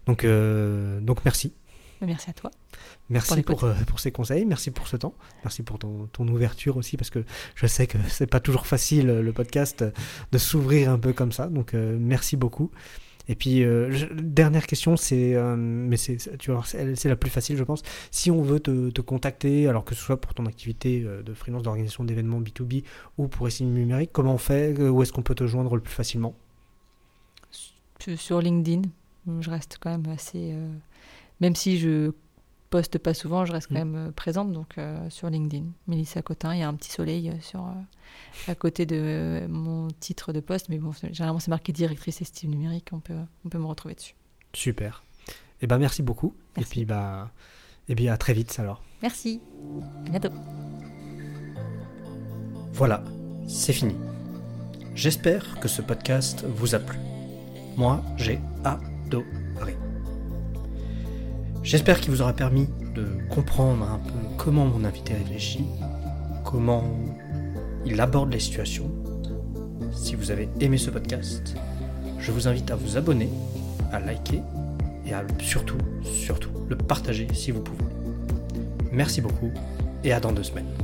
Donc, 0.06 0.24
donc 0.24 1.24
merci. 1.24 1.52
Merci 2.06 2.30
à 2.30 2.32
toi. 2.32 2.50
Merci 3.10 3.28
pour, 3.42 3.64
euh, 3.64 3.74
pour 3.86 4.00
ces 4.00 4.12
conseils, 4.12 4.44
merci 4.44 4.70
pour 4.70 4.86
ce 4.88 4.96
temps, 4.96 5.14
merci 5.44 5.62
pour 5.62 5.78
ton, 5.78 6.06
ton 6.12 6.26
ouverture 6.28 6.76
aussi, 6.76 6.96
parce 6.96 7.10
que 7.10 7.24
je 7.54 7.66
sais 7.66 7.86
que 7.86 7.98
c'est 8.08 8.26
pas 8.26 8.40
toujours 8.40 8.66
facile 8.66 9.08
euh, 9.10 9.22
le 9.22 9.32
podcast 9.32 9.82
euh, 9.82 9.90
de 10.32 10.38
s'ouvrir 10.38 10.90
un 10.90 10.98
peu 10.98 11.12
comme 11.12 11.32
ça, 11.32 11.46
donc 11.48 11.74
euh, 11.74 11.96
merci 12.00 12.36
beaucoup. 12.36 12.70
Et 13.26 13.36
puis, 13.36 13.64
euh, 13.64 13.90
je- 13.90 14.04
dernière 14.12 14.66
question, 14.66 14.98
c'est, 14.98 15.34
euh, 15.34 15.56
mais 15.56 15.96
c'est, 15.96 16.18
c'est- 16.18 16.36
tu 16.36 16.50
vois, 16.50 16.62
c'est, 16.66 16.94
c'est 16.94 17.08
la 17.08 17.16
plus 17.16 17.30
facile, 17.30 17.56
je 17.56 17.64
pense. 17.64 17.82
Si 18.10 18.30
on 18.30 18.42
veut 18.42 18.60
te, 18.60 18.90
te 18.90 19.00
contacter, 19.00 19.66
alors 19.66 19.84
que 19.86 19.94
ce 19.94 20.02
soit 20.02 20.20
pour 20.20 20.34
ton 20.34 20.44
activité 20.44 21.02
euh, 21.06 21.22
de 21.22 21.32
freelance 21.32 21.62
d'organisation 21.62 22.04
d'événements 22.04 22.40
B2B 22.42 22.84
ou 23.16 23.26
pour 23.28 23.48
Essime 23.48 23.72
Numérique, 23.72 24.10
comment 24.12 24.34
on 24.34 24.38
fait 24.38 24.78
Où 24.78 25.02
est-ce 25.02 25.12
qu'on 25.12 25.22
peut 25.22 25.34
te 25.34 25.46
joindre 25.46 25.74
le 25.74 25.80
plus 25.80 25.94
facilement? 25.94 26.34
Sur 28.16 28.40
LinkedIn, 28.42 28.82
je 29.40 29.48
reste 29.50 29.78
quand 29.80 29.90
même 29.90 30.12
assez. 30.12 30.52
Même 31.40 31.54
si 31.56 31.78
je 31.78 32.12
poste 32.70 32.98
pas 32.98 33.14
souvent, 33.14 33.44
je 33.44 33.52
reste 33.52 33.68
quand 33.68 33.74
Mm. 33.74 33.90
même 33.90 34.08
euh, 34.08 34.10
présente. 34.12 34.52
Donc 34.52 34.78
euh, 34.78 35.08
sur 35.10 35.30
LinkedIn, 35.30 35.66
Mélissa 35.86 36.22
Cotin, 36.22 36.54
il 36.54 36.60
y 36.60 36.62
a 36.62 36.68
un 36.68 36.74
petit 36.74 36.90
soleil 36.90 37.30
euh, 37.30 37.34
sur, 37.40 37.60
euh, 37.66 37.72
à 38.50 38.54
côté 38.56 38.84
de 38.86 38.96
euh, 38.98 39.48
mon 39.48 39.88
titre 40.00 40.32
de 40.32 40.40
poste. 40.40 40.68
Mais 40.68 40.78
bon, 40.78 40.90
généralement, 41.12 41.38
c'est 41.40 41.50
marqué 41.50 41.72
directrice 41.72 42.20
estime 42.20 42.50
numérique. 42.50 42.88
On 42.92 42.98
peut, 43.00 43.14
on 43.44 43.48
peut 43.48 43.58
me 43.58 43.66
retrouver 43.66 43.94
dessus. 43.94 44.14
Super. 44.52 45.04
Et 45.60 45.66
ben 45.68 45.78
merci 45.78 46.02
beaucoup. 46.02 46.34
Merci. 46.56 46.70
Et 46.70 46.74
puis, 46.74 46.84
bah, 46.84 47.30
et 47.88 47.94
bien 47.94 48.12
à 48.12 48.16
très 48.16 48.32
vite 48.34 48.56
alors. 48.58 48.82
Merci. 49.02 49.40
À 50.06 50.10
bientôt. 50.10 50.30
Voilà, 52.72 53.04
c'est 53.46 53.72
fini. 53.72 53.94
J'espère 54.96 55.60
que 55.60 55.68
ce 55.68 55.80
podcast 55.82 56.44
vous 56.44 56.74
a 56.74 56.78
plu. 56.80 56.98
Moi, 57.76 58.02
j'ai 58.16 58.40
adoré. 58.64 59.24
J'espère 61.64 61.98
qu'il 61.98 62.10
vous 62.10 62.20
aura 62.20 62.34
permis 62.34 62.68
de 62.94 63.08
comprendre 63.30 63.90
un 63.90 63.98
peu 63.98 64.12
comment 64.36 64.66
mon 64.66 64.84
invité 64.84 65.14
réfléchit, 65.14 65.64
comment 66.44 66.84
il 67.86 67.98
aborde 68.02 68.30
les 68.30 68.38
situations. 68.38 68.90
Si 69.90 70.14
vous 70.14 70.30
avez 70.30 70.50
aimé 70.60 70.76
ce 70.76 70.90
podcast, 70.90 71.56
je 72.18 72.32
vous 72.32 72.48
invite 72.48 72.70
à 72.70 72.76
vous 72.76 72.98
abonner, 72.98 73.30
à 73.92 73.98
liker 73.98 74.42
et 75.06 75.14
à 75.14 75.24
surtout, 75.40 75.78
surtout, 76.02 76.50
le 76.68 76.76
partager 76.76 77.28
si 77.32 77.50
vous 77.50 77.62
pouvez. 77.62 77.84
Merci 78.92 79.22
beaucoup 79.22 79.50
et 80.04 80.12
à 80.12 80.20
dans 80.20 80.32
deux 80.32 80.42
semaines. 80.42 80.83